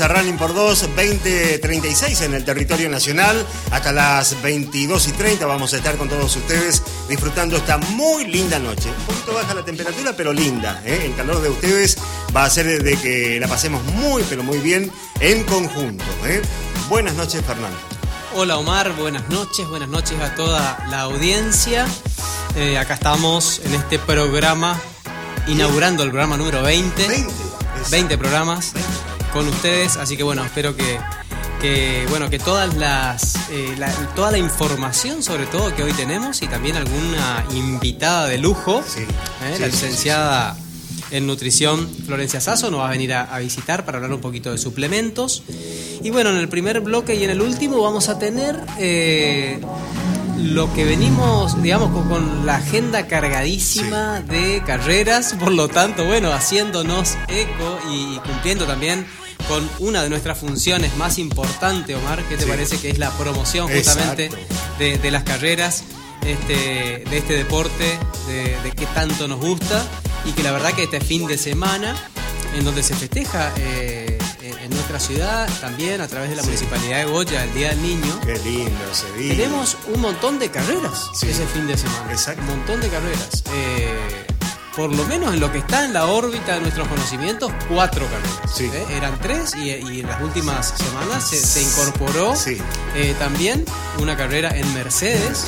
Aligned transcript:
a 0.00 0.08
Running 0.08 0.38
por 0.38 0.54
2 0.54 0.80
2036 0.80 2.22
en 2.22 2.32
el 2.32 2.44
territorio 2.44 2.88
nacional. 2.88 3.44
Hasta 3.70 3.92
las 3.92 4.40
22 4.40 5.08
y 5.08 5.12
30 5.12 5.44
vamos 5.44 5.74
a 5.74 5.76
estar 5.76 5.96
con 5.98 6.08
todos 6.08 6.34
ustedes 6.34 6.82
disfrutando 7.10 7.58
esta 7.58 7.76
muy 7.76 8.24
linda 8.24 8.58
noche. 8.58 8.88
Un 8.88 9.04
poquito 9.04 9.34
baja 9.34 9.52
la 9.52 9.62
temperatura, 9.64 10.14
pero 10.16 10.32
linda. 10.32 10.82
¿eh? 10.86 11.02
El 11.04 11.14
calor 11.14 11.42
de 11.42 11.50
ustedes 11.50 11.98
va 12.34 12.44
a 12.44 12.50
ser 12.50 12.82
de 12.82 12.96
que 12.96 13.38
la 13.38 13.48
pasemos 13.48 13.84
muy, 13.84 14.22
pero 14.30 14.42
muy 14.42 14.58
bien 14.58 14.90
en 15.20 15.44
conjunto. 15.44 16.04
¿eh? 16.24 16.40
Buenas 16.88 17.14
noches, 17.14 17.44
Fernando. 17.44 17.76
Hola 18.34 18.56
Omar, 18.56 18.92
buenas 18.96 19.28
noches, 19.28 19.68
buenas 19.68 19.90
noches 19.90 20.18
a 20.20 20.34
toda 20.34 20.86
la 20.88 21.00
audiencia. 21.02 21.86
Eh, 22.56 22.78
acá 22.78 22.94
estamos 22.94 23.60
en 23.62 23.74
este 23.74 23.98
programa, 23.98 24.80
inaugurando 25.48 26.02
el 26.02 26.10
programa 26.10 26.38
número 26.38 26.62
20. 26.62 27.08
20. 27.08 27.32
20 27.90 28.16
programas 28.16 28.72
con 29.32 29.48
ustedes, 29.48 29.96
así 29.96 30.16
que 30.16 30.22
bueno, 30.22 30.44
espero 30.44 30.76
que, 30.76 30.98
que 31.60 32.04
bueno, 32.10 32.28
que 32.30 32.38
todas 32.38 32.74
las, 32.76 33.36
eh, 33.50 33.74
la, 33.78 33.90
toda 34.14 34.30
la 34.30 34.38
información 34.38 35.22
sobre 35.22 35.46
todo 35.46 35.74
que 35.74 35.82
hoy 35.82 35.92
tenemos 35.92 36.42
y 36.42 36.46
también 36.48 36.76
alguna 36.76 37.44
invitada 37.54 38.26
de 38.26 38.38
lujo, 38.38 38.82
Sí. 38.86 39.00
eh, 39.00 39.54
Sí, 39.56 39.60
la 39.60 39.66
sí, 39.66 39.72
licenciada 39.72 40.56
en 41.10 41.26
nutrición 41.26 41.88
Florencia 42.06 42.40
Sasso 42.40 42.70
nos 42.70 42.80
va 42.80 42.88
a 42.88 42.90
venir 42.90 43.12
a, 43.12 43.22
a 43.34 43.38
visitar 43.38 43.84
para 43.84 43.98
hablar 43.98 44.12
un 44.14 44.20
poquito 44.20 44.50
de 44.50 44.56
suplementos. 44.58 45.42
Y 46.02 46.08
bueno, 46.10 46.30
en 46.30 46.36
el 46.36 46.48
primer 46.48 46.80
bloque 46.80 47.14
y 47.14 47.24
en 47.24 47.30
el 47.30 47.42
último 47.42 47.82
vamos 47.82 48.08
a 48.08 48.18
tener 48.18 48.58
eh, 48.78 49.60
lo 50.38 50.72
que 50.72 50.84
venimos, 50.86 51.62
digamos, 51.62 51.90
con, 51.92 52.08
con 52.08 52.46
la 52.46 52.56
agenda 52.56 53.06
cargadísima 53.06 54.20
de 54.22 54.62
carreras, 54.66 55.34
por 55.38 55.52
lo 55.52 55.68
tanto, 55.68 56.04
bueno, 56.06 56.32
haciéndonos 56.32 57.16
eco 57.28 57.78
y, 57.92 58.16
cumpliendo 58.26 58.64
también 58.64 59.06
con 59.48 59.68
una 59.78 60.02
de 60.02 60.08
nuestras 60.10 60.38
funciones 60.38 60.96
más 60.96 61.18
importantes, 61.18 61.96
Omar, 61.96 62.22
que 62.24 62.36
te 62.36 62.44
Sí. 62.44 62.48
parece 62.50 62.78
que 62.78 62.90
es 62.90 62.98
la 62.98 63.10
promoción 63.18 63.68
justamente 63.68 64.30
de, 64.78 64.98
de 64.98 65.10
las 65.10 65.22
carreras, 65.24 65.84
este, 66.24 67.04
de 67.08 67.18
este 67.18 67.34
deporte, 67.34 67.98
de, 68.28 68.56
de 68.62 68.70
qué 68.76 68.86
tanto 68.94 69.26
nos 69.28 69.40
gusta 69.40 69.84
y 70.24 70.32
que 70.32 70.42
la 70.42 70.52
verdad 70.52 70.72
que 70.72 70.84
este 70.84 71.00
fin 71.00 71.26
de 71.26 71.36
semana, 71.38 71.94
en 72.56 72.64
donde 72.64 72.82
se 72.82 72.94
festeja 72.94 73.52
eh, 73.58 74.18
en 74.42 74.52
en 74.62 74.70
nuestra 74.70 75.00
ciudad, 75.00 75.48
también 75.60 76.00
a 76.00 76.06
través 76.08 76.30
de 76.30 76.36
la 76.36 76.42
Sí. 76.42 76.48
Municipalidad 76.48 76.98
de 76.98 77.04
Goya, 77.06 77.42
el 77.44 77.52
Día 77.52 77.70
del 77.70 77.82
Niño, 77.82 78.20
Qué 78.24 78.38
lindo 78.38 78.70
ese 78.92 79.12
día. 79.20 79.36
tenemos 79.36 79.76
un 79.92 80.00
montón 80.00 80.38
de 80.38 80.50
carreras 80.50 81.10
Sí. 81.14 81.26
ese 81.28 81.44
fin 81.48 81.66
de 81.66 81.76
semana. 81.76 82.10
Exacto. 82.12 82.40
Un 82.42 82.48
montón 82.48 82.80
de 82.80 82.88
carreras. 82.88 83.42
Eh, 83.52 84.21
por 84.76 84.94
lo 84.94 85.04
menos 85.06 85.34
en 85.34 85.40
lo 85.40 85.52
que 85.52 85.58
está 85.58 85.84
en 85.84 85.92
la 85.92 86.06
órbita 86.06 86.54
de 86.54 86.60
nuestros 86.60 86.88
conocimientos, 86.88 87.52
cuatro 87.68 88.06
carreras. 88.06 88.52
Sí. 88.56 88.70
¿eh? 88.72 88.86
Eran 88.96 89.18
tres 89.20 89.54
y, 89.54 89.68
y 89.70 90.00
en 90.00 90.06
las 90.06 90.20
últimas 90.22 90.74
semanas 90.76 91.28
se, 91.28 91.36
se 91.38 91.62
incorporó 91.62 92.34
Sí. 92.36 92.56
eh, 92.96 93.14
también 93.18 93.64
una 93.98 94.16
carrera 94.16 94.50
en 94.56 94.72
Mercedes. 94.74 95.44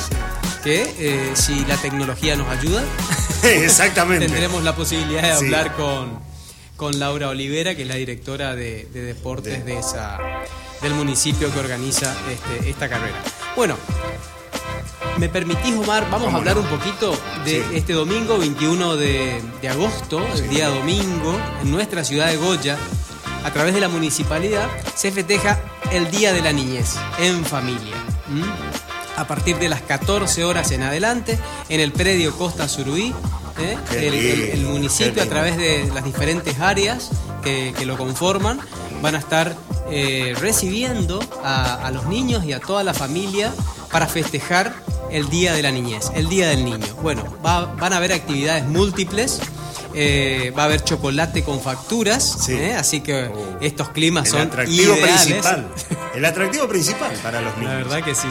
Que 0.63 0.81
eh, 0.97 1.31
si 1.35 1.63
la 1.65 1.77
tecnología 1.77 2.35
nos 2.35 2.47
ayuda, 2.49 2.83
Exactamente. 3.43 4.25
tendremos 4.25 4.63
la 4.63 4.75
posibilidad 4.75 5.21
de 5.21 5.37
Sí. 5.37 5.45
hablar 5.45 5.75
con, 5.75 6.19
con 6.75 6.97
Laura 6.99 7.29
Olivera, 7.29 7.75
que 7.75 7.83
es 7.83 7.87
la 7.87 7.95
directora 7.95 8.55
de, 8.55 8.87
de 8.91 9.01
deportes 9.01 9.63
De- 9.63 9.73
de 9.73 9.79
esa, 9.79 10.17
del 10.81 10.93
municipio 10.95 11.53
que 11.53 11.59
organiza 11.59 12.15
este, 12.31 12.67
esta 12.69 12.89
carrera. 12.89 13.15
Bueno, 13.55 13.77
me 15.17 15.29
permitís, 15.29 15.75
Omar, 15.75 16.03
vamos 16.09 16.21
a 16.21 16.25
¿Cómo 16.25 16.37
hablar 16.37 16.55
no? 16.55 16.61
un 16.61 16.67
poquito 16.67 17.11
de 17.45 17.51
Sí. 17.63 17.75
este 17.75 17.93
domingo 17.93 18.37
21 18.37 18.95
de, 18.95 19.41
de 19.61 19.69
agosto, 19.69 20.25
el 20.35 20.49
día 20.49 20.69
domingo, 20.69 21.37
en 21.61 21.71
nuestra 21.71 22.03
ciudad 22.03 22.27
de 22.27 22.37
Goya, 22.37 22.77
a 23.43 23.51
través 23.51 23.73
de 23.73 23.79
la 23.79 23.87
municipalidad, 23.89 24.67
se 24.95 25.11
festeja 25.11 25.59
el 25.91 26.09
Día 26.11 26.33
de 26.33 26.41
la 26.41 26.51
Niñez 26.51 26.95
en 27.19 27.45
familia. 27.45 27.93
A 29.17 29.27
partir 29.27 29.57
de 29.57 29.69
las 29.69 29.81
14 29.81 30.43
horas 30.43 30.71
en 30.71 30.83
adelante, 30.83 31.39
en 31.69 31.79
el 31.79 31.91
predio 31.93 32.35
Costa 32.35 32.67
Suruí, 32.67 33.13
¿eh? 33.59 33.77
El, 33.91 33.97
el- 33.97 34.15
el 34.15 34.51
lindo, 34.59 34.69
municipio 34.71 35.23
a 35.23 35.25
través 35.27 35.57
de 35.57 35.89
las 35.93 36.03
diferentes 36.03 36.59
áreas 36.59 37.11
que, 37.41 37.73
que 37.77 37.85
lo 37.85 37.97
conforman 37.97 38.59
van 39.01 39.15
a 39.15 39.19
estar 39.19 39.55
eh, 39.89 40.35
recibiendo 40.41 41.19
a, 41.43 41.75
a 41.85 41.91
los 41.91 42.05
niños 42.07 42.43
y 42.43 42.51
a 42.53 42.59
toda 42.59 42.83
la 42.83 42.93
familia 42.93 43.53
para 43.91 44.07
festejar 44.07 44.73
el 45.11 45.29
Día 45.29 45.53
de 45.53 45.61
la 45.61 45.71
Niñez, 45.71 46.11
el 46.15 46.27
Día 46.29 46.49
del 46.49 46.65
Niño. 46.65 46.95
Bueno, 47.01 47.23
va- 47.45 47.65
van 47.75 47.93
a 47.93 47.97
haber 47.97 48.13
actividades 48.13 48.65
múltiples. 48.65 49.39
eh, 49.97 50.51
va 50.57 50.63
a 50.63 50.65
haber 50.65 50.83
chocolate 50.83 51.41
con 51.41 51.61
facturas, 51.61 52.39
Sí. 52.45 52.51
¿eh? 52.51 52.75
así 52.75 52.99
que 52.99 53.29
Oh. 53.33 53.57
estos 53.61 53.89
climas 53.91 54.25
El 54.25 54.31
son 54.31 54.41
atractivo 54.41 54.93
ideales. 54.93 55.21
principal. 55.21 55.67
El 56.15 56.25
atractivo 56.25 56.67
principal 56.67 57.11
para 57.23 57.39
los 57.39 57.55
niños. 57.55 57.71
La 57.71 57.77
verdad 57.77 58.03
que 58.03 58.13
sí, 58.13 58.27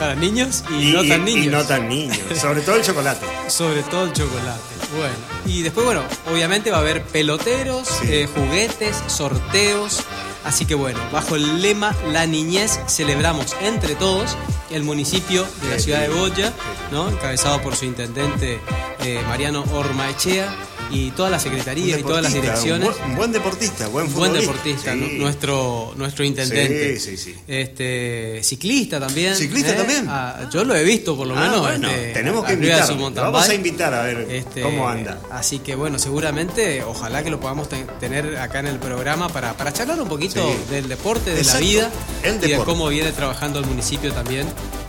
para 0.00 0.16
niños 0.16 0.64
y, 0.70 0.88
Y, 0.88 0.92
no 0.92 1.04
tan 1.06 1.24
niños. 1.24 1.44
y 1.46 1.48
no 1.50 1.64
tan 1.64 1.88
niños. 1.88 2.18
Sobre 2.40 2.62
todo 2.62 2.74
el 2.74 2.82
chocolate. 2.82 3.26
Sobre 3.48 3.84
todo 3.84 4.06
el 4.06 4.12
chocolate. 4.12 4.60
Bueno, 4.96 5.14
y 5.46 5.62
después, 5.62 5.86
bueno, 5.86 6.02
obviamente 6.32 6.72
va 6.72 6.78
a 6.78 6.80
haber 6.80 7.04
peloteros, 7.04 7.86
Sí. 7.86 8.06
eh, 8.08 8.28
juguetes, 8.34 8.96
sorteos. 9.06 10.00
Así 10.44 10.66
que 10.66 10.74
bueno, 10.74 11.00
bajo 11.10 11.36
el 11.36 11.62
lema 11.62 11.94
La 12.12 12.26
niñez 12.26 12.78
celebramos 12.86 13.56
entre 13.60 13.94
todos 13.94 14.36
el 14.70 14.82
municipio 14.82 15.46
de 15.62 15.70
la 15.70 15.78
ciudad 15.78 16.00
de 16.00 16.08
Goya, 16.08 16.52
¿no? 16.90 17.08
encabezado 17.08 17.62
por 17.62 17.76
su 17.76 17.84
intendente 17.84 18.60
eh, 19.00 19.22
Mariano 19.28 19.64
Ormaechea 19.72 20.54
y 20.94 21.10
toda 21.10 21.28
la 21.30 21.38
secretaría 21.38 21.94
Un 21.94 22.00
y 22.00 22.02
todas 22.04 22.22
las 22.22 22.32
direcciones. 22.32 22.88
Un 22.88 22.94
buen, 22.94 23.10
un 23.10 23.16
buen 23.16 23.32
deportista, 23.32 23.88
buen 23.88 24.06
Un 24.06 24.14
buen 24.14 24.30
futbolista. 24.32 24.52
deportista, 24.52 24.92
Sí. 24.94 24.98
nu- 25.00 25.22
nuestro, 25.24 25.92
nuestro 25.96 26.24
intendente. 26.24 26.98
Sí, 27.00 27.16
sí, 27.16 27.32
sí. 27.32 27.34
Este, 27.46 28.40
ciclista 28.42 29.00
también. 29.00 29.34
¿Ciclista 29.34 29.72
¿eh? 29.72 29.74
también? 29.74 30.06
Ah, 30.08 30.48
yo 30.52 30.64
lo 30.64 30.74
he 30.74 30.84
visto 30.84 31.16
por 31.16 31.26
lo 31.26 31.36
Ah, 31.36 31.40
menos. 31.40 31.60
bueno, 31.60 31.88
este, 31.90 32.12
tenemos 32.12 32.44
que 32.44 32.56
mountain 32.56 33.14
Vamos 33.14 33.48
a 33.48 33.54
invitar 33.54 33.92
a 33.94 34.02
ver 34.02 34.26
Este, 34.30 34.62
cómo 34.62 34.88
anda. 34.88 35.18
Así 35.30 35.58
que 35.58 35.74
bueno, 35.74 35.98
seguramente, 35.98 36.82
ojalá 36.84 37.22
que 37.22 37.30
lo 37.30 37.40
podamos 37.40 37.68
te- 37.68 37.84
tener 38.00 38.36
acá 38.38 38.60
en 38.60 38.66
el 38.68 38.78
programa 38.78 39.28
para, 39.28 39.56
para 39.56 39.72
charlar 39.72 40.00
un 40.00 40.08
poquito 40.08 40.40
Sí. 40.46 40.58
del 40.74 40.88
deporte, 40.88 41.30
de 41.32 41.38
Exacto, 41.40 41.60
la 41.60 41.66
vida 41.66 41.90
el 42.22 42.36
y 42.36 42.52
de 42.52 42.56
cómo 42.58 42.88
viene 42.88 43.12
trabajando 43.12 43.58
el 43.58 43.66
municipio 43.66 44.12
también, 44.12 44.46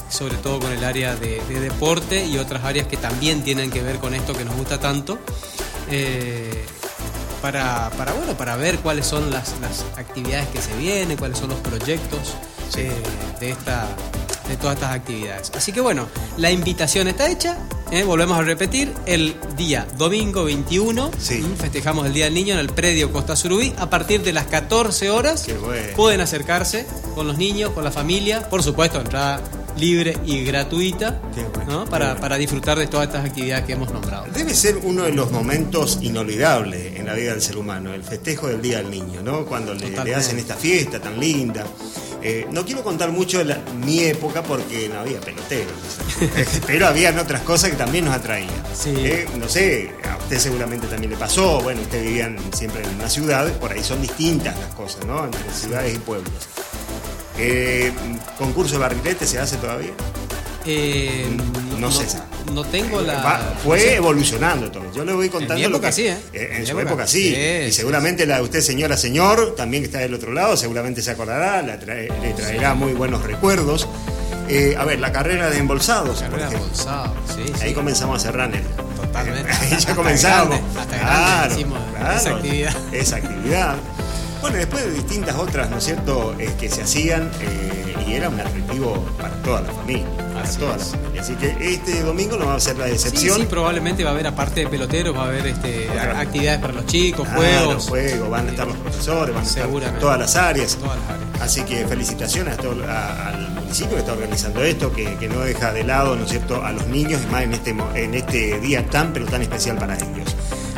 sobre 0.10 0.36
todo 0.36 0.60
con 0.60 0.72
el 0.72 0.84
área 0.84 1.16
de, 1.16 1.42
de 1.50 1.60
deporte 1.60 2.26
y 2.26 2.38
otras 2.38 2.64
áreas 2.64 2.88
que 2.88 2.98
también 2.98 3.44
tienen 3.44 3.72
que 3.72 3.82
ver 3.82 3.98
con 3.98 4.14
esto 4.14 4.34
que 4.34 4.46
nos 4.46 4.56
gusta 4.56 4.80
tanto. 4.80 5.18
Eh, 5.90 6.66
para, 7.42 7.92
para, 7.98 8.14
bueno, 8.14 8.34
para 8.36 8.56
ver 8.56 8.80
cuáles 8.80 9.06
son 9.06 9.30
las, 9.32 9.54
las 9.62 9.86
actividades 9.98 10.48
que 10.50 10.62
se 10.62 10.76
vienen, 10.78 11.18
cuáles 11.18 11.38
son 11.38 11.50
los 11.50 11.60
proyectos 11.60 12.34
Sí. 12.70 12.82
eh, 12.82 12.92
de, 13.40 13.52
esta, 13.52 13.88
de 14.50 14.58
todas 14.58 14.76
estas 14.76 14.92
actividades. 14.92 15.52
Así 15.56 15.72
que 15.72 15.82
bueno, 15.82 16.08
la 16.38 16.50
invitación 16.52 17.08
está 17.08 17.30
hecha. 17.30 17.58
¿eh? 17.92 18.04
Volvemos 18.04 18.40
a 18.40 18.42
repetir, 18.42 18.92
el 19.06 19.36
día 19.56 19.86
domingo 19.96 20.44
21 20.46 21.12
Sí. 21.20 21.36
¿m? 21.46 21.56
festejamos 21.56 22.08
el 22.08 22.14
Día 22.14 22.26
del 22.26 22.34
Niño 22.34 22.56
en 22.56 22.60
el 22.62 22.70
predio 22.70 23.12
Costa 23.12 23.36
Surubí. 23.36 23.72
A 23.78 23.88
partir 23.92 24.24
de 24.24 24.34
las 24.34 24.46
14 24.48 25.12
horas 25.12 25.46
bueno. 25.62 25.96
pueden 25.96 26.22
acercarse 26.22 26.88
con 27.14 27.28
los 27.28 27.38
niños, 27.38 27.70
con 27.74 27.84
la 27.84 27.92
familia. 27.92 28.50
Por 28.50 28.64
supuesto, 28.64 29.00
entrada 29.00 29.40
libre 29.78 30.18
y 30.26 30.44
gratuita 30.44 31.22
para, 31.90 32.16
para 32.18 32.38
disfrutar 32.38 32.78
de 32.78 32.88
todas 32.88 33.08
estas 33.08 33.26
actividades 33.26 33.66
que 33.66 33.74
hemos 33.74 33.92
nombrado. 33.92 34.26
Debe 34.34 34.54
ser 34.54 34.78
uno 34.84 35.04
de 35.04 35.12
los 35.12 35.32
momentos 35.32 36.00
inolvidables 36.02 36.96
en 36.98 37.06
la 37.06 37.14
vida 37.14 37.32
del 37.32 37.42
ser 37.42 37.58
humano, 37.58 37.94
el 37.94 38.04
festejo 38.04 38.48
del 38.48 38.62
Día 38.62 38.78
del 38.78 38.90
Niño, 38.90 39.22
¿no? 39.22 39.46
Cuando 39.46 39.74
le, 39.74 39.98
hacen 40.16 40.40
esta 40.40 40.56
fiesta 40.56 41.00
tan 41.00 41.20
linda. 41.20 41.66
Eh, 42.22 42.48
no 42.52 42.66
quiero 42.66 42.84
contar 42.84 43.12
mucho 43.12 43.38
de 43.38 43.46
la- 43.46 43.60
mi 43.86 44.00
época 44.00 44.42
porque 44.42 44.90
no 44.90 45.02
había 45.02 45.22
peloteros, 45.22 45.74
pero 46.68 46.88
habían 46.88 47.20
otras 47.20 47.42
cosas 47.42 47.70
que 47.70 47.76
también 47.76 48.06
nos 48.06 48.16
atraían. 48.16 48.50
Sí. 48.74 48.94
Eh, 48.96 49.28
no 49.38 49.48
sé, 49.48 49.92
a 50.12 50.18
usted 50.18 50.40
seguramente 50.40 50.88
también 50.88 51.12
le 51.12 51.18
pasó, 51.18 51.62
bueno, 51.62 51.82
usted 51.82 52.02
vivían 52.04 52.38
siempre 52.52 52.82
en 52.84 52.96
una 52.96 53.10
ciudad, 53.10 53.52
por 53.60 53.72
ahí 53.72 53.84
son 53.84 54.02
distintas 54.02 54.58
las 54.60 54.74
cosas, 54.74 55.06
¿no? 55.06 55.26
Entre 55.26 55.40
ciudades 55.54 55.94
y 55.96 56.00
pueblos. 56.00 56.32
Eh, 57.38 57.92
¿Concurso 58.38 58.74
de 58.76 58.80
barrilete 58.80 59.26
se 59.28 59.40
hace 59.40 59.58
todavía? 59.58 59.92
Eh, 60.66 61.26
No 61.80 61.92
sé. 61.92 62.06
No 62.54 62.64
tengo 62.64 63.02
la. 63.02 63.22
Va- 63.22 63.54
fue 63.64 63.78
no 63.78 63.84
sé. 63.84 63.96
evolucionando 63.96 64.72
todo. 64.72 64.92
Yo 64.94 65.04
le 65.06 65.14
voy 65.14 65.30
contando. 65.30 65.56
mi 65.56 65.62
lo 65.64 65.68
época 65.70 65.88
que- 65.88 65.94
sí, 65.94 66.08
¿eh? 66.08 66.18
En 66.34 66.54
En 66.54 66.60
mi 66.62 66.66
su 66.66 66.72
época. 66.72 66.84
época 66.90 67.08
sí. 67.08 67.36
Y 67.68 67.72
seguramente 67.72 68.26
la 68.26 68.38
de 68.38 68.44
usted, 68.44 68.62
señora, 68.62 68.98
señor, 68.98 69.56
también 69.56 69.84
que 69.84 69.88
está 69.88 70.00
del 70.00 70.14
otro 70.14 70.32
lado, 70.32 70.56
seguramente 70.58 71.02
se 71.02 71.12
acordará, 71.12 71.62
la 71.62 71.80
trae- 71.80 72.10
le 72.22 72.34
traerá 72.34 72.74
muy 72.74 72.94
buenos 72.94 73.24
recuerdos. 73.24 73.88
Eh, 74.48 74.76
a 74.78 74.86
ver, 74.86 75.00
la 75.00 75.12
carrera 75.12 75.50
de 75.50 75.58
embolsados. 75.58 76.20
por 76.22 76.30
Carrera 76.30 76.48
ejemplo. 76.48 76.68
bolsado, 76.68 77.14
sí, 77.36 77.52
Ahí 77.62 77.70
sí. 77.70 77.74
comenzamos 77.76 78.14
a 78.16 78.18
hacer 78.30 78.40
runner. 78.40 78.64
Totalmente. 78.96 79.52
Ahí 79.62 79.78
ya 79.80 79.96
comenzamos. 79.96 80.50
grande, 80.60 80.80
hasta 80.80 80.98
grande 80.98 81.56
hicimos 81.56 81.80
esa 82.16 82.30
actividad. 82.36 82.76
Esa 82.94 83.16
actividad. 83.18 83.76
Bueno, 84.46 84.60
después 84.60 84.86
de 84.86 84.92
distintas 84.92 85.36
otras, 85.38 85.72
¿no 85.72 85.80
es 85.80 85.86
cierto?, 85.86 86.36
eh, 86.38 86.54
que 86.60 86.70
se 86.70 86.84
hacían 86.84 87.32
eh, 87.42 87.96
y 88.06 88.14
era 88.14 88.30
un 88.30 88.40
atractivo 88.40 89.04
para 89.20 89.42
toda 89.42 89.62
la 89.62 89.74
familia. 89.74 90.06
para 90.36 90.48
toda 90.48 90.78
la 90.78 90.86
familia. 90.86 91.22
Así 91.24 91.34
que 91.34 91.74
este 91.74 92.04
domingo 92.04 92.38
no 92.38 92.46
va 92.46 92.54
a 92.54 92.60
ser 92.60 92.78
la 92.78 92.88
excepción. 92.88 93.38
Sí, 93.38 93.42
sí, 93.42 93.48
probablemente 93.48 94.04
va 94.04 94.12
a 94.12 94.14
haber, 94.14 94.28
aparte 94.28 94.60
de 94.60 94.68
peloteros, 94.68 95.18
va 95.18 95.24
a 95.24 95.28
haber 95.30 95.48
este, 95.48 95.90
actividades 96.00 96.60
para 96.62 96.74
los 96.74 96.86
chicos, 96.86 97.28
juegos. 97.28 97.90
juegos, 97.90 98.30
van 98.30 98.48
a 98.48 98.52
estar 98.52 98.68
los 98.68 98.78
profesores, 98.78 99.34
van 99.34 99.44
a 99.44 99.48
estar 99.48 100.00
todas 100.00 100.20
las 100.20 100.36
áreas. 100.36 100.78
Así 101.42 101.62
que 101.62 101.88
felicitaciones 101.88 102.54
a 102.54 102.58
todo, 102.58 102.84
al 102.88 103.50
municipio 103.50 103.96
que 103.96 104.02
está 104.02 104.14
organizando 104.14 104.64
esto, 104.64 104.94
que, 104.94 105.16
que, 105.16 105.28
no 105.28 105.40
deja 105.40 105.74
de 105.74 105.86
lado, 105.86 106.16
¿no 106.16 106.26
es 106.26 106.30
cierto?, 106.30 106.64
a 106.64 106.72
los 106.72 106.86
niños, 106.86 107.20
y 107.28 107.32
más 107.32 107.42
en 107.42 107.54
este, 107.54 107.76
en 107.96 108.14
este 108.14 108.60
día 108.60 108.88
tan, 108.92 109.12
pero 109.12 109.26
tan 109.26 109.42
especial 109.42 109.80
para 109.80 109.96
ellos. 109.96 110.36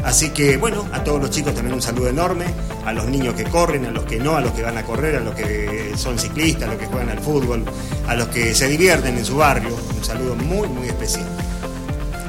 Así 0.08 0.30
que 0.30 0.56
bueno, 0.56 0.88
a 0.94 1.04
todos 1.04 1.20
los 1.22 1.30
chicos 1.32 1.54
también 1.54 1.74
un 1.74 1.82
saludo 1.82 2.08
enorme, 2.08 2.46
a 2.86 2.94
los 2.94 3.08
niños 3.08 3.34
que 3.34 3.44
corren, 3.44 3.86
a 3.88 3.92
los 3.92 4.06
que 4.06 4.18
no, 4.18 4.38
a 4.38 4.42
los 4.42 4.54
que 4.54 4.62
van 4.62 4.78
a 4.78 4.84
correr, 4.84 5.18
a 5.18 5.20
los 5.20 5.36
que 5.36 5.96
son 5.98 6.18
ciclistas, 6.18 6.64
a 6.64 6.72
los 6.72 6.80
que 6.80 6.86
juegan 6.86 7.10
al 7.10 7.20
fútbol, 7.20 7.66
a 8.08 8.16
los 8.16 8.30
que 8.30 8.56
se 8.56 8.70
divierten 8.70 9.18
en 9.18 9.26
su 9.26 9.36
barrio, 9.36 9.78
un 9.98 10.06
saludo 10.06 10.34
muy, 10.36 10.70
muy 10.70 10.88
especial. 10.88 11.26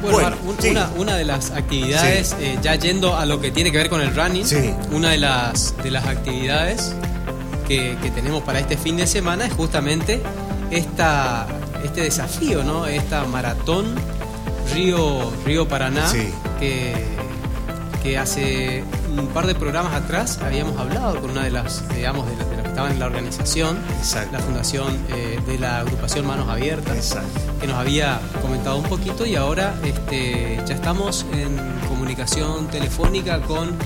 Bueno, 0.03 0.37
una, 0.97 1.15
de 1.15 1.25
las 1.25 1.53
actividades, 1.53 2.35
eh, 2.41 2.59
ya 2.61 2.75
yendo 2.75 3.17
a 3.17 3.25
lo 3.27 3.41
que 3.41 3.53
tiene 3.53 3.71
que 3.71 3.79
ver 3.79 3.89
con 3.89 4.01
el 4.01 4.13
running, 4.13 4.45
una 4.91 5.11
de 5.11 5.19
las, 5.19 5.77
de 5.81 5.93
las 5.93 6.05
actividades 6.05 6.97
que, 7.69 7.97
tenemos 8.13 8.43
para 8.43 8.59
este 8.59 8.77
fin 8.77 8.97
de 8.97 9.07
semana 9.07 9.47
es 9.47 9.53
justamente 9.53 10.21
esta, 10.73 11.47
este 11.85 12.01
desafío, 12.01 12.65
¿no? 12.65 12.87
Esta 12.87 13.25
maratón 13.25 13.95
Río, 14.75 15.33
Río 15.45 15.69
Paraná, 15.69 16.11
que 16.59 17.18
que 18.03 18.19
hace 18.19 18.85
un 19.17 19.27
par 19.29 19.47
de 19.47 19.55
programas 19.55 19.95
atrás 19.95 20.39
habíamos 20.43 20.79
hablado 20.79 21.21
con 21.21 21.31
una 21.31 21.45
de 21.45 21.50
las, 21.50 21.89
digamos, 21.95 22.29
de, 22.29 22.37
las 22.37 22.47
que 22.47 22.69
estaban 22.69 22.93
en 22.93 22.99
la 22.99 23.06
organización, 23.06 23.79
la 24.33 24.39
fundación 24.39 24.97
eh, 25.11 25.39
de 25.47 25.59
la 25.59 25.81
agrupación 25.81 26.27
Manos 26.27 26.49
Abiertas, 26.49 27.17
que 27.61 27.67
nos 27.67 27.77
había 27.77 28.21
comentado 28.41 28.77
un 28.77 28.85
poquito 28.85 29.27
y 29.27 29.37
ahora 29.37 29.75
este, 29.85 30.61
ya 30.67 30.75
estamos 30.75 31.27
en 31.33 31.56
comunicación 31.89 32.69
telefónica 32.69 33.41
con 33.41 33.77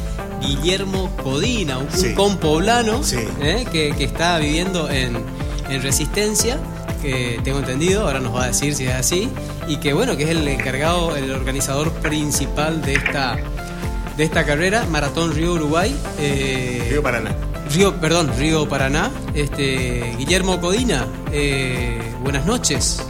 Guillermo 0.41 1.11
Codina, 1.23 1.79
un, 1.79 2.15
compoblano 2.15 3.01
eh, 3.41 3.65
que, 3.71 3.95
que, 3.97 4.05
está 4.05 4.39
viviendo 4.39 4.91
en, 4.91 5.17
en 5.69 5.83
Resistencia 5.83 6.59
que 7.03 7.41
tengo 7.43 7.59
entendido, 7.59 8.07
ahora 8.07 8.21
nos 8.21 8.35
va 8.35 8.45
a 8.45 8.47
decir 8.47 8.75
si 8.75 8.87
es 8.87 8.95
así, 8.95 9.29
y 9.67 9.79
que 9.79 9.93
bueno, 9.93 10.17
que 10.17 10.23
es 10.23 10.31
el 10.31 10.47
encargado, 10.47 11.17
el 11.17 11.33
organizador 11.33 11.91
principal 11.95 12.81
de 12.81 12.95
esta 12.95 13.39
de 14.17 14.25
esta 14.25 14.45
carrera, 14.45 14.85
Maratón 14.91 15.35
Río 15.35 15.55
Uruguay. 15.55 15.97
Eh, 16.19 16.87
Río 16.91 17.03
Paraná. 17.03 17.35
Río, 17.73 17.95
perdón, 17.97 18.31
Río 18.39 18.69
Paraná. 18.69 19.11
Este, 19.35 20.15
Guillermo 20.19 20.61
Codina, 20.61 21.07
eh, 21.33 21.99
buenas 22.23 22.45
noches. 22.45 23.03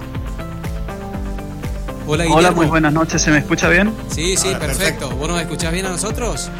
Hola, 2.06 2.24
Guillermo. 2.24 2.38
Hola, 2.38 2.50
muy 2.52 2.66
buenas 2.66 2.92
noches. 2.92 3.22
¿Se 3.22 3.30
me 3.30 3.38
escucha 3.38 3.68
bien? 3.68 3.92
Sí, 4.08 4.36
sí, 4.36 4.54
perfecto. 4.58 5.10
¿Vos 5.10 5.28
nos 5.28 5.40
escuchás 5.40 5.72
bien 5.72 5.86
a 5.86 5.90
nosotros? 5.90 6.50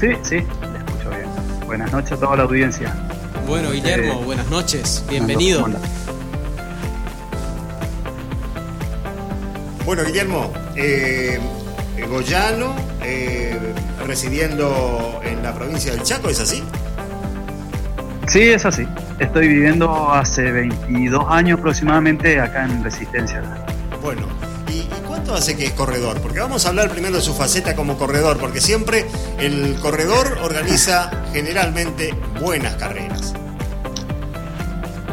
Sí, 0.00 0.08
sí, 0.22 0.36
me 0.36 0.78
escucho 0.78 1.10
bien. 1.10 1.66
Buenas 1.66 1.92
noches 1.92 2.12
a 2.12 2.16
toda 2.16 2.36
la 2.36 2.42
audiencia. 2.44 2.94
Bueno, 3.46 3.70
Guillermo, 3.70 4.20
eh, 4.20 4.24
buenas 4.24 4.48
noches. 4.48 5.04
Bienvenido. 5.08 5.66
Bueno, 9.84 10.04
Guillermo, 10.04 10.52
eh, 10.76 11.40
Goyano, 12.08 12.74
eh, 13.02 13.56
residiendo 14.06 15.20
en 15.24 15.42
la 15.42 15.54
provincia 15.54 15.92
del 15.92 16.02
Chaco, 16.02 16.28
¿es 16.28 16.40
así? 16.40 16.62
Sí, 18.28 18.40
es 18.40 18.64
así. 18.64 18.86
Estoy 19.18 19.48
viviendo 19.48 20.10
hace 20.12 20.50
22 20.50 21.24
años 21.28 21.58
aproximadamente 21.58 22.40
acá 22.40 22.64
en 22.64 22.82
Resistencia. 22.82 23.42
Bueno, 24.00 24.22
¿y, 24.68 24.88
cuánto 25.06 25.34
hace 25.34 25.56
que 25.56 25.66
es 25.66 25.72
corredor? 25.72 26.20
Porque 26.20 26.40
vamos 26.40 26.64
a 26.64 26.70
hablar 26.70 26.90
primero 26.90 27.16
de 27.16 27.22
su 27.22 27.34
faceta 27.34 27.76
como 27.76 27.98
corredor, 27.98 28.38
porque 28.38 28.60
siempre 28.60 29.06
el 29.38 29.74
corredor 29.80 30.38
organiza 30.42 31.10
generalmente 31.32 32.14
buenas 32.40 32.74
carreras. 32.76 33.34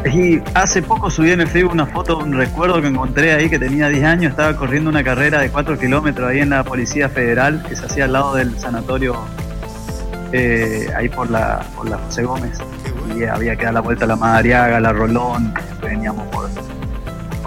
Y 0.04 0.40
hace 0.54 0.82
poco 0.82 1.10
subí 1.10 1.30
en 1.30 1.42
el 1.42 1.48
Facebook 1.48 1.72
una 1.72 1.86
foto, 1.86 2.18
un 2.18 2.32
recuerdo 2.32 2.80
que 2.80 2.88
encontré 2.88 3.32
ahí 3.32 3.50
que 3.50 3.58
tenía 3.58 3.88
10 3.88 4.04
años, 4.04 4.30
estaba 4.30 4.56
corriendo 4.56 4.88
una 4.88 5.04
carrera 5.04 5.40
de 5.40 5.50
4 5.50 5.78
kilómetros 5.78 6.28
ahí 6.28 6.40
en 6.40 6.50
la 6.50 6.64
Policía 6.64 7.08
Federal, 7.08 7.62
que 7.68 7.76
se 7.76 7.84
hacía 7.84 8.04
al 8.04 8.12
lado 8.14 8.34
del 8.34 8.58
sanatorio, 8.58 9.16
eh, 10.32 10.88
ahí 10.96 11.08
por 11.08 11.30
la, 11.30 11.60
por 11.76 11.88
la 11.88 11.98
José 11.98 12.22
Gómez. 12.22 12.58
Y 13.14 13.24
había 13.24 13.56
que 13.56 13.64
dar 13.64 13.74
la 13.74 13.80
vuelta 13.80 14.06
a 14.06 14.08
la 14.08 14.16
Madariaga, 14.16 14.80
la 14.80 14.92
Rolón, 14.92 15.52
veníamos 15.82 16.26
por 16.28 16.48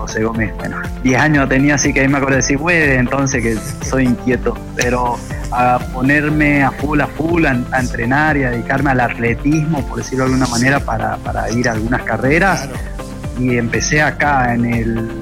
José 0.03 0.21
Gómez. 0.21 0.53
Bueno, 0.57 0.81
10 1.01 1.21
años 1.21 1.47
tenía, 1.47 1.75
así 1.75 1.93
que 1.93 2.01
ahí 2.01 2.09
me 2.09 2.17
acuerdo 2.17 2.35
de 2.35 2.41
decir, 2.41 2.57
güey, 2.57 2.97
entonces 2.97 3.41
que 3.41 3.57
soy 3.85 4.03
inquieto, 4.03 4.57
pero 4.75 5.17
a 5.51 5.79
ponerme 5.93 6.61
a 6.61 6.71
full, 6.71 6.99
a 6.99 7.07
full, 7.07 7.45
a, 7.45 7.51
entrenar 7.79 8.35
y 8.35 8.43
a 8.43 8.49
dedicarme 8.49 8.91
al 8.91 8.99
atletismo, 8.99 9.87
por 9.87 9.99
decirlo 9.99 10.25
de 10.25 10.33
alguna 10.33 10.47
manera, 10.47 10.81
para, 10.81 11.49
ir 11.51 11.69
a 11.69 11.71
algunas 11.71 12.03
carreras. 12.03 12.67
Y 13.39 13.57
empecé 13.57 14.01
acá 14.01 14.53
en 14.53 14.65
el 14.65 15.21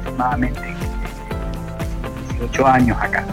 aproximadamente 0.00 0.60
18 2.32 2.66
años 2.66 2.98
acá. 3.00 3.24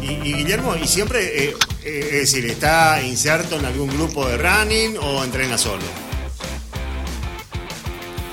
Y, 0.00 0.34
Guillermo, 0.34 0.76
¿y 0.76 0.86
siempre, 0.86 1.46
eh, 1.46 1.54
eh, 1.82 2.08
es 2.12 2.32
decir, 2.32 2.46
está 2.46 3.02
inserto 3.02 3.58
en 3.58 3.64
algún 3.64 3.88
grupo 3.88 4.28
de 4.28 4.38
running 4.38 4.96
o 4.98 5.24
entrena 5.24 5.58
solo? 5.58 6.03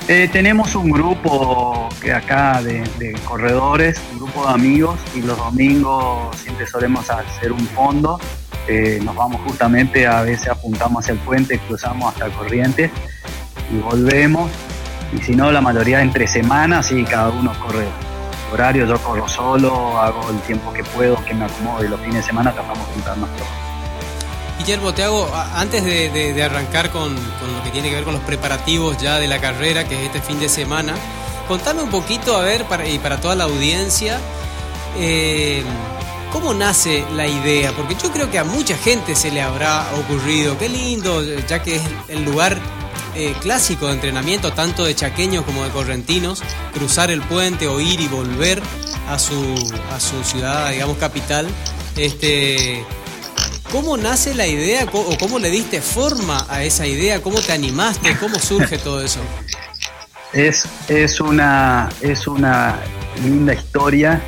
Eh, 0.08 0.28
tenemos 0.32 0.74
un 0.74 0.90
grupo 0.90 1.88
que 2.00 2.12
acá 2.12 2.60
de, 2.60 2.82
corredores, 3.24 4.00
un 4.12 4.18
grupo 4.18 4.46
de 4.46 4.52
amigos 4.52 4.98
y 5.14 5.22
los 5.22 5.38
domingos 5.38 6.36
siempre 6.36 6.66
solemos 6.66 7.08
hacer 7.08 7.52
un 7.52 7.66
fondo. 7.68 8.18
Eh, 8.66 9.00
nos 9.02 9.14
vamos 9.14 9.40
justamente, 9.46 10.06
a 10.06 10.22
veces 10.22 10.48
apuntamos 10.48 11.04
hacia 11.04 11.12
el 11.12 11.20
puente, 11.20 11.58
cruzamos 11.60 12.12
hasta 12.12 12.28
Corrientes 12.30 12.90
y 13.72 13.78
volvemos. 13.78 14.50
Y 15.12 15.22
si 15.22 15.36
no, 15.36 15.52
la 15.52 15.60
mayoría 15.60 16.02
entre 16.02 16.26
semanas 16.26 16.90
y 16.90 17.04
cada 17.04 17.28
uno 17.30 17.52
corre 17.64 17.86
horario. 18.52 18.86
Yo 18.86 18.98
corro 18.98 19.28
solo, 19.28 19.98
hago 20.00 20.30
el 20.30 20.40
tiempo 20.40 20.72
que 20.72 20.82
puedo, 20.82 21.22
que 21.24 21.34
me 21.34 21.44
acomodo 21.44 21.84
y 21.84 21.88
los 21.88 22.00
fines 22.00 22.16
de 22.16 22.22
semana 22.22 22.52
tratamos 22.52 22.86
de 22.88 22.94
juntarnos 22.94 23.30
todos. 23.36 23.71
Guillermo, 24.62 24.94
te 24.94 25.02
hago, 25.02 25.28
antes 25.56 25.82
de, 25.82 26.40
arrancar 26.40 26.92
con, 26.92 27.16
lo 27.16 27.64
que 27.64 27.70
tiene 27.70 27.88
que 27.88 27.96
ver 27.96 28.04
con 28.04 28.14
los 28.14 28.22
preparativos 28.22 28.96
ya 28.96 29.18
de 29.18 29.26
la 29.26 29.40
carrera, 29.40 29.88
que 29.88 29.98
es 29.98 30.06
este 30.06 30.20
fin 30.20 30.38
de 30.38 30.48
semana, 30.48 30.94
contame 31.48 31.82
un 31.82 31.90
poquito, 31.90 32.36
a 32.36 32.42
ver, 32.42 32.64
para, 32.66 32.88
y 32.88 33.00
para 33.00 33.20
toda 33.20 33.34
la 33.34 33.42
audiencia, 33.42 34.20
eh, 34.96 35.64
¿cómo 36.30 36.54
nace 36.54 37.04
la 37.16 37.26
idea? 37.26 37.72
Porque 37.72 37.96
yo 38.00 38.12
creo 38.12 38.30
que 38.30 38.38
a 38.38 38.44
mucha 38.44 38.76
gente 38.76 39.16
se 39.16 39.32
le 39.32 39.42
habrá 39.42 39.84
ocurrido, 39.98 40.56
qué 40.56 40.68
lindo, 40.68 41.24
ya 41.24 41.60
que 41.60 41.76
es 41.76 41.82
el 42.06 42.24
lugar 42.24 42.56
eh, 43.16 43.34
clásico 43.40 43.88
de 43.88 43.94
entrenamiento, 43.94 44.52
tanto 44.52 44.84
de 44.84 44.94
chaqueños 44.94 45.44
como 45.44 45.64
de 45.64 45.70
correntinos, 45.70 46.40
cruzar 46.72 47.10
el 47.10 47.20
puente 47.22 47.66
o 47.66 47.80
ir 47.80 48.00
y 48.00 48.06
volver 48.06 48.62
a 49.08 49.18
su, 49.18 49.34
a 49.92 49.98
su 49.98 50.22
ciudad, 50.22 50.70
digamos, 50.70 50.98
capital. 50.98 51.48
Este, 51.96 52.86
¿Cómo 53.72 53.96
nace 53.96 54.34
la 54.34 54.46
idea 54.46 54.84
o 54.92 55.16
cómo 55.18 55.38
le 55.38 55.48
diste 55.48 55.80
forma 55.80 56.44
a 56.50 56.62
esa 56.62 56.86
idea? 56.86 57.22
¿Cómo 57.22 57.40
te 57.40 57.54
animaste? 57.54 58.14
¿Cómo 58.18 58.38
surge 58.38 58.76
todo 58.76 59.00
eso? 59.02 59.18
Es, 60.34 60.66
es, 60.88 61.18
una, 61.22 61.88
es 62.02 62.26
una 62.26 62.76
linda 63.24 63.54
historia. 63.54 64.20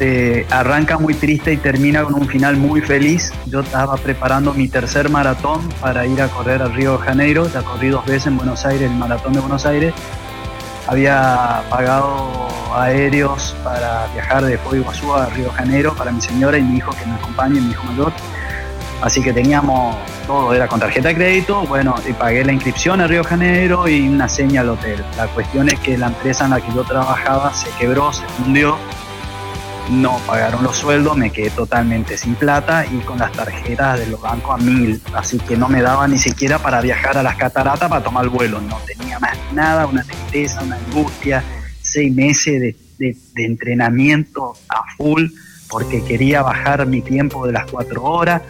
Eh, 0.00 0.46
arranca 0.50 0.98
muy 0.98 1.14
triste 1.14 1.54
y 1.54 1.56
termina 1.56 2.04
con 2.04 2.12
un 2.12 2.28
final 2.28 2.58
muy 2.58 2.82
feliz. 2.82 3.32
Yo 3.46 3.60
estaba 3.60 3.96
preparando 3.96 4.52
mi 4.52 4.68
tercer 4.68 5.08
maratón 5.08 5.66
para 5.80 6.06
ir 6.06 6.20
a 6.20 6.28
correr 6.28 6.60
al 6.60 6.74
Río 6.74 6.98
de 6.98 7.04
Janeiro. 7.06 7.50
Ya 7.50 7.62
corrí 7.62 7.88
dos 7.88 8.04
veces 8.04 8.26
en 8.26 8.36
Buenos 8.36 8.66
Aires, 8.66 8.82
el 8.82 8.96
maratón 8.98 9.32
de 9.32 9.40
Buenos 9.40 9.64
Aires. 9.64 9.94
Había 10.86 11.64
pagado 11.70 12.50
aéreos 12.74 13.56
para 13.64 14.08
viajar 14.12 14.44
de 14.44 14.58
Foz 14.58 14.74
Iguazú 14.74 15.14
a 15.14 15.24
Río 15.26 15.46
de 15.46 15.52
Janeiro 15.52 15.94
para 15.94 16.12
mi 16.12 16.20
señora 16.20 16.58
y 16.58 16.62
mi 16.62 16.76
hijo 16.76 16.90
que 16.92 17.06
me 17.06 17.14
acompaña, 17.14 17.58
mi 17.58 17.70
hijo 17.70 17.84
mayor. 17.84 18.12
Así 19.02 19.20
que 19.20 19.32
teníamos 19.32 19.96
todo, 20.28 20.54
era 20.54 20.68
con 20.68 20.78
tarjeta 20.78 21.08
de 21.08 21.16
crédito, 21.16 21.62
bueno, 21.66 21.96
y 22.08 22.12
pagué 22.12 22.44
la 22.44 22.52
inscripción 22.52 23.00
a 23.00 23.08
Río 23.08 23.24
Janeiro 23.24 23.88
y 23.88 24.08
una 24.08 24.28
seña 24.28 24.60
al 24.60 24.68
hotel. 24.68 25.04
La 25.16 25.26
cuestión 25.26 25.68
es 25.68 25.80
que 25.80 25.98
la 25.98 26.06
empresa 26.06 26.44
en 26.44 26.52
la 26.52 26.60
que 26.60 26.72
yo 26.72 26.84
trabajaba 26.84 27.52
se 27.52 27.68
quebró, 27.80 28.12
se 28.12 28.24
fundió, 28.28 28.78
no 29.90 30.18
pagaron 30.24 30.62
los 30.62 30.76
sueldos, 30.76 31.16
me 31.16 31.30
quedé 31.30 31.50
totalmente 31.50 32.16
sin 32.16 32.36
plata 32.36 32.86
y 32.86 32.98
con 33.00 33.18
las 33.18 33.32
tarjetas 33.32 33.98
de 33.98 34.06
los 34.06 34.20
bancos 34.20 34.54
a 34.54 34.62
mil, 34.62 35.02
así 35.14 35.36
que 35.36 35.56
no 35.56 35.68
me 35.68 35.82
daba 35.82 36.06
ni 36.06 36.18
siquiera 36.18 36.60
para 36.60 36.80
viajar 36.80 37.18
a 37.18 37.24
las 37.24 37.34
cataratas 37.34 37.88
para 37.88 38.04
tomar 38.04 38.22
el 38.22 38.30
vuelo, 38.30 38.60
no 38.60 38.78
tenía 38.86 39.18
más 39.18 39.36
nada, 39.52 39.86
una 39.86 40.04
tristeza, 40.04 40.62
una 40.62 40.76
angustia, 40.76 41.42
seis 41.80 42.14
meses 42.14 42.76
de, 42.98 43.16
de 43.34 43.44
entrenamiento 43.44 44.52
a 44.68 44.84
full 44.96 45.26
porque 45.68 46.04
quería 46.04 46.42
bajar 46.42 46.86
mi 46.86 47.00
tiempo 47.00 47.46
de 47.46 47.52
las 47.52 47.68
cuatro 47.68 48.04
horas 48.04 48.42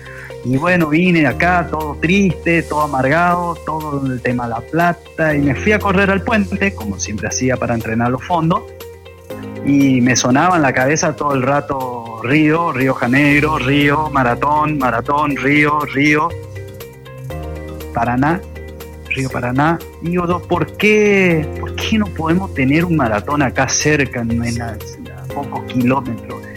Y 0.44 0.56
bueno, 0.56 0.88
vine 0.88 1.26
acá 1.26 1.68
todo 1.70 1.96
triste, 2.00 2.62
todo 2.62 2.82
amargado, 2.82 3.54
todo 3.64 4.04
el 4.06 4.20
tema 4.20 4.44
de 4.44 4.50
la 4.50 4.61
plata, 4.61 5.37
y 5.37 5.40
me 5.40 5.54
fui 5.54 5.72
a 5.72 5.78
correr 5.78 6.11
al 6.11 6.22
puente, 6.22 6.75
como 6.75 6.99
siempre 6.99 7.28
hacía 7.28 7.56
para 7.56 7.75
entrenar 7.75 8.11
los 8.11 8.25
fondos, 8.25 8.62
y 9.64 10.00
me 10.00 10.16
sonaba 10.16 10.56
en 10.56 10.62
la 10.62 10.72
cabeza 10.72 11.14
todo 11.14 11.34
el 11.34 11.42
rato 11.42 12.20
Río, 12.25 12.72
Río 12.72 12.94
Janeiro, 12.94 13.58
Río, 13.58 14.11
Maratón, 14.11 14.78
Maratón, 14.78 15.37
Río, 15.37 15.80
Río, 15.80 16.28
Paraná, 17.94 18.40
Río 19.11 19.30
Paraná. 19.30 19.78
Y 20.02 20.11
digo, 20.11 20.42
¿por 20.42 20.76
qué, 20.76 21.49
¿por 21.61 21.76
qué 21.76 21.99
no 21.99 22.06
podemos 22.06 22.52
tener 22.54 22.84
un 22.84 22.96
maratón 22.96 23.42
acá 23.42 23.68
cerca, 23.68 24.20
en, 24.20 24.62
a, 24.62 24.76
pocos 25.32 25.64
kilómetros? 25.64 26.51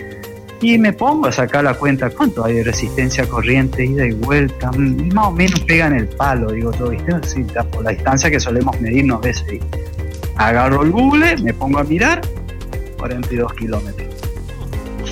Y 0.61 0.77
me 0.77 0.93
pongo 0.93 1.27
a 1.27 1.31
sacar 1.31 1.63
la 1.63 1.73
cuenta, 1.73 2.09
¿cuánto 2.09 2.45
hay 2.45 2.55
de 2.55 2.63
resistencia 2.63 3.27
corriente, 3.27 3.85
ida 3.85 4.05
y 4.05 4.11
vuelta? 4.13 4.71
Y 4.75 4.79
más 4.79 5.27
o 5.27 5.31
menos 5.31 5.59
pegan 5.61 5.93
el 5.93 6.07
palo, 6.07 6.51
digo 6.51 6.71
yo, 6.73 6.89
¿viste? 6.89 7.63
por 7.71 7.83
la 7.83 7.91
distancia 7.91 8.31
que 8.31 8.39
solemos 8.39 8.79
medirnos 8.79 9.21
veces. 9.21 9.59
Agarro 10.37 10.83
el 10.83 10.91
Google, 10.91 11.37
me 11.37 11.53
pongo 11.53 11.79
a 11.79 11.83
mirar, 11.83 12.21
42 12.97 13.53
kilómetros. 13.53 14.15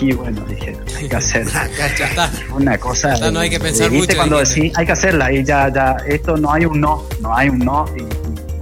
Y 0.04 0.12
bueno, 0.12 0.44
dije, 0.50 0.76
hay 0.98 1.08
que 1.08 1.16
hacerla. 1.16 1.70
Una 2.54 2.78
cosa. 2.78 3.16
Ya 3.16 3.32
no 3.32 3.40
hay 3.40 3.50
que 3.50 3.60
pensar 3.60 3.90
mucho. 3.90 4.16
cuando 4.18 4.40
decís, 4.40 4.74
hay 4.76 4.86
que 4.86 4.92
hacerla 4.92 5.32
y 5.32 5.46
ya, 5.46 5.72
ya, 5.72 5.96
esto 6.06 6.36
no 6.36 6.52
hay 6.52 6.66
un 6.66 6.82
no, 6.82 7.06
no 7.22 7.34
hay 7.34 7.48
un 7.48 7.60
no. 7.60 7.86
Y, 7.96 8.04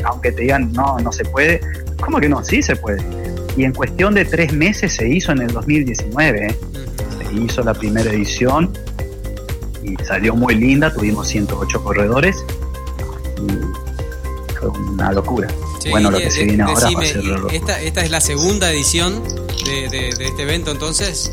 aunque 0.03 0.31
te 0.31 0.43
digan 0.43 0.71
no, 0.71 0.99
no 0.99 1.11
se 1.11 1.25
puede, 1.25 1.61
¿cómo 1.99 2.19
que 2.19 2.29
no? 2.29 2.43
Sí 2.43 2.61
se 2.61 2.75
puede. 2.75 3.03
Y 3.57 3.65
en 3.65 3.73
cuestión 3.73 4.13
de 4.13 4.25
tres 4.25 4.53
meses 4.53 4.95
se 4.95 5.07
hizo 5.07 5.31
en 5.31 5.41
el 5.41 5.51
2019. 5.51 6.47
¿eh? 6.47 6.59
Se 7.17 7.33
hizo 7.33 7.63
la 7.63 7.73
primera 7.73 8.09
edición 8.11 8.71
y 9.83 9.95
salió 10.03 10.35
muy 10.35 10.55
linda. 10.55 10.93
Tuvimos 10.93 11.27
108 11.27 11.83
corredores 11.83 12.43
y 13.37 14.53
fue 14.55 14.69
una 14.69 15.11
locura 15.11 15.47
bueno, 15.89 16.11
lo 16.11 16.19
que 16.19 16.29
se 16.29 16.43
viene 16.43 16.63
ahora 16.63 16.89
va 16.95 17.01
a 17.01 17.05
ser 17.05 17.23
esta, 17.51 17.81
esta 17.81 18.03
es 18.03 18.11
la 18.11 18.21
segunda 18.21 18.71
edición 18.71 19.23
de, 19.65 20.09
este 20.09 20.43
evento 20.43 20.71
entonces. 20.71 21.31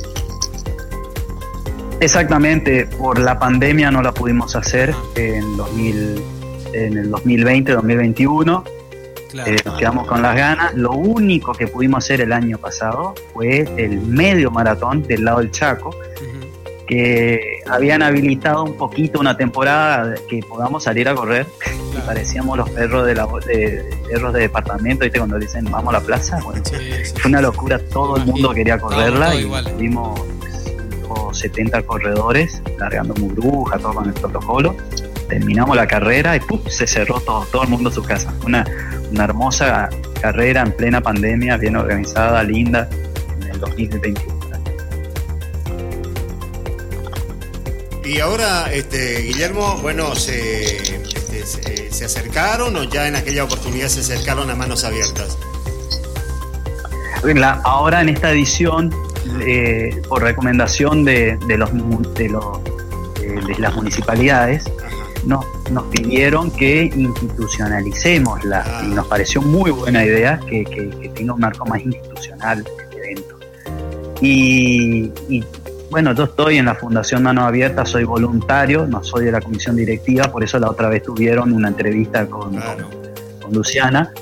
Exactamente, 2.00 2.86
por 2.86 3.18
la 3.18 3.38
pandemia 3.38 3.90
no 3.90 4.02
la 4.02 4.12
pudimos 4.12 4.54
hacer 4.54 4.94
en, 5.16 5.56
2000, 5.56 6.22
en 6.72 6.96
el 6.96 7.10
2020-2021. 9.32 9.46
Eh, 9.46 9.56
nos 9.64 9.78
quedamos 9.78 10.06
con 10.06 10.22
las 10.22 10.36
ganas. 10.36 10.74
Lo 10.74 10.92
único 10.92 11.52
que 11.52 11.66
pudimos 11.66 12.04
hacer 12.04 12.20
el 12.20 12.32
año 12.32 12.58
pasado 12.58 13.14
fue 13.32 13.68
el 13.76 14.00
medio 14.00 14.50
maratón 14.50 15.02
del 15.02 15.24
lado 15.24 15.38
del 15.38 15.50
Chaco, 15.50 15.94
que 16.86 17.60
habían 17.68 18.02
habilitado 18.02 18.64
un 18.64 18.76
poquito 18.76 19.20
una 19.20 19.36
temporada 19.36 20.14
que 20.28 20.40
podamos 20.40 20.84
salir 20.84 21.08
a 21.08 21.14
correr 21.14 21.46
y 21.94 22.00
parecíamos 22.00 22.56
los 22.56 22.70
perros 22.70 23.06
de, 23.06 23.14
la, 23.14 23.26
de, 23.46 23.84
perros 24.08 24.32
de 24.32 24.40
departamento, 24.40 25.04
¿viste? 25.04 25.18
Cuando 25.18 25.38
dicen 25.38 25.66
vamos 25.70 25.94
a 25.94 25.98
la 25.98 26.04
plaza, 26.04 26.40
bueno, 26.42 26.62
fue 26.64 27.28
una 27.28 27.42
locura, 27.42 27.78
todo 27.78 28.16
el 28.16 28.24
mundo 28.24 28.50
quería 28.54 28.78
correrla 28.78 29.34
y 29.34 29.46
tuvimos 29.64 30.18
70 31.32 31.82
corredores 31.82 32.62
largando 32.78 33.14
muy 33.14 33.34
bruja, 33.34 33.78
todo 33.78 33.94
con 33.94 34.06
el 34.06 34.14
protocolo. 34.14 34.76
Terminamos 35.28 35.76
la 35.76 35.86
carrera 35.86 36.36
y 36.36 36.40
¡pum! 36.40 36.60
se 36.68 36.86
cerró 36.86 37.20
todo, 37.20 37.46
todo 37.52 37.62
el 37.64 37.68
mundo 37.68 37.90
a 37.90 37.92
su 37.92 38.02
casa. 38.02 38.32
Una, 38.46 38.64
una 39.10 39.24
hermosa 39.24 39.88
carrera 40.20 40.62
en 40.62 40.72
plena 40.72 41.00
pandemia, 41.00 41.56
bien 41.56 41.76
organizada, 41.76 42.42
linda, 42.42 42.88
en 43.40 43.50
el 43.50 43.60
2021. 43.60 44.38
Y 48.04 48.20
ahora, 48.20 48.72
este, 48.72 49.20
Guillermo, 49.20 49.76
bueno, 49.82 50.14
se, 50.14 50.76
este, 50.76 51.92
se, 51.92 52.04
acercaron 52.06 52.74
o 52.74 52.84
ya 52.84 53.06
en 53.06 53.16
aquella 53.16 53.44
oportunidad 53.44 53.88
se 53.88 54.00
acercaron 54.00 54.48
a 54.50 54.54
manos 54.54 54.84
abiertas. 54.84 55.36
ahora 57.64 58.00
en 58.00 58.08
esta 58.08 58.30
edición, 58.30 58.94
eh, 59.46 60.00
por 60.08 60.22
recomendación 60.22 61.04
de, 61.04 61.38
los, 61.48 61.70
de, 62.14 62.28
los, 62.30 62.64
de 63.20 63.58
las 63.58 63.74
municipalidades, 63.74 64.64
nos, 65.24 65.44
nos, 65.70 65.84
pidieron 65.86 66.50
que 66.50 66.90
institucionalicemos 66.94 68.44
la, 68.44 68.64
ah. 68.66 68.82
y 68.84 68.88
nos 68.88 69.06
pareció 69.06 69.42
muy 69.42 69.70
buena 69.70 70.04
idea 70.04 70.40
que, 70.48 70.64
que, 70.64 71.08
tenga 71.14 71.34
un 71.34 71.40
marco 71.40 71.64
más 71.66 71.80
institucional 71.82 72.64
el 72.92 72.98
evento. 72.98 73.38
Y, 74.20 75.12
y 75.28 75.44
bueno, 75.90 76.12
yo 76.12 76.24
estoy 76.24 76.58
en 76.58 76.66
la 76.66 76.74
Fundación 76.74 77.22
Mano 77.22 77.46
Abierta, 77.46 77.86
soy 77.86 78.04
voluntario, 78.04 78.86
no 78.86 79.02
soy 79.02 79.24
de 79.24 79.32
la 79.32 79.40
comisión 79.40 79.74
directiva, 79.74 80.24
por 80.30 80.44
eso 80.44 80.58
la 80.58 80.68
otra 80.68 80.88
vez 80.88 81.02
tuvieron 81.02 81.52
una 81.52 81.68
entrevista 81.68 82.26
con, 82.26 82.60
Luciana, 83.50 84.12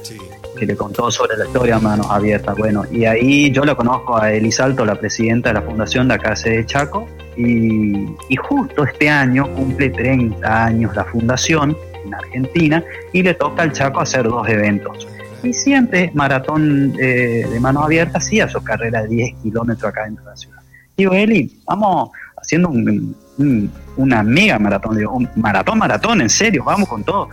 que 0.57 0.65
le 0.65 0.77
contó 0.77 1.11
sobre 1.11 1.37
la 1.37 1.47
historia 1.47 1.81
Manos 1.81 2.07
Abiertas. 2.09 2.57
Bueno, 2.57 2.85
y 2.89 3.05
ahí 3.05 3.51
yo 3.51 3.65
la 3.65 3.75
conozco 3.75 4.17
a 4.17 4.33
Elisalto, 4.33 4.85
la 4.85 4.95
presidenta 4.95 5.49
de 5.49 5.55
la 5.55 5.63
fundación 5.63 6.07
de 6.07 6.15
acá 6.15 6.35
de 6.45 6.65
Chaco, 6.65 7.09
y, 7.37 8.37
justo 8.37 8.85
este 8.85 9.09
año 9.09 9.51
cumple 9.55 9.91
30 9.91 10.65
años 10.65 10.95
la 10.95 11.05
fundación 11.05 11.77
en 12.05 12.15
Argentina 12.15 12.83
y 13.13 13.23
le 13.23 13.35
toca 13.35 13.63
al 13.63 13.73
Chaco 13.73 14.01
hacer 14.01 14.25
dos 14.25 14.49
eventos. 14.49 15.07
Y 15.43 15.53
siempre 15.53 16.11
Maratón 16.15 16.95
eh, 16.99 17.47
de 17.51 17.61
Manos 17.61 17.85
Abiertas 17.85 18.25
hacía 18.25 18.49
su 18.49 18.63
carrera 18.63 19.03
de 19.03 19.09
10 19.09 19.35
kilómetros 19.43 19.91
acá 19.91 20.05
dentro 20.05 20.25
de 20.25 20.31
la 20.31 20.37
ciudad. 20.37 20.59
Digo, 20.97 21.13
Eli, 21.13 21.61
vamos 21.67 22.11
haciendo 22.37 22.69
un, 22.71 23.15
una 23.97 24.23
mega 24.23 24.59
maratón, 24.59 24.97
digo, 24.97 25.13
un 25.13 25.29
maratón, 25.37 25.79
maratón, 25.79 26.21
en 26.21 26.31
serio, 26.31 26.65
vamos 26.65 26.89
con 26.89 27.05
todo. 27.05 27.29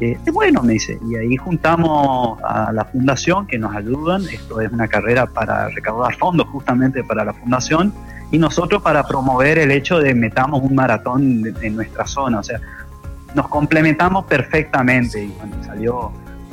Eh, 0.00 0.18
bueno, 0.32 0.62
me 0.62 0.72
dice, 0.72 0.98
y 1.08 1.14
ahí 1.14 1.36
juntamos 1.36 2.40
a 2.42 2.72
la 2.72 2.84
fundación 2.84 3.46
que 3.46 3.58
nos 3.58 3.74
ayudan, 3.74 4.22
esto 4.24 4.60
es 4.60 4.72
una 4.72 4.88
carrera 4.88 5.26
para 5.26 5.68
recaudar 5.68 6.16
fondos 6.16 6.48
justamente 6.48 7.04
para 7.04 7.24
la 7.24 7.32
fundación, 7.32 7.92
y 8.30 8.38
nosotros 8.38 8.82
para 8.82 9.06
promover 9.06 9.58
el 9.58 9.70
hecho 9.70 9.98
de 9.98 10.14
metamos 10.14 10.62
un 10.62 10.74
maratón 10.74 11.42
en 11.60 11.76
nuestra 11.76 12.06
zona, 12.06 12.40
o 12.40 12.42
sea, 12.42 12.60
nos 13.34 13.48
complementamos 13.48 14.24
perfectamente, 14.26 15.24
y 15.24 15.28
bueno, 15.28 15.56
salió, 15.64 16.12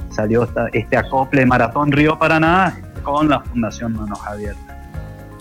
salió 0.09 0.47
este 0.73 0.97
acople 0.97 1.45
Maratón 1.45 1.91
Río 1.91 2.17
Paraná 2.17 2.77
con 3.03 3.29
la 3.29 3.39
Fundación 3.41 3.93
Manos 3.93 4.19
Abiertas. 4.25 4.77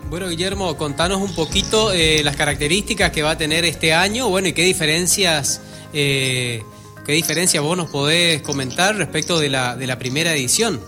Bueno, 0.09 0.29
Guillermo, 0.29 0.77
contanos 0.77 1.21
un 1.21 1.33
poquito 1.35 1.93
eh, 1.93 2.23
las 2.25 2.35
características 2.35 3.11
que 3.13 3.23
va 3.23 3.33
a 3.33 3.39
tener 3.39 3.65
este 3.65 3.95
año, 3.95 4.29
bueno, 4.29 4.49
y 4.49 4.53
qué 4.53 4.65
diferencias, 4.65 5.63
eh, 5.93 6.65
qué 7.07 7.13
diferencias 7.13 7.63
vos 7.63 7.77
nos 7.77 7.91
podés 7.91 8.43
comentar 8.43 8.97
respecto 8.97 9.39
de 9.39 9.51
la, 9.51 9.77
de 9.77 9.87
la 9.87 9.99
primera 9.99 10.33
edición. 10.33 10.81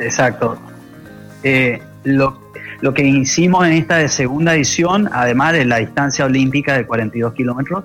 Exacto. 0.00 0.56
Eh, 1.42 1.82
lo, 2.04 2.38
lo, 2.80 2.94
que 2.94 3.04
hicimos 3.06 3.66
en 3.66 3.74
esta 3.74 4.06
segunda 4.08 4.54
edición, 4.54 5.08
además 5.12 5.52
de 5.52 5.64
la 5.64 5.78
distancia 5.78 6.24
olímpica 6.24 6.76
de 6.76 6.86
42 6.86 7.34
kilómetros, 7.34 7.84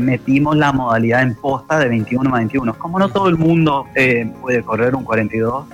metimos 0.00 0.56
la 0.56 0.72
modalidad 0.72 1.22
en 1.22 1.34
posta 1.34 1.78
de 1.78 1.88
21 1.88 2.34
a 2.34 2.38
21. 2.38 2.78
Como 2.78 2.98
no 2.98 3.08
todo 3.10 3.28
el 3.28 3.36
mundo 3.36 3.86
puede 4.40 4.62
correr 4.62 4.94
un 4.94 5.04
42, 5.04 5.66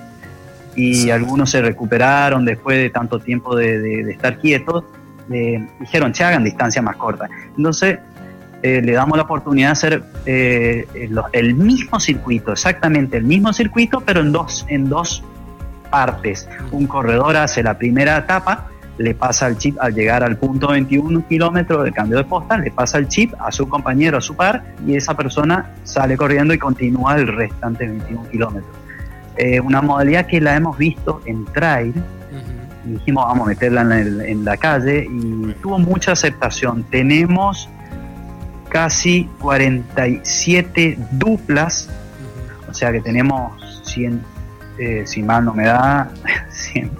y 0.75 1.09
algunos 1.09 1.49
se 1.49 1.61
recuperaron 1.61 2.45
después 2.45 2.77
de 2.77 2.89
tanto 2.89 3.19
tiempo 3.19 3.55
de, 3.55 4.01
estar 4.11 4.39
quietos, 4.39 4.83
dijeron, 5.79 6.11
che, 6.11 6.23
hagan 6.23 6.43
distancia 6.43 6.81
más 6.81 6.95
corta. 6.95 7.29
Entonces, 7.55 7.99
eh, 8.61 8.81
le 8.81 8.93
damos 8.93 9.17
la 9.17 9.23
oportunidad 9.23 9.67
de 9.67 9.71
hacer 9.71 10.03
eh, 10.25 10.87
el, 11.33 11.53
mismo 11.55 11.99
circuito, 11.99 12.53
exactamente 12.53 13.17
el 13.17 13.25
mismo 13.25 13.51
circuito, 13.53 14.01
pero 14.01 14.21
en 14.21 14.31
dos, 14.31 14.65
en 14.69 14.89
dos 14.89 15.23
partes. 15.93 16.49
Un 16.71 16.87
corredor 16.87 17.37
hace 17.37 17.61
la 17.61 17.77
primera 17.77 18.17
etapa, 18.17 18.67
le 18.97 19.13
pasa 19.13 19.45
el 19.47 19.57
chip 19.59 19.77
al 19.79 19.93
llegar 19.93 20.23
al 20.23 20.37
punto 20.37 20.69
21 20.69 21.27
kilómetros 21.27 21.83
del 21.83 21.93
cambio 21.93 22.17
de 22.17 22.23
posta, 22.23 22.57
le 22.57 22.71
pasa 22.71 22.97
el 22.97 23.07
chip 23.07 23.31
a 23.39 23.51
su 23.51 23.69
compañero, 23.69 24.17
a 24.17 24.21
su 24.21 24.35
par, 24.35 24.63
y 24.87 24.95
esa 24.95 25.15
persona 25.15 25.69
sale 25.83 26.17
corriendo 26.17 26.51
y 26.51 26.57
continúa 26.57 27.15
el 27.15 27.27
restante 27.27 27.87
21 27.87 28.27
kilómetros. 28.31 28.75
Eh, 29.37 29.59
una 29.59 29.83
modalidad 29.83 30.25
que 30.25 30.41
la 30.41 30.55
hemos 30.55 30.75
visto 30.79 31.21
en 31.25 31.45
trail. 31.45 31.93
y 32.85 32.89
dijimos, 32.93 33.25
vamos 33.27 33.45
a 33.45 33.49
meterla 33.51 33.81
en, 34.01 34.43
la 34.43 34.57
calle 34.57 35.07
y 35.07 35.53
tuvo 35.61 35.77
mucha 35.77 36.13
aceptación. 36.13 36.83
Tenemos 36.89 37.69
casi 38.69 39.29
47 39.39 40.97
duplas, 41.11 41.87
o 42.67 42.73
sea 42.73 42.91
que 42.91 42.99
tenemos 42.99 43.53
100, 43.83 44.32
eh, 44.83 45.07
si 45.07 45.23
mal 45.23 45.45
no 45.45 45.53
me 45.53 45.65
da, 45.65 46.09
100, 46.49 46.91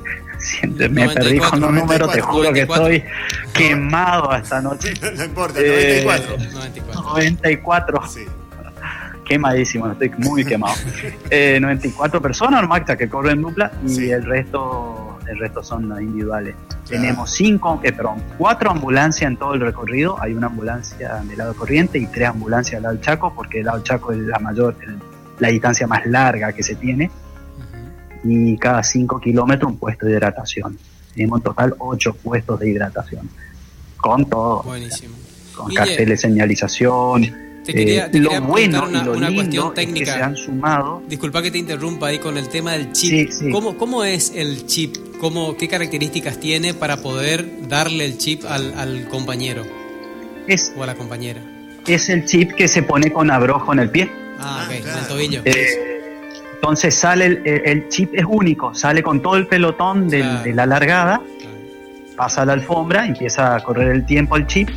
me 0.92 1.08
perdí 1.10 1.40
con 1.40 1.60
los 1.60 1.72
números, 1.72 2.12
te 2.12 2.22
juro 2.22 2.52
que 2.52 2.62
estoy 2.62 3.04
quemado 3.54 4.36
esta 4.36 4.62
noche. 4.62 4.94
No, 5.16 5.24
importa, 5.24 5.60
94. 5.60 6.38
94. 6.94 8.02
quemadísimo, 9.26 9.92
estoy 9.92 10.12
muy 10.18 10.44
quemado. 10.50 10.76
94 11.30 12.22
personas 12.22 12.62
nomás 12.62 12.82
que 12.82 13.08
corren 13.08 13.42
dupla 13.42 13.72
y 13.88 14.10
el 14.10 14.26
resto 14.26 15.14
el 15.28 15.40
resto 15.40 15.64
son 15.64 15.86
individuales. 16.02 16.56
Tenemos 16.88 17.32
cinco, 17.32 17.80
eh, 17.84 17.92
perdón, 17.92 18.22
cuatro 18.38 18.72
ambulancias 18.72 19.30
en 19.30 19.38
todo 19.38 19.54
el 19.54 19.62
recorrido. 19.62 20.22
Hay 20.22 20.34
una 20.34 20.48
ambulancia 20.48 21.16
del 21.24 21.38
lado 21.38 21.56
corriente 21.56 21.98
y 21.98 22.08
tres 22.08 22.30
ambulancias 22.30 22.82
del 22.82 22.84
lado 22.84 22.98
Chaco, 22.98 23.34
porque 23.34 23.60
el 23.60 23.66
lado 23.66 23.82
Chaco 23.82 24.12
es 24.12 24.20
la 24.20 24.40
mayor, 24.40 24.76
la 25.40 25.48
distancia 25.50 25.88
más 25.88 26.06
larga 26.06 26.52
que 26.54 26.64
se 26.64 26.76
tiene. 26.76 27.10
Y 28.24 28.58
cada 28.58 28.84
cinco 28.84 29.20
kilómetros 29.20 29.72
un 29.72 29.78
puesto 29.78 30.06
de 30.06 30.14
hidratación. 30.14 30.78
Tenemos 31.14 31.40
en 31.40 31.44
total 31.44 31.76
ocho 31.80 32.14
puestos 32.14 32.60
de 32.60 32.70
hidratación. 32.70 33.30
Con 33.98 34.26
todo. 34.26 34.64
Buenísimo. 34.64 35.16
Con 35.56 35.74
carteles 35.74 36.22
de 36.22 36.30
señalización 36.30 37.44
te 37.64 37.74
quería, 37.74 38.06
eh, 38.08 38.20
lo 38.20 38.42
bueno 38.42 38.86
una, 38.88 39.02
y 39.02 39.06
lo 39.06 39.14
una 39.14 39.34
cuestión 39.34 39.74
técnica. 39.74 40.06
que 40.06 40.12
se 40.12 40.24
han 40.24 40.36
sumado. 40.36 41.02
Disculpa 41.08 41.42
que 41.42 41.52
te 41.52 41.58
interrumpa 41.58 42.08
ahí 42.08 42.20
con 42.20 42.38
el 42.38 42.50
tema 42.50 42.74
del 42.74 42.92
chip. 42.92 43.30
¿Cómo, 43.52 43.78
¿Cómo, 43.78 44.04
es 44.04 44.34
el 44.36 44.66
chip? 44.66 44.98
¿Cómo, 45.20 45.56
¿Qué 45.56 45.68
características 45.68 46.40
tiene 46.40 46.74
para 46.74 46.98
poder 46.98 47.68
darle 47.70 48.06
el 48.06 48.18
chip 48.18 48.44
al, 48.46 48.74
al 48.78 49.08
compañero 49.08 49.64
es, 50.48 50.74
o 50.76 50.84
a 50.84 50.88
la 50.88 50.96
compañera? 50.96 51.42
Es 51.88 52.10
el 52.10 52.26
chip 52.26 52.52
que 52.54 52.68
se 52.68 52.84
pone 52.84 53.12
con 53.12 53.32
abrojo 53.32 53.72
en 53.72 53.80
el 53.80 53.90
pie. 53.90 54.12
Ah, 54.40 54.68
ok, 54.68 54.74
en 54.76 54.98
el 54.98 55.08
tobillo. 55.08 55.42
Eh, 55.46 56.03
entonces 56.64 56.96
sale 56.96 57.26
el, 57.26 57.42
el, 57.46 57.90
chip 57.90 58.14
es 58.14 58.24
único, 58.26 58.74
sale 58.74 59.04
con 59.04 59.22
todo 59.22 59.36
el 59.36 59.48
pelotón 59.48 60.08
del, 60.08 60.44
de 60.44 60.54
la 60.54 60.66
largada, 60.66 61.22
pasa 62.16 62.46
la 62.46 62.54
alfombra, 62.54 63.06
empieza 63.06 63.58
a 63.58 63.60
correr 63.60 63.90
el 63.90 64.06
tiempo 64.06 64.36
al 64.36 64.48
chip 64.48 64.70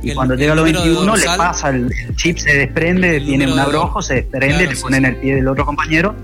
y 0.00 0.14
cuando 0.14 0.36
llega 0.36 0.54
a 0.54 0.56
los 0.56 0.64
21 0.64 1.16
le 1.16 1.26
pasa, 1.36 1.68
el, 1.68 1.92
chip 2.16 2.38
se 2.38 2.54
desprende, 2.54 3.20
tiene 3.20 3.52
un 3.52 3.58
abrojo, 3.58 4.00
se 4.00 4.14
desprende, 4.14 4.68
le 4.68 4.76
ponen 4.76 5.04
el 5.04 5.16
pie 5.16 5.34
del 5.34 5.46
otro 5.46 5.66
compañero. 5.66 6.14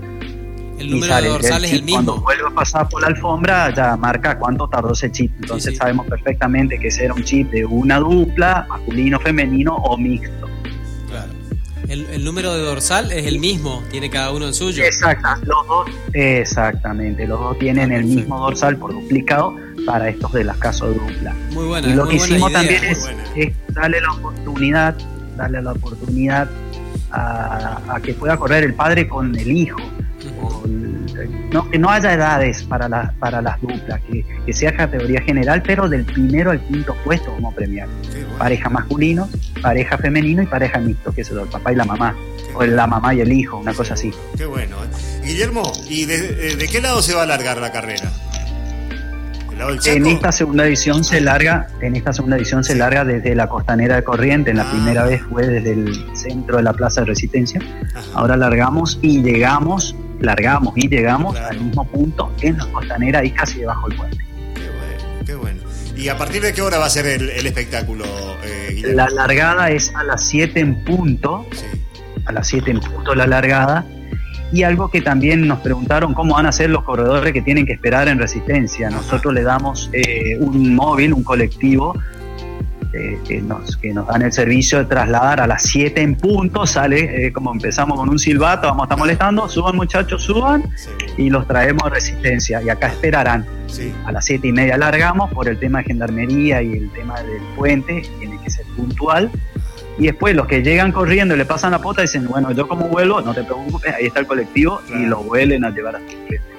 El 0.79 0.89
número 0.89 1.15
de 1.15 1.27
dorsal 1.27 1.65
es 1.65 1.73
el 1.73 1.83
mismo. 1.83 1.97
Cuando 2.03 2.21
vuelve 2.23 2.47
a 2.47 2.55
pasar 2.55 2.89
por 2.89 3.01
la 3.01 3.09
alfombra 3.09 3.71
ya 3.75 3.95
marca 3.97 4.39
cuánto 4.39 4.67
tardó 4.67 4.93
ese 4.93 5.11
chip. 5.11 5.31
Entonces 5.39 5.77
sabemos 5.77 6.07
perfectamente 6.07 6.79
que 6.79 6.87
ese 6.87 7.05
era 7.05 7.13
un 7.13 7.23
chip 7.23 7.51
de 7.51 7.63
una 7.63 7.99
dupla, 7.99 8.65
masculino, 8.67 9.19
femenino 9.19 9.75
o 9.75 9.95
mixto. 9.95 10.49
El, 11.91 12.23
número 12.23 12.53
de 12.53 12.61
dorsal 12.61 13.11
es 13.11 13.25
el 13.25 13.39
mismo, 13.39 13.83
tiene 13.91 14.09
cada 14.09 14.31
uno 14.31 14.47
el 14.47 14.53
suyo. 14.53 14.81
Exacto, 14.81 15.27
los 15.43 15.67
dos, 15.67 15.89
exactamente, 16.13 17.27
los 17.27 17.37
dos 17.37 17.59
tienen 17.59 17.91
el 17.91 18.05
mismo 18.05 18.39
dorsal 18.39 18.77
por 18.77 18.93
duplicado 18.93 19.57
para 19.85 20.07
estos 20.07 20.31
de 20.31 20.45
las 20.45 20.55
casos 20.55 20.95
dupla. 20.95 21.35
Muy 21.51 21.65
buena. 21.65 21.89
Y 21.89 21.93
lo 21.93 22.07
que 22.07 22.15
hicimos 22.15 22.49
también 22.53 22.81
es, 22.85 23.09
darle 23.73 23.99
la 23.99 24.13
oportunidad, 24.13 24.95
darle 25.35 25.61
la 25.61 25.73
oportunidad 25.73 26.49
a, 27.11 27.99
que 28.01 28.13
pueda 28.13 28.37
correr 28.37 28.63
el 28.63 28.73
padre 28.73 29.09
con 29.09 29.35
el 29.37 29.51
hijo. 29.51 29.81
No, 31.51 31.69
que 31.69 31.77
no 31.79 31.89
haya 31.89 32.13
edades 32.13 32.63
para, 32.63 32.87
la, 32.87 33.13
para 33.19 33.41
las 33.41 33.59
duplas, 33.61 34.01
que, 34.09 34.53
sea 34.53 34.75
categoría 34.75 35.21
general, 35.21 35.63
pero 35.65 35.87
del 35.87 36.05
primero 36.05 36.51
al 36.51 36.61
quinto 36.61 36.95
puesto 37.03 37.31
como 37.33 37.53
premiar. 37.53 37.87
Pareja 38.37 38.69
masculino, 38.69 39.29
pareja 39.61 39.97
femenino 39.97 40.41
y 40.41 40.45
pareja 40.45 40.79
mixto, 40.79 41.13
que 41.13 41.21
es 41.21 41.29
el 41.31 41.39
papá 41.47 41.71
y 41.71 41.75
la 41.75 41.85
mamá. 41.85 42.15
o 42.53 42.63
la 42.65 42.87
mamá 42.87 43.13
y 43.13 43.21
el 43.21 43.31
hijo, 43.31 43.57
una 43.57 43.73
cosa 43.73 43.93
así. 43.93 44.11
Qué 44.37 44.45
bueno. 44.45 44.77
¿eh? 44.83 45.21
Guillermo, 45.25 45.71
¿y 45.89 46.05
de, 46.05 46.55
de 46.55 46.67
qué 46.67 46.81
lado 46.81 47.01
se 47.01 47.13
va 47.13 47.21
a 47.21 47.23
alargar 47.23 47.57
la 47.57 47.71
carrera? 47.71 48.11
En 49.85 50.07
esta 50.07 50.31
segunda 50.31 50.65
edición 50.65 51.03
se 51.03 51.21
larga, 51.21 51.67
en 51.81 51.95
esta 51.95 52.13
segunda 52.13 52.37
edición 52.37 52.63
se 52.63 52.75
larga 52.75 53.05
desde 53.05 53.35
la 53.35 53.47
costanera 53.47 53.95
de 53.95 54.03
Corriente, 54.03 54.51
en 54.51 54.57
la 54.57 54.63
ah. 54.63 54.71
primera 54.71 55.05
vez 55.05 55.21
fue 55.21 55.45
desde 55.45 55.73
el 55.73 56.17
centro 56.17 56.57
de 56.57 56.63
la 56.63 56.73
Plaza 56.73 57.01
de 57.01 57.07
Resistencia. 57.07 57.61
Ahora 58.15 58.35
largamos 58.37 58.97
y 59.01 59.21
llegamos, 59.21 59.95
largamos 60.21 60.73
y 60.77 60.87
llegamos 60.87 61.35
al 61.35 61.59
mismo 61.59 61.85
punto 61.85 62.31
en 62.41 62.57
la 62.57 62.65
costanera 62.67 63.23
y 63.23 63.31
casi 63.31 63.59
debajo 63.59 63.87
del 63.89 63.97
puente. 63.97 64.17
Qué 64.55 64.69
bueno, 64.69 65.25
qué 65.25 65.35
bueno. 65.35 65.61
¿Y 65.95 66.09
a 66.09 66.17
partir 66.17 66.41
de 66.41 66.53
qué 66.53 66.61
hora 66.61 66.77
va 66.77 66.85
a 66.85 66.89
ser 66.89 67.05
el, 67.05 67.45
espectáculo? 67.45 68.05
Eh, 68.43 68.81
la 68.93 69.09
largada 69.09 69.69
es 69.69 69.93
a 69.95 70.03
las 70.03 70.25
7 70.25 70.59
en 70.59 70.83
punto. 70.83 71.45
A 72.25 72.31
las 72.31 72.47
7 72.47 72.71
en 72.71 72.79
punto 72.79 73.15
la 73.15 73.27
largada 73.27 73.85
y 74.53 74.63
algo 74.63 74.89
que 74.89 75.01
también 75.01 75.47
nos 75.47 75.59
preguntaron 75.59 76.13
cómo 76.13 76.35
van 76.35 76.45
a 76.45 76.51
ser 76.51 76.69
los 76.69 76.83
corredores 76.83 77.33
que 77.33 77.41
tienen 77.41 77.65
que 77.65 77.73
esperar 77.73 78.07
en 78.07 78.19
resistencia. 78.19 78.89
Nosotros 78.89 79.33
le 79.33 79.43
damos 79.43 79.89
eh, 79.93 80.37
un 80.39 80.75
móvil, 80.75 81.13
un 81.13 81.23
colectivo, 81.23 81.95
eh, 82.93 83.19
que, 83.25 83.41
nos, 83.41 83.77
que 83.77 83.93
nos 83.93 84.07
dan 84.07 84.21
el 84.21 84.31
servicio 84.31 84.79
de 84.79 84.85
trasladar 84.85 85.39
a 85.39 85.47
las 85.47 85.63
7 85.63 86.01
en 86.01 86.15
punto, 86.15 86.67
sale 86.67 87.27
eh, 87.27 87.31
como 87.31 87.53
empezamos 87.53 87.97
con 87.97 88.09
un 88.09 88.19
silbato, 88.19 88.67
vamos 88.67 88.83
a 88.83 88.85
estar 88.85 88.97
molestando, 88.97 89.47
suban 89.47 89.75
muchachos, 89.75 90.23
suban 90.23 90.63
y 91.17 91.29
los 91.29 91.47
traemos 91.47 91.83
a 91.83 91.89
resistencia 91.89 92.61
y 92.61 92.69
acá 92.69 92.87
esperarán. 92.87 93.45
A 94.05 94.11
las 94.11 94.25
7 94.25 94.47
y 94.47 94.51
media 94.51 94.77
largamos 94.77 95.31
por 95.31 95.47
el 95.47 95.57
tema 95.57 95.79
de 95.79 95.85
gendarmería 95.85 96.61
y 96.61 96.73
el 96.73 96.91
tema 96.91 97.21
del 97.21 97.41
puente, 97.55 98.01
tiene 98.19 98.37
que 98.43 98.49
ser 98.49 98.65
puntual 98.75 99.31
y 99.97 100.07
después 100.07 100.35
los 100.35 100.47
que 100.47 100.61
llegan 100.61 100.91
corriendo 100.91 101.35
y 101.35 101.37
le 101.37 101.45
pasan 101.45 101.71
la 101.71 101.79
pota 101.79 102.01
dicen, 102.01 102.27
bueno, 102.27 102.51
yo 102.51 102.67
como 102.67 102.87
vuelo, 102.87 103.21
no 103.21 103.33
te 103.33 103.43
preocupes, 103.43 103.93
ahí 103.93 104.07
está 104.07 104.19
el 104.19 104.27
colectivo 104.27 104.81
y 104.89 105.05
lo 105.05 105.23
vuelen 105.23 105.63
a 105.63 105.69
llevar 105.69 105.95
hasta 105.95 106.11
el 106.11 106.17
frente. 106.27 106.51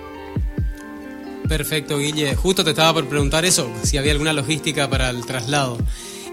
Perfecto, 1.48 1.98
Guille. 1.98 2.34
Justo 2.34 2.64
te 2.64 2.70
estaba 2.70 2.94
por 2.94 3.08
preguntar 3.08 3.44
eso, 3.44 3.70
si 3.82 3.98
había 3.98 4.12
alguna 4.12 4.32
logística 4.32 4.88
para 4.88 5.10
el 5.10 5.26
traslado. 5.26 5.76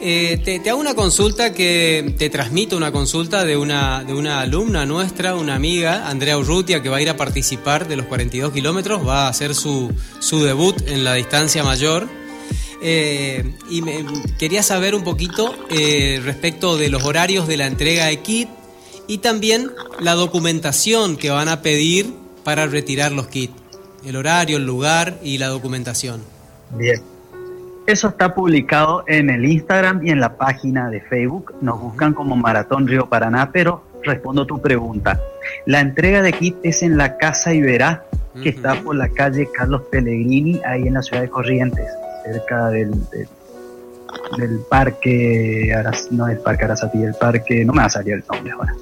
Eh, 0.01 0.41
te, 0.43 0.69
hago 0.69 0.79
una 0.79 0.95
consulta 0.95 1.53
que 1.53 2.15
te 2.17 2.29
transmito 2.29 2.77
una 2.77 2.91
consulta 2.91 3.43
de 3.43 3.57
una, 3.57 4.03
de 4.05 4.13
una 4.13 4.39
alumna 4.39 4.85
nuestra, 4.85 5.35
una 5.35 5.55
amiga, 5.55 6.07
Andrea 6.07 6.37
Urrutia, 6.37 6.81
que 6.81 6.87
va 6.87 6.97
a 6.97 7.01
ir 7.01 7.09
a 7.09 7.17
participar 7.17 7.87
de 7.87 7.97
los 7.97 8.05
42 8.05 8.53
kilómetros, 8.53 9.05
va 9.05 9.25
a 9.25 9.29
hacer 9.29 9.53
su, 9.53 9.91
su 10.19 10.43
debut 10.43 10.75
en 10.87 11.03
la 11.03 11.15
distancia 11.15 11.63
mayor 11.63 12.07
eh, 12.81 13.55
y 13.69 13.81
me, 13.81 14.05
quería 14.37 14.63
saber 14.63 14.95
un 14.95 15.03
poquito 15.03 15.53
eh, 15.69 16.21
respecto 16.23 16.77
de 16.77 16.89
los 16.89 17.03
horarios 17.03 17.47
de 17.47 17.57
la 17.57 17.67
entrega 17.67 18.05
de 18.05 18.21
kit 18.21 18.47
y 19.07 19.17
también 19.17 19.71
la 19.99 20.13
documentación 20.13 21.17
que 21.17 21.29
van 21.29 21.49
a 21.49 21.61
pedir 21.61 22.13
para 22.43 22.67
retirar 22.67 23.11
los 23.11 23.27
kits. 23.27 23.53
El 24.05 24.15
horario, 24.15 24.57
el 24.57 24.65
lugar 24.65 25.19
y 25.21 25.39
la 25.39 25.47
documentación. 25.47 26.21
Bien. 26.71 27.18
Eso 27.89 28.09
está 28.09 28.35
publicado 28.35 29.03
en 29.07 29.31
el 29.31 29.45
Instagram 29.45 30.05
y 30.05 30.11
en 30.11 30.19
la 30.19 30.37
página 30.37 30.91
de 30.91 31.01
Facebook. 31.01 31.55
Nos 31.59 31.81
buscan 31.81 32.13
como 32.13 32.35
Maratón 32.35 32.87
Río 32.87 33.09
Paraná, 33.09 33.49
pero 33.51 33.83
respondo 34.03 34.45
tu 34.45 34.61
pregunta. 34.61 35.19
La 35.65 35.79
entrega 35.79 36.21
de 36.21 36.31
kit 36.31 36.55
es 36.61 36.83
en 36.83 36.97
la 36.97 37.17
Casa 37.17 37.51
Iberá, 37.51 38.03
que 38.43 38.49
está 38.49 38.75
por 38.75 38.95
la 38.95 39.09
calle 39.09 39.49
Carlos 39.51 39.81
Pellegrini, 39.89 40.61
ahí 40.63 40.87
en 40.87 40.93
la 40.93 41.01
ciudad 41.01 41.23
de 41.23 41.29
Corrientes 41.29 41.87
cerca 42.23 42.69
del, 42.69 42.91
del, 44.37 44.59
parque, 44.69 45.75
no 46.11 46.27
el 46.27 46.37
parque 46.37 46.65
Arasati, 46.65 47.01
el 47.01 47.15
parque, 47.15 47.65
no 47.65 47.73
me 47.73 47.79
va 47.79 47.85
a 47.85 47.89
salir 47.89 48.13
el 48.13 48.23
nombre 48.31 48.51
ahora. 48.51 48.75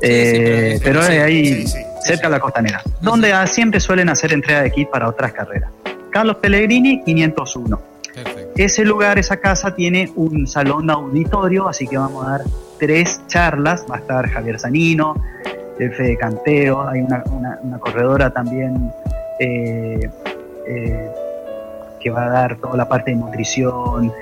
Eh, 0.00 0.78
pero, 0.80 1.00
ahí 1.00 1.66
cerca 2.00 2.28
de 2.28 2.30
la 2.30 2.38
costanera, 2.38 2.82
donde 3.00 3.34
siempre 3.48 3.80
suelen 3.80 4.08
hacer 4.10 4.32
entrega 4.32 4.62
de 4.62 4.70
kit 4.70 4.88
para 4.88 5.08
otras 5.08 5.32
carreras. 5.32 5.72
Carlos 6.12 6.36
Pellegrini, 6.36 7.02
501. 7.02 7.91
Ese 8.56 8.84
lugar, 8.84 9.18
esa 9.18 9.38
casa, 9.38 9.74
tiene 9.74 10.12
un 10.16 10.46
salón 10.46 10.90
auditorio, 10.90 11.68
así 11.68 11.86
que 11.86 11.96
vamos 11.96 12.26
a 12.26 12.30
dar 12.30 12.42
tres 12.78 13.22
charlas. 13.26 13.86
Va 13.90 13.96
a 13.96 13.98
estar 13.98 14.28
Javier 14.28 14.58
Sanino, 14.58 15.14
el 15.78 15.92
Fede 15.92 16.16
Canteo, 16.16 16.86
hay 16.86 17.00
una, 17.00 17.22
corredora 17.80 18.30
también 18.30 18.92
eh, 19.38 20.10
eh, 20.68 21.10
que 22.00 22.10
va 22.10 22.26
a 22.26 22.28
dar 22.28 22.56
toda 22.56 22.76
la 22.76 22.88
parte 22.88 23.12
de 23.12 23.16
nutrición. 23.16 24.12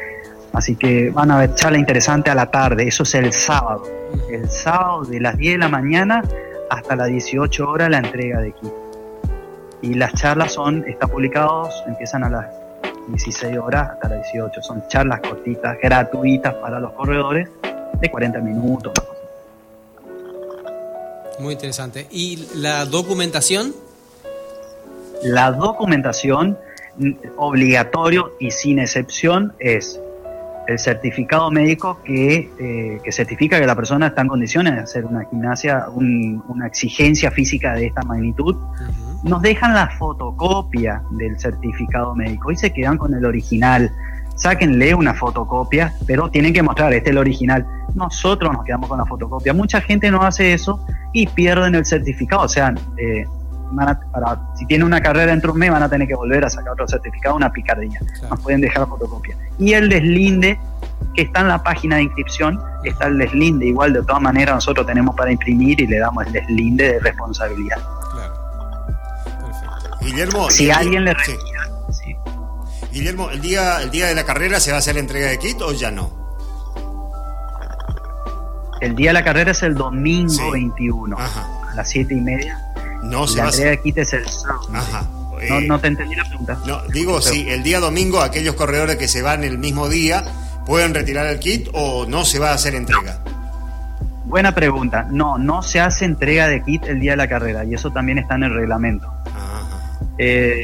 Así 0.52 0.76
que 0.76 1.10
van 1.10 1.30
a 1.30 1.38
ver 1.38 1.54
charla 1.54 1.78
interesante 1.78 2.30
a 2.30 2.34
la 2.34 2.50
tarde, 2.50 2.86
eso 2.86 3.02
es 3.04 3.14
el 3.14 3.32
sábado. 3.32 3.84
El 4.30 4.48
sábado 4.48 5.04
de 5.04 5.20
las 5.20 5.36
10 5.36 5.54
de 5.54 5.58
la 5.58 5.68
mañana 5.68 6.22
hasta 6.70 6.96
las 6.96 7.08
18 7.08 7.68
horas 7.68 7.90
la 7.90 7.98
entrega 7.98 8.40
de 8.40 8.52
kit. 8.52 8.72
Y 9.82 9.94
las 9.94 10.12
charlas 10.14 10.52
son, 10.52 10.84
está 10.86 11.06
publicados, 11.06 11.82
empiezan 11.86 12.24
a 12.24 12.30
las 12.30 12.59
16 13.10 13.58
horas 13.58 13.90
hasta 13.90 14.08
las 14.08 14.32
18. 14.32 14.62
Son 14.62 14.82
charlas 14.88 15.20
cortitas, 15.20 15.76
gratuitas 15.82 16.54
para 16.54 16.80
los 16.80 16.92
corredores, 16.92 17.48
de 18.00 18.10
40 18.10 18.40
minutos. 18.40 18.92
Muy 21.38 21.54
interesante. 21.54 22.06
¿Y 22.10 22.48
la 22.56 22.84
documentación? 22.84 23.74
La 25.22 25.52
documentación 25.52 26.58
obligatorio 27.36 28.34
y 28.38 28.50
sin 28.50 28.78
excepción 28.78 29.54
es 29.58 30.00
el 30.70 30.78
certificado 30.78 31.50
médico 31.50 32.00
que, 32.04 32.50
eh, 32.58 32.98
que, 33.02 33.12
certifica 33.12 33.58
que 33.58 33.66
la 33.66 33.74
persona 33.74 34.08
está 34.08 34.22
en 34.22 34.28
condiciones 34.28 34.74
de 34.74 34.80
hacer 34.80 35.04
una 35.04 35.24
gimnasia, 35.24 35.86
una 35.90 36.66
exigencia 36.66 37.30
física 37.30 37.74
de 37.74 37.86
esta 37.86 38.02
magnitud. 38.02 38.56
Nos 39.24 39.42
dejan 39.42 39.74
la 39.74 39.88
fotocopia 39.90 41.02
del 41.10 41.38
certificado 41.38 42.14
médico 42.14 42.52
y 42.52 42.56
se 42.56 42.72
quedan 42.72 42.98
con 42.98 43.14
el 43.14 43.24
original. 43.24 43.90
Sáquenle 44.36 44.94
una 44.94 45.12
fotocopia, 45.12 45.92
pero 46.06 46.30
tienen 46.30 46.54
que 46.54 46.62
mostrar, 46.62 46.92
este 46.94 47.10
es 47.10 47.12
el 47.12 47.18
original. 47.18 47.66
nosotros 47.94 48.52
nos 48.52 48.64
quedamos 48.64 48.88
con 48.88 48.98
la 48.98 49.04
fotocopia. 49.04 49.52
Mucha 49.52 49.80
gente 49.80 50.10
no 50.10 50.22
hace 50.22 50.54
eso 50.54 50.84
y 51.12 51.26
pierden 51.26 51.74
el 51.74 51.84
certificado. 51.84 52.42
O 52.42 52.48
sea, 52.48 52.72
eh, 52.96 53.26
para, 53.74 54.40
si 54.56 54.66
tiene 54.66 54.84
una 54.84 55.00
carrera 55.00 55.32
dentro 55.32 55.48
de 55.48 55.52
un 55.54 55.58
mes 55.60 55.70
van 55.70 55.82
a 55.82 55.88
tener 55.88 56.06
que 56.08 56.14
volver 56.14 56.44
a 56.44 56.50
sacar 56.50 56.72
otro 56.72 56.88
certificado, 56.88 57.36
una 57.36 57.52
picardía. 57.52 58.00
Nos 58.28 58.40
pueden 58.40 58.60
dejar 58.60 58.80
la 58.80 58.86
fotocopia. 58.86 59.36
Y 59.58 59.72
el 59.72 59.88
deslinde, 59.88 60.58
que 61.14 61.22
está 61.22 61.40
en 61.40 61.48
la 61.48 61.62
página 61.62 61.96
de 61.96 62.04
inscripción, 62.04 62.60
está 62.84 63.06
el 63.06 63.18
deslinde. 63.18 63.66
Igual, 63.66 63.92
de 63.92 64.02
todas 64.02 64.22
maneras, 64.22 64.56
nosotros 64.56 64.86
tenemos 64.86 65.14
para 65.14 65.32
imprimir 65.32 65.80
y 65.80 65.86
le 65.86 65.98
damos 65.98 66.26
el 66.26 66.32
deslinde 66.32 66.92
de 66.92 67.00
responsabilidad. 67.00 67.78
Claro. 68.12 68.34
Perfecto. 69.46 69.98
Guillermo, 70.00 70.50
si 70.50 70.70
alguien 70.70 71.04
le 71.04 71.14
Guillermo, 72.92 73.30
¿el 73.30 73.40
día, 73.40 73.82
¿el 73.82 73.90
día 73.90 74.08
de 74.08 74.14
la 74.14 74.24
carrera 74.24 74.58
se 74.58 74.72
va 74.72 74.78
a 74.78 74.80
hacer 74.80 74.94
la 74.94 75.00
entrega 75.00 75.28
de 75.28 75.38
kit 75.38 75.60
o 75.60 75.72
ya 75.72 75.90
no? 75.90 76.10
El 78.80 78.96
día 78.96 79.10
de 79.10 79.14
la 79.14 79.24
carrera 79.24 79.50
es 79.52 79.62
el 79.62 79.74
domingo 79.74 80.50
21, 80.50 81.16
a 81.16 81.74
las 81.74 81.88
7 81.88 82.14
y 82.14 82.20
media. 82.20 82.69
No 83.02 83.26
se 83.26 83.38
la 83.38 83.46
entrega 83.46 83.70
de 83.70 83.80
kit 83.80 83.98
es 83.98 84.12
el 84.12 84.28
sábado. 84.28 84.68
Ajá. 84.74 85.08
No, 85.48 85.60
no, 85.62 85.80
te 85.80 85.86
entendí 85.86 86.14
la 86.14 86.24
pregunta. 86.24 86.58
No, 86.66 86.82
digo, 86.92 87.20
si 87.22 87.48
el 87.48 87.62
día 87.62 87.80
domingo 87.80 88.20
aquellos 88.20 88.54
corredores 88.54 88.96
que 88.96 89.08
se 89.08 89.22
van 89.22 89.42
el 89.42 89.58
mismo 89.58 89.88
día 89.88 90.22
pueden 90.66 90.92
retirar 90.92 91.26
el 91.26 91.38
kit 91.38 91.68
o 91.72 92.06
no 92.06 92.24
se 92.24 92.38
va 92.38 92.50
a 92.50 92.54
hacer 92.54 92.74
entrega. 92.74 93.20
Buena 94.26 94.54
pregunta. 94.54 95.08
No, 95.10 95.38
no 95.38 95.62
se 95.62 95.80
hace 95.80 96.04
entrega 96.04 96.46
de 96.46 96.62
kit 96.62 96.84
el 96.84 97.00
día 97.00 97.12
de 97.12 97.16
la 97.16 97.28
carrera 97.28 97.64
y 97.64 97.74
eso 97.74 97.90
también 97.90 98.18
está 98.18 98.34
en 98.34 98.44
el 98.44 98.54
reglamento. 98.54 99.12
Ajá. 99.26 100.00
Eh, 100.18 100.62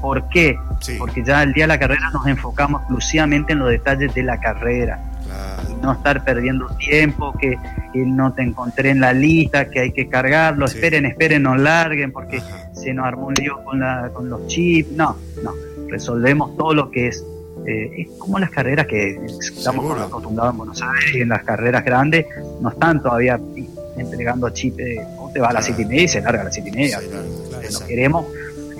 ¿Por 0.00 0.28
qué? 0.28 0.56
Porque 0.98 1.22
ya 1.24 1.42
el 1.42 1.52
día 1.52 1.64
de 1.64 1.68
la 1.68 1.78
carrera 1.78 2.10
nos 2.10 2.26
enfocamos 2.26 2.82
exclusivamente 2.82 3.52
en 3.52 3.60
los 3.60 3.70
detalles 3.70 4.12
de 4.14 4.22
la 4.22 4.40
carrera. 4.40 5.00
No 5.82 5.92
estar 5.92 6.24
perdiendo 6.24 6.68
tiempo, 6.76 7.34
que, 7.38 7.56
no 7.94 8.32
te 8.32 8.42
encontré 8.42 8.90
en 8.90 9.00
la 9.00 9.12
lista, 9.12 9.68
que 9.68 9.80
hay 9.80 9.92
que 9.92 10.08
cargarlo, 10.08 10.64
esperen, 10.64 11.04
esperen, 11.04 11.42
no 11.42 11.56
larguen 11.56 12.10
porque 12.10 12.40
se 12.72 12.94
nos 12.94 13.04
armó 13.04 13.26
un 13.26 13.34
lío 13.34 13.62
con, 13.64 13.80
la, 13.80 14.10
con 14.14 14.30
los 14.30 14.46
chips. 14.46 14.92
No, 14.92 15.16
no, 15.42 15.52
resolvemos 15.88 16.56
todo 16.56 16.72
lo 16.72 16.90
que 16.90 17.08
es. 17.08 17.24
Eh, 17.66 18.02
es 18.02 18.08
como 18.18 18.38
las 18.38 18.50
carreras 18.50 18.86
que 18.86 19.20
estamos 19.26 20.00
acostumbrados 20.00 20.52
en 20.52 20.58
Buenos 20.58 20.82
Aires 20.82 21.14
y 21.14 21.20
en 21.20 21.28
las 21.28 21.44
carreras 21.44 21.84
grandes, 21.84 22.26
no 22.60 22.70
están 22.70 23.02
todavía 23.02 23.38
entregando 23.96 24.48
chip, 24.50 24.76
¿cómo 25.16 25.30
te 25.32 25.40
va 25.40 25.48
a 25.48 25.52
las 25.52 25.66
siete 25.66 25.82
y 25.82 25.84
media 25.84 26.02
y 26.02 26.08
se 26.08 26.20
larga 26.22 26.40
a 26.40 26.44
las 26.44 26.54
siete 26.54 26.70
y 26.70 26.72
media? 26.72 26.98
no 27.00 27.86
queremos 27.86 28.26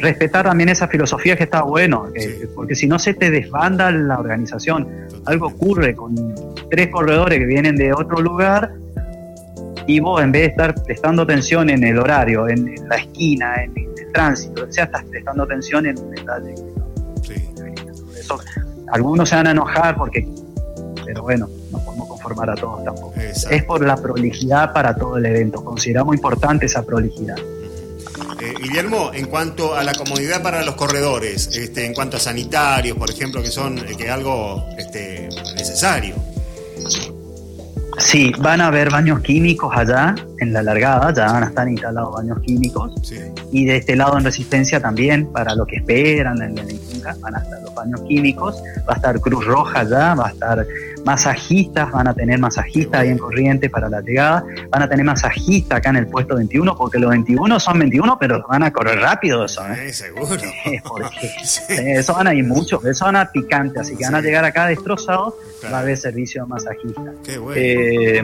respetar 0.02 0.44
también 0.44 0.68
esa 0.68 0.88
filosofía 0.88 1.36
que 1.36 1.44
está 1.44 1.62
bueno, 1.62 2.06
porque 2.54 2.74
si 2.74 2.86
no 2.86 2.98
se 2.98 3.14
te 3.14 3.30
desbanda 3.30 3.90
la 3.90 4.18
organización. 4.18 4.88
Algo 5.24 5.46
ocurre 5.46 5.94
con 5.94 6.34
tres 6.70 6.88
corredores 6.88 7.38
que 7.38 7.46
vienen 7.46 7.76
de 7.76 7.92
otro 7.92 8.20
lugar 8.20 8.72
y 9.86 10.00
vos 10.00 10.20
en 10.20 10.32
vez 10.32 10.42
de 10.42 10.48
estar 10.48 10.74
prestando 10.82 11.22
atención 11.22 11.70
en 11.70 11.84
el 11.84 11.98
horario, 11.98 12.48
en, 12.48 12.74
la 12.88 12.96
esquina, 12.96 13.62
en, 13.62 13.72
el 13.76 14.12
tránsito, 14.12 14.64
o 14.68 14.72
sea, 14.72 14.84
estás 14.84 15.04
prestando 15.04 15.44
atención 15.44 15.86
en 15.86 15.98
un 15.98 16.10
detalle. 16.10 16.54
Eso, 18.18 18.38
algunos 18.90 19.28
se 19.28 19.36
van 19.36 19.46
a 19.46 19.50
enojar 19.52 19.96
porque, 19.96 20.28
pero 21.06 21.22
bueno, 21.22 21.48
no 21.70 21.78
podemos 21.78 22.08
conformar 22.08 22.50
a 22.50 22.54
todos 22.56 22.84
tampoco. 22.84 23.14
Es 23.16 23.64
por 23.64 23.86
la 23.86 23.96
prolijidad 23.96 24.72
para 24.72 24.94
todo 24.94 25.16
el 25.16 25.26
evento. 25.26 25.64
Consideramos 25.64 26.14
importante 26.14 26.66
esa 26.66 26.82
prolijidad. 26.82 27.36
Guillermo, 28.62 29.10
en 29.12 29.26
cuanto 29.26 29.74
a 29.74 29.82
la 29.82 29.92
comodidad 29.92 30.42
para 30.42 30.62
los 30.62 30.76
corredores, 30.76 31.48
este, 31.56 31.84
en 31.84 31.94
cuanto 31.94 32.16
a 32.16 32.20
sanitarios, 32.20 32.96
por 32.96 33.10
ejemplo, 33.10 33.42
que 33.42 33.50
son 33.50 33.78
eh, 33.78 33.96
que 33.96 34.08
algo 34.08 34.64
este, 34.78 35.28
necesario. 35.56 36.14
Sí, 37.98 38.32
van 38.38 38.60
a 38.60 38.68
haber 38.68 38.90
baños 38.90 39.20
químicos 39.20 39.72
allá 39.76 40.14
en 40.38 40.52
la 40.52 40.62
largada, 40.62 41.12
ya 41.12 41.32
van 41.32 41.44
a 41.44 41.46
estar 41.48 41.68
instalados 41.68 42.14
baños 42.14 42.38
químicos. 42.40 42.92
Y 43.52 43.64
de 43.64 43.76
este 43.76 43.96
lado 43.96 44.16
en 44.18 44.24
resistencia 44.24 44.80
también, 44.80 45.30
para 45.30 45.54
lo 45.54 45.66
que 45.66 45.76
esperan 45.76 46.40
en 46.42 46.58
van 47.20 47.36
a 47.36 47.38
estar 47.38 47.60
los 47.62 47.74
baños 47.74 48.00
químicos, 48.02 48.62
va 48.88 48.94
a 48.94 48.96
estar 48.96 49.20
Cruz 49.20 49.44
Roja 49.44 49.80
allá, 49.80 50.14
va 50.14 50.26
a 50.26 50.30
estar 50.30 50.66
masajistas, 51.04 51.90
van 51.90 52.08
a 52.08 52.14
tener 52.14 52.38
masajistas 52.38 53.00
ahí 53.00 53.08
en 53.08 53.18
corriente 53.18 53.68
para 53.68 53.88
la 53.88 54.00
llegada, 54.00 54.44
van 54.70 54.82
a 54.82 54.88
tener 54.88 55.04
masajistas 55.04 55.78
acá 55.78 55.90
en 55.90 55.96
el 55.96 56.06
puesto 56.06 56.36
21, 56.36 56.76
porque 56.76 56.98
los 56.98 57.10
21 57.10 57.60
son 57.60 57.78
21, 57.78 58.18
pero 58.18 58.44
van 58.48 58.62
a 58.62 58.72
correr 58.72 58.98
rápido 59.00 59.44
eso, 59.44 59.66
¿eh? 59.68 59.92
seguro. 59.92 60.26
porque 60.88 61.30
eso 61.68 62.14
van 62.14 62.26
a 62.28 62.34
ir 62.34 62.44
mucho, 62.44 62.80
eso 62.86 63.04
van 63.04 63.16
a 63.16 63.30
picante, 63.30 63.80
así 63.80 63.96
que 63.96 64.04
van 64.04 64.14
a 64.14 64.20
llegar 64.20 64.44
acá 64.44 64.66
destrozados, 64.66 65.34
va 65.64 65.78
a 65.78 65.80
haber 65.80 65.96
servicio 65.96 66.42
de 66.42 66.48
masajista. 66.48 67.12
Qué 67.24 67.38
bueno. 67.38 67.60
Eh, 67.60 68.22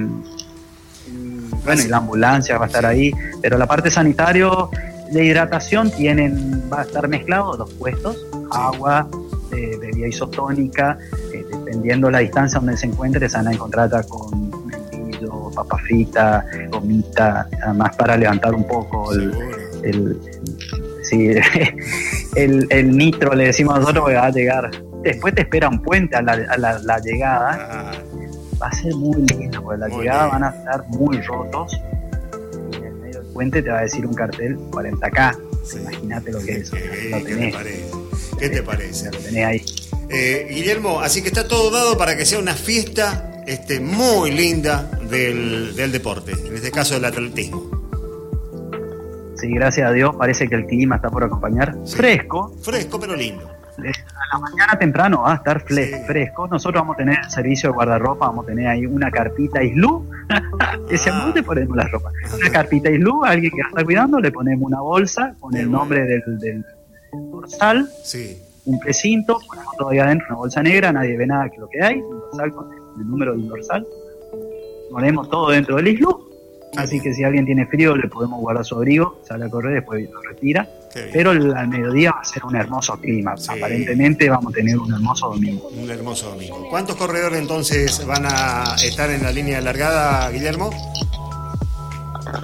bueno, 1.64 1.82
y 1.82 1.88
la 1.88 1.96
ambulancia 1.98 2.58
va 2.58 2.64
a 2.64 2.68
estar 2.68 2.86
ahí, 2.86 3.12
pero 3.42 3.58
la 3.58 3.66
parte 3.66 3.90
sanitario 3.90 4.70
de 5.10 5.24
hidratación 5.24 5.90
tienen, 5.90 6.64
va 6.72 6.80
a 6.80 6.84
estar 6.84 7.08
mezclado 7.08 7.56
dos 7.56 7.72
puestos, 7.74 8.26
agua, 8.50 9.08
de 9.50 9.76
bebida 9.78 10.08
isotónica, 10.08 10.98
dependiendo 11.32 12.10
la 12.10 12.18
distancia 12.18 12.60
donde 12.60 12.76
se 12.76 12.86
encuentre, 12.86 13.28
se 13.28 13.36
van 13.36 13.48
a 13.48 13.52
encontrar 13.52 14.06
con 14.06 14.50
membrillo, 14.66 15.50
papa 15.54 15.78
frita, 15.78 16.44
gomita, 16.70 17.48
además 17.62 17.96
para 17.96 18.16
levantar 18.16 18.54
un 18.54 18.66
poco 18.66 19.12
el, 22.34 22.66
el, 22.70 22.96
nitro, 22.96 23.34
le 23.34 23.46
decimos 23.46 23.78
nosotros, 23.80 24.08
que 24.08 24.14
va 24.14 24.26
a 24.26 24.30
llegar. 24.30 24.70
Después 25.02 25.34
te 25.34 25.42
espera 25.42 25.68
un 25.68 25.82
puente 25.82 26.16
a 26.16 26.22
la, 26.22 26.98
llegada. 27.00 27.68
Ah. 27.70 27.92
Va 28.60 28.66
a 28.66 28.72
ser 28.72 28.94
muy 28.96 29.22
lindo, 29.22 29.62
porque 29.62 29.78
la 29.78 29.88
llegada 29.88 30.26
van 30.26 30.44
a 30.44 30.48
estar 30.48 30.84
muy 30.88 31.20
rotos. 31.22 31.80
Y 32.72 32.76
en 32.76 32.84
el 32.84 32.94
medio 32.94 33.22
del 33.22 33.32
puente 33.32 33.62
te 33.62 33.70
va 33.70 33.78
a 33.78 33.82
decir 33.82 34.04
un 34.04 34.14
cartel 34.14 34.58
40K. 34.70 35.36
Imagínate 35.80 36.32
lo 36.32 36.40
que 36.40 36.52
es. 36.56 36.72
lo 36.72 37.22
tenés. 37.22 37.54
¿Qué 38.38 38.48
te 38.48 38.62
parece? 38.62 39.10
Lo 39.10 39.18
tenés 39.18 39.44
ahí. 39.44 39.64
Eh, 40.10 40.46
Guillermo, 40.50 41.00
así 41.00 41.22
que 41.22 41.28
está 41.28 41.46
todo 41.46 41.70
dado 41.70 41.98
para 41.98 42.16
que 42.16 42.24
sea 42.24 42.38
una 42.38 42.54
fiesta 42.54 43.42
este, 43.46 43.80
muy 43.80 44.30
linda 44.30 44.88
del, 45.10 45.74
deporte, 45.92 46.32
en 46.32 46.54
este 46.54 46.70
caso 46.70 46.94
del 46.94 47.04
atletismo. 47.04 47.62
Sí, 49.36 49.52
gracias 49.52 49.88
a 49.88 49.92
Dios, 49.92 50.14
parece 50.16 50.48
que 50.48 50.54
el 50.54 50.66
clima 50.66 50.96
está 50.96 51.10
por 51.10 51.24
acompañar. 51.24 51.74
Fresco. 51.86 52.54
Fresco, 52.62 52.98
pero 52.98 53.16
lindo. 53.16 53.48
A 53.78 54.34
la 54.34 54.38
mañana 54.40 54.78
temprano 54.78 55.22
va 55.22 55.34
a 55.34 55.36
estar 55.36 55.60
fresco. 55.60 56.48
Nosotros 56.48 56.82
vamos 56.82 56.94
a 56.94 56.98
tener 56.98 57.18
el 57.22 57.30
servicio 57.30 57.70
de 57.70 57.74
guardarropa, 57.74 58.26
vamos 58.26 58.44
a 58.44 58.48
tener 58.48 58.66
ahí 58.66 58.86
una 58.86 59.10
carpita 59.10 59.62
islú. 59.62 60.10
Ese 60.90 61.10
ah. 61.10 61.22
¿dónde 61.24 61.42
ponemos 61.42 61.76
la 61.76 61.86
ropa? 61.86 62.10
Una 62.34 62.50
carpita 62.50 62.90
islú, 62.90 63.24
alguien 63.24 63.52
que 63.52 63.62
va 63.62 63.66
a 63.66 63.70
estar 63.70 63.84
cuidando, 63.84 64.18
le 64.18 64.32
ponemos 64.32 64.66
una 64.66 64.80
bolsa 64.80 65.34
con 65.38 65.56
el 65.56 65.70
nombre 65.70 66.02
del, 66.02 66.38
del 66.40 66.64
dorsal. 67.40 67.90
Sí 68.02 68.42
un 68.68 68.78
precinto, 68.78 69.38
ponemos 69.46 69.76
todo 69.78 69.88
ahí 69.88 69.98
adentro, 69.98 70.26
una 70.28 70.36
bolsa 70.36 70.62
negra, 70.62 70.92
nadie 70.92 71.16
ve 71.16 71.26
nada 71.26 71.48
que 71.48 71.58
lo 71.58 71.68
que 71.68 71.82
hay, 71.82 71.96
un 71.96 72.20
dorsal 72.20 72.52
con 72.52 72.70
el, 72.72 73.08
número 73.08 73.32
del 73.32 73.48
dorsal, 73.48 73.86
ponemos 74.90 75.30
todo 75.30 75.50
dentro 75.50 75.76
del 75.76 75.88
islo, 75.88 76.20
así 76.76 77.00
que 77.00 77.14
si 77.14 77.24
alguien 77.24 77.46
tiene 77.46 77.66
frío 77.66 77.96
le 77.96 78.08
podemos 78.08 78.38
guardar 78.40 78.66
su 78.66 78.74
abrigo, 78.74 79.22
sale 79.26 79.46
a 79.46 79.48
correr, 79.48 79.76
después 79.76 80.06
lo 80.10 80.20
retira, 80.20 80.68
pero 81.12 81.30
al 81.30 81.68
mediodía 81.68 82.12
va 82.12 82.20
a 82.20 82.24
ser 82.24 82.44
un 82.44 82.56
hermoso 82.56 82.98
clima, 83.00 83.34
aparentemente 83.48 84.28
vamos 84.28 84.52
a 84.52 84.56
tener 84.56 84.78
un 84.78 84.92
hermoso 84.92 85.30
domingo. 85.30 85.70
Un 85.74 85.90
hermoso 85.90 86.28
domingo. 86.30 86.68
¿Cuántos 86.68 86.96
corredores 86.96 87.40
entonces 87.40 88.04
van 88.06 88.26
a 88.26 88.74
estar 88.84 89.08
en 89.10 89.22
la 89.22 89.32
línea 89.32 89.58
alargada, 89.58 90.30
Guillermo? 90.30 90.70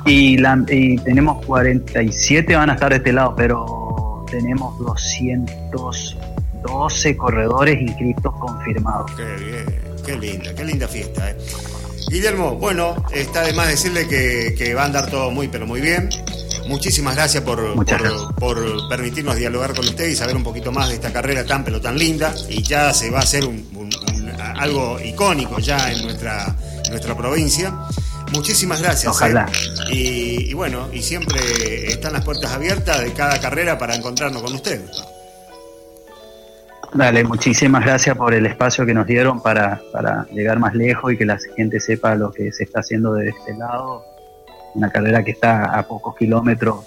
Y, 0.06 0.38
y 0.70 0.96
tenemos 0.98 1.44
47 1.44 2.56
van 2.56 2.70
a 2.70 2.74
estar 2.74 2.90
de 2.90 2.96
este 2.96 3.12
lado, 3.12 3.34
pero 3.36 3.83
tenemos 4.26 4.78
212 4.78 7.16
corredores 7.16 7.80
inscritos 7.80 8.34
confirmados. 8.38 9.10
Qué 9.12 9.24
bien, 9.44 9.64
qué 10.04 10.16
linda, 10.16 10.54
qué 10.54 10.64
linda 10.64 10.88
fiesta. 10.88 11.30
¿eh? 11.30 11.36
Guillermo, 12.08 12.56
bueno, 12.56 12.96
está 13.12 13.42
de 13.42 13.52
más 13.52 13.68
decirle 13.68 14.06
que, 14.06 14.74
va 14.74 14.82
a 14.82 14.86
andar 14.86 15.10
todo 15.10 15.30
muy, 15.30 15.48
pero 15.48 15.66
muy 15.66 15.80
bien. 15.80 16.08
Muchísimas 16.68 17.16
gracias 17.16 17.42
por, 17.42 17.74
por, 18.36 18.88
permitirnos 18.88 19.36
dialogar 19.36 19.74
con 19.74 19.84
usted 19.84 20.08
y 20.08 20.14
saber 20.14 20.36
un 20.36 20.42
poquito 20.42 20.72
más 20.72 20.88
de 20.88 20.94
esta 20.94 21.12
carrera 21.12 21.44
tan 21.44 21.62
pero 21.64 21.80
tan 21.80 21.98
linda. 21.98 22.34
Y 22.48 22.62
ya 22.62 22.94
se 22.94 23.10
va 23.10 23.18
a 23.18 23.22
hacer 23.22 23.44
algo 24.56 24.98
icónico 25.00 25.58
ya 25.58 25.92
en 25.92 26.02
nuestra, 26.02 26.56
en 26.84 26.90
nuestra 26.90 27.16
provincia. 27.16 27.74
Muchísimas 28.32 28.82
gracias. 28.82 29.12
Ojalá. 29.12 29.48
¿eh? 29.90 29.92
Y, 29.92 30.54
bueno, 30.54 30.88
y 30.92 31.02
siempre 31.02 31.40
están 31.86 32.12
las 32.12 32.24
puertas 32.24 32.52
abiertas 32.52 33.00
de 33.00 33.12
cada 33.12 33.40
carrera 33.40 33.78
para 33.78 33.94
encontrarnos 33.94 34.42
con 34.42 34.54
usted. 34.54 34.80
Dale, 36.92 37.24
muchísimas 37.24 37.84
gracias 37.84 38.16
por 38.16 38.34
el 38.34 38.46
espacio 38.46 38.86
que 38.86 38.94
nos 38.94 39.06
dieron 39.06 39.42
para, 39.42 39.80
para 39.92 40.26
llegar 40.30 40.60
más 40.60 40.74
lejos 40.74 41.12
y 41.12 41.16
que 41.16 41.24
la 41.24 41.38
gente 41.56 41.80
sepa 41.80 42.14
lo 42.14 42.30
que 42.30 42.52
se 42.52 42.64
está 42.64 42.80
haciendo 42.80 43.14
de 43.14 43.30
este 43.30 43.54
lado. 43.56 44.04
Una 44.74 44.90
carrera 44.90 45.24
que 45.24 45.32
está 45.32 45.76
a 45.76 45.86
pocos 45.86 46.16
kilómetros 46.16 46.84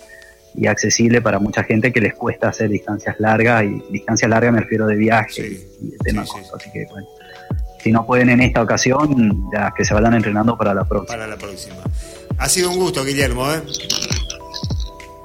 y 0.57 0.65
accesible 0.65 1.21
para 1.21 1.39
mucha 1.39 1.63
gente 1.63 1.93
que 1.93 2.01
les 2.01 2.15
cuesta 2.15 2.49
hacer 2.49 2.69
distancias 2.69 3.15
largas 3.19 3.63
y 3.63 3.83
distancias 3.91 4.29
largas 4.29 4.51
me 4.53 4.61
refiero 4.61 4.87
de 4.87 4.95
viaje 4.95 5.47
y 5.81 5.89
de 5.89 5.97
temas 5.99 6.29
Así 6.55 6.71
que 6.71 6.85
bueno, 6.89 7.07
si 7.83 7.91
no 7.91 8.05
pueden 8.05 8.29
en 8.29 8.41
esta 8.41 8.61
ocasión, 8.61 9.49
ya 9.53 9.73
que 9.75 9.85
se 9.85 9.93
vayan 9.93 10.13
entrenando 10.13 10.57
para 10.57 10.73
la 10.73 10.83
próxima. 10.83 11.17
Para 11.17 11.27
la 11.27 11.37
próxima. 11.37 11.75
Ha 12.37 12.49
sido 12.49 12.71
un 12.71 12.77
gusto, 12.77 13.03
Guillermo. 13.03 13.51
¿eh? 13.51 13.61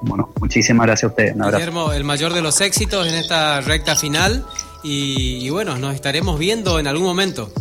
Bueno, 0.01 0.29
muchísimas 0.39 0.87
gracias 0.87 1.05
a 1.05 1.07
ustedes. 1.07 1.35
Guillermo, 1.35 1.93
el 1.93 2.03
mayor 2.03 2.33
de 2.33 2.41
los 2.41 2.59
éxitos 2.61 3.07
en 3.07 3.15
esta 3.15 3.61
recta 3.61 3.95
final 3.95 4.45
y, 4.83 5.49
bueno, 5.49 5.77
nos 5.77 5.95
estaremos 5.95 6.37
viendo 6.37 6.79
en 6.79 6.87
algún 6.87 7.05
momento. 7.05 7.51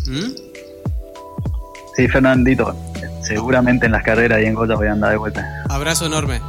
Sí, 1.96 2.08
Fernandito, 2.08 2.74
seguramente 3.22 3.86
en 3.86 3.92
las 3.92 4.02
carreras 4.02 4.40
y 4.42 4.46
en 4.46 4.54
Goya 4.54 4.74
voy 4.74 4.88
a 4.88 4.92
andar 4.92 5.10
de 5.10 5.18
vuelta. 5.18 5.64
Abrazo 5.68 6.06
enorme. 6.06 6.40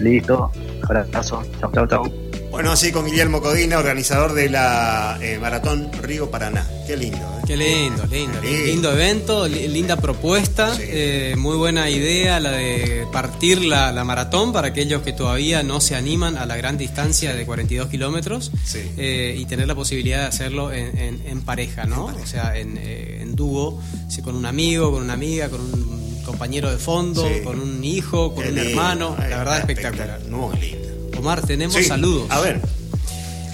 Listo, 0.00 0.50
abrazo. 0.82 1.42
Chau, 1.60 1.70
chau, 1.72 1.86
chau. 1.86 2.29
Bueno, 2.50 2.72
así 2.72 2.90
con 2.90 3.06
Guillermo 3.06 3.40
Codina, 3.40 3.78
organizador 3.78 4.34
de 4.34 4.50
la 4.50 5.18
eh, 5.22 5.38
Maratón 5.38 5.88
Río 6.02 6.30
Paraná. 6.30 6.66
Qué 6.84 6.96
lindo, 6.96 7.18
¿eh? 7.18 7.42
Qué 7.46 7.56
lindo, 7.56 8.04
lindo. 8.06 8.40
Lindo 8.42 8.92
evento, 8.92 9.46
linda 9.46 9.96
propuesta, 9.96 10.76
eh, 10.80 11.36
muy 11.38 11.56
buena 11.56 11.88
idea 11.88 12.40
la 12.40 12.50
de 12.50 13.06
partir 13.12 13.62
la, 13.64 13.92
maratón 14.04 14.52
para 14.52 14.68
aquellos 14.68 15.02
que 15.02 15.12
todavía 15.12 15.62
no 15.62 15.80
se 15.80 15.94
animan 15.94 16.36
a 16.36 16.44
la 16.44 16.56
gran 16.56 16.76
distancia 16.76 17.34
de 17.34 17.46
42 17.46 17.88
kilómetros 17.88 18.50
y 18.96 19.44
tener 19.44 19.68
la 19.68 19.76
posibilidad 19.76 20.22
de 20.22 20.26
hacerlo 20.26 20.72
en, 20.72 21.42
pareja, 21.42 21.84
¿no? 21.84 22.06
O 22.06 22.26
sea, 22.26 22.56
en, 22.56 23.36
dúo, 23.36 23.80
con 24.24 24.34
un 24.34 24.46
amigo, 24.46 24.90
con 24.90 25.04
una 25.04 25.12
amiga, 25.12 25.48
con 25.48 25.60
un 25.60 26.22
compañero 26.24 26.70
de 26.70 26.78
fondo, 26.78 27.26
con 27.44 27.60
un 27.60 27.84
hijo, 27.84 28.34
con 28.34 28.46
un 28.46 28.58
hermano. 28.58 29.16
La 29.18 29.38
verdad, 29.38 29.58
espectacular. 29.60 30.20
Muy 30.28 30.56
lindo. 30.58 30.99
Omar, 31.18 31.42
tenemos 31.42 31.84
saludos. 31.86 32.26
A 32.30 32.40
ver. 32.40 32.60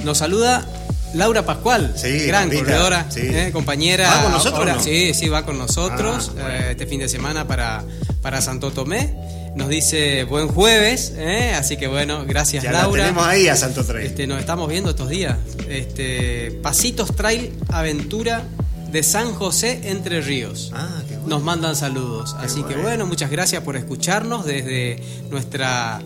Nos 0.04 0.18
saluda 0.18 0.66
Laura 1.14 1.46
Pascual, 1.46 1.94
gran 2.26 2.50
corredora, 2.50 3.08
eh, 3.16 3.50
compañera. 3.52 4.08
¿Va 4.08 4.22
con 4.24 4.32
nosotros? 4.32 4.84
Sí, 4.84 5.14
sí, 5.14 5.28
va 5.28 5.44
con 5.46 5.56
nosotros 5.56 6.32
ah, 6.38 6.48
eh, 6.50 6.68
este 6.72 6.86
fin 6.86 7.00
de 7.00 7.08
semana 7.08 7.46
para, 7.46 7.84
para 8.22 8.40
Santo 8.40 8.70
Tomé. 8.70 9.14
Nos 9.54 9.70
dice 9.70 10.24
buen 10.24 10.48
jueves, 10.48 11.14
eh, 11.16 11.54
así 11.56 11.78
que 11.78 11.86
bueno, 11.86 12.26
gracias 12.26 12.64
Laura. 12.64 13.04
tenemos 13.04 13.26
ahí 13.26 13.48
a 13.48 13.56
Santo 13.56 13.82
Trail. 13.84 14.06
Este, 14.06 14.26
nos 14.26 14.40
estamos 14.40 14.68
viendo 14.68 14.90
estos 14.90 15.08
días. 15.08 15.38
Este, 15.68 16.50
Pasitos 16.62 17.16
Trail 17.16 17.52
Aventura 17.70 18.44
de 18.92 19.02
San 19.02 19.32
José 19.32 19.80
Entre 19.84 20.20
Ríos. 20.20 20.70
Ah, 20.74 21.02
qué 21.08 21.14
bueno. 21.14 21.28
Nos 21.28 21.42
mandan 21.42 21.76
saludos. 21.76 22.36
así 22.38 22.62
que 22.64 22.74
bueno, 22.76 23.06
muchas 23.06 23.30
gracias 23.30 23.62
por 23.62 23.76
escucharnos 23.76 24.44
desde 24.44 25.02
nuestra 25.30 26.02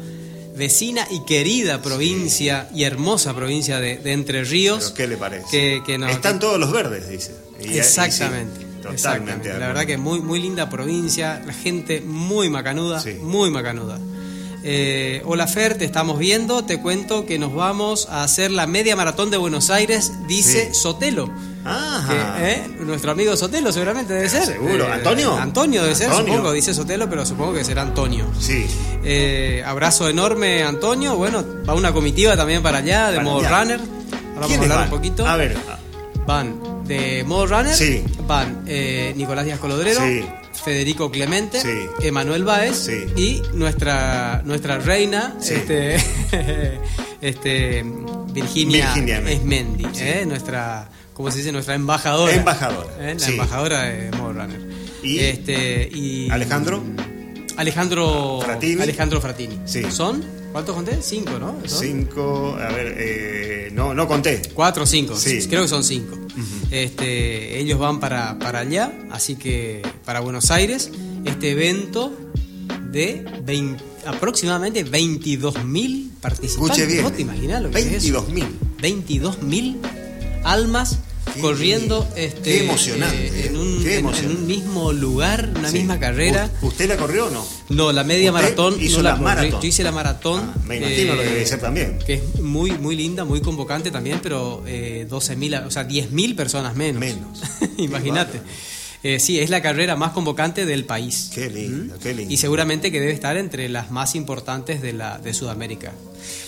vecina 0.61 1.09
y 1.11 1.21
querida 1.21 1.81
provincia 1.81 2.69
y 2.75 2.85
hermosa 2.85 3.35
provincia 3.35 3.81
de, 3.81 3.99
Entre 4.13 4.45
Ríos. 4.45 4.93
¿Qué 4.93 5.09
le 5.09 5.17
parece? 5.17 5.83
Que, 5.85 5.95
Están 6.11 6.39
todos 6.39 6.61
los 6.61 6.71
verdes, 6.71 7.09
dice. 7.09 7.35
exactamente. 7.59 8.67
totalmente. 8.83 9.49
La 9.49 9.69
verdad 9.69 9.87
que 9.87 9.97
muy, 9.97 10.21
muy 10.21 10.39
linda 10.41 10.69
provincia, 10.69 11.43
la 11.45 11.55
gente 11.55 12.03
muy 12.03 12.51
macanuda, 12.51 13.03
muy 13.23 13.51
macanuda. 13.51 13.99
Eh, 14.63 15.23
hola 15.25 15.47
Fer, 15.47 15.79
te 15.79 15.87
estamos 15.87 16.19
viendo. 16.19 16.63
Te 16.65 16.79
cuento 16.79 17.25
que 17.25 17.39
nos 17.39 17.55
vamos 17.55 18.07
a 18.11 18.23
hacer 18.23 18.51
la 18.51 18.67
media 18.67 18.95
maratón 18.95 19.31
de 19.31 19.39
Buenos 19.39 19.71
Aires, 19.71 20.13
dice 20.29 20.75
Sotelo. 20.75 21.31
¿Eh? 22.41 22.67
Nuestro 22.81 23.13
amigo 23.13 23.37
Sotelo 23.37 23.73
seguramente 23.73 24.15
debe 24.15 24.29
ser. 24.29 24.45
Seguro. 24.45 24.87
Eh, 24.87 24.93
¿Antonio? 24.93 25.37
Antonio 25.37 25.83
debe 25.83 25.95
ser, 25.95 26.13
supongo. 26.13 26.53
Dice 26.53 26.75
Sotelo, 26.75 27.09
pero 27.09 27.25
supongo 27.27 27.55
que 27.55 27.65
será 27.65 27.83
Antonio. 27.83 28.27
Sí. 28.39 28.67
abrazo 29.65 30.09
enorme, 30.09 30.63
Antonio. 30.63 31.17
Bueno, 31.17 31.45
va 31.69 31.75
una 31.75 31.93
comitiva 31.93 32.37
también 32.37 32.63
para 32.63 32.79
allá, 32.79 33.11
de 33.11 33.21
modo 33.21 33.41
runner. 33.41 33.81
Ahora 34.35 34.47
vamos 34.47 34.59
a 34.59 34.63
hablar 34.63 34.85
un 34.85 34.91
poquito. 34.91 35.27
A 35.27 35.37
ver. 35.37 35.57
Van 36.27 36.85
de 36.85 37.25
modo 37.25 37.47
runner. 37.47 37.75
Sí. 37.75 38.05
Van 38.27 38.65
Nicolás 38.65 39.45
Díaz 39.45 39.59
Colodrero. 39.59 40.01
Sí. 40.01 40.25
Federico 40.65 41.11
Clemente, 41.11 41.61
Emanuel 42.03 42.45
Báez 42.45 42.89
y 43.17 43.43
nuestra, 43.55 44.43
nuestra 44.45 44.79
reina, 44.79 45.37
este, 45.41 45.97
este, 47.21 47.85
Virginia, 48.33 48.95
Esmendi, 48.95 49.87
¿eh? 49.99 50.25
nuestra, 50.27 50.89
¿cómo 51.21 51.31
se 51.31 51.39
dice? 51.39 51.53
Nuestra 51.53 51.75
embajadora. 51.75 52.33
Embajadora. 52.33 52.89
¿eh? 52.99 53.15
La 53.21 53.27
embajadora 53.27 53.83
de 53.83 54.11
Runner. 54.11 54.61
¿Y, 55.03 55.19
este, 55.19 55.87
y 55.93 56.31
Alejandro? 56.31 56.83
Alejandro 57.59 58.41
Fratini. 58.43 58.81
Alejandro 58.81 59.21
Fratini. 59.21 59.61
Sí. 59.67 59.83
¿Son? 59.91 60.25
¿Cuántos 60.51 60.75
conté? 60.75 60.99
Cinco, 61.03 61.39
¿no? 61.39 61.59
Cinco, 61.67 62.57
a 62.59 62.73
ver, 62.73 62.95
eh, 62.97 63.71
no, 63.75 63.93
no 63.93 64.09
conté. 64.09 64.41
Cuatro 64.55 64.85
o 64.85 64.87
cinco, 64.87 65.15
sí. 65.15 65.47
creo 65.47 65.63
que 65.63 65.69
son 65.69 65.85
cinco. 65.85 66.19
este, 66.71 67.59
ellos 67.61 67.79
van 67.79 68.01
para, 68.01 68.39
para 68.39 68.61
allá, 68.61 68.91
así 69.11 69.37
que 69.37 69.83
para 70.07 70.21
Buenos 70.21 70.51
Aires, 70.51 70.91
este 71.27 71.51
evento 71.51 72.17
de 72.91 73.27
aproximadamente 74.07 74.87
22.000 74.87 76.11
participantes. 76.19 76.45
Escuche 76.45 76.87
bien. 76.87 77.03
¿No 77.03 77.13
te 77.13 77.23
imaginas 77.23 77.63
lo 77.63 77.71
que 77.71 78.01
22.000. 78.01 78.47
22.000 78.81 79.77
almas 80.45 80.99
corriendo 81.41 82.09
este, 82.17 82.65
emocionante, 82.65 83.27
eh, 83.27 83.47
en, 83.47 83.57
un, 83.57 84.47
mismo 84.47 84.93
lugar, 84.93 85.51
una 85.57 85.71
misma 85.71 85.99
carrera. 85.99 86.51
¿Usted 86.63 86.89
la 86.89 86.97
corrió 86.97 87.27
o 87.27 87.31
no? 87.31 87.47
No, 87.69 87.93
la 87.93 88.05
media 88.05 88.33
maratón 88.33 88.81
hizo 88.81 89.03
la, 89.03 89.17
maratón. 89.17 89.61
Yo 89.61 89.69
hice 89.69 89.83
la 89.83 89.93
maratón. 89.93 90.53
Ah, 90.55 90.59
me 90.67 90.77
imagino 90.77 91.15
lo 91.15 91.23
que 91.23 91.29
debe 91.29 91.47
ser 91.47 91.61
también. 91.61 91.99
Que 92.05 92.15
es 92.15 92.41
muy, 92.41 92.73
muy 92.73 92.97
linda, 92.97 93.25
muy 93.25 93.41
convocante 93.41 93.91
también, 93.91 94.21
pero 94.23 94.63
eh, 94.67 95.07
12.000, 95.09 95.67
o 95.67 95.71
sea, 95.71 95.87
10.000 95.87 96.37
personas 96.37 96.77
menos. 96.77 97.01
Menos. 97.01 97.41
Imagínate. 97.79 98.41
Eh, 99.03 99.19
sí, 99.19 99.41
es 99.41 99.49
la 99.49 99.63
carrera 99.63 99.97
más 99.97 100.13
convocante 100.13 100.67
del 100.67 100.85
país. 100.85 101.31
Qué 101.35 101.49
lindo, 101.49 101.99
qué 102.03 102.13
lindo. 102.13 102.33
Y 102.33 102.37
seguramente 102.37 102.93
que 102.93 103.01
debe 103.01 103.13
estar 103.13 103.37
entre 103.39 103.69
las 103.71 103.91
más 103.91 104.15
importantes 104.15 104.83
de, 104.83 104.93
la, 104.93 105.19
de 105.19 105.33
Sudamérica. 105.33 105.93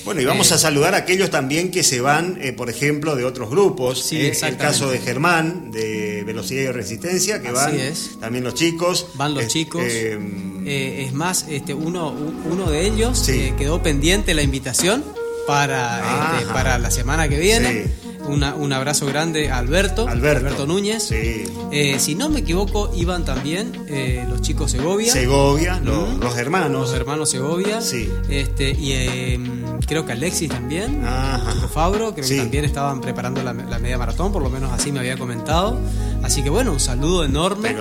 Bueno, 0.04 0.20
y 0.20 0.26
vamos 0.26 0.50
eh, 0.50 0.54
a 0.54 0.58
saludar 0.58 0.94
a 0.94 0.98
aquellos 0.98 1.30
también 1.30 1.70
que 1.70 1.82
se 1.82 2.02
van, 2.02 2.38
eh, 2.42 2.52
por 2.52 2.68
ejemplo, 2.68 3.16
de 3.16 3.24
otros 3.24 3.48
grupos. 3.48 4.02
Sí, 4.02 4.20
el 4.20 4.56
caso 4.58 4.90
de 4.90 4.98
Germán, 4.98 5.70
de 5.70 6.24
Velocidad 6.24 6.62
y 6.62 6.72
Resistencia, 6.72 7.40
que 7.40 7.52
van 7.52 7.74
también 8.20 8.44
los 8.44 8.54
chicos. 8.54 9.06
Van 9.14 9.32
los 9.32 9.46
chicos. 9.46 9.84
es 9.86 11.12
más, 11.14 11.46
este, 11.48 11.72
uno, 11.72 12.10
uno 12.10 12.70
de 12.70 12.86
ellos 12.86 13.26
quedó 13.56 13.82
pendiente 13.82 14.34
la 14.34 14.42
invitación 14.42 15.02
para, 15.46 16.38
este, 16.38 16.52
para 16.52 16.78
la 16.78 16.90
semana 16.90 17.28
que 17.28 17.38
viene. 17.38 18.01
Un 18.28 18.72
abrazo 18.72 19.06
grande 19.06 19.50
a 19.50 19.58
Alberto, 19.58 20.08
Alberto, 20.08 20.66
Núñez. 20.66 21.10
Eh, 21.12 21.96
si 21.98 22.14
no 22.14 22.28
me 22.28 22.40
equivoco, 22.40 22.90
iban 22.94 23.24
también 23.24 23.84
eh, 23.88 24.24
los 24.28 24.42
chicos 24.42 24.70
Segovia. 24.70 25.12
Segovia, 25.12 25.80
los, 25.80 26.36
hermanos. 26.36 26.82
Los 26.82 26.94
hermanos 26.94 27.30
Segovia. 27.30 27.80
Sí. 27.80 28.08
Este, 28.28 28.70
y 28.70 28.92
em, 28.92 29.80
creo 29.86 30.06
que 30.06 30.12
Alexis 30.12 30.48
también. 30.48 31.04
Ajá. 31.04 31.68
Fabro, 31.68 32.14
creo 32.14 32.28
que 32.28 32.36
también 32.36 32.64
estaban 32.64 33.00
preparando 33.00 33.42
la, 33.42 33.52
media 33.52 33.98
maratón, 33.98 34.32
por 34.32 34.42
lo 34.42 34.50
menos 34.50 34.72
así 34.72 34.92
me 34.92 35.00
había 35.00 35.16
comentado. 35.16 35.78
Así 36.22 36.42
que 36.42 36.50
bueno, 36.50 36.72
un 36.72 36.80
saludo 36.80 37.24
enorme 37.24 37.74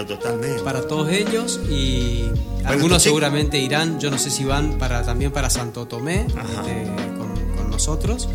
para 0.63 0.87
todos 0.87 1.09
ellos 1.09 1.59
y 1.69 2.25
algunos 2.65 3.03
seguramente 3.03 3.59
irán, 3.59 3.99
yo 3.99 4.09
no 4.11 4.17
sé 4.17 4.29
si 4.29 4.43
van 4.43 4.77
para 4.77 5.03
también 5.03 5.31
para 5.31 5.49
Santo 5.49 5.85
Tomé 5.87 6.25
este, 6.27 6.91
con, 7.17 7.69
nosotros. 7.69 8.29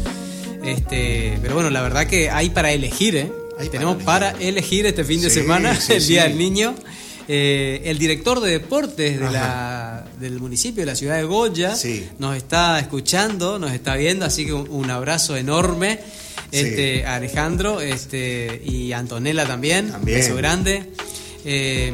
Este, 0.66 1.38
pero 1.40 1.54
bueno, 1.54 1.70
la 1.70 1.82
verdad 1.82 2.06
que 2.06 2.30
hay 2.30 2.50
para 2.50 2.72
elegir, 2.72 3.16
¿eh? 3.16 3.32
Tenemos 3.70 4.02
para 4.02 4.32
elegir. 4.32 4.86
este 4.86 5.04
fin 5.04 5.20
de 5.22 5.30
semana, 5.30 5.78
el 5.88 6.06
Día 6.06 6.24
del 6.24 6.36
Niño. 6.36 6.74
Eh, 7.28 7.82
el 7.84 7.98
director 7.98 8.40
de 8.40 8.52
deportes 8.52 9.18
de 9.18 9.30
la, 9.30 10.04
del 10.20 10.38
municipio 10.38 10.82
de 10.82 10.86
la 10.86 10.94
ciudad 10.94 11.16
de 11.16 11.24
Goya 11.24 11.74
nos 12.20 12.36
está 12.36 12.78
escuchando, 12.78 13.58
nos 13.58 13.72
está 13.72 13.96
viendo, 13.96 14.24
así 14.24 14.46
que 14.46 14.52
un, 14.52 14.88
abrazo 14.92 15.36
enorme 15.36 15.98
este, 16.52 17.04
a 17.04 17.16
Alejandro 17.16 17.80
este, 17.80 18.62
y 18.64 18.92
a 18.92 18.98
Antonella 18.98 19.44
también, 19.44 19.92
un 19.92 20.04
beso 20.04 20.36
grande. 20.36 20.92
Eh, 21.44 21.92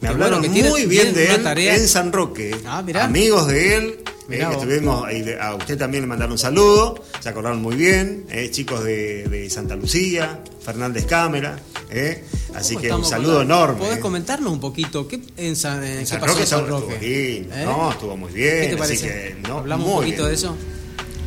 Me 0.00 0.08
hablaron 0.08 0.40
muy 0.50 0.86
bien 0.86 1.14
de 1.14 1.34
él 1.34 1.58
en 1.58 1.86
San 1.86 2.12
Roque, 2.12 2.56
ah, 2.66 2.84
amigos 3.00 3.46
de 3.46 3.76
él. 3.76 3.98
Eh, 4.30 4.46
estuvimos, 4.50 5.06
a 5.40 5.54
usted 5.54 5.78
también 5.78 6.02
le 6.02 6.06
mandaron 6.06 6.32
un 6.32 6.38
saludo, 6.38 7.02
se 7.18 7.30
acordaron 7.30 7.62
muy 7.62 7.76
bien, 7.76 8.26
eh, 8.30 8.50
chicos 8.50 8.84
de, 8.84 9.48
Santa 9.48 9.74
Lucía, 9.74 10.40
Fernández 10.60 11.06
Cámara, 11.06 11.58
eh, 11.88 12.24
así 12.54 12.76
que 12.76 12.92
un 12.92 13.06
saludo 13.06 13.40
enorme. 13.40 13.78
¿Podés 13.78 14.00
comentarnos 14.00 14.52
un 14.52 14.60
poquito 14.60 15.08
qué, 15.08 15.22
en 15.38 15.56
San, 15.56 16.06
San 16.06 16.20
Roque? 16.20 16.44
San 16.44 16.66
Roque? 16.66 17.46
No, 17.64 17.90
estuvo 17.90 18.18
muy 18.18 18.30
bien. 18.30 18.60
¿Qué 18.60 18.68
te 18.68 18.76
parece? 18.76 19.36
¿Hablamos 19.50 19.88
un 19.88 19.94
poquito 19.94 20.26
de 20.26 20.34
eso? 20.34 20.54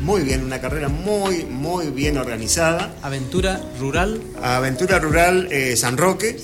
Muy 0.01 0.21
bien, 0.21 0.43
una 0.43 0.61
carrera 0.61 0.87
muy, 0.87 1.45
muy 1.45 1.89
bien 1.89 2.17
organizada. 2.17 2.93
Aventura 3.01 3.61
Rural. 3.79 4.21
Aventura 4.43 4.99
Rural 4.99 5.49
San 5.75 5.97
Roque, 5.97 6.37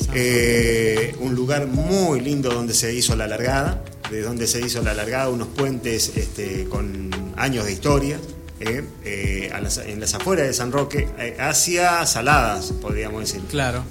un 1.19 1.35
lugar 1.35 1.67
muy 1.67 2.19
lindo 2.19 2.49
donde 2.49 2.73
se 2.73 2.95
hizo 2.95 3.15
la 3.15 3.27
largada 3.27 3.83
de 4.11 4.21
donde 4.21 4.47
se 4.47 4.61
hizo 4.61 4.81
la 4.81 4.93
largada, 4.93 5.29
unos 5.29 5.47
puentes 5.49 6.11
este, 6.15 6.65
con 6.69 7.09
años 7.35 7.65
de 7.65 7.73
historia, 7.73 8.19
eh, 8.59 8.83
eh, 9.05 9.51
a 9.53 9.59
las- 9.61 9.77
en 9.77 9.99
las 9.99 10.13
afueras 10.13 10.47
de 10.47 10.53
San 10.53 10.71
Roque, 10.71 11.07
eh, 11.19 11.35
hacia 11.39 12.05
Saladas, 12.05 12.71
podríamos 12.81 13.21
decir. 13.21 13.41
Claro. 13.49 13.83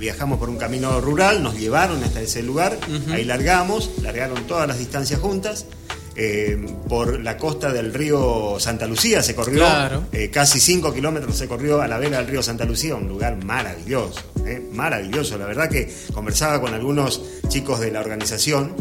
Viajamos 0.00 0.38
por 0.38 0.48
un 0.48 0.56
camino 0.56 1.00
rural, 1.02 1.42
nos 1.42 1.54
llevaron 1.58 2.02
hasta 2.02 2.22
ese 2.22 2.42
lugar, 2.42 2.78
ahí 3.12 3.24
largamos, 3.24 3.90
largaron 4.00 4.46
todas 4.46 4.66
las 4.66 4.78
distancias 4.78 5.20
juntas. 5.20 5.66
Eh, 6.16 6.58
por 6.88 7.20
la 7.20 7.36
costa 7.36 7.72
del 7.72 7.94
río 7.94 8.56
Santa 8.58 8.86
Lucía 8.86 9.22
se 9.22 9.34
corrió, 9.34 9.58
Claro. 9.60 10.04
eh, 10.12 10.28
casi 10.30 10.58
5 10.60 10.92
kilómetros 10.92 11.36
se 11.36 11.46
corrió 11.48 11.80
a 11.80 11.88
la 11.88 11.98
vera 11.98 12.18
del 12.18 12.26
río 12.26 12.42
Santa 12.42 12.64
Lucía, 12.64 12.94
un 12.96 13.08
lugar 13.08 13.42
maravilloso, 13.44 14.20
eh, 14.46 14.60
maravilloso. 14.72 15.38
La 15.38 15.46
verdad 15.46 15.68
que 15.68 15.92
conversaba 16.12 16.60
con 16.60 16.74
algunos 16.74 17.22
chicos 17.48 17.80
de 17.80 17.90
la 17.92 18.00
organización 18.00 18.74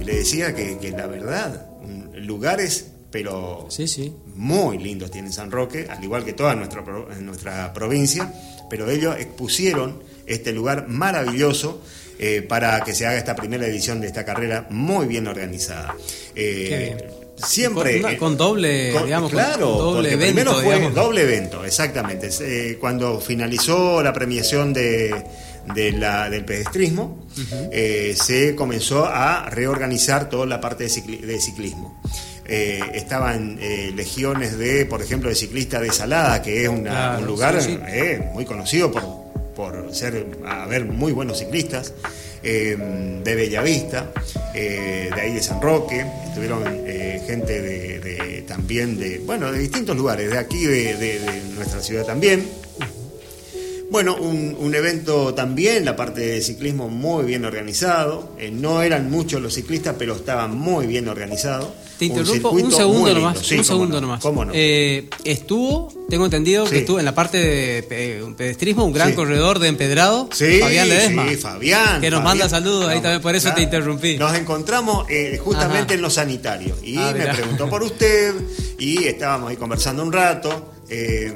y 0.00 0.04
le 0.04 0.16
decía 0.16 0.54
que, 0.54 0.78
que 0.78 0.90
la 0.92 1.06
verdad, 1.06 1.66
lugares, 2.14 2.86
pero 3.10 3.66
Sí, 3.70 3.86
sí. 3.88 4.12
muy 4.34 4.78
lindos 4.78 5.10
tiene 5.10 5.32
San 5.32 5.50
Roque, 5.50 5.86
al 5.88 6.02
igual 6.02 6.24
que 6.24 6.32
toda 6.32 6.54
nuestra, 6.54 6.82
nuestra 7.20 7.72
provincia, 7.72 8.32
pero 8.68 8.90
ellos 8.90 9.16
expusieron 9.18 10.02
este 10.26 10.52
lugar 10.52 10.88
maravilloso 10.88 11.80
eh, 12.18 12.42
para 12.42 12.80
que 12.82 12.94
se 12.94 13.06
haga 13.06 13.16
esta 13.18 13.34
primera 13.36 13.66
edición 13.66 14.00
de 14.00 14.06
esta 14.06 14.24
carrera 14.24 14.66
muy 14.70 15.06
bien 15.06 15.26
organizada. 15.26 15.94
Eh, 16.34 16.66
Qué 16.68 16.78
bien. 16.78 17.16
Siempre. 17.36 18.00
Con 18.00 18.10
eh, 18.12 18.16
con 18.16 18.36
doble, 18.38 18.92
con- 18.92 19.04
digamos, 19.04 19.30
con 19.30 19.38
claro, 19.42 19.66
doble 19.72 20.10
porque 20.10 20.14
evento, 20.14 20.34
primero 20.52 20.54
fue 20.54 20.74
digamos. 20.76 20.94
doble 20.94 21.20
evento, 21.22 21.64
exactamente. 21.66 22.30
Eh, 22.40 22.78
cuando 22.80 23.20
finalizó 23.20 24.02
la 24.02 24.14
premiación 24.14 24.72
de, 24.72 25.14
de 25.74 25.92
la- 25.92 26.30
del 26.30 26.46
pedestrismo, 26.46 27.26
eh, 27.70 28.14
se 28.16 28.54
comenzó 28.54 29.04
a 29.04 29.50
reorganizar 29.50 30.30
toda 30.30 30.46
la 30.46 30.62
parte 30.62 30.84
de, 30.84 30.90
cicli- 30.90 31.20
de 31.20 31.38
ciclismo. 31.38 32.00
Eh, 32.46 32.80
estaban 32.94 33.58
eh, 33.60 33.92
legiones 33.94 34.56
de, 34.56 34.86
por 34.86 35.02
ejemplo, 35.02 35.28
de 35.28 35.34
ciclistas 35.34 35.82
de 35.82 35.92
Salada, 35.92 36.40
que 36.40 36.62
es 36.62 36.68
una- 36.70 36.90
Claro, 36.90 37.18
un 37.18 37.26
lugar 37.26 37.60
sí, 37.60 37.72
sí. 37.72 37.78
eh, 37.86 38.30
muy 38.32 38.46
conocido 38.46 38.90
por, 38.90 39.02
por 39.56 39.94
ser, 39.94 40.26
haber 40.44 40.84
muy 40.84 41.12
buenos 41.12 41.38
ciclistas, 41.38 41.94
eh, 42.42 42.76
de 43.24 43.34
Bellavista, 43.34 44.12
eh, 44.54 45.10
de 45.12 45.20
ahí 45.20 45.34
de 45.34 45.42
San 45.42 45.60
Roque, 45.60 46.06
estuvieron 46.28 46.62
eh, 46.86 47.20
gente 47.26 47.60
de, 47.60 48.44
también 48.46 48.96
de, 48.98 49.18
bueno, 49.18 49.50
de 49.50 49.58
distintos 49.58 49.96
lugares, 49.96 50.30
de 50.30 50.38
aquí, 50.38 50.64
de 50.64 51.42
nuestra 51.56 51.82
ciudad 51.82 52.04
también. 52.04 52.46
Bueno, 53.88 54.16
un, 54.16 54.56
un 54.58 54.74
evento 54.74 55.32
también, 55.34 55.84
la 55.84 55.94
parte 55.94 56.20
de 56.20 56.40
ciclismo 56.42 56.88
muy 56.88 57.24
bien 57.24 57.44
organizado. 57.44 58.32
Eh, 58.38 58.50
no 58.50 58.82
eran 58.82 59.10
muchos 59.10 59.40
los 59.40 59.54
ciclistas, 59.54 59.94
pero 59.98 60.16
estaba 60.16 60.48
muy 60.48 60.86
bien 60.86 61.08
organizado. 61.08 61.72
Te 61.98 62.06
interrumpo 62.06 62.50
un 62.50 62.70
segundo 62.72 63.14
nomás. 63.14 63.38
Sí, 63.38 63.54
un 63.54 63.58
cómo 63.58 63.64
segundo 63.64 63.94
no, 63.94 64.00
nomás. 64.02 64.20
cómo 64.20 64.44
no. 64.44 64.52
Eh, 64.54 65.08
estuvo, 65.24 65.92
tengo 66.10 66.24
entendido 66.24 66.64
que 66.64 66.70
Sí. 66.70 66.76
estuvo 66.78 66.98
en 66.98 67.04
la 67.04 67.14
parte 67.14 67.38
de 67.38 67.82
pedestrismo, 68.36 68.84
un 68.84 68.92
gran 68.92 69.10
Sí. 69.10 69.14
corredor 69.14 69.60
de 69.60 69.68
empedrado, 69.68 70.28
Sí, 70.32 70.58
Fabián 70.60 70.88
Ledesma. 70.88 71.28
sí, 71.30 71.36
Fabián. 71.36 72.00
Que 72.00 72.10
nos 72.10 72.18
Fabián. 72.18 72.24
manda 72.24 72.48
saludos, 72.48 72.88
ahí 72.88 73.00
también, 73.00 73.22
por 73.22 73.34
eso 73.36 73.44
claro. 73.44 73.56
te 73.56 73.62
interrumpí. 73.62 74.18
Nos 74.18 74.36
encontramos 74.36 75.06
eh, 75.08 75.38
justamente 75.42 75.84
Ajá. 75.84 75.94
en 75.94 76.02
los 76.02 76.12
sanitarios 76.14 76.78
y 76.82 76.98
Ah, 76.98 77.12
me 77.14 77.20
mirá. 77.20 77.32
preguntó 77.34 77.70
por 77.70 77.82
usted 77.82 78.34
y 78.78 79.04
estábamos 79.04 79.50
ahí 79.50 79.56
conversando 79.56 80.02
un 80.02 80.12
rato. 80.12 80.72
eh, 80.88 81.32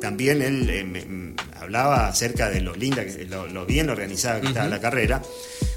también 0.00 0.42
él 0.42 0.86
me 0.86 1.34
hablaba 1.60 2.08
acerca 2.08 2.48
de 2.50 2.60
lo 2.60 2.74
linda, 2.74 3.04
lo, 3.28 3.46
lo 3.46 3.66
bien 3.66 3.90
organizada 3.90 4.40
que 4.40 4.48
estaba 4.48 4.68
la 4.68 4.80
carrera. 4.80 5.22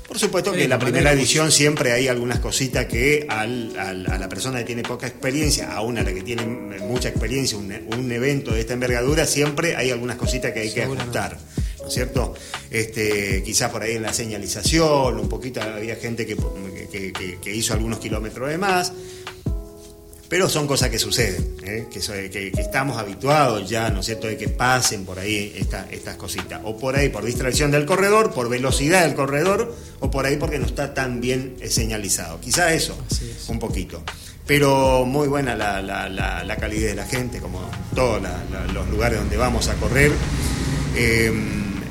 Por 0.07 0.17
supuesto 0.17 0.51
que 0.51 0.63
en 0.63 0.69
la 0.71 0.77
me 0.79 0.85
primera 0.85 1.11
edición 1.11 1.51
siempre 1.51 1.91
hay 1.91 2.07
algunas 2.07 2.39
cositas 2.39 2.85
que 2.87 3.27
al- 3.29 3.77
al- 3.77 4.11
a 4.11 4.17
la 4.17 4.27
persona 4.27 4.57
que 4.59 4.65
tiene 4.65 4.81
poca 4.81 5.05
experiencia, 5.05 5.71
aún 5.73 5.99
a 5.99 6.03
la 6.03 6.11
que 6.11 6.21
tiene 6.23 6.43
mucha 6.45 7.09
experiencia, 7.09 7.57
un, 7.59 7.71
un 7.95 8.11
evento 8.11 8.51
de 8.51 8.61
esta 8.61 8.73
envergadura, 8.73 9.27
siempre 9.27 9.75
hay 9.75 9.91
algunas 9.91 10.17
cositas 10.17 10.51
que 10.51 10.61
hay 10.61 10.73
que 10.73 10.81
ajustar. 10.83 11.37
¿no 11.79 11.87
es 11.87 11.93
cierto? 11.93 12.33
Este, 12.71 13.41
quizás 13.43 13.71
por 13.71 13.83
ahí 13.83 13.95
en 13.95 14.01
la 14.03 14.11
señalización, 14.13 15.17
un 15.19 15.29
poquito 15.29 15.61
había 15.61 15.95
gente 15.95 16.25
que, 16.25 16.35
que- 16.91 17.13
que- 17.13 17.37
que 17.41 17.55
hizo 17.55 17.73
algunos 17.73 17.99
kilómetros 17.99 18.49
de 18.49 18.57
más, 18.57 18.91
pero 20.29 20.47
son 20.47 20.67
cosas 20.67 20.89
que 20.89 20.99
suceden, 20.99 21.55
¿eh? 21.63 21.87
que, 21.91 22.01
so- 22.01 22.13
que- 22.13 22.51
que 22.53 22.61
estamos 22.61 22.97
habituados 22.97 23.67
ya, 23.69 23.89
¿no 23.89 23.99
es 24.01 24.05
cierto?, 24.05 24.27
de 24.27 24.37
que 24.37 24.47
pasen 24.47 25.03
por 25.03 25.17
ahí 25.19 25.53
esta- 25.57 25.87
estas 25.91 26.15
cositas, 26.17 26.61
o 26.63 26.77
por 26.77 26.95
ahí 26.95 27.09
por 27.09 27.25
distracción 27.25 27.71
del 27.71 27.85
corredor, 27.85 28.31
por 28.31 28.47
velocidad 28.47 29.03
del 29.05 29.15
corredor, 29.15 29.75
o 29.99 30.11
por 30.11 30.25
ahí 30.27 30.37
porque 30.37 30.59
no 30.59 30.65
está 30.67 30.93
tan 30.93 31.19
bien 31.19 31.55
eh, 31.59 31.69
señalizado. 31.69 32.39
Quizás 32.39 32.71
eso, 32.73 32.95
es. 33.11 33.49
un 33.49 33.57
poquito. 33.59 34.03
Pero 34.45 35.05
muy 35.05 35.27
buena 35.27 35.55
la, 35.55 35.81
la- 35.81 36.09
la- 36.09 36.43
la 36.43 36.55
calidez 36.57 36.89
de 36.91 36.95
la 36.95 37.05
gente, 37.05 37.39
como 37.39 37.67
todos 37.93 38.21
los 38.73 38.87
lugares 38.89 39.19
donde 39.19 39.35
vamos 39.37 39.67
a 39.67 39.73
correr. 39.75 40.11
Eh, 40.95 41.31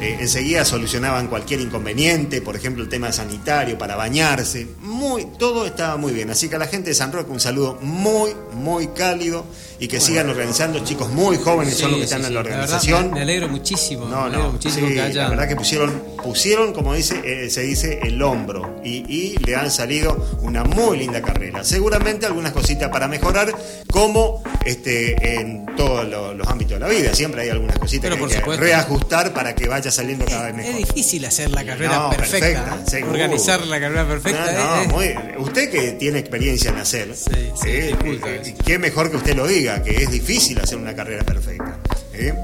eh, 0.01 0.19
enseguida 0.21 0.65
solucionaban 0.65 1.27
cualquier 1.27 1.61
inconveniente, 1.61 2.41
por 2.41 2.55
ejemplo 2.55 2.83
el 2.83 2.89
tema 2.89 3.11
sanitario 3.13 3.77
para 3.77 3.97
bañarse, 3.97 4.69
muy, 4.81 5.27
todo 5.39 5.67
estaba 5.67 5.97
muy 5.97 6.13
bien. 6.13 6.31
Así 6.31 6.49
que 6.49 6.57
a 6.57 6.59
la 6.59 6.67
gente 6.67 6.91
de 6.91 6.95
San 6.95 7.13
Roque 7.13 7.33
un 7.33 7.41
saludo 7.41 7.79
muy, 7.83 8.33
muy 8.53 8.89
cálido 8.89 9.45
y 9.81 9.87
que 9.88 10.01
sigan 10.01 10.29
organizando, 10.29 10.81
chicos 10.85 11.09
muy 11.11 11.37
jóvenes 11.37 11.77
son 11.77 11.93
los 11.93 12.01
que 12.01 12.07
Sí, 12.07 12.14
están 12.14 12.21
sí, 12.23 12.27
en 12.29 12.35
la 12.35 12.43
verdad, 12.43 12.59
organización. 12.61 13.11
me 13.12 13.21
alegro 13.23 13.49
muchísimo. 13.49 14.07
me 14.07 14.11
No, 14.11 14.23
alegro 14.25 14.45
no, 14.47 14.53
muchísimo 14.53 14.88
sí, 14.88 14.95
que 14.95 15.01
haya. 15.03 15.23
la 15.25 15.29
verdad 15.31 15.49
que 15.49 15.57
pusieron, 15.57 16.03
pusieron 16.23 16.73
como 16.73 16.95
dice, 16.95 17.21
eh, 17.25 17.49
se 17.51 17.62
dice, 17.62 18.01
el 18.03 18.21
hombro 18.23 18.81
y, 18.85 19.05
y 19.09 19.37
le 19.45 19.55
han 19.57 19.71
salido 19.71 20.38
una 20.43 20.64
muy 20.64 20.99
linda 20.99 21.23
carrera. 21.23 21.62
Seguramente 21.64 22.27
algunas 22.27 22.53
cositas 22.53 22.91
para 22.91 23.07
mejorar, 23.09 23.55
como 23.91 24.43
este, 24.64 25.38
en 25.41 25.64
todos 25.77 26.07
lo- 26.09 26.35
los 26.35 26.47
ámbitos 26.49 26.75
de 26.75 26.81
la 26.81 26.88
vida. 26.88 27.14
Siempre 27.14 27.43
hay 27.43 27.51
algunas 27.51 27.79
cositas 27.79 28.03
Pero 28.11 28.17
que 28.17 28.21
por 28.41 28.53
hay 28.53 28.59
que 28.59 28.64
reajustar 28.64 29.33
para 29.33 29.55
que 29.55 29.69
vaya 29.69 29.91
saliendo 29.91 30.25
cada 30.25 30.51
vez 30.51 30.59
Es 30.67 30.75
mejor. 30.75 30.77
difícil 30.95 31.25
hacer 31.25 31.51
la 31.51 31.64
carrera 31.64 31.97
No, 31.99 32.11
perfecta. 32.11 32.64
perfecta, 32.64 32.99
¿eh? 32.99 33.05
Organizar 33.05 33.67
la 33.67 33.81
carrera 33.81 34.07
perfecta. 34.09 34.53
No, 34.53 34.77
no, 34.77 34.83
es- 34.83 35.14
muy- 35.14 35.14
usted 35.38 35.71
que 35.71 35.93
tiene 35.93 36.19
experiencia 36.19 36.71
en 36.71 36.77
hacer, 36.79 37.14
Sí, 37.17 37.31
sí, 37.62 37.69
eh, 37.69 37.97
eh, 38.05 38.55
qué 38.67 38.79
mejor 38.79 39.11
que 39.11 39.17
usted 39.19 39.35
lo 39.37 39.47
diga, 39.47 39.68
que 39.83 40.03
es 40.03 40.11
difícil 40.11 40.59
hacer 40.59 40.79
una 40.79 40.95
carrera 40.95 41.25
perfecta. 41.25 41.79
¿eh? 42.15 42.35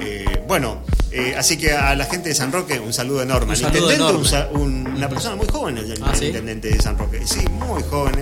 Eh, 0.00 0.24
bueno, 0.48 0.82
eh, 1.10 1.34
así 1.36 1.56
que 1.56 1.72
a 1.72 1.94
la 1.94 2.04
gente 2.06 2.30
de 2.30 2.34
San 2.34 2.50
Roque 2.52 2.78
un 2.80 2.92
saludo 2.92 3.22
enorme. 3.22 3.50
Un 3.52 3.56
saludo 3.56 3.78
intendente, 3.92 4.02
enorme. 4.02 4.18
un 4.18 4.24
sa- 4.26 4.48
un- 4.52 4.86
una 4.96 5.08
persona 5.08 5.36
muy 5.36 5.46
joven, 5.46 5.78
el, 5.78 5.92
el 5.92 6.02
Ah, 6.02 6.12
¿sí? 6.14 6.26
intendente 6.26 6.68
de 6.70 6.80
San 6.82 6.98
Roque, 6.98 7.20
sí, 7.26 7.40
muy 7.48 7.82
joven, 7.84 8.14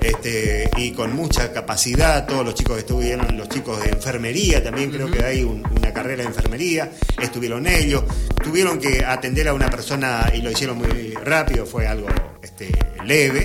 este, 0.00 0.70
y 0.76 0.92
con 0.92 1.14
mucha 1.14 1.52
capacidad. 1.52 2.26
Todos 2.26 2.44
los 2.44 2.54
chicos 2.54 2.74
que 2.74 2.80
estuvieron, 2.80 3.36
los 3.36 3.48
chicos 3.48 3.82
de 3.82 3.90
enfermería 3.90 4.62
también, 4.62 4.90
creo 4.90 5.10
que 5.10 5.24
hay 5.24 5.42
un- 5.42 5.64
una 5.76 5.92
carrera 5.92 6.22
de 6.22 6.28
enfermería, 6.28 6.90
estuvieron 7.20 7.66
ellos, 7.66 8.04
tuvieron 8.42 8.78
que 8.78 9.04
atender 9.04 9.48
a 9.48 9.54
una 9.54 9.68
persona 9.70 10.30
y 10.34 10.42
lo 10.42 10.50
hicieron 10.50 10.78
muy 10.78 11.12
rápido, 11.14 11.64
fue 11.66 11.86
algo 11.86 12.08
este, 12.42 12.70
leve. 13.04 13.44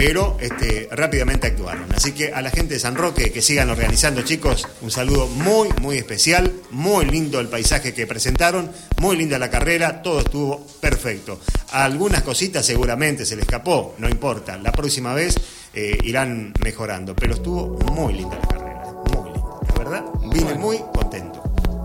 Pero 0.00 0.38
este, 0.40 0.88
rápidamente 0.92 1.48
actuaron. 1.48 1.84
Así 1.94 2.12
que 2.12 2.32
a 2.32 2.40
la 2.40 2.48
gente 2.50 2.72
de 2.72 2.80
San 2.80 2.94
Roque 2.94 3.30
que 3.30 3.42
sigan 3.42 3.68
organizando, 3.68 4.22
chicos, 4.22 4.66
un 4.80 4.90
saludo 4.90 5.26
muy, 5.26 5.68
muy 5.82 5.98
especial. 5.98 6.50
Muy 6.70 7.04
lindo 7.04 7.38
el 7.38 7.48
paisaje 7.48 7.92
que 7.92 8.06
presentaron, 8.06 8.72
muy 8.98 9.14
linda 9.18 9.38
la 9.38 9.50
carrera, 9.50 10.00
todo 10.00 10.20
estuvo 10.20 10.66
perfecto. 10.80 11.38
Algunas 11.72 12.22
cositas 12.22 12.64
seguramente 12.64 13.26
se 13.26 13.36
le 13.36 13.42
escapó, 13.42 13.94
no 13.98 14.08
importa. 14.08 14.56
La 14.56 14.72
próxima 14.72 15.12
vez 15.12 15.34
eh, 15.74 15.98
irán 16.02 16.54
mejorando, 16.64 17.14
pero 17.14 17.34
estuvo 17.34 17.76
muy 17.92 18.14
linda 18.14 18.38
la 18.38 18.48
carrera, 18.48 18.82
muy 19.12 19.32
linda. 19.32 19.48
La 19.68 19.74
verdad, 19.74 20.04
vine 20.32 20.54
muy 20.54 20.78
contento, 20.94 21.42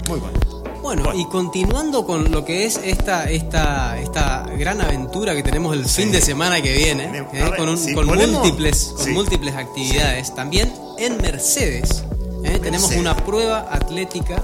muy 0.08 0.22
contento. 0.22 0.55
Bueno, 0.86 1.02
Bueno. 1.06 1.20
y 1.20 1.26
continuando 1.26 2.06
con 2.06 2.32
lo 2.32 2.46
que 2.46 2.66
es 2.68 2.80
esta, 2.84 3.28
esta, 3.28 3.98
esta 4.00 4.46
gran 4.56 4.82
aventura 4.82 5.34
que 5.36 5.42
tenemos 5.42 5.76
el 5.76 5.84
fin 5.86 6.12
de 6.12 6.22
semana 6.22 6.62
que 6.62 6.74
viene, 6.78 7.06
¿eh? 7.06 7.28
ver, 7.34 7.56
con, 7.58 7.70
un- 7.70 7.78
si 7.80 7.96
con 7.96 8.06
ponemos- 8.06 8.40
múltiples, 8.42 8.94
con 8.96 9.06
sí. 9.06 9.12
múltiples 9.12 9.56
actividades. 9.56 10.36
También 10.36 10.72
en 11.00 11.18
Mercedes, 11.18 12.04
¿eh? 12.44 12.60
tenemos 12.62 12.92
una 12.96 13.18
prueba 13.18 13.68
atlética 13.72 14.40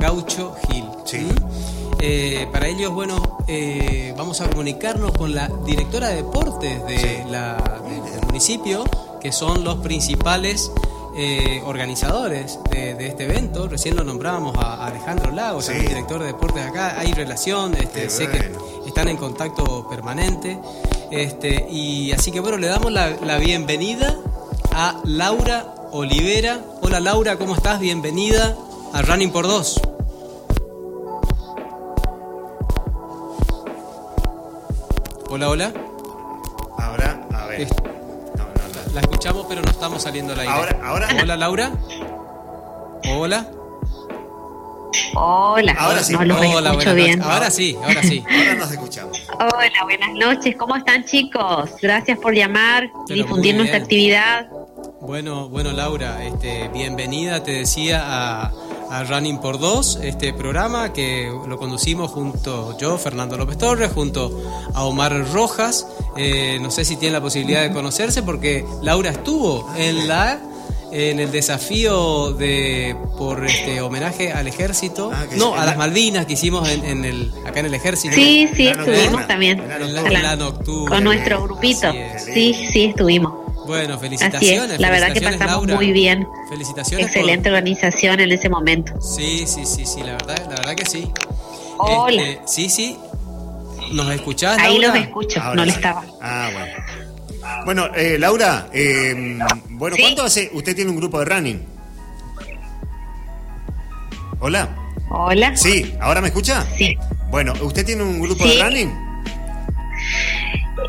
Gaucho. 0.00 0.56
¿Mm? 0.72 1.30
Eh, 2.00 2.48
para 2.52 2.66
ellos, 2.66 2.92
bueno, 2.92 3.38
eh, 3.46 4.12
vamos 4.18 4.40
a 4.40 4.50
comunicarnos 4.50 5.12
con 5.12 5.36
la 5.36 5.48
directora 5.64 6.08
de 6.08 6.16
deportes 6.16 6.84
de 6.88 6.98
Sí. 6.98 7.30
la- 7.30 7.80
de- 7.88 8.10
del 8.10 8.26
municipio, 8.26 8.82
que 9.20 9.30
son 9.30 9.62
los 9.62 9.76
principales 9.76 10.68
eh, 11.16 11.62
organizadores 11.64 12.58
de, 12.70 12.94
de 12.94 13.06
este 13.08 13.24
evento. 13.24 13.68
Recién 13.68 13.96
lo 13.96 14.04
nombrábamos 14.04 14.54
a 14.56 14.86
Alejandro 14.86 15.30
Lagos, 15.32 15.66
Sí. 15.66 15.72
director 15.74 16.20
de 16.20 16.26
deportes 16.26 16.62
de 16.64 16.68
acá. 16.70 16.98
Hay 16.98 17.12
relación, 17.12 17.74
este, 17.74 18.10
sé 18.10 18.28
bueno. 18.28 18.58
que 18.82 18.88
están 18.88 19.08
en 19.08 19.16
contacto 19.16 19.88
permanente. 19.88 20.58
Este, 21.10 21.66
y 21.70 22.12
así 22.12 22.30
que 22.32 22.40
bueno, 22.40 22.58
le 22.58 22.66
damos 22.66 22.92
la, 22.92 23.10
la 23.24 23.38
bienvenida 23.38 24.16
a 24.74 25.00
Laura 25.04 25.74
Olivera. 25.92 26.60
Hola 26.82 27.00
Laura, 27.00 27.36
¿cómo 27.36 27.54
estás? 27.54 27.80
Bienvenida 27.80 28.56
a 28.92 29.02
Running 29.02 29.30
por 29.30 29.46
Dos. 29.46 29.80
Hola, 35.30 35.48
hola. 35.50 35.72
Ahora, 36.78 37.26
a 37.34 37.46
ver. 37.46 37.60
Es- 37.62 37.70
No, 37.70 37.82
no, 37.82 37.92
no. 37.92 37.95
La 38.96 39.02
escuchamos, 39.02 39.44
pero 39.46 39.60
no 39.60 39.70
estamos 39.70 40.02
saliendo 40.02 40.32
al 40.32 40.40
aire. 40.40 40.52
Ahora, 40.54 40.78
ahora. 40.82 41.08
Hola, 41.20 41.36
Laura. 41.36 41.70
Hola. 43.10 43.46
Hola, 45.14 45.76
Ahora 45.78 46.02
sí. 46.02 46.14
no 46.14 46.24
los 46.24 46.38
Hola, 46.38 46.70
escucho 46.70 46.72
buenas 46.72 46.94
bien. 46.94 47.18
noches. 47.18 47.34
Ahora 47.34 47.50
sí, 47.50 47.76
ahora 47.84 48.02
sí. 48.02 48.24
Ahora 48.26 48.54
nos 48.54 48.72
escuchamos. 48.72 49.22
Hola, 49.34 49.84
buenas 49.84 50.12
noches. 50.14 50.56
¿Cómo 50.56 50.76
están, 50.76 51.04
chicos? 51.04 51.72
Gracias 51.82 52.18
por 52.18 52.34
llamar, 52.34 52.88
Pero 53.06 53.22
difundir 53.22 53.54
nuestra 53.54 53.76
actividad. 53.76 54.46
Bueno, 55.02 55.50
bueno, 55.50 55.72
Laura, 55.72 56.24
este, 56.24 56.68
bienvenida, 56.68 57.42
te 57.42 57.50
decía, 57.50 58.02
a, 58.02 58.50
a 58.90 59.04
Running 59.04 59.38
por 59.38 59.58
Dos, 59.58 59.98
este 60.02 60.32
programa 60.32 60.92
que 60.92 61.30
lo 61.46 61.58
conducimos 61.58 62.10
junto 62.10 62.76
yo, 62.78 62.98
Fernando 62.98 63.36
López 63.36 63.58
Torres, 63.58 63.90
junto 63.92 64.30
a 64.74 64.84
Omar 64.84 65.26
Rojas. 65.32 65.86
Eh, 66.16 66.58
no 66.60 66.70
sé 66.70 66.84
si 66.84 66.96
tienen 66.96 67.14
la 67.14 67.20
posibilidad 67.20 67.62
de 67.62 67.72
conocerse 67.72 68.22
porque 68.22 68.64
Laura 68.82 69.10
estuvo 69.10 69.68
en 69.76 70.08
la 70.08 70.40
en 70.92 71.18
el 71.18 71.32
desafío 71.32 72.32
de 72.32 72.96
por 73.18 73.44
este 73.44 73.80
homenaje 73.80 74.32
al 74.32 74.46
ejército, 74.46 75.10
Ah, 75.12 75.26
no, 75.36 75.54
a 75.54 75.58
las 75.66 75.74
la- 75.74 75.78
Malvinas 75.78 76.26
que 76.26 76.34
hicimos 76.34 76.66
en, 76.70 76.84
en 76.84 77.04
el 77.04 77.32
acá 77.44 77.60
en 77.60 77.66
el 77.66 77.74
ejército. 77.74 78.14
Sí, 78.14 78.48
sí, 78.54 78.64
la 78.64 78.70
estuvimos 78.70 79.02
nocturna, 79.02 79.26
también. 79.26 79.60
en 79.60 79.68
la 80.22 80.32
En 80.32 80.38
nocturna. 80.38 80.88
Con 80.94 81.04
nuestro 81.04 81.42
grupito. 81.42 81.92
Sí, 82.32 82.54
sí, 82.72 82.84
estuvimos. 82.84 83.32
Bueno, 83.66 83.94
Así 83.94 84.02
felicitaciones. 84.04 84.72
es. 84.72 84.80
La 84.80 84.90
verdad 84.90 85.12
que 85.12 85.20
pasamos 85.20 85.66
Laura. 85.66 85.74
muy 85.76 85.92
bien. 85.92 86.26
Felicitaciones. 86.48 87.06
por- 87.06 87.16
Excelente 87.16 87.48
organización 87.50 88.20
en 88.20 88.32
ese 88.32 88.48
momento. 88.48 88.92
Sí, 89.00 89.44
sí, 89.46 89.64
sí, 89.66 89.84
sí, 89.86 90.00
la 90.02 90.12
verdad, 90.12 90.38
la 90.48 90.56
verdad 90.56 90.74
que 90.74 90.86
sí. 90.86 91.10
Hola. 91.78 92.22
Este, 92.22 92.42
sí, 92.46 92.68
sí. 92.70 92.96
¿Nos 93.92 94.10
escuchás, 94.12 94.58
Ahí 94.58 94.78
Laura? 94.78 94.98
los 94.98 95.06
escucho, 95.06 95.40
Ahora 95.40 95.54
no 95.56 95.64
le 95.64 95.70
estaba. 95.72 96.04
Ah, 96.22 96.50
bueno. 96.52 96.72
Bueno, 97.64 97.86
eh, 97.94 98.16
Laura, 98.18 98.68
eh, 98.72 99.38
bueno, 99.70 99.94
Sí. 99.96 100.02
¿cuánto 100.02 100.22
hace? 100.24 100.50
Usted 100.52 100.74
tiene 100.74 100.90
un 100.90 100.96
grupo 100.96 101.18
de 101.20 101.24
running. 101.26 101.62
Hola. 104.40 104.68
Hola. 105.10 105.56
Sí, 105.56 105.94
¿ahora 106.00 106.20
me 106.20 106.28
escucha? 106.28 106.66
Sí. 106.76 106.96
Bueno, 107.30 107.52
¿usted 107.62 107.84
tiene 107.86 108.02
un 108.02 108.20
grupo 108.20 108.44
Sí. 108.44 108.56
de 108.56 108.62
running? 108.64 108.90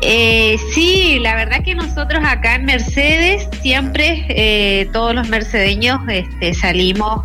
Eh, 0.02 0.58
sí, 0.74 1.18
la 1.20 1.34
verdad 1.34 1.62
que 1.64 1.74
nosotros 1.74 2.22
acá 2.24 2.56
en 2.56 2.66
Mercedes 2.66 3.48
siempre, 3.62 4.26
eh, 4.28 4.88
todos 4.92 5.14
los 5.14 5.28
mercedeños 5.28 6.00
este, 6.08 6.54
salimos 6.54 7.24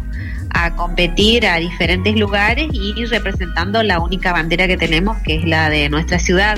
a 0.51 0.71
competir 0.75 1.45
a 1.45 1.57
diferentes 1.57 2.15
lugares 2.15 2.67
y 2.71 3.05
representando 3.05 3.83
la 3.83 3.99
única 3.99 4.31
bandera 4.31 4.67
que 4.67 4.77
tenemos, 4.77 5.17
que 5.23 5.35
es 5.37 5.45
la 5.45 5.69
de 5.69 5.89
nuestra 5.89 6.19
ciudad. 6.19 6.57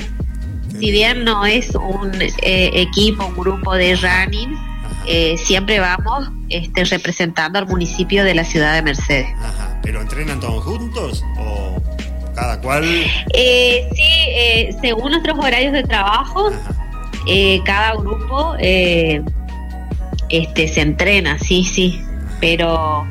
Si 0.78 0.90
bien 0.90 1.24
no 1.24 1.46
es 1.46 1.74
un 1.74 2.12
eh, 2.20 2.70
equipo, 2.74 3.26
un 3.26 3.34
grupo 3.34 3.74
de 3.74 3.96
running, 3.96 4.54
eh, 5.06 5.36
siempre 5.38 5.80
vamos 5.80 6.30
este, 6.50 6.84
representando 6.84 7.58
al 7.58 7.66
municipio 7.66 8.24
de 8.24 8.34
la 8.34 8.44
ciudad 8.44 8.74
de 8.74 8.82
Mercedes. 8.82 9.28
Ajá. 9.38 9.80
¿Pero 9.82 10.02
entrenan 10.02 10.40
todos 10.40 10.64
juntos 10.64 11.24
o 11.38 11.80
cada 12.36 12.60
cual? 12.60 12.84
Eh, 13.34 13.88
sí, 13.92 14.02
eh, 14.02 14.76
según 14.80 15.10
nuestros 15.10 15.36
horarios 15.38 15.72
de 15.72 15.82
trabajo, 15.82 16.52
eh, 17.26 17.60
cada 17.64 17.94
grupo 17.94 18.54
eh, 18.60 19.22
este 20.28 20.68
se 20.68 20.82
entrena, 20.82 21.38
sí, 21.38 21.64
sí, 21.64 22.00
pero 22.40 23.06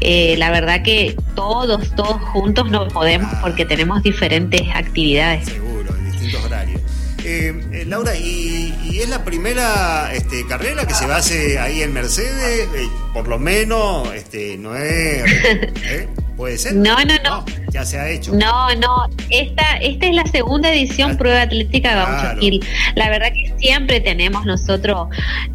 eh, 0.00 0.36
la 0.38 0.50
verdad 0.50 0.82
que 0.82 1.16
todos, 1.34 1.94
todos 1.94 2.22
juntos 2.32 2.70
no 2.70 2.88
podemos 2.88 3.32
porque 3.42 3.66
tenemos 3.66 4.02
diferentes 4.02 4.62
actividades. 4.74 5.46
Seguro, 5.46 5.94
en 5.96 6.10
distintos 6.10 6.44
horarios. 6.44 6.80
Eh, 7.22 7.52
eh, 7.72 7.84
Laura, 7.86 8.16
¿y, 8.16 8.74
y 8.84 9.00
es 9.00 9.08
la 9.10 9.24
primera 9.24 10.10
este, 10.14 10.46
carrera 10.46 10.86
que 10.86 10.94
se 10.94 11.06
va 11.06 11.16
a 11.16 11.18
hacer 11.18 11.58
ahí 11.58 11.82
en 11.82 11.92
Mercedes? 11.92 12.68
Por 13.12 13.28
lo 13.28 13.38
menos, 13.38 14.12
este, 14.14 14.56
no 14.58 14.76
es... 14.76 15.24
¿eh? 15.84 16.08
¿Puede 16.36 16.56
ser? 16.56 16.74
No, 16.74 16.96
no, 17.04 17.14
no. 17.22 17.44
ya 17.70 17.84
se 17.84 17.98
ha 17.98 18.08
hecho. 18.08 18.32
No, 18.32 18.74
no, 18.76 19.10
esta, 19.28 19.76
esta 19.82 20.06
es 20.06 20.14
la 20.14 20.24
segunda 20.24 20.72
edición 20.72 21.10
Ah, 21.12 21.18
Prueba 21.18 21.42
Atlética 21.42 21.94
Gaucho 21.94 22.20
claro. 22.22 22.40
Gil. 22.40 22.64
La 22.94 23.10
verdad 23.10 23.30
que 23.34 23.52
siempre 23.58 24.00
tenemos 24.00 24.46
nosotros, 24.46 25.08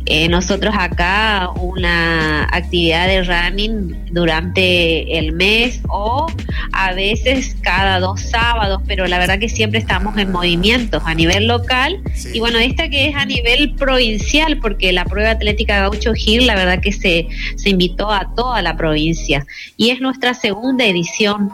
eh, 0.06 0.28
nosotros 0.28 0.76
acá 0.78 1.50
una 1.60 2.44
actividad 2.52 3.08
de 3.08 3.24
running 3.24 3.96
durante 4.12 5.18
el 5.18 5.32
mes 5.32 5.82
o 5.90 6.28
a 6.72 6.94
veces 6.94 7.56
cada 7.62 8.00
dos 8.00 8.22
sábados, 8.22 8.84
pero 8.86 9.08
la 9.08 9.18
verdad 9.18 9.40
que 9.40 9.50
siempre 9.50 9.80
estamos 9.80 10.16
en 10.20 10.32
movimientos 10.32 11.02
a 11.06 11.16
nivel 11.16 11.48
local 11.48 12.00
Sí. 12.14 12.30
y 12.36 12.40
bueno, 12.40 12.60
esta 12.60 12.90
que 12.90 13.08
es 13.10 13.16
a 13.16 13.26
nivel 13.26 13.74
provincial, 13.74 14.60
porque 14.60 14.94
la 14.94 15.06
Prueba 15.06 15.32
Atlética 15.32 15.80
Gaucho 15.80 16.14
Gil, 16.14 16.46
la 16.46 16.54
verdad 16.54 16.80
que 16.80 16.92
se, 16.92 17.28
se 17.56 17.70
invitó 17.70 18.12
a 18.12 18.34
toda 18.36 18.62
la 18.62 18.76
provincia 18.76 19.46
y 19.78 19.90
es 19.90 20.02
nuestra 20.02 20.34
segunda 20.34 20.86
edición. 20.86 21.52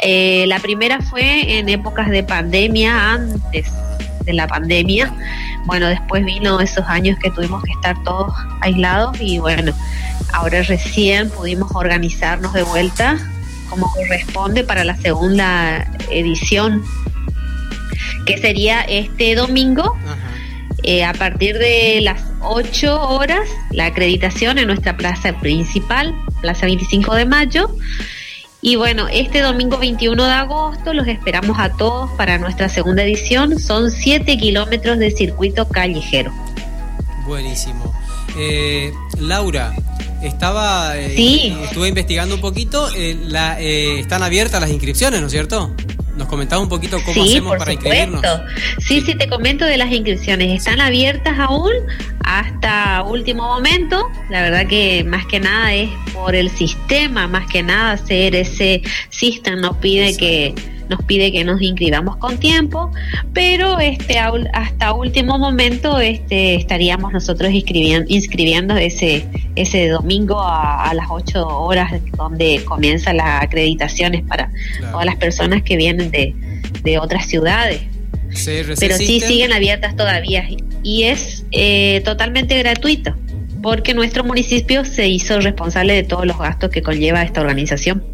Eh, 0.00 0.44
la 0.48 0.58
primera 0.58 1.00
fue 1.00 1.58
en 1.58 1.68
épocas 1.68 2.10
de 2.10 2.22
pandemia, 2.22 3.12
antes 3.12 3.72
de 4.24 4.32
la 4.32 4.46
pandemia. 4.46 5.12
Bueno, 5.66 5.88
después 5.88 6.24
vino 6.24 6.60
esos 6.60 6.84
años 6.86 7.18
que 7.22 7.30
tuvimos 7.30 7.62
que 7.62 7.72
estar 7.72 8.02
todos 8.02 8.34
aislados 8.60 9.16
y 9.20 9.38
bueno, 9.38 9.72
ahora 10.32 10.62
recién 10.62 11.30
pudimos 11.30 11.70
organizarnos 11.74 12.52
de 12.52 12.62
vuelta 12.62 13.18
como 13.70 13.90
corresponde 13.90 14.62
para 14.62 14.84
la 14.84 14.96
segunda 14.96 15.90
edición, 16.10 16.84
que 18.26 18.38
sería 18.38 18.82
este 18.82 19.34
domingo 19.34 19.96
Ajá. 20.04 20.34
Eh, 20.84 21.04
a 21.04 21.12
partir 21.12 21.58
de 21.58 22.00
las 22.02 22.22
8 22.40 23.00
horas, 23.08 23.48
la 23.70 23.86
acreditación 23.86 24.58
en 24.58 24.66
nuestra 24.68 24.96
plaza 24.96 25.32
principal, 25.40 26.14
Plaza 26.40 26.66
25 26.66 27.14
de 27.14 27.24
Mayo. 27.26 27.70
Y 28.60 28.76
bueno, 28.76 29.08
este 29.08 29.40
domingo 29.42 29.76
21 29.78 30.24
de 30.24 30.32
agosto 30.32 30.94
los 30.94 31.06
esperamos 31.06 31.58
a 31.58 31.70
todos 31.70 32.10
para 32.12 32.38
nuestra 32.38 32.68
segunda 32.68 33.02
edición. 33.02 33.58
Son 33.58 33.90
7 33.90 34.38
kilómetros 34.38 34.98
de 34.98 35.10
circuito 35.10 35.68
callejero. 35.68 36.32
Buenísimo. 37.26 37.92
Eh, 38.38 38.92
Laura, 39.18 39.74
estaba, 40.22 40.96
eh, 40.96 41.12
Sí. 41.14 41.56
estuve 41.62 41.88
investigando 41.88 42.34
un 42.34 42.40
poquito. 42.40 42.88
eh, 42.96 43.16
la, 43.22 43.60
eh, 43.60 44.00
están 44.00 44.22
abiertas 44.22 44.60
las 44.60 44.70
inscripciones, 44.70 45.20
¿no 45.20 45.26
es 45.26 45.32
cierto? 45.32 45.74
Nos 46.16 46.28
comentaba 46.28 46.62
un 46.62 46.68
poquito 46.68 46.98
cómo 47.00 47.12
sí, 47.14 47.30
hacemos 47.32 47.50
por 47.50 47.58
para 47.58 47.72
supuesto. 47.72 48.04
inscribirnos. 48.04 48.84
Sí, 48.86 49.00
sí, 49.00 49.14
te 49.16 49.28
comento 49.28 49.64
de 49.64 49.76
las 49.76 49.90
inscripciones. 49.90 50.58
Están 50.58 50.80
abiertas 50.80 51.38
aún 51.38 51.72
hasta 52.20 53.02
último 53.02 53.44
momento. 53.44 54.08
La 54.30 54.42
verdad 54.42 54.66
que 54.66 55.04
más 55.04 55.26
que 55.26 55.40
nada 55.40 55.74
es 55.74 55.90
por 56.12 56.34
el 56.34 56.50
sistema, 56.50 57.26
más 57.26 57.46
que 57.46 57.62
nada 57.62 57.98
ese 58.08 58.82
sistema 59.10 59.60
nos 59.60 59.76
pide 59.78 60.16
que 60.16 60.54
nos 60.88 61.02
pide 61.04 61.32
que 61.32 61.44
nos 61.44 61.60
inscribamos 61.62 62.16
con 62.16 62.38
tiempo, 62.38 62.90
pero 63.32 63.78
este 63.80 64.18
hasta 64.18 64.92
último 64.92 65.38
momento 65.38 65.98
este 65.98 66.54
estaríamos 66.54 67.12
nosotros 67.12 67.52
inscribiendo, 67.52 68.06
inscribiendo 68.08 68.76
ese 68.76 69.26
ese 69.56 69.88
domingo 69.88 70.40
a, 70.40 70.88
a 70.90 70.94
las 70.94 71.06
8 71.10 71.46
horas 71.46 71.92
donde 72.16 72.62
comienzan 72.64 73.16
las 73.18 73.42
acreditaciones 73.42 74.22
para 74.22 74.50
Claro. 74.78 74.92
todas 74.92 75.06
las 75.06 75.16
personas 75.16 75.62
que 75.62 75.76
vienen 75.76 76.10
de, 76.10 76.34
de 76.82 76.98
otras 76.98 77.26
ciudades. 77.26 77.82
Pero 78.80 78.96
sí 78.96 79.20
siguen 79.20 79.52
abiertas 79.52 79.94
todavía 79.96 80.46
y 80.82 81.04
es 81.04 81.44
eh, 81.52 82.02
totalmente 82.04 82.58
gratuito 82.58 83.14
porque 83.62 83.94
nuestro 83.94 84.24
municipio 84.24 84.84
se 84.84 85.08
hizo 85.08 85.40
responsable 85.40 85.94
de 85.94 86.02
todos 86.02 86.26
los 86.26 86.38
gastos 86.38 86.70
que 86.70 86.82
conlleva 86.82 87.22
esta 87.22 87.40
organización. 87.40 88.04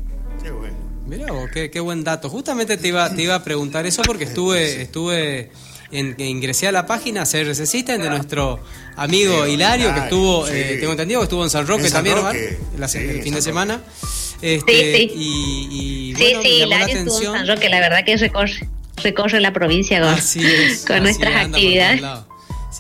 Vos, 1.29 1.51
qué, 1.53 1.71
qué 1.71 1.81
buen 1.81 2.05
dato. 2.05 2.29
Justamente 2.31 2.77
te 2.77 2.89
iba, 2.89 3.15
te 3.15 3.23
iba 3.23 3.35
a 3.35 3.43
preguntar 3.45 3.87
eso 3.87 4.03
porque 4.03 4.25
estuve, 4.25 4.83
estuve 4.83 5.51
en, 5.91 6.15
ingresé 6.21 6.69
a 6.69 6.73
la 6.73 6.87
página 6.87 7.25
CRC 7.25 7.67
System 7.67 8.01
de 8.01 8.09
nuestro 8.11 8.61
amigo 8.97 9.45
Sí, 9.47 9.53
Hilario, 9.53 9.93
que 9.95 10.01
estuvo, 10.01 10.47
sí. 10.47 10.53
eh, 10.55 10.77
tengo 10.79 10.93
entendido 10.93 11.21
que 11.21 11.25
estuvo 11.25 11.43
en 11.45 11.51
San 11.51 11.67
Roque 11.67 11.83
En 11.85 11.89
San 11.91 11.99
también, 11.99 12.19
Omar, 12.19 12.35
Roque, 12.35 12.59
la- 12.79 12.89
sí, 12.89 12.99
el 12.99 13.23
fin 13.23 13.35
de 13.35 13.43
semana. 13.43 13.83
Este, 14.41 14.73
Sí, 14.73 15.09
sí. 15.09 15.13
Y, 15.17 16.11
y, 16.13 16.15
Sí, 16.15 16.23
bueno, 16.23 16.43
sí, 16.43 16.49
Hilario 16.49 16.87
estuvo 16.87 16.91
en 16.91 16.99
atención. 17.09 17.37
San 17.37 17.47
Roque, 17.49 17.69
la 17.69 17.81
verdad 17.81 18.05
que 18.07 18.17
recorre, 18.17 18.69
recorre 19.03 19.41
la 19.41 19.53
provincia 19.53 20.01
con, 20.01 20.09
Así 20.11 20.45
es, 20.45 20.85
con 20.87 21.03
nuestras 21.03 21.47
actividades. 21.47 22.03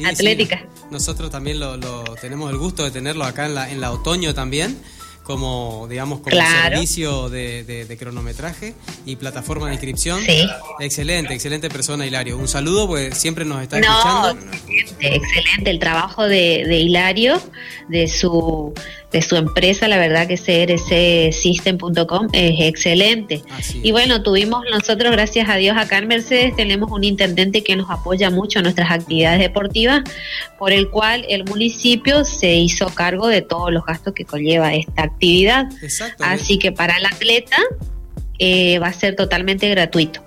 atléticas. 0.06 0.62
nosotros 0.90 1.30
también 1.30 1.58
lo, 1.60 1.76
lo- 1.76 2.04
tenemos 2.20 2.50
el 2.50 2.58
gusto 2.58 2.84
de 2.84 2.90
tenerlo 2.90 3.24
acá 3.24 3.46
en 3.46 3.54
la, 3.54 3.70
en 3.70 3.80
la 3.80 3.90
otoño 3.92 4.34
también. 4.34 4.78
Como, 5.22 5.86
digamos, 5.88 6.20
como 6.20 6.36
servicio 6.36 7.28
de, 7.28 7.96
cronometraje 7.98 8.74
y 9.04 9.16
plataforma 9.16 9.66
de 9.66 9.74
inscripción. 9.74 10.20
Sí. 10.20 10.48
Excelente, 10.80 11.34
excelente 11.34 11.68
persona, 11.68 12.06
Hilario. 12.06 12.36
Un 12.38 12.48
saludo, 12.48 12.86
pues 12.86 13.16
siempre 13.16 13.44
nos 13.44 13.62
está 13.62 13.78
escuchando. 13.78 14.36
Excelente, 15.00 15.70
el 15.70 15.78
trabajo 15.78 16.24
de, 16.24 16.64
de 16.66 16.78
Hilario, 16.78 17.40
de 17.88 18.08
su 18.08 18.74
de 19.12 19.22
su 19.22 19.36
empresa, 19.36 19.88
la 19.88 19.98
verdad 19.98 20.28
que 20.28 20.36
crcsystem.com 20.36 22.28
es 22.32 22.60
excelente. 22.60 23.42
Y 23.82 23.92
bueno, 23.92 24.22
tuvimos 24.22 24.62
nosotros, 24.70 25.10
gracias 25.12 25.48
a 25.48 25.56
Dios, 25.56 25.76
acá 25.76 25.98
en 25.98 26.06
Mercedes 26.08 26.54
tenemos 26.54 26.90
un 26.92 27.02
intendente 27.04 27.64
que 27.64 27.74
nos 27.76 27.90
apoya 27.90 28.30
mucho 28.30 28.60
en 28.60 28.64
nuestras 28.64 28.90
actividades 28.90 29.40
deportivas, 29.40 30.02
por 30.58 30.72
el 30.72 30.88
cual 30.90 31.24
el 31.28 31.44
municipio 31.44 32.24
se 32.24 32.54
hizo 32.54 32.86
cargo 32.94 33.26
de 33.26 33.42
todos 33.42 33.72
los 33.72 33.84
gastos 33.84 34.14
que 34.14 34.24
conlleva 34.24 34.74
esta 34.74 35.09
actividad. 35.12 35.66
Así 36.18 36.58
que 36.58 36.72
para 36.72 36.96
el 36.96 37.06
atleta 37.06 37.56
eh, 38.38 38.78
va 38.78 38.88
a 38.88 38.92
ser 38.92 39.16
totalmente 39.16 39.68
gratuito. 39.68 40.24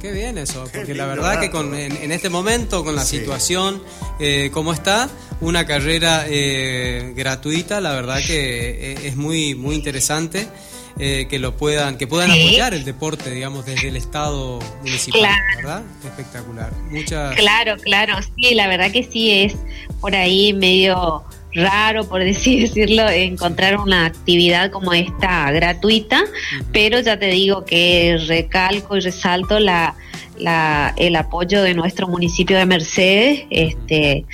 Qué, 0.00 0.12
bien 0.12 0.36
eso, 0.36 0.68
porque 0.74 0.94
la 0.94 1.06
verdad 1.06 1.40
que 1.40 1.50
con, 1.50 1.74
en, 1.74 2.12
este 2.12 2.28
momento, 2.28 2.84
con 2.84 2.94
la 2.94 3.04
situación 3.04 3.82
eh, 4.20 4.50
como 4.52 4.74
está, 4.74 5.08
una 5.40 5.66
carrera 5.66 6.26
eh, 6.28 7.12
gratuita, 7.16 7.80
la 7.80 7.92
verdad 7.92 8.18
que 8.26 8.92
eh, 8.92 8.98
es 9.04 9.16
muy, 9.16 9.54
muy 9.54 9.74
interesante. 9.74 10.48
Eh, 10.96 11.26
que 11.28 11.40
lo 11.40 11.56
puedan 11.56 11.98
que 11.98 12.06
puedan 12.06 12.30
apoyar 12.30 12.72
el 12.72 12.84
deporte 12.84 13.28
digamos 13.28 13.66
desde 13.66 13.88
el 13.88 13.96
estado 13.96 14.60
municipal 14.84 15.28
verdad 15.56 15.82
espectacular. 16.04 16.72
Muchas 16.88 17.34
claro 17.34 17.74
claro. 17.82 18.14
Sí 18.36 18.54
la 18.54 18.68
verdad 18.68 18.92
que 18.92 19.02
sí 19.02 19.32
es 19.32 19.56
por 20.00 20.14
ahí 20.14 20.52
medio 20.52 21.24
raro, 21.54 22.04
por 22.08 22.20
así 22.28 22.60
decirlo, 22.60 23.08
encontrar 23.08 23.78
una 23.78 24.06
actividad 24.06 24.70
como 24.70 24.92
esta 24.92 25.50
gratuita, 25.52 26.24
pero 26.72 27.00
ya 27.00 27.18
te 27.18 27.26
digo 27.26 27.64
que 27.64 28.18
recalco 28.26 28.96
y 28.96 29.00
resalto 29.00 29.58
la, 29.58 29.94
la, 30.38 30.94
el 30.96 31.16
apoyo 31.16 31.62
de 31.62 31.74
nuestro 31.74 32.08
municipio 32.08 32.56
de 32.56 32.66
Mercedes, 32.66 33.44
este, 33.50 34.24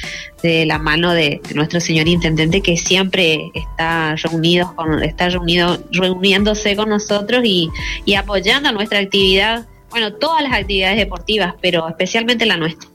de 0.42 0.66
la 0.66 0.78
mano 0.78 1.12
de, 1.12 1.40
nuestro 1.54 1.80
señor 1.80 2.08
intendente 2.08 2.60
que 2.60 2.76
siempre 2.76 3.50
está 3.54 4.16
reunido 4.16 4.74
con, 4.74 5.02
está 5.02 5.28
reunido, 5.28 5.78
reuniéndose 5.92 6.76
con 6.76 6.88
nosotros 6.88 7.42
y, 7.44 7.68
y 8.04 8.14
apoyando 8.14 8.72
nuestra 8.72 8.98
actividad, 8.98 9.66
bueno, 9.90 10.14
todas 10.14 10.42
las 10.42 10.52
actividades 10.52 10.98
deportivas, 10.98 11.54
pero 11.60 11.88
especialmente 11.88 12.46
la 12.46 12.56
nuestra. 12.56 12.89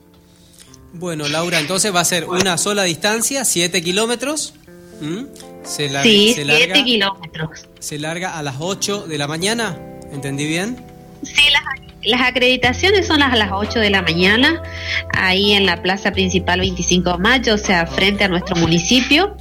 Bueno, 0.92 1.28
Laura, 1.28 1.58
entonces 1.58 1.94
va 1.94 2.00
a 2.00 2.04
ser 2.04 2.24
una 2.24 2.56
sola 2.58 2.84
distancia, 2.84 3.44
7 3.44 3.82
kilómetros. 3.82 4.54
Se 5.64 5.88
sí, 6.02 6.32
7 6.34 6.84
kilómetros. 6.84 7.66
Se 7.78 7.98
larga 7.98 8.38
a 8.38 8.42
las 8.42 8.56
8 8.58 9.06
de 9.06 9.18
la 9.18 9.26
mañana, 9.26 9.78
¿entendí 10.12 10.46
bien? 10.46 10.76
Sí, 11.22 11.42
las, 12.02 12.20
acreditaciones 12.22 13.06
son 13.06 13.22
a 13.22 13.34
las 13.36 13.50
8 13.52 13.80
de 13.80 13.90
la 13.90 14.00
mañana, 14.02 14.62
ahí 15.12 15.52
en 15.52 15.66
la 15.66 15.82
plaza 15.82 16.12
principal 16.12 16.60
25 16.60 17.12
de 17.12 17.18
mayo, 17.18 17.54
o 17.54 17.58
sea, 17.58 17.86
frente 17.86 18.24
a 18.24 18.28
nuestro 18.28 18.56
municipio. 18.56 19.36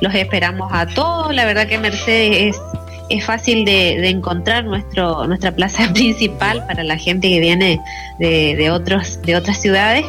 Los 0.00 0.14
esperamos 0.14 0.70
a 0.72 0.86
todos, 0.86 1.34
la 1.34 1.44
verdad 1.44 1.68
que 1.68 1.78
Mercedes 1.78 2.54
es 2.54 2.60
es 3.08 3.24
fácil 3.24 3.64
de, 3.64 4.08
encontrar 4.08 4.64
nuestro 4.64 5.28
nuestra 5.28 5.54
plaza 5.54 5.88
principal 5.94 6.66
para 6.66 6.82
la 6.82 6.98
gente 6.98 7.28
que 7.28 7.38
viene 7.38 7.78
de, 8.18 8.56
de 8.56 8.70
otros 8.70 9.22
de 9.22 9.36
otras 9.36 9.60
ciudades 9.60 10.04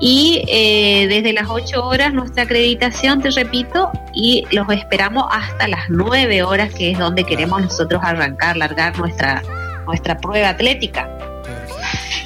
y 0.00 0.44
eh, 0.48 1.06
desde 1.08 1.32
las 1.32 1.48
8 1.48 1.84
horas 1.84 2.12
nuestra 2.12 2.42
acreditación, 2.42 3.22
te 3.22 3.30
repito, 3.30 3.90
y 4.14 4.44
los 4.50 4.68
esperamos 4.70 5.24
hasta 5.30 5.68
las 5.68 5.88
9 5.88 6.42
horas, 6.42 6.72
que 6.74 6.90
es 6.90 6.98
donde 6.98 7.24
queremos 7.24 7.62
nosotros 7.62 8.02
arrancar, 8.04 8.56
largar 8.56 8.98
nuestra, 8.98 9.42
nuestra 9.86 10.18
prueba 10.18 10.50
atlética. 10.50 11.08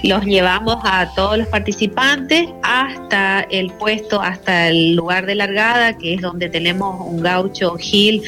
Los 0.02 0.24
llevamos 0.24 0.78
a 0.82 1.12
todos 1.14 1.36
los 1.36 1.46
participantes 1.48 2.48
hasta 2.62 3.42
el 3.50 3.70
puesto, 3.70 4.20
hasta 4.20 4.68
el 4.68 4.94
lugar 4.94 5.26
de 5.26 5.34
largada, 5.34 5.98
que 5.98 6.14
es 6.14 6.22
donde 6.22 6.48
tenemos 6.48 7.06
un 7.06 7.22
gaucho 7.22 7.76
Hill, 7.78 8.22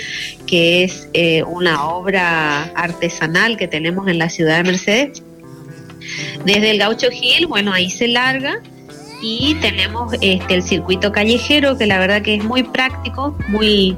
que 0.47 0.85
es 0.85 1.09
eh, 1.15 1.43
una 1.45 1.87
obra 1.87 2.65
artesanal 2.75 3.57
que 3.57 3.69
tenemos 3.69 4.07
en 4.07 4.19
la 4.19 4.29
ciudad 4.29 4.59
de 4.59 4.65
Mercedes. 4.65 5.23
Desde 6.45 6.73
el 6.73 6.79
gaucho 6.79 7.09
Hill, 7.11 7.47
bueno, 7.47 7.73
ahí 7.73 7.89
se 7.89 8.07
larga 8.07 8.61
y 9.23 9.55
tenemos 9.61 10.13
este, 10.21 10.55
el 10.55 10.63
circuito 10.63 11.13
callejero 11.13 11.79
que 11.79 11.87
la 11.87 11.99
verdad 11.99 12.21
que 12.21 12.35
es 12.35 12.45
muy 12.45 12.65
práctico, 12.65 13.37
muy 13.49 13.97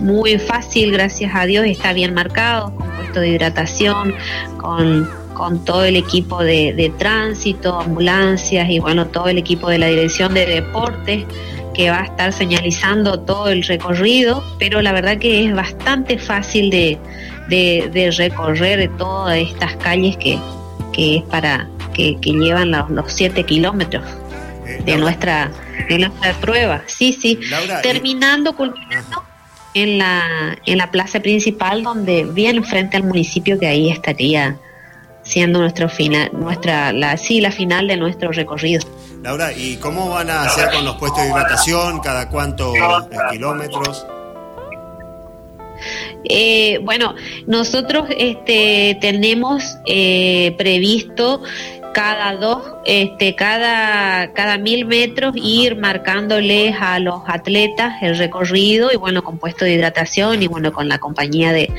muy 0.00 0.38
fácil, 0.38 0.92
gracias 0.92 1.32
a 1.34 1.46
Dios, 1.46 1.64
está 1.66 1.92
bien 1.92 2.14
marcado, 2.14 2.74
con 2.74 2.90
puesto 2.90 3.20
de 3.20 3.28
hidratación, 3.28 4.14
con, 4.58 5.08
con 5.34 5.64
todo 5.64 5.84
el 5.84 5.96
equipo 5.96 6.42
de, 6.42 6.92
tránsito, 6.98 7.78
ambulancias 7.80 8.68
y 8.68 8.80
bueno, 8.80 9.06
todo 9.06 9.28
el 9.28 9.38
equipo 9.38 9.68
de 9.68 9.78
la 9.78 9.86
dirección 9.86 10.34
de 10.34 10.46
deportes 10.46 11.24
que 11.74 11.90
va 11.90 12.00
a 12.00 12.04
estar 12.04 12.32
señalizando 12.32 13.20
todo 13.20 13.48
el 13.48 13.62
recorrido, 13.62 14.42
pero 14.58 14.82
la 14.82 14.92
verdad 14.92 15.18
que 15.18 15.46
es 15.46 15.54
bastante 15.54 16.18
fácil 16.18 16.70
de, 16.70 16.98
de, 17.48 18.10
recorrer 18.16 18.90
todas 18.98 19.38
estas 19.38 19.76
calles 19.76 20.16
que, 20.16 20.38
que 20.92 21.18
es 21.18 21.22
para 21.24 21.68
que, 21.94 22.16
que 22.20 22.32
llevan 22.32 22.72
los, 22.72 22.90
los 22.90 23.12
siete 23.12 23.44
kilómetros 23.44 24.02
de 24.84 24.96
nuestra 24.96 25.50
de 25.88 25.98
nuestra 25.98 26.32
prueba. 26.34 26.82
Sí, 26.86 27.12
sí. 27.12 27.38
Terminando, 27.82 28.54
culminando 28.54 29.24
en 29.74 29.98
la, 29.98 30.56
en 30.66 30.78
la 30.78 30.90
plaza 30.90 31.20
principal, 31.20 31.82
donde 31.82 32.24
bien 32.24 32.64
frente 32.64 32.96
al 32.96 33.04
municipio, 33.04 33.58
que 33.58 33.66
ahí 33.66 33.90
estaría 33.90 34.56
siendo 35.22 35.60
nuestro 35.60 35.88
final, 35.88 36.30
nuestra, 36.32 36.92
la, 36.92 37.16
sí, 37.16 37.40
la 37.40 37.50
final 37.50 37.86
de 37.86 37.96
nuestro 37.96 38.32
recorrido. 38.32 38.86
Laura, 39.22 39.52
¿y 39.52 39.76
cómo 39.76 40.08
van 40.10 40.30
a 40.30 40.42
hacer 40.42 40.70
con 40.70 40.84
los 40.84 40.96
puestos 40.96 41.22
de 41.22 41.28
hidratación? 41.28 42.00
¿Cada 42.00 42.28
cuántos 42.28 42.74
kilómetros? 43.30 44.04
Eh, 46.24 46.78
bueno, 46.82 47.14
nosotros 47.46 48.06
este, 48.16 48.98
tenemos 49.00 49.76
eh, 49.86 50.54
previsto 50.58 51.42
cada 51.92 52.36
dos, 52.36 52.62
este, 52.84 53.34
cada, 53.34 54.32
cada 54.32 54.58
mil 54.58 54.86
metros 54.86 55.34
ir 55.36 55.76
marcándoles 55.76 56.74
a 56.80 56.98
los 56.98 57.22
atletas 57.26 57.94
el 58.02 58.18
recorrido 58.18 58.90
y 58.92 58.96
bueno, 58.96 59.22
con 59.22 59.38
puesto 59.38 59.64
de 59.64 59.74
hidratación 59.74 60.42
y 60.42 60.46
bueno, 60.46 60.72
con 60.72 60.88
la 60.88 60.98
compañía 60.98 61.52
de, 61.52 61.70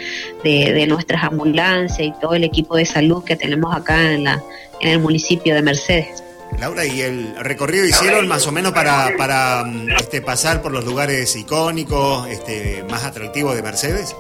de, 0.44 0.88
nuestras 0.88 1.24
ambulancias 1.24 2.08
y 2.08 2.14
todo 2.22 2.36
el 2.36 2.44
equipo 2.44 2.76
de 2.76 2.86
salud 2.86 3.24
que 3.24 3.36
tenemos 3.36 3.76
acá 3.76 4.14
en, 4.14 4.26
la, 4.26 4.42
en 4.80 4.90
el 4.90 5.00
municipio 5.00 5.56
de 5.56 5.62
Mercedes. 5.62 6.24
Laura, 6.60 6.86
¿y 6.86 7.02
el 7.02 7.36
recorrido 7.40 7.86
hicieron 7.86 8.28
más 8.28 8.46
o 8.46 8.52
menos 8.52 8.74
para, 8.74 9.12
para 9.18 9.64
este, 10.00 10.22
pasar 10.22 10.62
por 10.62 10.72
los 10.72 10.86
lugares 10.86 11.36
icónicos, 11.36 12.28
este, 12.28 12.84
más 12.90 13.04
atractivos 13.04 13.56
de 13.56 13.64
Mercedes? 13.64 14.16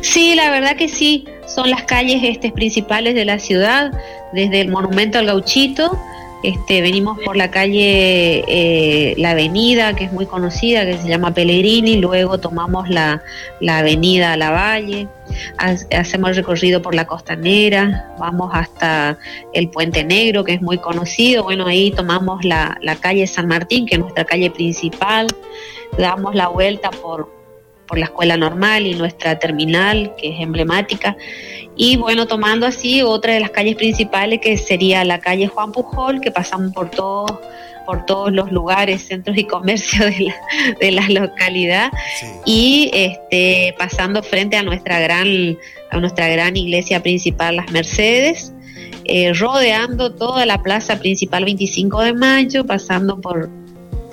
Sí, 0.00 0.34
la 0.34 0.50
verdad 0.50 0.76
que 0.76 0.88
sí. 0.88 1.26
Son 1.46 1.70
las 1.70 1.84
calles 1.84 2.20
este, 2.22 2.50
principales 2.50 3.14
de 3.14 3.24
la 3.24 3.38
ciudad, 3.38 3.92
desde 4.32 4.60
el 4.60 4.68
monumento 4.68 5.18
al 5.18 5.26
gauchito, 5.26 5.98
este, 6.42 6.82
venimos 6.82 7.18
por 7.24 7.36
la 7.36 7.50
calle, 7.50 8.44
eh, 8.46 9.14
la 9.16 9.30
avenida, 9.30 9.96
que 9.96 10.04
es 10.04 10.12
muy 10.12 10.26
conocida, 10.26 10.84
que 10.84 10.98
se 10.98 11.08
llama 11.08 11.32
Pellegrini, 11.32 11.96
luego 11.96 12.38
tomamos 12.38 12.88
la, 12.88 13.22
la 13.60 13.78
avenida 13.78 14.36
La 14.36 14.50
Valle, 14.50 15.08
hacemos 15.90 16.30
el 16.30 16.36
recorrido 16.36 16.82
por 16.82 16.94
la 16.94 17.06
costanera, 17.06 18.14
vamos 18.18 18.50
hasta 18.52 19.18
el 19.54 19.70
Puente 19.70 20.04
Negro, 20.04 20.44
que 20.44 20.52
es 20.52 20.62
muy 20.62 20.78
conocido, 20.78 21.42
bueno, 21.42 21.66
ahí 21.66 21.90
tomamos 21.90 22.44
la, 22.44 22.78
la 22.82 22.96
calle 22.96 23.26
San 23.26 23.48
Martín, 23.48 23.86
que 23.86 23.94
es 23.94 24.00
nuestra 24.00 24.24
calle 24.24 24.50
principal, 24.50 25.26
damos 25.98 26.34
la 26.34 26.48
vuelta 26.48 26.90
por, 26.90 27.35
por 27.86 27.98
la 27.98 28.06
escuela 28.06 28.36
normal 28.36 28.86
y 28.86 28.94
nuestra 28.94 29.38
terminal, 29.38 30.14
que 30.16 30.34
es 30.34 30.40
emblemática. 30.40 31.16
Y 31.76 31.96
bueno, 31.96 32.26
tomando 32.26 32.66
así 32.66 33.02
otra 33.02 33.34
de 33.34 33.40
las 33.40 33.50
calles 33.50 33.76
principales, 33.76 34.40
que 34.40 34.56
sería 34.56 35.04
la 35.04 35.20
calle 35.20 35.46
Juan 35.46 35.72
Pujol, 35.72 36.20
que 36.20 36.30
pasamos 36.30 36.72
por 36.72 36.90
todos 36.90 37.32
por 37.86 38.04
todos 38.04 38.32
los 38.32 38.50
lugares, 38.50 39.02
centros 39.02 39.38
y 39.38 39.44
comercios 39.44 40.06
de 40.18 40.24
la, 40.24 40.34
de 40.80 40.90
la 40.90 41.08
localidad 41.08 41.92
y 42.44 42.90
este 42.92 43.74
pasando 43.78 44.24
frente 44.24 44.56
a 44.56 44.64
nuestra 44.64 44.98
gran 44.98 45.56
a 45.90 46.00
nuestra 46.00 46.28
gran 46.28 46.56
iglesia 46.56 47.00
principal 47.00 47.56
Las 47.56 47.70
Mercedes, 47.70 48.52
eh, 49.04 49.32
rodeando 49.32 50.12
toda 50.12 50.44
la 50.46 50.62
plaza 50.62 50.98
principal 50.98 51.44
25 51.44 52.02
de 52.02 52.12
mayo, 52.12 52.66
pasando 52.66 53.20
por 53.20 53.48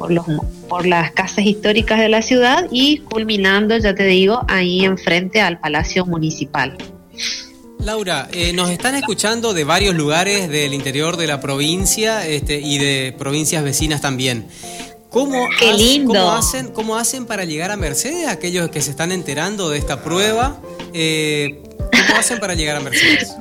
por, 0.03 0.11
los, 0.11 0.25
por 0.67 0.85
las 0.85 1.13
casas 1.13 1.45
históricas 1.45 1.97
de 1.97 2.09
la 2.09 2.21
ciudad 2.21 2.67
y 2.69 2.97
culminando, 2.97 3.77
ya 3.77 3.95
te 3.95 4.03
digo, 4.03 4.43
ahí 4.49 4.83
enfrente 4.83 5.39
al 5.39 5.61
Palacio 5.61 6.05
Municipal. 6.05 6.77
Laura, 7.79 8.27
eh, 8.33 8.51
nos 8.51 8.69
están 8.69 8.95
escuchando 8.95 9.53
de 9.53 9.63
varios 9.63 9.95
lugares 9.95 10.49
del 10.49 10.73
interior 10.73 11.15
de 11.15 11.27
la 11.27 11.39
provincia 11.39 12.27
este, 12.27 12.59
y 12.59 12.79
de 12.79 13.15
provincias 13.17 13.63
vecinas 13.63 14.01
también. 14.01 14.45
¿Cómo, 15.09 15.47
Qué 15.57 15.71
lindo. 15.71 16.13
¿cómo, 16.13 16.31
hacen, 16.33 16.67
¿Cómo 16.73 16.97
hacen 16.97 17.25
para 17.25 17.45
llegar 17.45 17.71
a 17.71 17.77
Mercedes? 17.77 18.27
Aquellos 18.27 18.69
que 18.71 18.81
se 18.81 18.91
están 18.91 19.13
enterando 19.13 19.69
de 19.69 19.77
esta 19.77 20.03
prueba, 20.03 20.59
eh, 20.93 21.61
¿cómo 21.77 22.19
hacen 22.19 22.41
para 22.41 22.55
llegar 22.55 22.75
a 22.75 22.81
Mercedes? 22.81 23.37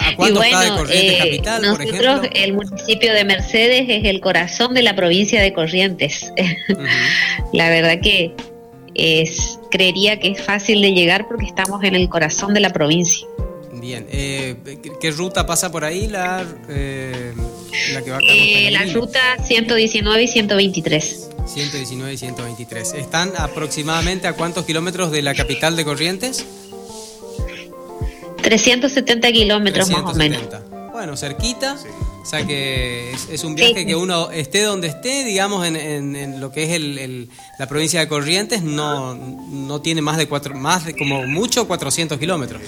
¿A 0.00 0.10
está 0.10 0.26
de 0.26 0.32
bueno, 0.32 0.76
Corrientes 0.76 1.12
eh, 1.14 1.18
Capital, 1.18 1.60
por 1.62 1.68
nosotros, 1.78 1.94
ejemplo? 2.24 2.30
el 2.34 2.52
municipio 2.54 3.12
de 3.14 3.24
Mercedes 3.24 3.84
es 3.88 4.04
el 4.04 4.20
corazón 4.20 4.74
de 4.74 4.82
la 4.82 4.94
provincia 4.96 5.40
de 5.42 5.52
Corrientes. 5.52 6.32
La 7.52 7.68
verdad 7.68 7.98
que 8.02 8.34
es, 8.94 9.58
creería 9.70 10.18
que 10.20 10.28
es 10.32 10.42
fácil 10.42 10.80
de 10.82 10.92
llegar 10.92 11.26
porque 11.28 11.46
estamos 11.46 11.82
en 11.84 11.94
el 11.94 12.08
corazón 12.08 12.54
de 12.54 12.60
la 12.60 12.70
provincia. 12.70 13.26
Bien, 13.72 14.06
eh, 14.12 14.54
¿qué- 14.64 14.92
¿qué 15.00 15.10
ruta 15.10 15.44
pasa 15.44 15.72
por 15.72 15.84
ahí? 15.84 16.06
La, 16.06 16.46
eh, 16.68 17.32
la 17.92 18.02
que 18.02 18.10
va 18.12 18.18
Eh, 18.28 18.70
la 18.70 18.84
ruta 18.92 19.20
119 19.44 20.22
y 20.22 20.28
123. 20.28 21.30
119 21.46 22.12
y 22.12 22.16
123. 22.16 22.92
¿Están 22.94 23.32
aproximadamente 23.36 24.28
a 24.28 24.34
cuántos 24.34 24.64
kilómetros 24.64 25.10
de 25.10 25.22
la 25.22 25.34
capital 25.34 25.74
de 25.74 25.84
Corrientes? 25.84 26.46
370 28.42 29.32
kilómetros 29.32 29.90
más 29.90 30.02
o 30.02 30.14
menos. 30.14 30.38
370. 30.48 30.90
Bueno, 30.92 31.16
cerquita. 31.16 31.76
Sí. 31.78 31.88
O 32.22 32.24
sea 32.26 32.46
que 32.46 33.10
es, 33.12 33.28
es 33.30 33.42
un 33.44 33.54
viaje 33.56 33.80
Sí. 33.80 33.86
que 33.86 33.96
uno 33.96 34.30
esté 34.30 34.62
donde 34.62 34.86
esté, 34.88 35.24
digamos, 35.24 35.66
en, 35.66 35.74
en- 35.76 36.14
en 36.14 36.40
lo 36.40 36.52
que 36.52 36.64
es 36.64 36.70
el- 36.70 36.98
el- 36.98 37.28
la 37.58 37.66
provincia 37.66 37.98
de 37.98 38.06
Corrientes, 38.08 38.62
no, 38.62 39.14
no 39.14 39.80
tiene 39.80 40.02
más 40.02 40.16
de 40.18 40.28
cuatro, 40.28 40.54
más 40.54 40.84
de 40.84 40.94
como 40.96 41.26
mucho 41.26 41.66
400 41.66 42.18
kilómetros. 42.18 42.62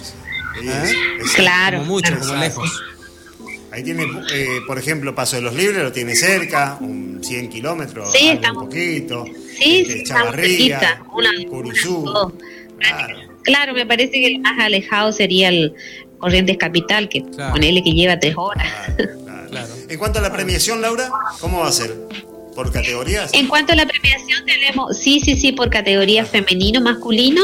Sí, 0.61 0.68
¿Eh? 0.68 0.93
Claro. 1.37 1.79
Como 1.79 1.93
mucho, 1.93 2.09
claro. 2.12 2.27
como 2.27 2.41
lejos. 2.41 2.83
Ahí 3.70 3.83
tiene, 3.83 4.05
eh, 4.33 4.61
por 4.66 4.79
ejemplo, 4.79 5.14
Paso 5.14 5.37
de 5.37 5.43
los 5.43 5.55
Libres, 5.55 5.83
lo 5.83 5.93
tiene 5.93 6.14
cerca, 6.14 6.79
un 6.81 7.20
100 7.25 7.49
kilómetros, 7.49 8.11
Sí, 8.12 8.29
algo 8.29 8.35
estamos- 8.41 8.62
un 8.64 8.68
poquito. 8.68 9.25
Sí, 9.25 9.81
este, 9.81 9.93
sí, 9.95 9.99
estamos 10.03 10.22
Chavarría, 10.25 11.01
Curuzú. 11.51 12.33
Claro. 12.79 13.34
Claro, 13.45 13.72
me 13.74 13.86
parece 13.86 14.11
que 14.12 14.26
el 14.26 14.40
más 14.40 14.59
alejado 14.59 15.12
sería 15.12 15.49
el 15.51 15.74
Corrientes 16.18 16.57
Capital, 16.57 17.09
que 17.09 17.22
Claro. 17.22 17.53
ponele 17.53 17.82
que 17.82 17.92
lleva 17.92 18.18
tres 18.18 18.34
horas. 18.36 18.66
Claro, 18.97 19.18
claro. 19.24 19.49
Claro. 19.51 19.68
En 19.88 19.99
cuanto 19.99 20.18
a 20.18 20.22
la 20.22 20.32
premiación, 20.32 20.80
Laura, 20.80 21.09
¿cómo 21.40 21.61
va 21.61 21.68
a 21.68 21.72
ser? 21.72 21.95
¿Por 22.57 22.72
categorías? 22.72 23.32
En 23.34 23.47
cuanto 23.49 23.72
a 23.72 23.76
la 23.76 23.86
premiación, 23.86 24.45
tenemos, 24.47 24.97
sí, 24.97 25.20
sí, 25.20 25.36
sí, 25.36 25.53
por 25.53 25.70
categoría 25.70 26.24
femenino, 26.24 26.80
masculino, 26.80 27.42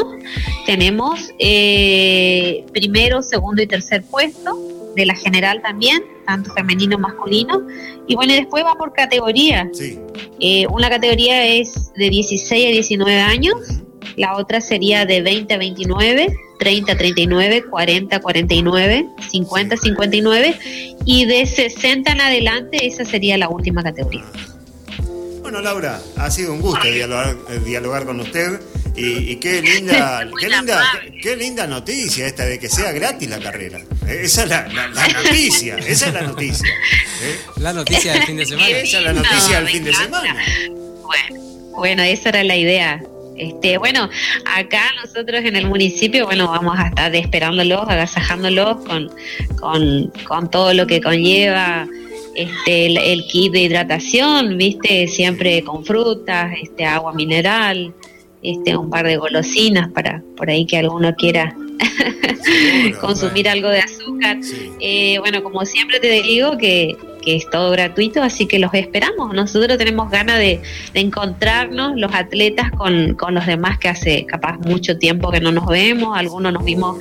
tenemos 0.67 1.31
eh, 1.39 2.65
primero, 2.73 3.23
segundo 3.23 3.61
y 3.63 3.67
tercer 3.67 4.03
puesto, 4.05 4.93
de 4.97 5.07
la 5.07 5.15
general 5.15 5.63
también, 5.63 6.03
tanto 6.27 6.53
femenino, 6.53 6.99
masculino, 6.99 7.63
y 8.09 8.15
bueno, 8.15 8.33
y 8.33 8.37
después 8.37 8.65
va 8.65 8.75
por 8.75 8.93
categoría. 8.93 9.69
Sí. 9.73 9.99
Eh, 10.41 10.67
una 10.69 10.89
categoría 10.89 11.47
es 11.47 11.93
de 11.95 12.09
16 12.11 12.67
a 12.67 12.71
19 12.71 13.21
años, 13.21 13.55
la 14.17 14.37
otra 14.37 14.61
sería 14.61 15.05
de 15.07 15.23
20 15.23 15.55
a 15.55 15.59
29, 15.59 16.29
30 16.59 16.93
a 16.93 16.97
39, 16.97 17.65
40 17.71 18.17
a 18.17 18.21
49, 18.21 19.07
50 19.31 19.75
a 19.75 19.79
59, 19.79 20.59
y 21.05 21.25
de 21.25 21.47
60 21.47 22.13
en 22.13 22.21
adelante, 22.21 22.87
esa 22.87 23.05
sería 23.05 23.39
la 23.39 23.49
última 23.49 23.83
categoría. 23.83 24.25
Bueno, 25.43 25.61
Laura, 25.63 26.01
ha 26.17 26.31
sido 26.31 26.53
un 26.53 26.61
gusto 26.61 26.87
dialogar, 26.91 27.35
eh, 27.49 27.59
dialogar 27.65 28.05
con 28.05 28.21
usted 28.21 28.61
y, 28.95 29.33
y 29.33 29.37
qué 29.37 29.61
linda, 29.63 30.29
qué 30.41 30.49
linda, 30.49 30.83
qué, 31.23 31.37
linda 31.37 31.67
noticia 31.67 32.27
esta 32.27 32.45
de 32.45 32.59
que 32.59 32.69
sea 32.69 32.93
gratis 32.93 33.29
la 33.29 33.41
carrera. 33.41 33.79
Eh, 34.07 34.21
Esa 34.25 34.43
es 34.45 34.49
la, 34.51 34.69
la- 34.69 34.89
la 34.89 35.09
noticia, 35.09 35.77
esa 35.79 36.07
es 36.09 36.15
la 36.15 36.23
noticia. 36.23 36.69
¿eh? 36.69 37.39
La 37.57 37.73
noticia 37.73 38.13
del 38.13 38.23
fin 38.25 38.37
de 38.37 38.47
semana. 38.47 38.69
Esa 38.69 38.99
es 38.99 39.05
la 39.05 39.13
noticia 39.13 39.61
del 39.61 39.69
fin 39.69 39.85
de 39.85 39.95
semana. 39.95 40.37
Bueno, 41.03 41.41
bueno, 41.77 42.03
esa 42.05 42.29
era 42.29 42.45
la 42.45 42.57
idea. 42.57 43.03
Este, 43.41 43.79
bueno, 43.79 44.11
acá 44.45 44.83
nosotros 45.03 45.41
en 45.43 45.57
el 45.57 45.67
municipio, 45.67 46.27
bueno, 46.27 46.49
vamos 46.49 46.79
a 46.79 46.89
estar 46.89 47.15
esperándolos, 47.17 47.89
agasajándolos 47.89 48.85
con, 48.85 49.11
con, 49.59 50.13
con 50.29 50.51
todo 50.51 50.75
lo 50.75 50.87
que 50.87 51.01
conlleva 51.01 51.89
este, 52.35 52.87
el, 52.87 52.99
el 52.99 53.25
kit 53.27 53.53
de 53.53 53.63
hidratación, 53.63 54.59
viste, 54.59 55.09
siempre 55.09 55.63
con 55.63 55.87
frutas, 55.87 56.53
este, 56.63 56.85
agua 56.85 57.15
mineral, 57.15 57.95
este, 58.43 58.77
un 58.77 58.91
par 58.91 59.07
de 59.07 59.17
golosinas 59.17 59.91
para 59.91 60.23
por 60.37 60.51
ahí 60.51 60.67
que 60.67 60.77
alguno 60.77 61.15
quiera 61.15 61.57
Seguro, 62.43 63.01
consumir 63.01 63.45
bueno. 63.47 63.51
algo 63.53 63.69
de 63.71 63.81
azúcar. 63.81 64.39
Sí. 64.43 64.71
Eh, 64.81 65.19
bueno, 65.19 65.43
como 65.43 65.65
siempre 65.65 65.99
te 65.99 66.23
digo 66.23 66.59
que, 66.59 66.95
que 67.21 67.37
es 67.37 67.49
todo 67.51 67.71
gratuito, 67.71 68.23
así 68.23 68.47
que 68.47 68.59
los 68.59 68.73
esperamos. 68.75 69.35
Nosotros 69.35 69.77
tenemos 69.79 70.11
ganas 70.11 70.39
de, 70.39 70.61
de 70.93 71.01
encontrarnos, 71.01 71.93
los 71.97 72.13
atletas, 72.15 72.71
con, 72.73 73.15
con 73.15 73.35
los 73.35 73.47
demás 73.47 73.79
que 73.79 73.89
hace 73.89 74.27
capaz 74.27 74.59
mucho 74.59 74.99
tiempo 74.99 75.31
que 75.31 75.41
no 75.41 75.53
nos 75.53 75.67
vemos. 75.67 76.17
Algunos 76.17 76.53
nos 76.53 76.65
vimos 76.65 76.99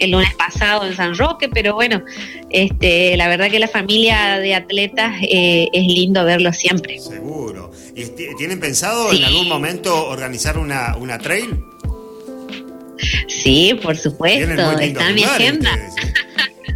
el 0.00 0.10
lunes 0.10 0.34
pasado 0.34 0.84
en 0.86 0.94
San 0.96 1.16
Roque, 1.16 1.48
pero 1.48 1.74
bueno, 1.74 2.02
este, 2.50 3.16
la 3.16 3.28
verdad 3.28 3.48
que 3.50 3.60
la 3.60 3.68
familia 3.68 4.38
de 4.38 4.54
atletas 4.54 5.14
eh, 5.22 5.68
es 5.72 5.86
lindo 5.86 6.24
verlo 6.24 6.52
siempre. 6.52 6.98
Seguro. 6.98 7.70
¿Y 7.94 8.04
ti- 8.06 8.26
tienen 8.36 8.58
pensado 8.58 9.10
Sí. 9.10 9.18
en 9.18 9.24
algún 9.24 9.48
momento 9.48 10.08
organizar 10.08 10.58
una, 10.58 10.96
una 10.96 11.18
trail? 11.18 11.64
Sí, 13.28 13.78
por 13.82 13.96
supuesto, 13.96 14.52
está 14.80 15.08
en 15.08 15.14
mi 15.14 15.24
agenda. 15.24 15.70
ustedes, 15.72 15.94
¿eh? 16.06 16.14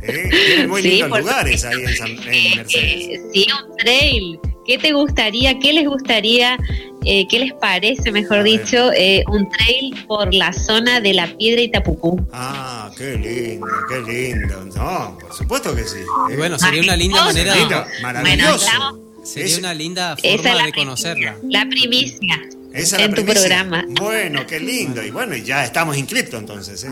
Eh, 0.09 0.29
Tienen 0.31 0.69
muy 0.71 0.83
Sí, 0.83 0.89
lindos 0.91 1.09
por 1.11 1.21
lugares 1.21 1.65
ahí 1.65 1.83
en, 1.85 1.97
San- 1.97 2.09
en 2.11 2.19
Eh, 2.33 2.53
Mercedes. 2.57 3.09
eh, 3.09 3.21
sí, 3.33 3.47
un 3.69 3.77
trail. 3.77 4.39
¿Qué 4.67 4.77
te 4.79 4.93
gustaría? 4.93 5.59
¿Qué 5.59 5.73
les 5.73 5.87
gustaría? 5.87 6.59
eh, 7.05 7.27
¿Qué 7.31 7.39
les 7.39 7.53
parece, 7.55 8.11
mejor 8.11 8.43
dicho, 8.43 8.93
eh, 8.93 9.23
un 9.29 9.49
trail 9.51 9.95
por 10.07 10.35
la 10.35 10.53
zona 10.53 11.01
de 11.01 11.15
la 11.15 11.27
Piedra 11.39 11.63
Itapucú? 11.63 12.21
Ah, 12.33 12.91
qué 12.99 13.17
lindo, 13.17 13.67
qué 13.89 14.01
lindo. 14.13 14.65
No, 14.77 15.17
por 15.19 15.35
supuesto 15.35 15.75
que 15.75 15.85
sí. 15.85 15.99
Y 16.29 16.33
¿eh? 16.33 16.37
bueno, 16.37 16.59
sería 16.59 16.83
una 16.83 16.97
linda 16.97 17.25
manera, 17.25 17.55
Lindo, 17.55 17.77
Bueno, 17.83 18.03
maravilloso. 18.03 18.67
estamos- 18.67 19.01
sería 19.25 19.47
Es- 19.47 19.59
una 19.59 19.73
linda 19.75 20.15
Esa 20.19 20.29
es 20.29 20.37
forma 20.43 20.55
la 20.57 20.65
de 20.67 20.73
conocerla. 20.73 21.35
primicia, 21.39 21.61
La 21.65 21.71
primicia. 21.71 22.41
Esa 22.75 22.97
es 22.97 23.03
en 23.05 23.11
la 23.11 23.17
tu 23.17 23.25
primicia. 23.25 23.41
programa. 23.41 23.85
Bueno, 23.89 24.47
qué 24.47 24.61
lindo. 24.61 25.03
Y 25.03 25.11
bueno, 25.11 25.35
y 25.35 25.43
ya 25.45 25.65
estamos 25.65 25.97
inscriptos 25.97 26.39
entonces. 26.41 26.85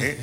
¿eh? 0.00 0.18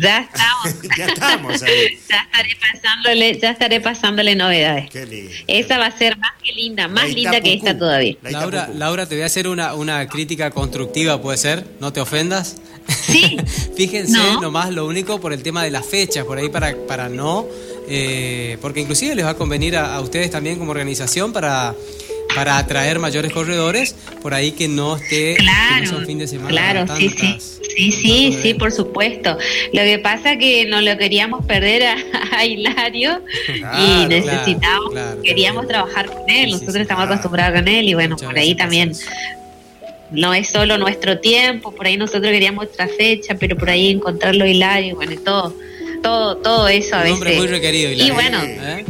Ya 0.00 0.20
estamos. 0.20 0.82
ya 0.98 1.06
estamos 1.06 1.62
ahí. 1.62 1.98
ya 2.08 2.16
estaré 2.22 2.56
pasándole, 2.60 3.38
ya 3.38 3.50
estaré 3.50 3.80
pasándole 3.80 4.34
novedades. 4.36 4.90
Qué 4.90 5.06
lindo. 5.06 5.30
Esa 5.46 5.78
va 5.78 5.86
a 5.86 5.98
ser 5.98 6.16
más 6.18 6.32
que 6.42 6.52
linda, 6.52 6.88
más 6.88 7.12
linda 7.12 7.40
que 7.40 7.52
esta 7.54 7.76
todavía. 7.76 8.16
La 8.22 8.30
Laura. 8.30 8.70
Laura, 8.74 9.06
te 9.06 9.14
voy 9.16 9.22
a 9.22 9.26
hacer 9.26 9.48
una, 9.48 9.74
una 9.74 10.06
crítica 10.08 10.50
constructiva, 10.50 11.20
¿puede 11.20 11.38
ser? 11.38 11.64
No 11.80 11.92
te 11.92 12.00
ofendas. 12.00 12.56
Sí. 12.88 13.36
Fíjense 13.76 14.12
No. 14.16 14.40
nomás 14.40 14.70
lo 14.70 14.86
único 14.86 15.20
por 15.20 15.32
el 15.32 15.42
tema 15.42 15.62
de 15.64 15.70
las 15.70 15.86
fechas, 15.86 16.24
por 16.24 16.38
ahí 16.38 16.48
para, 16.48 16.74
para 16.88 17.08
no, 17.08 17.46
eh, 17.88 18.58
porque 18.60 18.80
inclusive 18.80 19.14
les 19.14 19.24
va 19.24 19.30
a 19.30 19.36
convenir 19.36 19.76
a, 19.76 19.94
a 19.94 20.00
ustedes 20.00 20.30
también 20.30 20.58
como 20.58 20.70
organización 20.72 21.32
para, 21.32 21.74
para 22.34 22.58
atraer 22.58 22.98
mayores 22.98 23.32
corredores, 23.32 23.94
por 24.20 24.34
ahí 24.34 24.52
que 24.52 24.68
no 24.68 24.96
esté, 24.96 25.36
que 25.36 25.42
no 25.42 25.90
Claro, 25.90 26.06
fin 26.06 26.18
de 26.18 26.26
semana. 26.26 26.50
claro, 26.50 26.96
sí, 26.96 27.08
sí, 27.08 27.38
sí, 27.76 27.92
sí, 27.92 28.38
sí, 28.42 28.54
por 28.54 28.72
supuesto. 28.72 29.36
Lo 29.72 29.82
que 29.82 29.98
pasa 29.98 30.36
que 30.36 30.66
no 30.66 30.80
lo 30.80 30.96
queríamos 30.96 31.44
perder 31.46 31.84
a, 31.84 31.96
a 32.32 32.44
Hilario 32.46 33.20
Claro, 33.46 34.16
y 34.16 34.54
claro, 34.54 34.90
claro, 34.90 35.22
queríamos 35.22 35.66
trabajar 35.68 36.06
con 36.06 36.28
él, 36.28 36.50
nosotros 36.50 36.76
estamos 36.76 37.04
acostumbrados 37.04 37.58
con 37.58 37.68
él 37.68 37.88
y 37.88 37.94
bueno, 37.94 38.14
Muchas 38.16 38.28
por 38.28 38.38
ahí 38.38 38.54
también 38.54 38.92
no 40.10 40.34
es 40.34 40.48
solo 40.48 40.78
nuestro 40.78 41.18
tiempo, 41.18 41.72
por 41.72 41.86
ahí 41.86 41.96
nosotros 41.96 42.30
queríamos 42.30 42.66
otra 42.66 42.88
fecha, 42.88 43.34
pero 43.38 43.56
por 43.56 43.70
ahí 43.70 43.90
encontrarlo 43.90 44.46
Hilario, 44.46 44.96
bueno, 44.96 45.12
y 45.12 45.16
todo, 45.16 45.54
todo, 46.02 46.36
todo 46.36 46.68
eso 46.68 46.96
a 46.96 47.02
Un 47.02 47.12
hombre 47.12 47.36
muy 47.36 47.46
requerido. 47.46 47.90
Y 47.90 47.94
Hilario, 47.94 48.14
bueno, 48.14 48.38
¿eh? 48.42 48.84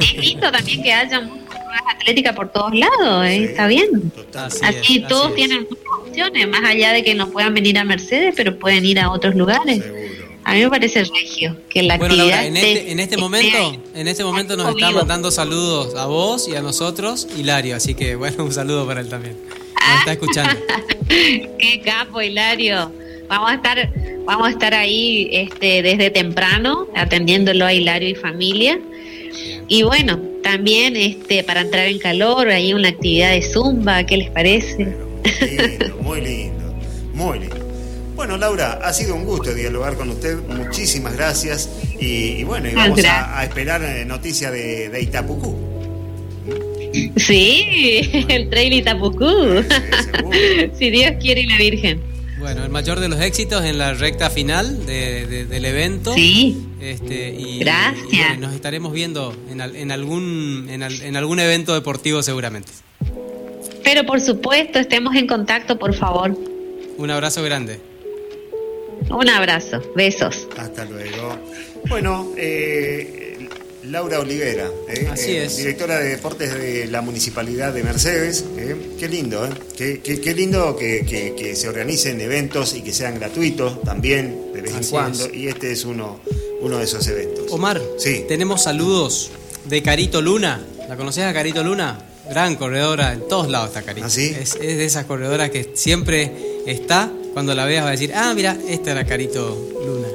es 0.00 0.14
lindo 0.16 0.50
también 0.50 0.82
que 0.82 0.92
haya 0.92 1.28
pruebas 1.76 1.94
atléticas 1.96 2.34
por 2.36 2.52
todos 2.52 2.74
lados, 2.74 3.26
¿eh? 3.26 3.38
Sí, 3.38 3.44
está 3.44 3.66
bien. 3.66 4.10
total. 4.10 4.46
Así 4.46 4.64
Así 4.64 4.96
es, 4.98 5.08
todos 5.08 5.26
así 5.26 5.42
es. 5.42 5.48
tienen 5.48 5.66
muchas 5.68 5.86
opciones, 6.06 6.48
más 6.48 6.64
allá 6.64 6.92
de 6.92 7.04
que 7.04 7.14
no 7.14 7.28
puedan 7.30 7.54
venir 7.54 7.78
a 7.78 7.84
Mercedes, 7.84 8.34
pero 8.36 8.58
pueden 8.58 8.84
ir 8.84 8.98
a 8.98 9.10
otros 9.10 9.34
lugares. 9.34 9.82
Seguro. 9.82 10.06
A 10.44 10.54
mí 10.54 10.60
me 10.60 10.70
parece 10.70 11.02
regio 11.02 11.56
que 11.68 11.82
la 11.82 11.98
Bueno, 11.98 12.14
actividad 12.14 12.36
Laura, 12.44 12.46
en 12.46 12.56
este, 12.56 12.92
en 12.92 13.00
este 13.00 13.16
momento, 13.16 13.82
en 13.94 14.06
este 14.06 14.22
momento 14.22 14.56
nos 14.56 14.76
está 14.76 14.92
mandando 14.92 15.32
saludos 15.32 15.96
a 15.96 16.06
vos 16.06 16.46
y 16.48 16.54
a 16.54 16.62
nosotros, 16.62 17.26
Hilario, 17.36 17.74
así 17.74 17.94
que 17.96 18.14
bueno, 18.14 18.44
un 18.44 18.52
saludo 18.52 18.86
para 18.86 19.00
él 19.00 19.08
también. 19.08 19.36
Nos 19.88 19.98
está 19.98 20.12
escuchando. 20.12 20.54
Qué 21.08 21.82
capo, 21.84 22.22
Hilario. 22.22 22.92
Vamos 23.28 23.50
a 23.50 23.54
estar, 23.54 23.92
vamos 24.24 24.46
a 24.46 24.50
estar 24.50 24.72
ahí 24.72 25.28
este, 25.32 25.82
desde 25.82 26.10
temprano, 26.10 26.86
atendiéndolo 26.94 27.66
a 27.66 27.72
Hilario 27.74 28.08
y 28.10 28.14
familia. 28.14 28.78
Y 29.66 29.82
bueno, 29.82 30.20
también 30.46 30.96
este, 30.96 31.42
para 31.42 31.62
entrar 31.62 31.86
en 31.88 31.98
calor, 31.98 32.48
hay 32.50 32.72
una 32.72 32.90
actividad 32.90 33.32
de 33.32 33.42
zumba, 33.42 34.04
¿qué 34.06 34.16
les 34.16 34.30
parece? 34.30 34.84
Muy 34.84 35.50
lindo, 35.58 35.96
muy 36.02 36.20
lindo, 36.20 36.74
muy 37.14 37.38
lindo. 37.40 37.56
Bueno, 38.14 38.36
Laura, 38.36 38.78
ha 38.80 38.92
sido 38.92 39.16
un 39.16 39.24
gusto 39.24 39.52
dialogar 39.52 39.96
con 39.96 40.08
usted. 40.08 40.36
Muchísimas 40.48 41.16
gracias. 41.16 41.68
Y, 41.98 42.06
y 42.38 42.44
bueno, 42.44 42.68
y 42.68 42.74
vamos 42.74 42.96
Gracias. 42.96 43.12
a, 43.12 43.40
a 43.40 43.44
esperar 43.44 43.82
eh, 43.82 44.04
noticia 44.04 44.52
de, 44.52 44.88
de 44.88 45.02
Itapucú. 45.02 45.56
Sí, 47.16 48.24
el 48.28 48.48
trail 48.48 48.72
Itapucú. 48.72 49.64
si 50.78 50.90
Dios 50.90 51.12
quiere 51.20 51.40
y 51.40 51.46
la 51.46 51.58
Virgen. 51.58 52.00
Bueno, 52.38 52.64
el 52.64 52.70
mayor 52.70 53.00
de 53.00 53.08
los 53.08 53.20
éxitos 53.20 53.64
en 53.64 53.78
la 53.78 53.94
recta 53.94 54.28
final 54.30 54.84
del 54.86 55.64
evento. 55.64 56.12
Sí. 56.14 56.66
Este, 56.80 57.30
y, 57.30 57.60
Gracias. 57.60 58.38
nos 58.38 58.54
estaremos 58.54 58.92
viendo 58.92 59.34
en, 59.50 59.60
en 59.60 59.90
algún, 59.90 60.66
en, 60.70 60.82
en 60.82 61.16
algún 61.16 61.40
evento 61.40 61.74
deportivo 61.74 62.22
seguramente. 62.22 62.70
Pero 63.82 64.04
por 64.04 64.20
supuesto, 64.20 64.78
estemos 64.78 65.14
en 65.16 65.26
contacto, 65.26 65.78
por 65.78 65.94
favor. 65.94 66.36
Un 66.98 67.10
abrazo 67.10 67.42
grande. 67.42 67.80
Un 69.10 69.28
abrazo, 69.28 69.80
besos. 69.94 70.48
Hasta 70.58 70.84
luego. 70.84 71.38
Bueno, 71.88 72.32
eh, 72.36 73.25
Laura 73.90 74.20
Olivera, 74.20 74.70
¿eh? 74.88 75.08
Así 75.10 75.30
eh, 75.32 75.44
es. 75.44 75.56
directora 75.56 75.98
de 76.00 76.10
deportes 76.10 76.52
de 76.54 76.86
la 76.86 77.00
Municipalidad 77.02 77.72
de 77.72 77.82
Mercedes. 77.82 78.44
¿eh? 78.56 78.74
Qué 78.98 79.08
lindo. 79.08 79.48
Qué, 79.76 80.00
qué- 80.02 80.20
qué 80.20 80.34
lindo 80.34 80.76
que, 80.76 81.04
que- 81.08 81.34
que 81.36 81.54
se 81.56 81.68
organicen 81.68 82.20
eventos 82.20 82.74
y 82.74 82.82
que 82.82 82.92
sean 82.92 83.14
gratuitos 83.16 83.82
también 83.82 84.52
de 84.52 84.62
vez 84.62 84.74
en 84.74 84.84
cuando. 84.86 85.26
es. 85.26 85.34
Y 85.34 85.48
este 85.48 85.72
es 85.72 85.84
uno, 85.84 86.20
uno 86.60 86.78
de 86.78 86.84
esos 86.84 87.06
eventos. 87.06 87.46
Omar, 87.50 87.80
Sí. 87.98 88.24
tenemos 88.28 88.62
saludos 88.62 89.30
de 89.66 89.82
Carito 89.82 90.20
Luna. 90.20 90.64
¿La 90.88 90.96
conoces 90.96 91.24
a 91.24 91.32
Carito 91.32 91.62
Luna? 91.62 91.98
Gran 92.28 92.56
corredora, 92.56 93.12
en 93.12 93.28
todos 93.28 93.48
lados 93.48 93.68
está 93.68 93.82
Carito. 93.82 94.06
¿Ah, 94.06 94.10
sí? 94.10 94.34
es, 94.38 94.54
es 94.56 94.76
de 94.78 94.84
esas 94.84 95.04
corredoras 95.04 95.50
que 95.50 95.70
siempre 95.74 96.32
está, 96.66 97.12
cuando 97.32 97.54
la 97.54 97.64
veas 97.66 97.84
va 97.84 97.88
a 97.88 97.92
decir, 97.92 98.12
ah, 98.14 98.32
mira, 98.34 98.56
esta 98.68 98.90
era 98.92 99.04
Carito 99.06 99.56
Luna. 99.84 100.08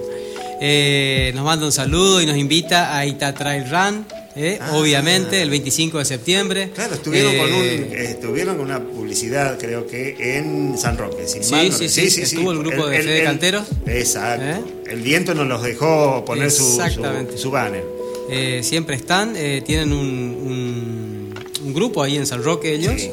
Eh, 0.64 1.32
nos 1.34 1.44
manda 1.44 1.66
un 1.66 1.72
saludo 1.72 2.22
y 2.22 2.28
nos 2.28 2.38
invita 2.38 2.96
a 2.96 3.04
Ita 3.06 3.34
Trail 3.34 3.64
Run, 3.68 4.06
eh, 4.36 4.60
Ah. 4.62 4.74
obviamente, 4.76 5.42
el 5.42 5.50
25 5.50 5.98
de 5.98 6.06
septiembre. 6.06 6.70
Claro, 6.76 6.94
estuvieron, 6.94 7.36
con 7.36 7.52
un, 7.52 7.62
Eh, 7.64 7.90
estuvieron 8.12 8.58
con 8.58 8.66
una 8.66 8.80
publicidad, 8.80 9.58
creo 9.58 9.88
que 9.88 10.38
en 10.38 10.78
San 10.78 11.00
Roque. 11.00 11.28
sin 11.28 11.44
Sí, 11.44 11.52
mal 11.52 11.70
no- 11.70 11.76
sí, 11.78 11.90
sí, 11.90 12.22
estuvo 12.22 12.52
el 12.52 12.60
grupo 12.60 12.86
de 12.88 13.02
Fede 13.02 13.24
Canteros. 13.24 13.64
Exacto. 13.88 14.46
¿Eh? 14.46 14.92
El 14.92 15.02
viento 15.02 15.34
nos 15.34 15.48
los 15.48 15.64
dejó 15.64 16.24
poner 16.26 16.52
su, 16.52 16.64
su, 16.80 17.38
su 17.38 17.50
banner. 17.52 17.84
Eh, 18.30 18.62
siempre 18.64 18.96
están, 18.96 19.34
tienen 19.66 19.92
un, 19.92 19.98
un- 20.00 21.34
un 21.66 21.74
grupo 21.74 22.04
ahí 22.04 22.18
en 22.18 22.26
San 22.28 22.44
Roque 22.44 22.74
ellos, 22.76 22.94
Sí. 23.02 23.10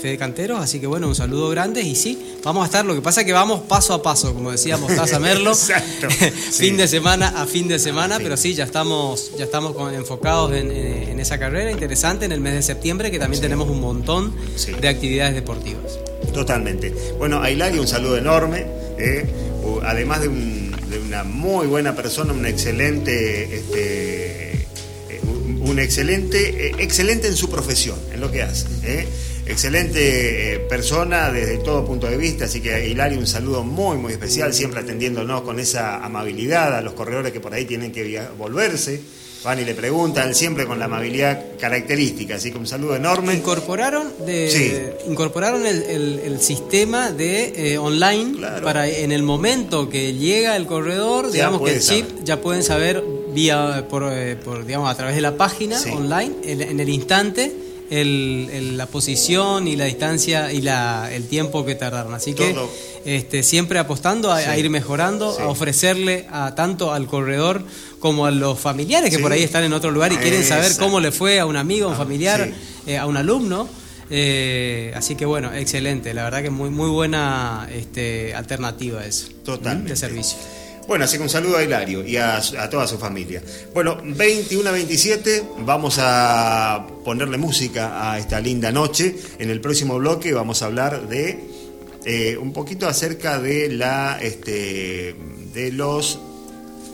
Fede 0.00 0.16
Canteros, 0.16 0.60
así 0.60 0.78
que 0.80 0.86
bueno, 0.86 1.08
un 1.08 1.14
saludo 1.14 1.48
grande 1.50 1.82
y 1.82 1.94
sí, 1.94 2.36
vamos 2.44 2.62
a 2.62 2.66
estar, 2.66 2.84
lo 2.86 2.94
que 2.94 3.00
pasa 3.02 3.20
es 3.22 3.26
que 3.26 3.32
vamos 3.32 3.60
paso 3.68 3.92
a 3.94 4.02
paso, 4.02 4.32
como 4.34 4.50
decíamos, 4.52 4.94
Taza 4.94 5.18
Merlo, 5.20 5.50
Exacto, 5.50 6.08
sí. 6.50 6.64
fin 6.64 6.76
de 6.76 6.86
semana 6.88 7.28
a 7.36 7.46
fin 7.46 7.66
de 7.68 7.78
semana, 7.78 8.18
pero 8.18 8.36
sí, 8.36 8.54
ya 8.54 8.64
estamos, 8.64 9.32
ya 9.36 9.44
estamos 9.44 9.74
enfocados 9.92 10.52
en, 10.52 10.70
en- 10.70 11.08
en 11.08 11.20
esa 11.20 11.38
carrera 11.38 11.70
interesante 11.72 12.24
en 12.26 12.32
el 12.32 12.40
mes 12.40 12.54
de 12.54 12.62
septiembre, 12.62 13.10
que 13.10 13.18
también 13.18 13.40
tenemos 13.42 13.68
un 13.68 13.80
montón 13.80 14.34
de 14.80 14.88
actividades 14.88 15.34
deportivas. 15.34 15.98
Totalmente. 16.32 16.94
Bueno, 17.18 17.42
a 17.42 17.50
Hilario 17.50 17.80
un 17.80 17.88
saludo 17.88 18.16
enorme. 18.16 18.66
¿eh? 18.98 19.26
Además 19.84 20.20
de, 20.20 20.28
un- 20.28 20.70
de 20.90 20.98
una 21.00 21.24
muy 21.24 21.66
buena 21.66 21.96
persona, 21.96 22.32
un 22.32 22.46
excelente, 22.46 23.56
este, 23.56 24.52
eh, 24.52 25.20
un, 25.60 25.78
excelente, 25.78 26.68
eh, 26.68 26.74
excelente 26.78 27.26
en 27.28 27.36
su 27.36 27.50
profesión, 27.50 27.98
en 28.12 28.20
lo 28.20 28.30
que 28.30 28.42
hace. 28.42 28.66
¿eh? 28.84 29.08
Excelente 29.48 30.54
eh, 30.54 30.58
persona 30.60 31.30
desde 31.30 31.58
todo 31.58 31.84
punto 31.84 32.06
de 32.06 32.16
vista, 32.16 32.44
así 32.44 32.60
que 32.60 32.88
Hilario 32.88 33.18
un 33.18 33.26
saludo 33.26 33.64
muy, 33.64 33.96
muy 33.96 34.12
especial, 34.12 34.52
siempre 34.52 34.80
atendiéndonos 34.80 35.40
con 35.42 35.58
esa 35.58 36.04
amabilidad 36.04 36.76
a 36.76 36.82
los 36.82 36.92
corredores 36.92 37.32
que 37.32 37.40
por 37.40 37.54
ahí 37.54 37.64
tienen 37.64 37.90
que 37.90 38.20
volverse. 38.36 39.00
Van 39.44 39.58
y 39.60 39.64
le 39.64 39.72
preguntan, 39.74 40.34
siempre 40.34 40.66
con 40.66 40.80
la 40.80 40.86
amabilidad 40.86 41.40
característica, 41.60 42.34
así 42.34 42.50
que 42.50 42.58
un 42.58 42.66
saludo 42.66 42.96
enorme. 42.96 43.34
Incorporaron, 43.34 44.12
de, 44.26 44.50
Sí. 44.50 45.10
incorporaron 45.10 45.64
el, 45.64 45.82
el- 45.84 46.18
el 46.24 46.40
sistema 46.40 47.12
de 47.12 47.72
eh, 47.74 47.78
online 47.78 48.34
Claro. 48.36 48.64
para 48.64 48.88
en 48.88 49.12
el 49.12 49.22
momento 49.22 49.88
que 49.88 50.12
llega 50.14 50.56
el 50.56 50.66
corredor, 50.66 51.26
Ya 51.26 51.32
digamos 51.32 51.62
que 51.62 51.74
el 51.74 51.80
chip 51.80 52.08
saber. 52.08 52.24
ya 52.24 52.40
pueden 52.40 52.62
saber 52.64 53.02
vía 53.32 53.86
por, 53.88 54.08
eh, 54.12 54.34
por, 54.36 54.66
digamos 54.66 54.90
a 54.90 54.96
través 54.96 55.14
de 55.14 55.20
la 55.22 55.36
página 55.36 55.78
Sí. 55.78 55.90
online 55.90 56.32
en, 56.42 56.60
en 56.60 56.80
el 56.80 56.88
instante 56.88 57.52
el- 57.90 58.48
el- 58.52 58.76
la 58.76 58.86
posición 58.86 59.66
y 59.68 59.76
la 59.76 59.86
distancia 59.86 60.52
y 60.52 60.60
la, 60.60 61.08
el 61.12 61.26
tiempo 61.28 61.64
que 61.64 61.74
tardaron. 61.74 62.12
Así 62.14 62.34
que 62.34 62.52
Todo. 62.52 62.70
este, 63.04 63.42
siempre 63.42 63.78
apostando 63.78 64.30
a, 64.32 64.56
ir 64.58 64.68
mejorando, 64.70 65.34
Sí. 65.34 65.42
a 65.42 65.46
ofrecerle 65.48 66.26
a 66.30 66.54
tanto 66.54 66.92
al 66.92 67.06
corredor 67.06 67.64
como 68.00 68.26
a 68.26 68.30
los 68.30 68.58
familiares 68.58 69.10
que 69.10 69.16
Sí. 69.16 69.22
por 69.22 69.32
ahí 69.32 69.42
están 69.42 69.64
en 69.64 69.72
otro 69.72 69.90
lugar 69.90 70.12
y 70.12 70.16
quieren 70.16 70.44
saber 70.44 70.72
cómo 70.78 71.00
le 71.00 71.12
fue 71.12 71.40
a 71.40 71.46
un 71.46 71.56
amigo, 71.56 71.86
a 71.86 71.88
un 71.88 71.94
Ah, 71.94 71.98
familiar, 71.98 72.48
eh, 72.86 72.98
a 72.98 73.06
un 73.06 73.16
alumno. 73.16 73.68
Eh, 74.10 74.92
así 74.96 75.16
que 75.16 75.26
bueno, 75.26 75.52
excelente. 75.54 76.14
La 76.14 76.24
verdad 76.24 76.42
que 76.42 76.48
muy 76.50 76.70
muy 76.70 76.88
buena 76.88 77.68
este, 77.72 78.34
alternativa 78.34 79.04
eso. 79.04 79.28
Totalmente. 79.44 79.90
De 79.90 79.96
servicio. 79.96 80.38
Bueno, 80.88 81.04
así 81.04 81.18
que 81.18 81.22
un 81.22 81.28
saludo 81.28 81.58
a 81.58 81.62
Hilario 81.62 82.02
y 82.02 82.16
a, 82.16 82.40
toda 82.70 82.86
su 82.86 82.96
familia. 82.96 83.42
Bueno, 83.74 83.98
21 84.02 84.70
a 84.70 84.72
27, 84.72 85.44
vamos 85.58 85.98
a 86.00 86.86
ponerle 87.04 87.36
música 87.36 88.10
a 88.10 88.18
esta 88.18 88.40
linda 88.40 88.72
noche. 88.72 89.14
En 89.38 89.50
el 89.50 89.60
próximo 89.60 89.98
bloque 89.98 90.32
vamos 90.32 90.62
a 90.62 90.64
hablar 90.64 91.06
de 91.06 91.44
eh, 92.06 92.38
un 92.38 92.54
poquito 92.54 92.88
acerca 92.88 93.38
de 93.38 93.68
la 93.68 94.18
este, 94.22 95.14
de 95.52 95.72
los 95.72 96.20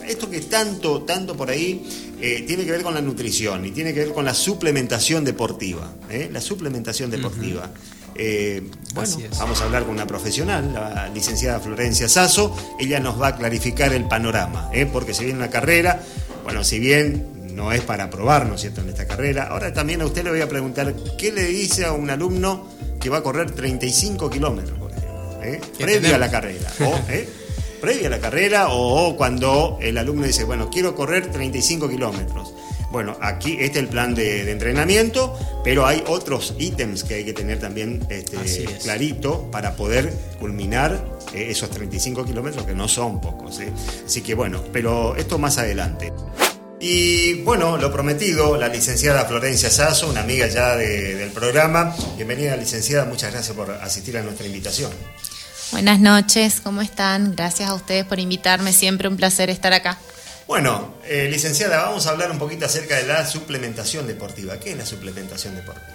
esto 0.09 0.29
que 0.29 0.41
tanto, 0.41 1.03
tanto 1.03 1.37
por 1.37 1.51
ahí 1.51 1.87
eh, 2.21 2.45
tiene 2.47 2.65
que 2.65 2.73
ver 2.73 2.83
con 2.83 2.95
la 2.95 3.01
nutrición 3.01 3.65
y 3.65 3.71
tiene 3.71 3.95
que 3.95 4.01
ver 4.01 4.13
con 4.13 4.25
la 4.25 4.35
suplementación 4.35 5.25
deportiva. 5.25 5.95
¿eh? 6.11 6.29
La 6.33 6.41
suplementación 6.41 7.11
deportiva. 7.11 7.71
Eh, 8.17 8.63
bueno, 8.95 9.17
vamos 9.39 9.61
a 9.61 9.65
hablar 9.65 9.83
con 9.85 9.93
una 9.93 10.07
profesional, 10.07 10.73
la 10.73 11.09
licenciada 11.09 11.61
Florencia 11.61 12.09
Sasso. 12.09 12.55
Ella 12.79 13.01
nos 13.01 13.21
va 13.21 13.29
a 13.29 13.37
clarificar 13.37 13.93
el 13.93 14.07
panorama, 14.07 14.71
¿eh? 14.73 14.87
porque 14.87 15.15
se 15.15 15.25
viene 15.25 15.39
una 15.39 15.51
carrera, 15.51 16.01
bueno, 16.45 16.63
si 16.63 16.79
bien 16.79 17.35
no 17.55 17.73
es 17.73 17.83
para 17.83 18.11
probar, 18.11 18.47
¿no 18.47 18.55
es 18.55 18.61
cierto?, 18.63 18.81
en 18.83 18.89
esta 18.91 19.07
carrera. 19.07 19.49
Ahora 19.51 19.73
también 19.73 20.01
a 20.03 20.07
usted 20.07 20.25
le 20.25 20.31
voy 20.31 20.41
a 20.41 20.49
preguntar, 20.49 20.95
¿qué 21.19 21.33
le 21.33 21.45
dice 21.45 21.85
a 21.85 21.93
un 21.93 22.11
alumno 22.11 22.69
que 23.01 23.11
va 23.11 23.19
a 23.19 23.23
correr 23.23 23.51
35 23.51 24.31
kilómetros, 24.31 24.79
por 24.79 24.91
ejemplo? 24.91 25.43
¿eh? 25.43 25.61
¿Qué 25.77 25.85
Previa 25.85 25.99
a 25.99 26.03
tenemos? 26.03 26.21
la 26.21 26.31
carrera. 26.31 26.71
O, 26.81 27.11
¿eh? 27.11 27.29
Previa 27.81 28.07
a 28.07 28.11
la 28.11 28.19
carrera 28.21 28.67
o 28.71 29.17
cuando 29.17 29.79
el 29.81 29.99
alumno 29.99 30.27
dice, 30.27 30.45
bueno, 30.45 30.71
quiero 30.71 30.95
correr 30.95 31.31
35 31.31 31.89
kilómetros. 31.89 32.53
Bueno, 32.95 33.17
aquí 33.21 33.57
este 33.59 33.79
es 33.81 33.85
el 33.85 33.89
plan 33.89 34.15
de, 34.15 34.45
de 34.45 34.53
entrenamiento, 34.53 35.37
pero 35.65 35.85
hay 35.85 36.05
otros 36.07 36.55
ítems 36.61 37.03
que 37.03 37.15
hay 37.15 37.25
que 37.25 37.33
tener 37.33 37.59
también 37.59 38.07
este, 38.09 38.37
clarito 38.85 39.51
para 39.51 39.75
poder 39.75 40.13
culminar 40.39 41.05
eh, 41.33 41.49
esos 41.51 41.71
35 41.71 42.25
kilómetros 42.25 42.65
que 42.65 42.73
no 42.73 42.87
son 42.87 43.21
pocos. 43.21 43.59
¿eh? 43.59 43.73
Así 44.07 44.21
que 44.23 44.35
bueno, 44.35 44.63
pero 44.73 45.17
esto 45.17 45.39
más 45.39 45.59
adelante. 45.59 46.13
Y 46.79 47.43
bueno, 47.43 47.79
lo 47.79 47.93
prometido, 47.93 48.57
la 48.57 48.69
licenciada 48.69 49.25
Florencia 49.25 49.71
Sasso, 49.71 50.09
una 50.09 50.21
amiga 50.21 50.47
ya 50.47 50.77
de- 50.77 51.17
del 51.17 51.31
programa. 51.31 51.97
Bienvenida, 52.15 52.57
licenciada, 52.57 53.07
muchas 53.07 53.33
gracias 53.33 53.57
por 53.57 53.73
asistir 53.73 54.17
a 54.19 54.23
nuestra 54.23 54.47
invitación. 54.47 54.93
Buenas 55.73 55.99
noches, 55.99 56.61
¿cómo 56.63 56.81
están? 56.81 57.35
Gracias 57.35 57.69
a 57.71 57.75
ustedes 57.75 58.05
por 58.05 58.21
invitarme, 58.21 58.73
siempre 58.73 59.09
un 59.09 59.17
placer 59.17 59.51
estar 59.51 59.73
acá. 59.73 59.99
Bueno, 60.47 60.95
eh, 61.05 61.29
licenciada, 61.31 61.85
vamos 61.85 62.07
a 62.07 62.11
hablar 62.11 62.31
un 62.31 62.39
poquito 62.39 62.67
acerca 62.67 62.97
de 62.97 63.07
la 63.07 63.27
suplementación 63.27 64.07
deportiva. 64.07 64.59
¿Qué 64.59 64.73
es 64.73 64.77
la 64.77 64.85
suplementación 64.85 65.55
deportiva? 65.57 65.95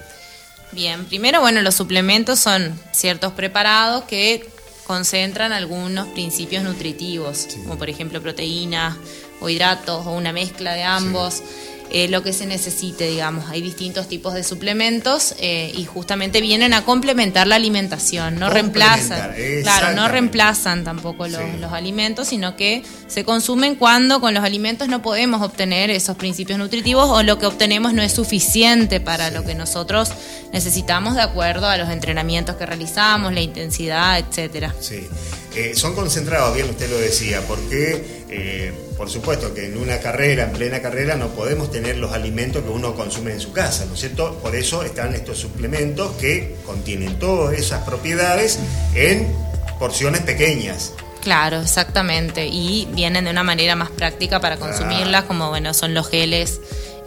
Bien, 0.72 1.06
primero, 1.06 1.41
bueno, 1.41 1.62
los 1.62 1.76
suplementos 1.76 2.39
son 2.39 2.80
ciertos 2.91 3.34
preparados 3.34 4.06
que 4.06 4.47
concentran 4.86 5.52
algunos 5.54 6.08
principios 6.10 6.64
nutritivos, 6.64 7.47
como 7.64 7.78
por 7.78 7.89
ejemplo 7.89 8.22
proteínas 8.22 8.97
o 9.39 9.50
hidratos 9.50 10.08
o 10.08 10.12
una 10.12 10.34
mezcla 10.34 10.74
de 10.74 10.84
ambos. 10.84 11.43
Eh, 11.92 12.08
lo 12.08 12.22
que 12.24 12.34
se 12.34 12.46
necesite, 12.46 13.08
digamos. 13.10 13.50
Hay 13.50 13.62
distintos 13.62 14.08
tipos 14.08 14.34
de 14.34 14.44
suplementos 14.44 15.36
eh, 15.40 15.72
y 15.76 15.86
justamente 15.86 16.42
vienen 16.42 16.74
a 16.74 16.84
complementar 16.86 17.48
la 17.48 17.56
alimentación, 17.56 18.40
no 18.40 18.50
reemplazan. 18.50 19.34
Claro, 19.64 19.96
no 19.96 20.08
reemplazan 20.08 20.84
tampoco 20.84 21.28
los, 21.28 21.40
Sí. 21.40 21.58
los 21.60 21.72
alimentos, 21.74 22.28
sino 22.28 22.56
que 22.56 22.84
se 23.08 23.24
consumen 23.24 23.76
cuando 23.76 24.20
con 24.22 24.34
los 24.34 24.44
alimentos 24.44 24.88
no 24.88 25.02
podemos 25.02 25.42
obtener 25.42 25.90
esos 25.90 26.16
principios 26.18 26.60
nutritivos 26.60 27.10
o 27.10 27.24
lo 27.24 27.40
que 27.40 27.46
obtenemos 27.46 27.94
no 27.94 28.02
es 28.02 28.12
suficiente 28.14 29.00
para 29.00 29.32
lo 29.32 29.44
que 29.44 29.56
nosotros 29.56 30.10
necesitamos 30.54 31.16
de 31.16 31.22
acuerdo 31.22 31.68
a 31.68 31.78
los 31.78 31.90
entrenamientos 31.90 32.56
que 32.56 32.66
realizamos, 32.66 33.34
la 33.34 33.42
intensidad, 33.42 34.20
etcétera. 34.20 34.74
Sí. 34.80 35.08
Eh, 35.56 35.74
son 35.76 35.95
concentrados, 35.95 36.56
bien 36.56 36.70
usted 36.70 36.89
lo 36.89 36.97
decía, 36.97 37.41
porque 37.47 38.24
eh, 38.30 38.72
por 38.95 39.10
supuesto 39.10 39.54
que 39.54 39.66
en 39.66 39.78
una 39.78 40.00
carrera, 40.00 40.43
en 40.43 40.52
plena 40.52 40.82
carrera, 40.82 41.16
no 41.16 41.30
podemos 41.30 41.72
tener 41.72 41.97
los 41.97 42.14
alimentos 42.14 42.64
que 42.64 42.70
uno 42.70 42.95
consume 42.95 43.32
en 43.32 43.39
su 43.39 43.52
casa, 43.52 43.86
¿no 43.86 43.95
es 43.95 44.00
cierto? 44.02 44.38
Por 44.43 44.56
eso 44.56 44.84
están 44.84 45.16
estos 45.16 45.39
suplementos 45.39 46.12
que 46.18 46.56
contienen 46.66 47.18
todas 47.18 47.58
esas 47.58 47.84
propiedades 47.84 48.60
en 48.93 49.34
porciones 49.80 50.22
pequeñas. 50.22 50.93
Claro, 51.22 51.62
exactamente. 51.62 52.47
Y 52.47 52.88
vienen 52.93 53.26
de 53.26 53.32
una 53.32 53.43
manera 53.43 53.76
más 53.76 53.89
práctica 53.89 54.39
para 54.39 54.58
consumirlas, 54.58 55.24
como 55.24 55.50
bueno, 55.50 55.74
son 55.74 55.93
los 55.93 56.08
geles 56.10 56.62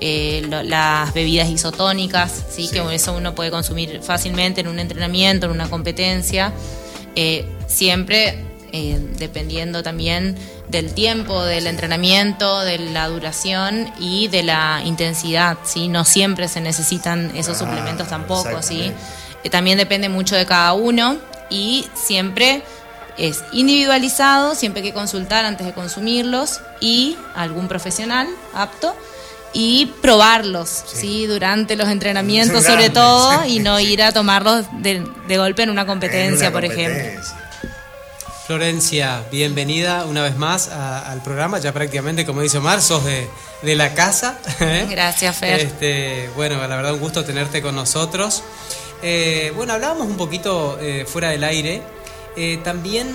eh, 0.05 0.45
las 0.65 1.15
bebidas 1.15 1.49
isotónicas, 1.49 2.33
¿sí? 2.51 2.69
que 2.73 2.83
eso 2.93 3.13
uno 3.13 3.37
puede 3.37 3.53
consumir 3.53 4.01
fácilmente 4.03 4.61
en 4.61 4.67
un 4.67 4.81
entrenamiento, 4.81 5.47
en 5.47 5.53
una 5.53 5.71
competencia, 5.71 6.53
eh, 7.17 7.45
siempre 7.67 8.45
eh, 8.73 8.99
dependiendo 9.19 9.83
también 9.83 10.37
del 10.69 10.95
tiempo 10.95 11.45
del 11.45 11.67
entrenamiento, 11.67 12.61
de 12.61 12.79
la 12.79 13.09
duración 13.09 13.93
y 13.99 14.29
de 14.29 14.43
la 14.43 14.81
intensidad, 14.85 15.59
¿sí? 15.65 15.89
No 15.89 16.07
siempre 16.07 16.49
se 16.49 16.63
necesitan 16.63 17.31
esos 17.37 17.57
ah, 17.57 17.59
suplementos 17.67 18.09
tampoco, 18.09 18.63
¿sí? 18.63 18.93
también 19.51 19.77
depende 19.77 20.09
mucho 20.09 20.37
de 20.37 20.47
cada 20.47 20.73
uno 20.73 21.19
y 21.51 21.85
siempre 21.95 22.63
es 23.19 23.45
individualizado, 23.53 24.55
siempre 24.55 24.81
hay 24.81 24.89
que 24.89 24.95
consultar 24.95 25.45
antes 25.45 25.67
de 25.67 25.73
consumirlos 25.73 26.61
y 26.81 27.17
algún 27.35 27.69
profesional 27.69 28.29
apto 28.55 28.97
y 29.53 29.87
probarlos, 30.01 30.85
sí. 30.87 31.27
durante 31.27 31.77
los 31.77 31.89
entrenamientos 31.89 32.65
sobre 32.65 32.91
todo 32.91 33.45
y 33.47 33.59
no 33.59 33.79
ir 33.81 34.03
a 34.03 34.13
tomarlos 34.13 34.67
de, 34.81 35.05
golpe 35.37 35.63
en 35.63 35.71
una 35.71 35.87
competencia, 35.87 36.51
por 36.53 36.65
ejemplo. 36.65 37.21
Florencia, 38.47 39.23
bienvenida 39.31 40.05
una 40.05 40.23
vez 40.23 40.37
más 40.37 40.69
al 40.69 41.23
programa, 41.23 41.59
ya 41.59 41.73
prácticamente 41.73 42.27
como 42.27 42.41
dice 42.41 42.59
Omar, 42.59 42.83
sos 42.83 43.05
de, 43.05 43.77
la 43.77 43.95
casa. 43.95 44.39
¿eh? 44.61 44.87
Gracias, 44.91 45.37
Fer. 45.37 45.61
Este, 45.61 46.29
bueno, 46.35 46.57
la 46.57 46.77
verdad 46.77 46.93
un 46.95 47.01
gusto 47.01 47.25
tenerte 47.25 47.63
con 47.63 47.75
nosotros. 47.75 48.43
Eh, 49.03 49.53
bueno, 49.57 49.73
hablábamos 49.73 50.07
un 50.07 50.17
poquito 50.17 50.79
eh, 50.81 51.05
fuera 51.07 51.31
del 51.31 51.45
aire. 51.45 51.83
también, 52.65 53.15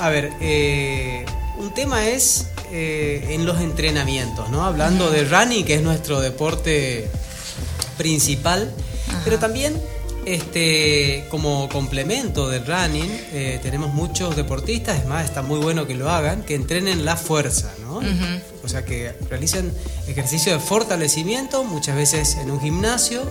a 0.00 0.08
ver, 0.08 0.32
un 1.58 1.74
tema 1.74 2.06
es 2.06 2.46
eh, 2.70 3.28
en 3.30 3.46
los 3.46 3.60
entrenamientos, 3.60 4.50
¿no? 4.50 4.62
Hablando 4.64 5.10
de 5.10 5.24
running, 5.24 5.64
que 5.64 5.74
es 5.74 5.82
nuestro 5.82 6.20
deporte 6.20 7.08
principal, 7.96 8.70
pero 9.24 9.38
también 9.38 9.80
este, 10.26 11.24
como 11.30 11.68
complemento 11.70 12.48
del 12.48 12.66
running, 12.66 13.10
eh, 13.32 13.58
tenemos 13.62 13.94
muchos 13.94 14.36
deportistas, 14.36 14.98
es 14.98 15.06
más, 15.06 15.24
está 15.24 15.40
muy 15.40 15.58
bueno 15.60 15.86
que 15.86 15.94
lo 15.94 16.10
hagan, 16.10 16.42
que 16.42 16.54
entrenen 16.54 17.06
la 17.06 17.16
fuerza, 17.16 17.72
¿no? 17.80 18.00
O 18.62 18.68
sea, 18.68 18.84
que 18.84 19.14
realicen 19.30 19.72
ejercicio 20.06 20.52
de 20.52 20.58
fortalecimiento, 20.58 21.64
muchas 21.64 21.96
veces 21.96 22.36
en 22.36 22.50
un 22.50 22.60
gimnasio. 22.60 23.22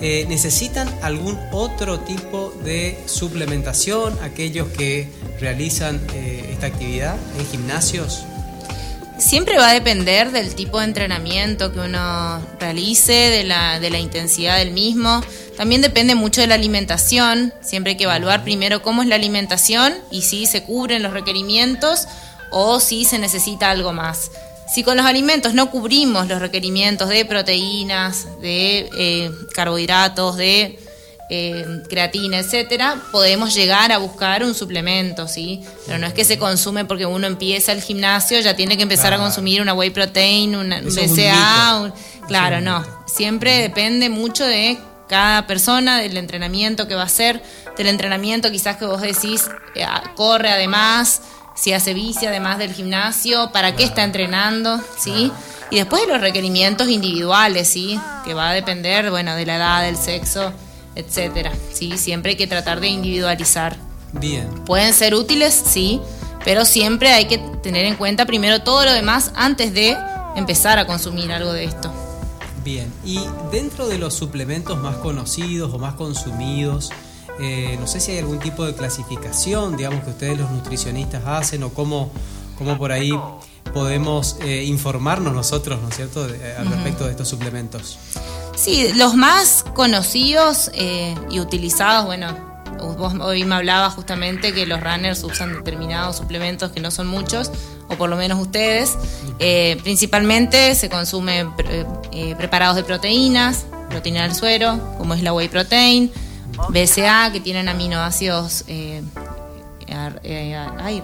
Eh, 0.00 0.24
¿Necesitan 0.30 0.88
algún 1.02 1.38
otro 1.52 2.00
tipo 2.00 2.54
de 2.64 2.98
suplementación 3.04 4.18
aquellos 4.22 4.68
que 4.68 5.10
realizan 5.38 6.00
esta 6.14 6.68
actividad 6.68 7.16
en 7.38 7.46
gimnasios? 7.46 8.24
Siempre 9.20 9.58
va 9.58 9.68
a 9.68 9.74
depender 9.74 10.32
del 10.32 10.54
tipo 10.54 10.78
de 10.78 10.86
entrenamiento 10.86 11.72
que 11.72 11.80
uno 11.80 12.40
realice, 12.58 13.12
de 13.12 13.44
la, 13.44 13.98
intensidad 13.98 14.56
del 14.56 14.70
mismo. 14.70 15.22
También 15.58 15.82
depende 15.82 16.14
mucho 16.14 16.40
de 16.40 16.46
la 16.46 16.54
alimentación. 16.54 17.52
Siempre 17.60 17.90
hay 17.90 17.96
que 17.98 18.04
evaluar 18.04 18.42
primero 18.44 18.80
cómo 18.80 19.02
es 19.02 19.08
la 19.08 19.16
alimentación 19.16 19.92
y 20.10 20.22
si 20.22 20.46
se 20.46 20.62
cubren 20.62 21.02
los 21.02 21.12
requerimientos 21.12 22.08
o 22.50 22.80
si 22.80 23.04
se 23.04 23.18
necesita 23.18 23.70
algo 23.70 23.92
más. 23.92 24.30
Si 24.72 24.82
con 24.84 24.96
los 24.96 25.04
alimentos 25.04 25.52
no 25.52 25.70
cubrimos 25.70 26.26
los 26.26 26.40
requerimientos 26.40 27.10
de 27.10 27.26
proteínas, 27.26 28.26
de 28.40 28.88
eh, 28.96 29.30
carbohidratos, 29.52 30.38
de 30.38 30.78
eh, 31.32 31.84
creatina, 31.88 32.38
etcétera, 32.40 33.00
podemos 33.12 33.54
llegar 33.54 33.92
a 33.92 33.98
buscar 33.98 34.42
un 34.42 34.52
suplemento, 34.52 35.28
¿sí? 35.28 35.62
Pero 35.86 35.98
no 35.98 36.08
es 36.08 36.12
que 36.12 36.24
se 36.24 36.40
consume 36.40 36.84
porque 36.84 37.06
uno 37.06 37.28
empieza 37.28 37.70
el 37.70 37.80
gimnasio, 37.82 38.40
ya 38.40 38.56
tiene 38.56 38.76
que 38.76 38.82
empezar 38.82 39.14
a 39.14 39.18
consumir 39.18 39.62
una 39.62 39.72
whey 39.72 39.90
protein, 39.90 40.56
una 40.56 40.80
BCA, 40.80 41.94
claro, 42.26 42.60
no. 42.60 42.84
Siempre 43.06 43.58
depende 43.58 44.08
mucho 44.10 44.44
de 44.44 44.76
cada 45.08 45.46
persona, 45.46 45.98
del 45.98 46.16
entrenamiento 46.16 46.88
que 46.88 46.96
va 46.96 47.02
a 47.02 47.06
hacer, 47.06 47.40
del 47.76 47.86
entrenamiento 47.86 48.50
quizás 48.50 48.76
que 48.76 48.86
vos 48.86 49.00
decís, 49.00 49.48
eh, 49.76 49.86
corre 50.16 50.50
además, 50.50 51.22
si 51.54 51.72
hace 51.72 51.94
bici 51.94 52.26
además 52.26 52.58
del 52.58 52.72
gimnasio, 52.74 53.52
para 53.52 53.76
qué 53.76 53.84
está 53.84 54.02
entrenando, 54.02 54.80
¿sí? 54.98 55.30
Y 55.70 55.76
después 55.76 56.02
de 56.02 56.08
los 56.08 56.20
requerimientos 56.20 56.88
individuales, 56.88 57.68
¿sí? 57.68 58.00
Que 58.24 58.34
va 58.34 58.50
a 58.50 58.52
depender, 58.52 59.10
bueno, 59.10 59.36
de 59.36 59.46
la 59.46 59.56
edad, 59.56 59.82
del 59.82 59.96
sexo, 59.96 60.52
etcétera. 60.94 61.52
¿sí? 61.72 61.98
Siempre 61.98 62.32
hay 62.32 62.36
que 62.36 62.46
tratar 62.46 62.80
de 62.80 62.88
individualizar. 62.88 63.76
Bien. 64.12 64.48
Pueden 64.66 64.92
ser 64.92 65.14
útiles, 65.14 65.54
sí, 65.54 66.00
pero 66.44 66.64
siempre 66.64 67.12
hay 67.12 67.26
que 67.26 67.38
tener 67.62 67.84
en 67.84 67.96
cuenta 67.96 68.26
primero 68.26 68.62
todo 68.62 68.84
lo 68.84 68.92
demás 68.92 69.32
antes 69.34 69.72
de 69.72 69.96
empezar 70.36 70.78
a 70.78 70.86
consumir 70.86 71.32
algo 71.32 71.52
de 71.52 71.64
esto. 71.64 71.92
Bien, 72.64 72.92
y 73.04 73.20
dentro 73.50 73.88
de 73.88 73.98
los 73.98 74.14
suplementos 74.14 74.78
más 74.78 74.96
conocidos 74.96 75.72
o 75.72 75.78
más 75.78 75.94
consumidos, 75.94 76.90
eh, 77.40 77.76
no 77.80 77.86
sé 77.86 78.00
si 78.00 78.12
hay 78.12 78.18
algún 78.18 78.38
tipo 78.38 78.66
de 78.66 78.74
clasificación, 78.74 79.76
digamos, 79.76 80.04
que 80.04 80.10
ustedes 80.10 80.38
los 80.38 80.50
nutricionistas 80.50 81.24
hacen 81.26 81.62
o 81.62 81.70
cómo, 81.70 82.10
cómo 82.58 82.76
por 82.76 82.92
ahí 82.92 83.12
podemos 83.72 84.36
eh, 84.42 84.64
informarnos 84.64 85.32
nosotros, 85.32 85.80
¿no 85.80 85.88
es 85.88 85.96
cierto?, 85.96 86.22
al 86.22 86.66
respecto 86.68 87.04
de 87.06 87.12
estos 87.12 87.28
suplementos. 87.28 87.98
Sí, 88.60 88.92
los 88.92 89.14
más 89.14 89.64
conocidos 89.72 90.70
eh, 90.74 91.14
y 91.30 91.40
utilizados, 91.40 92.04
bueno, 92.04 92.28
vos 92.98 93.14
hoy 93.18 93.44
me 93.44 93.54
hablaba 93.54 93.88
justamente 93.88 94.52
que 94.52 94.66
los 94.66 94.82
runners 94.82 95.24
usan 95.24 95.54
determinados 95.54 96.18
suplementos 96.18 96.70
que 96.70 96.78
no 96.78 96.90
son 96.90 97.06
muchos, 97.06 97.50
o 97.88 97.94
por 97.94 98.10
lo 98.10 98.16
menos 98.16 98.38
ustedes. 98.38 98.98
Eh, 99.38 99.78
principalmente 99.82 100.74
se 100.74 100.90
consumen 100.90 101.50
eh, 102.12 102.34
preparados 102.36 102.76
de 102.76 102.84
proteínas, 102.84 103.64
proteína 103.88 104.24
del 104.24 104.34
suero, 104.34 104.78
como 104.98 105.14
es 105.14 105.22
la 105.22 105.32
whey 105.32 105.48
protein, 105.48 106.12
BCA, 106.68 107.32
que 107.32 107.40
tienen 107.40 107.66
aminoácidos 107.66 108.66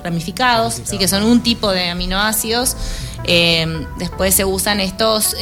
ramificados, 0.05 0.83
sí 0.85 0.99
que 0.99 1.09
son 1.09 1.23
un 1.23 1.43
tipo 1.43 1.71
de 1.71 1.89
aminoácidos. 1.89 2.77
después 3.99 4.35
se 4.35 4.45
usan 4.45 4.81
estos 4.81 5.35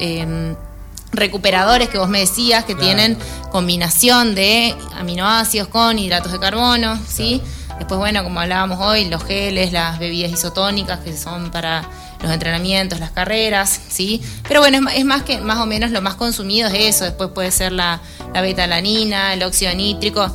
recuperadores 1.16 1.88
que 1.88 1.98
vos 1.98 2.08
me 2.08 2.20
decías 2.20 2.64
que 2.64 2.74
tienen 2.74 3.18
combinación 3.50 4.34
de 4.34 4.74
aminoácidos 4.96 5.68
con 5.68 5.98
hidratos 5.98 6.32
de 6.32 6.38
carbono, 6.38 6.98
¿sí? 7.08 7.42
Después, 7.78 7.98
bueno, 7.98 8.22
como 8.22 8.40
hablábamos 8.40 8.78
hoy, 8.80 9.06
los 9.06 9.24
geles, 9.24 9.72
las 9.72 9.98
bebidas 9.98 10.30
isotónicas 10.30 11.00
que 11.00 11.16
son 11.16 11.50
para 11.50 11.88
los 12.22 12.32
entrenamientos, 12.32 13.00
las 13.00 13.10
carreras, 13.10 13.80
¿sí? 13.88 14.22
Pero 14.46 14.60
bueno, 14.60 14.88
es, 14.90 15.04
más 15.04 15.22
que 15.22 15.40
más 15.40 15.58
o 15.58 15.66
menos 15.66 15.90
lo 15.90 16.00
más 16.00 16.14
consumido 16.14 16.68
es 16.68 16.96
eso. 16.96 17.04
Después 17.04 17.30
puede 17.34 17.50
ser 17.50 17.72
la, 17.72 18.00
la 18.32 18.40
betalanina, 18.40 19.34
el 19.34 19.42
óxido 19.42 19.74
nítrico. 19.74 20.30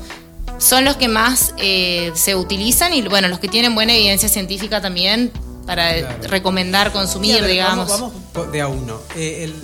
Son 0.57 0.83
los 0.83 0.97
que 0.97 1.07
más 1.07 1.53
eh, 1.57 2.11
se 2.15 2.35
utilizan 2.35 2.93
y, 2.93 3.01
bueno, 3.03 3.29
los 3.29 3.39
que 3.39 3.47
tienen 3.47 3.73
buena 3.73 3.93
evidencia 3.93 4.27
científica 4.27 4.81
también 4.81 5.31
para 5.65 6.17
recomendar 6.23 6.91
consumir, 6.91 7.45
digamos. 7.45 7.89
Vamos, 7.89 8.51
de 8.51 8.61
a 8.61 8.67
uno. 8.67 8.99
Eh, 9.15 9.45
el, 9.45 9.55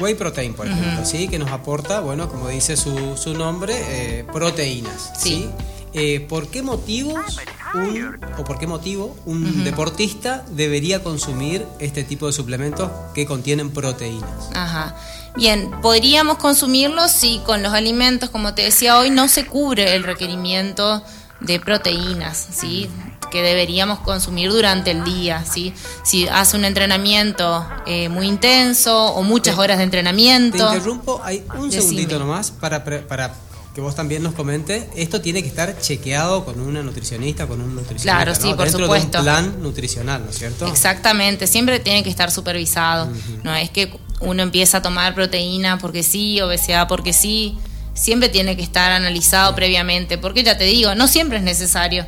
whey 0.00 0.14
protein, 0.14 0.54
por 0.54 0.66
ejemplo, 0.66 1.04
¿sí? 1.04 1.28
Que 1.28 1.38
nos 1.38 1.50
aporta, 1.50 2.00
bueno, 2.00 2.28
como 2.28 2.48
dice 2.48 2.76
su, 2.76 3.16
su 3.16 3.34
nombre, 3.34 3.74
eh, 3.78 4.24
proteínas, 4.32 5.12
¿sí? 5.18 5.48
Eh, 5.92 6.20
¿Por 6.28 6.48
qué 6.48 6.62
motivos 6.62 7.40
un, 7.74 8.18
o 8.36 8.44
por 8.44 8.58
qué 8.58 8.66
motivo 8.66 9.16
un 9.24 9.64
deportista 9.64 10.44
debería 10.50 11.02
consumir 11.02 11.66
este 11.78 12.04
tipo 12.04 12.26
de 12.26 12.32
suplementos 12.32 12.90
que 13.14 13.24
contienen 13.24 13.70
proteínas? 13.70 14.50
Ajá. 14.54 14.94
Bien, 15.36 15.70
podríamos 15.82 16.38
consumirlos 16.38 17.12
si 17.12 17.40
con 17.46 17.62
los 17.62 17.72
alimentos, 17.72 18.30
como 18.30 18.54
te 18.54 18.62
decía 18.62 18.98
hoy, 18.98 19.10
no 19.10 19.28
se 19.28 19.46
cubre 19.46 19.94
el 19.94 20.02
requerimiento 20.04 21.02
de 21.40 21.60
proteínas, 21.60 22.46
¿sí? 22.50 22.90
Que 23.30 23.42
deberíamos 23.42 24.00
consumir 24.00 24.50
durante 24.50 24.90
el 24.90 25.04
día, 25.04 25.44
¿sí? 25.44 25.72
Si 26.04 26.28
hace 26.28 26.56
un 26.56 26.64
entrenamiento 26.64 27.66
eh, 27.86 28.08
muy 28.08 28.26
intenso 28.26 29.12
o 29.14 29.22
muchas 29.22 29.58
horas 29.58 29.78
de 29.78 29.84
entrenamiento. 29.84 30.58
Te 30.68 30.76
interrumpo, 30.76 31.20
hay 31.22 31.44
un 31.58 31.70
segundito 31.70 32.18
nomás 32.18 32.50
para, 32.50 32.84
para 32.84 33.34
que 33.76 33.82
vos 33.82 33.94
también 33.94 34.22
nos 34.22 34.32
comentes. 34.32 34.86
Esto 34.96 35.20
tiene 35.20 35.42
que 35.42 35.48
estar 35.48 35.78
chequeado 35.78 36.46
con 36.46 36.58
una 36.60 36.82
nutricionista, 36.82 37.46
con 37.46 37.60
un 37.60 37.74
nutricionista. 37.74 38.10
Claro, 38.10 38.34
sí, 38.34 38.54
por 38.54 38.70
supuesto. 38.70 39.18
un 39.18 39.24
plan 39.24 39.62
nutricional, 39.62 40.24
¿no 40.24 40.30
es 40.30 40.38
cierto? 40.38 40.66
Exactamente, 40.66 41.46
siempre 41.46 41.78
tiene 41.78 42.02
que 42.02 42.08
estar 42.08 42.30
supervisado. 42.30 43.06
No 43.44 43.54
es 43.54 43.68
que 43.68 43.92
uno 44.20 44.42
empieza 44.42 44.78
a 44.78 44.82
tomar 44.82 45.14
proteína 45.14 45.76
porque 45.76 46.02
sí 46.02 46.40
o 46.40 46.48
BCA 46.48 46.88
porque 46.88 47.12
sí. 47.12 47.58
Siempre 47.92 48.28
tiene 48.28 48.56
que 48.56 48.62
estar 48.62 48.92
analizado 48.92 49.54
previamente, 49.54 50.18
porque 50.18 50.42
ya 50.42 50.58
te 50.58 50.64
digo, 50.64 50.94
no 50.94 51.08
siempre 51.08 51.38
es 51.38 51.44
necesario. 51.44 52.06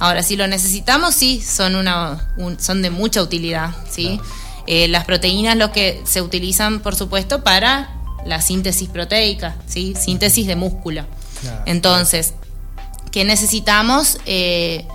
Ahora, 0.00 0.22
si 0.22 0.36
lo 0.36 0.46
necesitamos, 0.46 1.14
sí, 1.14 1.40
son, 1.40 1.74
una, 1.76 2.28
son 2.58 2.82
de 2.82 2.90
mucha 2.90 3.22
utilidad, 3.22 3.70
¿sí? 3.90 4.20
Eh, 4.66 4.86
las 4.88 5.04
proteínas 5.04 5.56
lo 5.56 5.72
que 5.72 6.00
se 6.04 6.22
utilizan, 6.22 6.80
por 6.80 6.94
supuesto, 6.94 7.42
para 7.42 7.90
la 8.26 8.40
síntesis 8.40 8.88
proteica, 8.88 9.56
¿sí? 9.66 9.94
Síntesis 9.98 10.46
de 10.46 10.56
músculo. 10.56 11.04
Entonces, 11.66 12.34
¿qué 13.10 13.24
necesitamos? 13.24 14.18
Eh, 14.26 14.86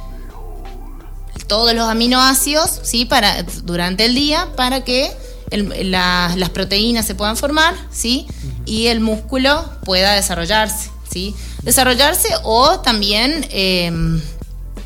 todos 1.48 1.74
los 1.74 1.88
aminoácidos, 1.88 2.80
¿sí? 2.84 3.06
Para, 3.06 3.44
durante 3.64 4.06
el 4.06 4.16
día, 4.16 4.50
para 4.58 4.84
que 4.84 5.12
el- 5.50 5.92
la- 5.92 6.34
las 6.36 6.50
proteínas 6.50 7.06
se 7.06 7.16
puedan 7.16 7.38
formar, 7.38 7.74
¿sí? 7.92 8.28
Y 8.66 8.88
el 8.88 9.00
músculo 9.00 9.70
pueda 9.86 10.14
desarrollarse, 10.14 10.90
¿sí? 11.10 11.34
Desarrollarse 11.64 12.30
o 12.44 12.80
también 12.82 13.46
eh, 13.50 13.92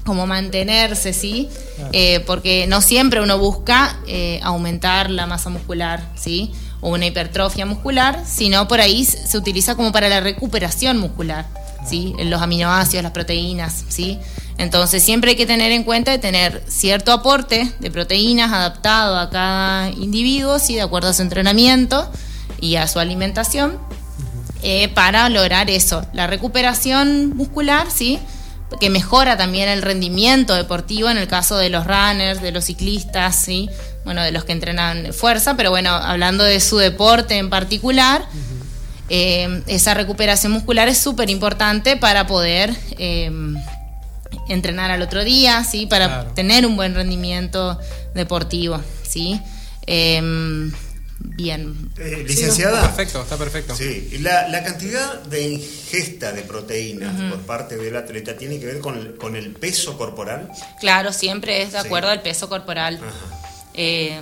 como 0.05 0.27
mantenerse, 0.27 1.13
¿sí? 1.13 1.49
Eh, 1.93 2.21
porque 2.25 2.65
no 2.67 2.81
siempre 2.81 3.21
uno 3.21 3.37
busca 3.37 3.99
eh, 4.07 4.39
aumentar 4.43 5.09
la 5.09 5.27
masa 5.27 5.49
muscular, 5.49 6.09
¿sí? 6.15 6.51
O 6.81 6.89
una 6.89 7.05
hipertrofia 7.05 7.65
muscular, 7.65 8.23
sino 8.25 8.67
por 8.67 8.81
ahí 8.81 9.05
se 9.05 9.37
utiliza 9.37 9.75
como 9.75 9.91
para 9.91 10.09
la 10.09 10.19
recuperación 10.19 10.97
muscular, 10.97 11.45
¿sí? 11.87 12.15
En 12.17 12.29
los 12.29 12.41
aminoácidos, 12.41 13.03
las 13.03 13.11
proteínas, 13.11 13.85
¿sí? 13.89 14.19
Entonces 14.57 15.03
siempre 15.03 15.31
hay 15.31 15.37
que 15.37 15.45
tener 15.45 15.71
en 15.71 15.83
cuenta 15.83 16.11
de 16.11 16.17
tener 16.17 16.63
cierto 16.67 17.11
aporte 17.11 17.71
de 17.79 17.91
proteínas 17.91 18.51
adaptado 18.51 19.17
a 19.17 19.29
cada 19.29 19.89
individuo, 19.89 20.59
¿sí? 20.59 20.75
De 20.75 20.81
acuerdo 20.81 21.09
a 21.09 21.13
su 21.13 21.21
entrenamiento 21.21 22.11
y 22.59 22.75
a 22.75 22.87
su 22.87 22.99
alimentación, 22.99 23.79
eh, 24.63 24.89
para 24.89 25.27
lograr 25.29 25.71
eso, 25.71 26.05
la 26.13 26.27
recuperación 26.27 27.35
muscular, 27.35 27.87
¿sí? 27.89 28.19
Que 28.79 28.89
mejora 28.89 29.37
también 29.37 29.69
el 29.69 29.81
rendimiento 29.81 30.55
deportivo 30.55 31.09
en 31.09 31.17
el 31.17 31.27
caso 31.27 31.57
de 31.57 31.69
los 31.69 31.85
runners, 31.85 32.41
de 32.41 32.51
los 32.51 32.65
ciclistas, 32.65 33.35
¿sí? 33.35 33.69
bueno, 34.05 34.23
de 34.23 34.31
los 34.31 34.43
que 34.45 34.53
entrenan 34.53 35.13
fuerza, 35.13 35.55
pero 35.55 35.69
bueno, 35.69 35.91
hablando 35.91 36.43
de 36.43 36.59
su 36.59 36.77
deporte 36.77 37.37
en 37.37 37.49
particular, 37.49 38.25
eh, 39.09 39.61
esa 39.67 39.93
recuperación 39.93 40.51
muscular 40.53 40.87
es 40.87 40.97
súper 40.97 41.29
importante 41.29 41.97
para 41.97 42.27
poder 42.27 42.73
eh, 42.97 43.29
entrenar 44.47 44.89
al 44.89 45.01
otro 45.01 45.23
día, 45.23 45.63
¿sí? 45.63 45.85
para 45.85 46.07
Claro. 46.07 46.31
tener 46.33 46.65
un 46.65 46.75
buen 46.75 46.95
rendimiento 46.95 47.77
deportivo. 48.15 48.79
¿sí? 49.03 49.39
Eh, 49.85 50.71
bien, 51.35 51.89
Eh, 51.97 52.17
Sí, 52.19 52.23
licenciada. 52.27 52.81
perfecto, 52.81 53.21
está 53.21 53.37
perfecto. 53.37 53.75
Sí, 53.75 54.17
la, 54.21 54.47
la 54.47 54.63
cantidad 54.63 55.21
de 55.23 55.49
ingesta 55.49 56.31
de 56.31 56.41
proteínas 56.43 57.13
por 57.31 57.39
parte 57.41 57.77
del 57.77 57.95
atleta 57.95 58.37
tiene 58.37 58.59
que 58.59 58.65
ver 58.65 58.79
con 58.79 58.97
el, 58.97 59.15
con 59.15 59.35
el 59.35 59.51
peso 59.51 59.97
corporal. 59.97 60.49
Claro, 60.79 61.11
siempre 61.13 61.61
es 61.63 61.71
de 61.73 61.81
Sí. 61.81 61.85
acuerdo 61.87 62.09
al 62.09 62.21
peso 62.21 62.49
corporal. 62.49 62.97
Ajá. 62.97 63.41
Eh, 63.73 64.21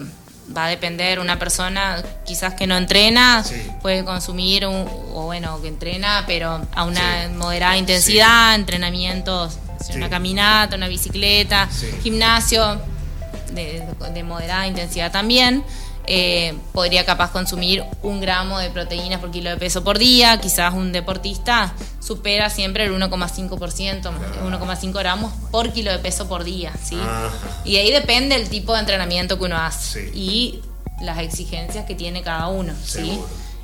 va 0.55 0.65
a 0.65 0.69
depender, 0.69 1.19
una 1.19 1.37
persona 1.37 2.03
quizás 2.25 2.53
que 2.55 2.65
no 2.67 2.75
entrena 2.77 3.43
Sí. 3.43 3.55
puede 3.81 4.03
consumir, 4.03 4.65
un- 4.65 4.87
o 5.13 5.25
bueno, 5.25 5.61
que 5.61 5.67
entrena, 5.67 6.23
pero 6.25 6.65
a 6.73 6.83
una 6.85 7.29
moderada 7.35 7.77
intensidad, 7.77 8.55
entrenamientos, 8.55 9.57
una 9.93 10.09
caminata, 10.09 10.75
una 10.75 10.87
bicicleta, 10.87 11.69
gimnasio 12.03 12.81
de, 13.53 13.83
de 14.13 14.23
moderada 14.23 14.67
intensidad 14.67 15.11
también. 15.11 15.63
Eh, 16.11 16.55
podría 16.73 17.05
capaz 17.05 17.29
consumir 17.31 17.83
un 18.01 18.19
gramo 18.19 18.57
de 18.57 18.71
proteínas 18.71 19.19
por 19.19 19.29
kilo 19.29 19.51
de 19.51 19.57
peso 19.57 19.83
por 19.83 19.99
día, 19.99 20.41
quizás 20.41 20.73
un 20.73 20.91
deportista 20.91 21.71
supera 21.99 22.49
siempre 22.49 22.85
el 22.85 22.91
1,5%, 22.93 24.11
1,5 24.43 24.91
gramos 24.93 25.31
por 25.51 25.71
kilo 25.71 25.91
de 25.91 25.99
peso 25.99 26.27
por 26.27 26.43
día, 26.43 26.73
¿sí? 26.83 26.95
Ajá. 26.99 27.29
Y 27.63 27.77
ahí 27.77 27.91
depende 27.91 28.35
el 28.35 28.49
tipo 28.49 28.73
de 28.73 28.79
entrenamiento 28.79 29.37
que 29.37 29.45
uno 29.45 29.57
hace 29.57 30.09
Sí. 30.11 30.11
y 30.15 30.61
las 31.03 31.19
exigencias 31.19 31.85
que 31.85 31.93
tiene 31.93 32.23
cada 32.23 32.47
uno, 32.47 32.73
¿sí? 32.83 33.19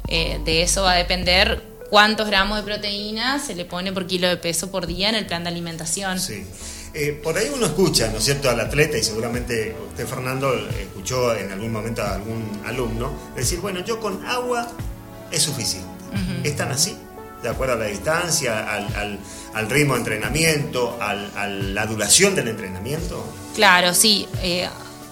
Eh, 0.08 0.40
de 0.46 0.62
eso 0.62 0.84
va 0.84 0.92
a 0.92 0.96
depender 0.96 1.64
cuántos 1.90 2.28
gramos 2.28 2.58
de 2.58 2.64
proteína 2.64 3.40
se 3.40 3.56
le 3.56 3.66
pone 3.66 3.92
por 3.92 4.06
kilo 4.06 4.28
de 4.28 4.38
peso 4.38 4.70
por 4.70 4.86
día 4.86 5.10
en 5.10 5.16
el 5.16 5.26
plan 5.26 5.44
de 5.44 5.50
alimentación. 5.50 6.20
Sí. 6.20 6.46
Eh, 6.98 7.12
por 7.22 7.38
ahí 7.38 7.52
uno 7.54 7.66
escucha, 7.66 8.08
¿no 8.10 8.20
es 8.20 8.24
cierto?, 8.24 8.50
al 8.50 8.60
atleta, 8.60 8.98
y 8.98 9.04
seguramente 9.04 9.76
usted, 9.90 10.08
Fernando, 10.08 10.54
escuchó 10.80 11.36
en 11.36 11.52
algún 11.52 11.72
momento 11.72 12.02
a 12.02 12.16
algún 12.16 12.62
alumno 12.66 13.12
decir, 13.36 13.60
bueno, 13.60 13.82
yo 13.84 14.00
con 14.00 14.26
agua 14.26 14.70
es 15.30 15.42
suficiente. 15.44 15.90
¿Están 16.46 16.72
así? 16.72 16.96
De 17.44 17.50
acuerdo 17.50 17.74
a 17.74 17.78
la 17.78 17.86
distancia, 17.88 18.74
al, 18.74 18.96
al- 18.96 19.20
al 19.54 19.70
ritmo 19.70 19.94
de 19.96 20.00
entrenamiento, 20.00 20.98
al- 21.02 21.30
a 21.36 21.48
la 21.48 21.86
duración 21.86 22.34
del 22.34 22.48
entrenamiento. 22.48 23.26
Claro, 23.56 23.94
sí. 23.94 24.28
eh, 24.42 24.70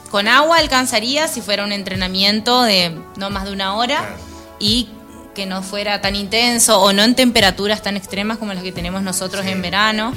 con 0.09 0.27
agua 0.29 0.59
alcanzaría 0.59 1.27
si 1.27 1.41
fuera 1.41 1.63
un 1.65 1.71
entrenamiento 1.73 2.61
de 2.63 2.97
no 3.17 3.29
más 3.29 3.43
de 3.45 3.51
una 3.51 3.75
hora 3.75 3.97
Claro. 3.97 4.15
y 4.59 4.89
que 5.35 5.45
no 5.47 5.63
fuera 5.63 5.99
tan 6.01 6.15
intenso 6.15 6.79
o 6.79 6.93
no 6.93 7.03
en 7.03 7.15
temperaturas 7.15 7.81
tan 7.81 7.97
extremas 7.97 8.37
como 8.37 8.53
las 8.53 8.63
que 8.63 8.71
tenemos 8.71 9.01
nosotros 9.01 9.43
Sí. 9.43 9.51
en 9.51 9.61
verano, 9.63 10.13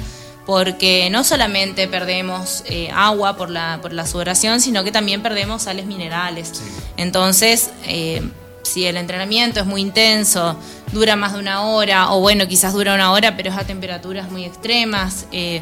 porque 0.47 1.09
no 1.11 1.25
solamente 1.25 1.89
perdemos 1.89 2.63
eh, 2.67 2.89
agua 2.95 3.35
por 3.35 3.49
la, 3.49 3.79
por 3.81 3.91
la 3.91 4.07
sudoración, 4.07 4.61
sino 4.61 4.85
que 4.85 4.93
también 4.93 5.21
perdemos 5.21 5.63
sales 5.63 5.85
minerales. 5.85 6.51
Sí. 6.53 6.63
Entonces, 6.95 7.69
eh, 7.85 8.21
si 8.63 8.85
el 8.85 8.95
entrenamiento 8.95 9.59
es 9.59 9.65
muy 9.65 9.81
intenso, 9.81 10.57
dura 10.93 11.17
más 11.17 11.33
de 11.33 11.39
una 11.39 11.63
hora, 11.63 12.13
o 12.13 12.21
bueno, 12.21 12.47
quizás 12.47 12.71
dura 12.71 12.95
una 12.95 13.11
hora, 13.11 13.35
pero 13.35 13.49
es 13.49 13.57
a 13.57 13.65
temperaturas 13.65 14.31
muy 14.31 14.45
extremas, 14.45 15.25
eh, 15.33 15.61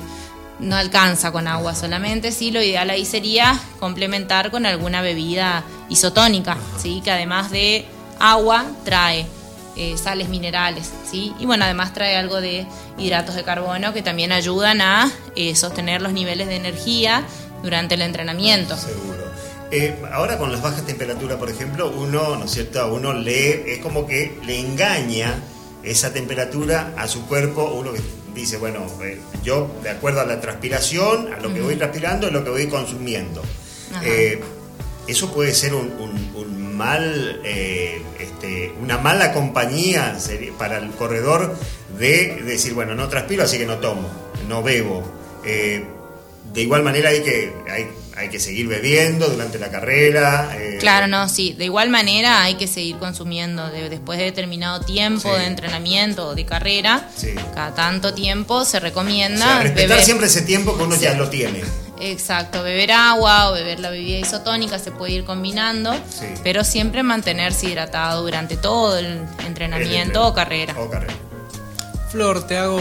no 0.59 0.75
alcanza 0.75 1.31
con 1.31 1.47
agua 1.47 1.73
solamente, 1.73 2.31
sí, 2.31 2.51
lo 2.51 2.61
ideal 2.61 2.87
ahí 2.91 3.05
sería 3.05 3.59
complementar 3.79 4.51
con 4.51 4.67
alguna 4.67 5.01
bebida 5.01 5.63
isotónica, 5.89 6.57
¿sí? 6.77 7.01
que 7.03 7.09
además 7.09 7.49
de 7.49 7.85
agua 8.19 8.65
trae 8.83 9.25
eh, 9.75 9.95
sales 9.97 10.29
minerales, 10.29 10.89
¿sí? 11.09 11.33
y 11.39 11.45
bueno, 11.45 11.65
además 11.65 11.93
trae 11.93 12.15
algo 12.15 12.39
de 12.41 12.65
hidratos 12.97 13.35
de 13.35 13.43
carbono 13.43 13.93
que 13.93 14.01
también 14.01 14.31
ayudan 14.31 14.81
a 14.81 15.11
eh, 15.35 15.55
sostener 15.55 16.01
los 16.01 16.13
niveles 16.13 16.47
de 16.47 16.55
energía 16.55 17.23
durante 17.63 17.95
el 17.95 18.01
entrenamiento. 18.01 18.77
Seguro. 18.77 19.25
Eh, 19.71 19.95
ahora 20.13 20.37
con 20.37 20.51
las 20.51 20.61
bajas 20.61 20.85
temperaturas, 20.85 21.37
por 21.37 21.49
ejemplo, 21.49 21.89
uno, 21.89 22.35
¿no 22.37 22.45
es 22.45 22.51
cierto? 22.51 22.79
A 22.81 22.85
uno 22.87 23.13
le, 23.13 23.73
es 23.73 23.79
como 23.79 24.05
que 24.07 24.37
le 24.45 24.59
engaña 24.59 25.33
esa 25.83 26.13
temperatura 26.13 26.93
a 26.97 27.07
su 27.07 27.25
cuerpo, 27.25 27.63
uno 27.77 27.91
que 27.91 27.99
dice, 28.33 28.57
bueno, 28.57 28.85
eh, 29.03 29.19
yo 29.43 29.69
de 29.83 29.89
acuerdo 29.89 30.21
a 30.21 30.25
la 30.25 30.39
transpiración, 30.39 31.33
a 31.33 31.39
lo 31.39 31.53
que 31.53 31.61
voy 31.61 31.75
transpirando, 31.75 32.27
es 32.27 32.33
lo 32.33 32.43
que 32.43 32.49
voy 32.51 32.67
consumiendo. 32.67 33.41
Eso 35.07 35.31
puede 35.31 35.53
ser 35.53 35.73
un, 35.75 35.91
un- 35.99 36.31
un 36.35 36.64
mal, 36.75 37.41
eh, 37.43 38.01
este, 38.19 38.73
una 38.81 38.97
mala 38.97 39.33
compañía 39.33 40.19
sería- 40.19 40.51
para 40.57 40.77
el 40.77 40.89
corredor 40.91 41.57
de 41.97 42.41
decir, 42.45 42.73
bueno, 42.73 42.93
no 42.95 43.07
transpiro, 43.07 43.43
así 43.43 43.57
que 43.57 43.65
no 43.65 43.77
tomo, 43.77 44.09
no 44.47 44.61
bebo. 44.61 45.03
Eh, 45.45 45.83
de 46.53 46.61
igual 46.61 46.83
manera 46.83 47.09
hay 47.09 47.21
que, 47.21 47.51
hay, 47.69 47.87
hay 48.15 48.29
que 48.29 48.39
seguir 48.39 48.67
bebiendo 48.67 49.27
durante 49.27 49.59
la 49.59 49.69
carrera. 49.71 50.51
eh, 50.57 50.77
Claro, 50.79 51.07
no, 51.07 51.27
sí. 51.27 51.53
De 51.53 51.65
igual 51.65 51.89
manera 51.89 52.43
hay 52.43 52.55
que 52.55 52.67
seguir 52.67 52.97
consumiendo 52.97 53.69
de- 53.69 53.89
después 53.89 54.19
de 54.19 54.25
determinado 54.25 54.79
tiempo 54.81 55.33
Sí. 55.33 55.39
de 55.39 55.45
entrenamiento 55.47 56.27
o 56.29 56.35
de 56.35 56.45
carrera. 56.45 57.09
Sí. 57.15 57.33
Cada 57.53 57.73
tanto 57.75 58.13
tiempo 58.13 58.63
se 58.63 58.77
o 58.77 58.79
recomienda 58.79 59.45
sea, 59.45 59.63
respetar 59.63 59.89
beber. 59.89 60.03
siempre 60.05 60.27
ese 60.27 60.43
tiempo 60.43 60.77
que 60.77 60.83
uno 60.83 60.95
ya 60.95 61.13
lo 61.15 61.29
tiene. 61.29 61.61
Exacto, 61.99 62.61
beber 62.63 62.91
agua 62.91 63.49
o 63.49 63.53
beber 63.53 63.79
la 63.79 63.89
bebida 63.89 64.17
isotónica 64.17 64.79
se 64.79 64.91
puede 64.91 65.13
ir 65.13 65.25
combinando, 65.25 65.93
Sí. 66.09 66.25
pero 66.43 66.63
siempre 66.63 67.03
mantenerse 67.03 67.67
hidratado 67.67 68.21
durante 68.21 68.57
todo 68.57 68.97
el 68.97 69.21
entrenamiento 69.45 70.21
El 70.21 70.31
o 70.31 70.33
carrera. 70.33 70.75
O 70.77 70.89
carrera. 70.89 71.13
Flor, 72.09 72.47
te 72.47 72.57
hago 72.57 72.77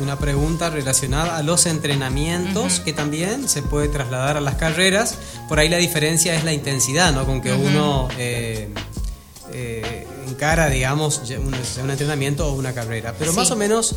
una 0.00 0.18
pregunta 0.18 0.70
relacionada 0.70 1.36
a 1.36 1.42
los 1.42 1.66
entrenamientos 1.66 2.80
que 2.80 2.94
también 2.94 3.46
se 3.46 3.60
puede 3.60 3.88
trasladar 3.88 4.38
a 4.38 4.40
las 4.40 4.54
carreras. 4.54 5.16
Por 5.46 5.58
ahí 5.58 5.68
la 5.68 5.76
diferencia 5.76 6.34
es 6.34 6.44
la 6.44 6.54
intensidad, 6.54 7.12
¿no? 7.12 7.26
Con 7.26 7.42
que 7.42 7.52
uno 7.52 8.08
eh, 8.16 8.68
eh, 9.52 10.06
encara, 10.26 10.68
digamos, 10.68 11.20
un, 11.38 11.90
entrenamiento 11.90 12.48
o 12.48 12.52
una 12.54 12.72
carrera. 12.72 13.14
Pero 13.18 13.32
más 13.34 13.50
o 13.50 13.56
menos 13.56 13.94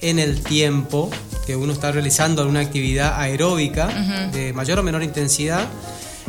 en 0.00 0.18
el 0.18 0.42
tiempo 0.42 1.10
que 1.46 1.56
uno 1.56 1.72
está 1.72 1.90
realizando 1.92 2.42
alguna 2.42 2.60
actividad 2.60 3.18
aeróbica 3.20 3.88
de 4.32 4.52
mayor 4.52 4.78
o 4.78 4.82
menor 4.82 5.02
intensidad, 5.02 5.66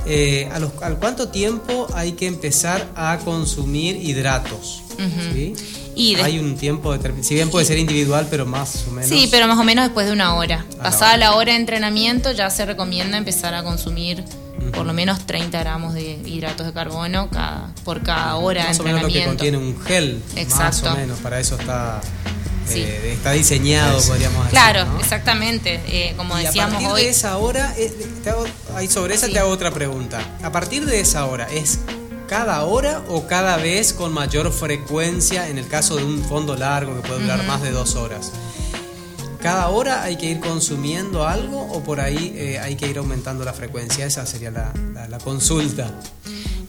eh, 0.05 0.49
¿a 0.53 0.59
los- 0.59 0.71
¿al 0.81 0.97
cuánto 0.97 1.27
tiempo 1.29 1.87
hay 1.93 2.13
que 2.13 2.25
empezar 2.27 2.87
a 2.95 3.19
consumir 3.25 3.97
hidratos? 3.97 4.81
¿Sí? 5.33 5.53
Y 5.95 6.15
de- 6.15 6.23
Hay 6.23 6.39
un 6.39 6.55
tiempo 6.57 6.91
determinado, 6.93 7.27
si 7.27 7.33
bien 7.35 7.49
puede 7.49 7.65
ser 7.65 7.77
individual, 7.77 8.27
pero 8.29 8.45
más 8.45 8.85
o 8.87 8.91
menos. 8.91 9.09
Sí, 9.09 9.27
pero 9.29 9.47
más 9.47 9.57
o 9.59 9.63
menos 9.63 9.85
después 9.85 10.07
de 10.07 10.13
una 10.13 10.35
hora. 10.35 10.65
la 10.77 10.83
Pasada 10.83 11.09
hora. 11.11 11.17
la 11.17 11.35
hora 11.35 11.51
de 11.53 11.59
entrenamiento 11.59 12.31
ya 12.31 12.49
se 12.49 12.65
recomienda 12.65 13.17
empezar 13.17 13.53
a 13.53 13.63
consumir 13.63 14.23
por 14.73 14.85
lo 14.85 14.93
menos 14.93 15.25
30 15.25 15.59
gramos 15.59 15.93
de 15.93 16.19
hidratos 16.25 16.65
de 16.67 16.73
carbono 16.73 17.29
cada, 17.29 17.73
por 17.83 18.01
cada 18.03 18.35
hora 18.35 18.65
más 18.65 18.77
de 18.77 18.83
o 18.83 18.85
menos 18.85 19.01
lo 19.01 19.07
que 19.07 19.23
entrenamiento. 19.23 19.43
contiene 19.43 19.57
un 19.57 19.81
gel. 19.85 20.21
Más 20.33 20.37
Exacto. 20.37 20.91
o 20.93 20.95
menos, 20.95 21.19
para 21.19 21.39
eso 21.39 21.55
está, 21.59 22.01
Sí. 22.73 22.81
eh, 22.81 23.13
está 23.13 23.31
diseñado, 23.31 23.99
podríamos 24.01 24.37
decir. 24.45 24.51
Claro, 24.51 24.85
¿no? 24.85 24.99
exactamente. 24.99 25.81
Eh, 25.87 26.13
como 26.17 26.37
Y 26.37 26.41
a 26.41 26.47
decíamos 26.47 26.73
partir 26.75 26.89
hoy. 26.89 27.03
de 27.03 27.09
esa 27.09 27.37
hora, 27.37 27.73
eh, 27.77 27.91
te 28.23 28.29
hago- 28.29 28.45
ahí 28.75 28.87
sobre 28.87 29.15
esa 29.15 29.27
Sí. 29.27 29.33
te 29.33 29.39
hago 29.39 29.49
otra 29.49 29.71
pregunta. 29.71 30.19
A 30.43 30.51
partir 30.51 30.85
de 30.85 30.99
esa 30.99 31.25
hora, 31.25 31.47
¿es 31.51 31.79
cada 32.27 32.63
hora 32.63 33.01
o 33.09 33.25
cada 33.27 33.57
vez 33.57 33.91
con 33.93 34.13
mayor 34.13 34.51
frecuencia 34.53 35.47
en 35.49 35.57
el 35.57 35.67
caso 35.67 35.95
de 35.97 36.03
un 36.03 36.23
fondo 36.23 36.55
largo 36.55 36.95
que 37.01 37.07
puede 37.07 37.21
durar 37.21 37.43
más 37.45 37.61
de 37.61 37.71
dos 37.71 37.95
horas? 37.95 38.31
¿Cada 39.41 39.69
hora 39.69 40.03
hay 40.03 40.17
que 40.17 40.25
ir 40.25 40.41
consumiendo 40.41 41.25
algo 41.25 41.61
o 41.61 41.81
por 41.81 42.01
ahí 42.01 42.33
eh, 42.35 42.59
hay 42.59 42.75
que 42.75 42.87
ir 42.87 42.97
aumentando 42.97 43.45
la 43.45 43.53
frecuencia? 43.53 44.05
Esa 44.05 44.25
sería 44.25 44.51
la, 44.51 44.73
la- 44.93 45.07
la 45.07 45.17
consulta. 45.17 45.91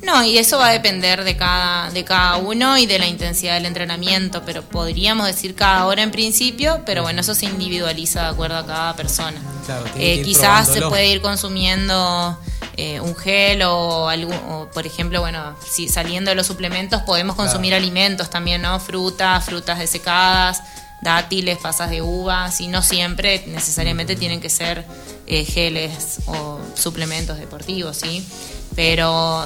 No, 0.02 0.24
y 0.24 0.38
eso 0.38 0.58
va 0.58 0.68
a 0.68 0.72
depender 0.72 1.24
de 1.24 1.36
cada, 1.36 1.90
de 1.90 2.04
cada 2.04 2.38
uno 2.38 2.78
y 2.78 2.86
de 2.86 2.98
la 2.98 3.06
intensidad 3.06 3.54
del 3.54 3.66
entrenamiento, 3.66 4.42
pero 4.46 4.62
podríamos 4.62 5.26
decir 5.26 5.54
cada 5.54 5.86
hora 5.86 6.02
en 6.02 6.10
principio, 6.10 6.82
pero 6.86 7.02
bueno, 7.02 7.20
eso 7.20 7.34
se 7.34 7.46
individualiza 7.46 8.22
de 8.22 8.28
acuerdo 8.28 8.56
a 8.56 8.66
cada 8.66 8.96
persona. 8.96 9.40
Claro, 9.66 9.84
Eh, 9.96 10.22
quizás 10.22 10.68
se 10.68 10.80
puede 10.82 11.08
ir 11.08 11.20
consumiendo 11.20 12.38
eh, 12.76 12.98
un 13.00 13.14
gel 13.14 13.62
o, 13.62 14.08
algún, 14.08 14.34
o, 14.48 14.70
por 14.72 14.86
ejemplo, 14.86 15.20
bueno, 15.20 15.54
si 15.70 15.88
saliendo 15.88 16.30
de 16.30 16.34
los 16.34 16.46
suplementos 16.46 17.02
podemos 17.02 17.36
consumir 17.36 17.74
alimentos 17.74 18.30
también, 18.30 18.62
¿no? 18.62 18.80
Frutas, 18.80 19.44
frutas 19.44 19.78
desecadas, 19.78 20.62
dátiles, 21.02 21.58
pasas 21.58 21.90
de 21.90 22.00
uvas, 22.00 22.60
y 22.60 22.68
no 22.68 22.82
siempre 22.82 23.44
necesariamente 23.48 24.16
tienen 24.16 24.40
que 24.40 24.48
ser 24.48 24.86
eh, 25.26 25.44
geles 25.44 26.20
o 26.26 26.58
suplementos 26.74 27.38
deportivos, 27.38 27.98
¿sí? 27.98 28.26
Pero 28.80 29.44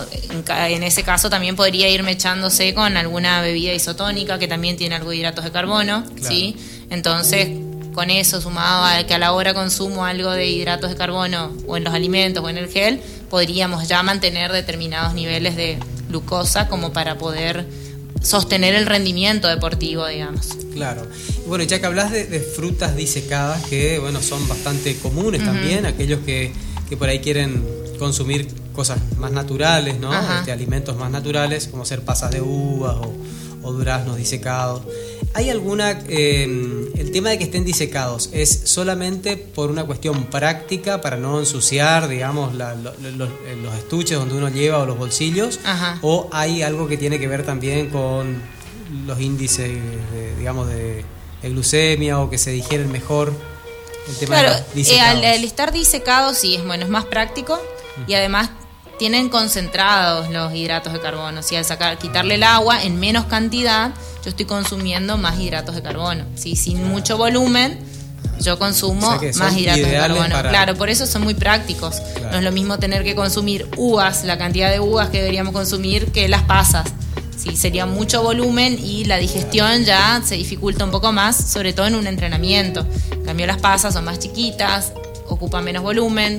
en, 0.68 0.84
ese 0.84 1.02
caso 1.02 1.28
también 1.28 1.56
podría 1.56 1.88
irme 1.88 2.12
echándose 2.12 2.72
con 2.72 2.96
alguna 2.96 3.42
bebida 3.42 3.74
isotónica 3.74 4.38
que 4.38 4.46
también 4.46 4.76
tiene 4.76 4.94
algo 4.94 5.10
de 5.10 5.16
hidratos 5.16 5.42
de 5.42 5.50
carbono, 5.50 6.04
¿sí? 6.22 6.54
Entonces, 6.88 7.48
con 7.94 8.10
eso 8.10 8.40
sumado 8.40 8.84
a 8.84 9.04
que 9.04 9.12
a 9.12 9.18
la 9.18 9.32
hora 9.32 9.52
consumo 9.52 10.04
algo 10.04 10.30
de 10.30 10.46
hidratos 10.46 10.90
de 10.90 10.96
carbono 10.96 11.52
o 11.66 11.76
en 11.76 11.82
los 11.82 11.92
alimentos 11.92 12.44
o 12.44 12.48
en 12.48 12.58
el 12.58 12.68
gel, 12.68 13.00
podríamos 13.28 13.88
ya 13.88 14.04
mantener 14.04 14.52
determinados 14.52 15.14
niveles 15.14 15.56
de 15.56 15.78
glucosa 16.08 16.68
como 16.68 16.92
para 16.92 17.18
poder 17.18 17.66
sostener 18.22 18.76
el 18.76 18.86
rendimiento 18.86 19.48
deportivo, 19.48 20.06
digamos. 20.06 20.46
Claro. 20.72 21.08
Bueno, 21.48 21.64
ya 21.64 21.80
que 21.80 21.86
hablas 21.86 22.12
de, 22.12 22.26
de 22.26 22.38
frutas 22.38 22.94
disecadas, 22.94 23.64
que 23.64 23.98
bueno, 23.98 24.22
son 24.22 24.46
bastante 24.46 24.96
comunes 24.98 25.44
también, 25.44 25.86
aquellos 25.86 26.20
que, 26.24 26.52
que 26.88 26.96
por 26.96 27.08
ahí 27.08 27.18
quieren 27.18 27.82
consumir 28.04 28.48
cosas 28.74 28.98
más 29.18 29.32
naturales, 29.32 29.98
¿no? 29.98 30.10
Este, 30.38 30.52
alimentos 30.52 30.96
más 30.96 31.10
naturales, 31.10 31.68
como 31.68 31.84
ser 31.84 32.00
pasas 32.02 32.30
de 32.30 32.40
uvas 32.42 32.96
o, 32.96 33.12
o 33.62 33.72
duraznos 33.72 34.16
disecados. 34.16 34.82
¿Hay 35.36 35.50
alguna... 35.50 36.02
eh, 36.08 36.44
el 36.96 37.10
tema 37.10 37.30
de 37.30 37.38
que 37.38 37.44
estén 37.44 37.64
disecados 37.64 38.30
es 38.32 38.50
solamente 38.64 39.36
por 39.36 39.70
una 39.70 39.84
cuestión 39.84 40.24
práctica 40.26 41.00
para 41.00 41.16
no 41.16 41.38
ensuciar, 41.40 42.08
digamos, 42.08 42.54
la- 42.54 42.74
lo- 42.74 42.94
lo- 43.02 43.10
los, 43.10 43.28
los 43.62 43.74
estuches 43.74 44.16
donde 44.18 44.34
uno 44.36 44.48
lleva 44.48 44.78
o 44.78 44.86
los 44.86 44.96
bolsillos? 44.98 45.58
Ajá. 45.64 45.98
¿O 46.02 46.28
hay 46.32 46.62
algo 46.62 46.86
que 46.86 46.96
tiene 46.96 47.18
que 47.18 47.26
ver 47.26 47.44
también 47.44 47.90
con 47.90 48.40
los 49.06 49.18
índices, 49.20 49.70
de, 50.12 50.36
digamos, 50.38 50.68
de, 50.68 51.04
de 51.42 51.48
glucemia 51.48 52.20
o 52.20 52.30
que 52.30 52.38
se 52.38 52.50
digieren 52.52 52.92
mejor? 52.92 53.32
El 54.08 54.14
tema 54.16 54.38
Claro, 54.38 54.54
de 54.74 54.82
eh, 54.82 55.00
al, 55.00 55.24
al 55.24 55.42
estar 55.44 55.72
disecado 55.72 56.34
sí 56.34 56.54
es 56.56 56.64
bueno, 56.64 56.84
es 56.84 56.90
más 56.90 57.06
práctico 57.06 57.58
y 58.06 58.14
además 58.14 58.50
tienen 58.98 59.28
concentrados 59.28 60.30
los 60.30 60.54
hidratos 60.54 60.92
de 60.92 61.00
carbono. 61.00 61.42
Si 61.42 61.56
al 61.56 61.64
sacar, 61.64 61.98
quitarle 61.98 62.34
el 62.36 62.42
agua 62.44 62.82
en 62.84 63.00
menos 63.00 63.24
cantidad, 63.24 63.90
yo 64.22 64.30
estoy 64.30 64.46
consumiendo 64.46 65.16
más 65.16 65.38
hidratos 65.40 65.74
de 65.74 65.82
carbono. 65.82 66.24
¿sí? 66.36 66.54
Sin 66.56 66.84
mucho 66.88 67.16
volumen, 67.16 67.78
yo 68.40 68.58
consumo 68.58 69.08
O 69.08 69.18
sea 69.20 69.32
más 69.36 69.56
hidratos 69.56 69.84
de 69.90 69.92
carbono. 69.96 70.28
para- 70.30 70.48
Claro, 70.50 70.76
por 70.76 70.90
eso 70.90 71.06
son 71.06 71.22
muy 71.22 71.34
prácticos. 71.34 71.96
Claro. 72.14 72.30
No 72.32 72.38
es 72.38 72.44
lo 72.44 72.52
mismo 72.52 72.78
tener 72.78 73.02
que 73.04 73.14
consumir 73.16 73.68
uvas, 73.76 74.24
la 74.24 74.38
cantidad 74.38 74.70
de 74.70 74.80
uvas 74.80 75.08
que 75.08 75.18
deberíamos 75.18 75.52
consumir, 75.52 76.12
que 76.12 76.28
las 76.28 76.42
pasas. 76.42 76.86
Sí, 77.36 77.56
sería 77.56 77.84
mucho 77.84 78.22
volumen 78.22 78.78
y 78.82 79.04
la 79.06 79.18
digestión 79.18 79.84
ya 79.84 80.22
se 80.24 80.36
dificulta 80.36 80.84
un 80.84 80.90
poco 80.92 81.12
más, 81.12 81.36
sobre 81.36 81.72
todo 81.72 81.86
en 81.86 81.96
un 81.96 82.06
entrenamiento. 82.06 82.86
En 83.10 83.24
cambio, 83.24 83.46
las 83.46 83.58
pasas 83.58 83.92
son 83.92 84.04
más 84.04 84.18
chiquitas, 84.20 84.92
ocupan 85.28 85.64
menos 85.64 85.82
volumen, 85.82 86.38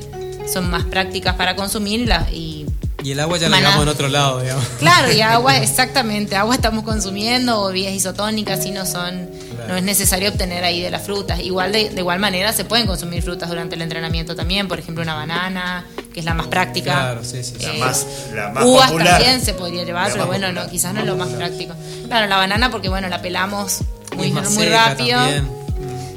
son 0.51 0.69
más 0.69 0.83
prácticas 0.85 1.35
para 1.35 1.55
consumir 1.55 2.09
y, 2.31 2.65
y 3.03 3.11
el 3.11 3.19
agua 3.19 3.37
ya 3.37 3.49
la 3.49 3.57
llevamos 3.57 3.83
en 3.83 3.89
otro 3.89 4.07
lado, 4.09 4.41
digamos. 4.41 4.63
Claro, 4.79 5.11
y 5.11 5.21
agua, 5.21 5.57
exactamente, 5.61 6.35
agua 6.35 6.55
estamos 6.55 6.83
consumiendo, 6.83 7.61
o 7.61 7.67
bebidas 7.67 7.93
isotónicas, 7.93 8.65
y 8.65 8.71
no 8.71 8.85
son, 8.85 9.29
Claro. 9.55 9.69
no 9.69 9.77
es 9.77 9.83
necesario 9.83 10.29
obtener 10.29 10.63
ahí 10.63 10.81
de 10.81 10.89
las 10.91 11.03
frutas. 11.03 11.39
Igual 11.39 11.71
de, 11.71 11.89
de 11.89 12.01
igual 12.01 12.19
manera 12.19 12.51
se 12.53 12.65
pueden 12.65 12.87
consumir 12.87 13.23
frutas 13.23 13.47
durante 13.49 13.75
el 13.75 13.81
entrenamiento 13.81 14.35
también, 14.35 14.67
por 14.67 14.79
ejemplo 14.79 15.01
una 15.03 15.13
banana, 15.15 15.85
que 16.13 16.19
es 16.19 16.25
la 16.25 16.33
más 16.33 16.47
práctica. 16.47 16.91
Claro, 16.93 17.23
sí, 17.23 17.43
sí, 17.43 17.55
sí. 17.59 17.65
La 17.65 17.73
más- 17.85 18.05
la 18.33 18.49
más 18.49 18.63
uvas 18.65 18.87
popular. 18.91 19.17
también 19.19 19.41
se 19.41 19.53
podría 19.53 19.83
llevar, 19.83 20.07
La 20.07 20.13
pero 20.13 20.25
bueno, 20.27 20.47
popular. 20.47 20.65
no, 20.65 20.71
quizás 20.71 20.93
no 20.93 20.99
es 21.01 21.05
lo 21.05 21.15
más 21.15 21.29
práctico. 21.29 21.73
Claro, 22.07 22.27
la 22.27 22.37
banana 22.37 22.69
porque 22.71 22.89
bueno, 22.89 23.07
la 23.09 23.21
pelamos 23.21 23.79
muy, 24.15 24.31
muy 24.31 24.65
rápido. 24.67 25.19
también. 25.19 25.49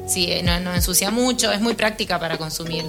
Sí, 0.09 0.33
eh, 0.33 0.43
no, 0.43 0.59
no 0.61 0.75
ensucia 0.75 1.11
mucho, 1.11 1.53
es 1.53 1.61
muy 1.61 1.75
práctica 1.75 2.19
para 2.19 2.39
consumir. 2.39 2.85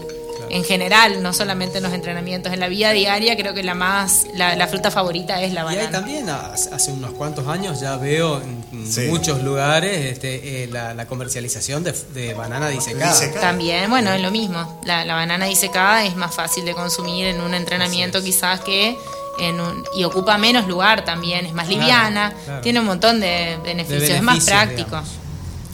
En 0.50 0.64
general, 0.64 1.22
no 1.22 1.32
solamente 1.34 1.78
en 1.78 1.84
los 1.84 1.94
entrenamientos, 1.94 2.52
en 2.54 2.60
la 2.60 2.68
vida 2.68 2.92
diaria 2.92 3.36
creo 3.38 3.54
que 3.54 3.64
la 3.64 3.76
más 3.76 4.26
la, 4.36 4.56
la 4.56 4.68
fruta 4.68 4.90
favorita 4.92 5.42
es 5.44 5.54
la 5.54 5.62
Y 5.62 5.64
banana. 5.66 5.82
hay 5.84 5.92
también, 5.92 6.30
hace 6.30 6.74
hace 6.74 6.92
unos 6.92 7.12
cuantos 7.12 7.48
años 7.48 7.80
ya 7.80 7.98
veo 7.98 8.42
en 8.42 8.60
Sí. 8.90 9.02
muchos 9.08 9.44
lugares 9.44 10.06
este, 10.14 10.64
eh, 10.64 10.68
la, 10.68 10.94
la 10.94 11.06
comercialización 11.06 11.84
de, 11.84 11.92
de 12.14 12.34
banana 12.34 12.68
disecada. 12.70 13.12
Disecada. 13.12 13.42
También, 13.42 13.90
bueno, 13.90 14.12
es 14.12 14.22
lo 14.22 14.32
mismo. 14.32 14.80
La, 14.86 15.06
la 15.06 15.16
banana 15.16 15.46
disecada 15.46 16.04
es 16.06 16.16
más 16.16 16.34
fácil 16.34 16.66
de 16.66 16.74
consumir 16.74 17.26
en 17.28 17.42
un 17.42 17.54
entrenamiento 17.54 18.22
quizás 18.24 18.60
que 18.62 18.96
en 19.40 19.60
un, 19.60 19.84
y 19.96 20.04
ocupa 20.04 20.38
menos 20.38 20.68
lugar 20.68 21.06
también, 21.06 21.46
es 21.46 21.54
más 21.54 21.68
liviana, 21.70 22.34
claro. 22.46 22.62
tiene 22.62 22.80
un 22.80 22.86
montón 22.88 23.20
de 23.20 23.58
beneficios, 23.64 24.10
es 24.10 24.22
más 24.22 24.44
práctico. 24.46 24.86
digamos. 24.90 25.10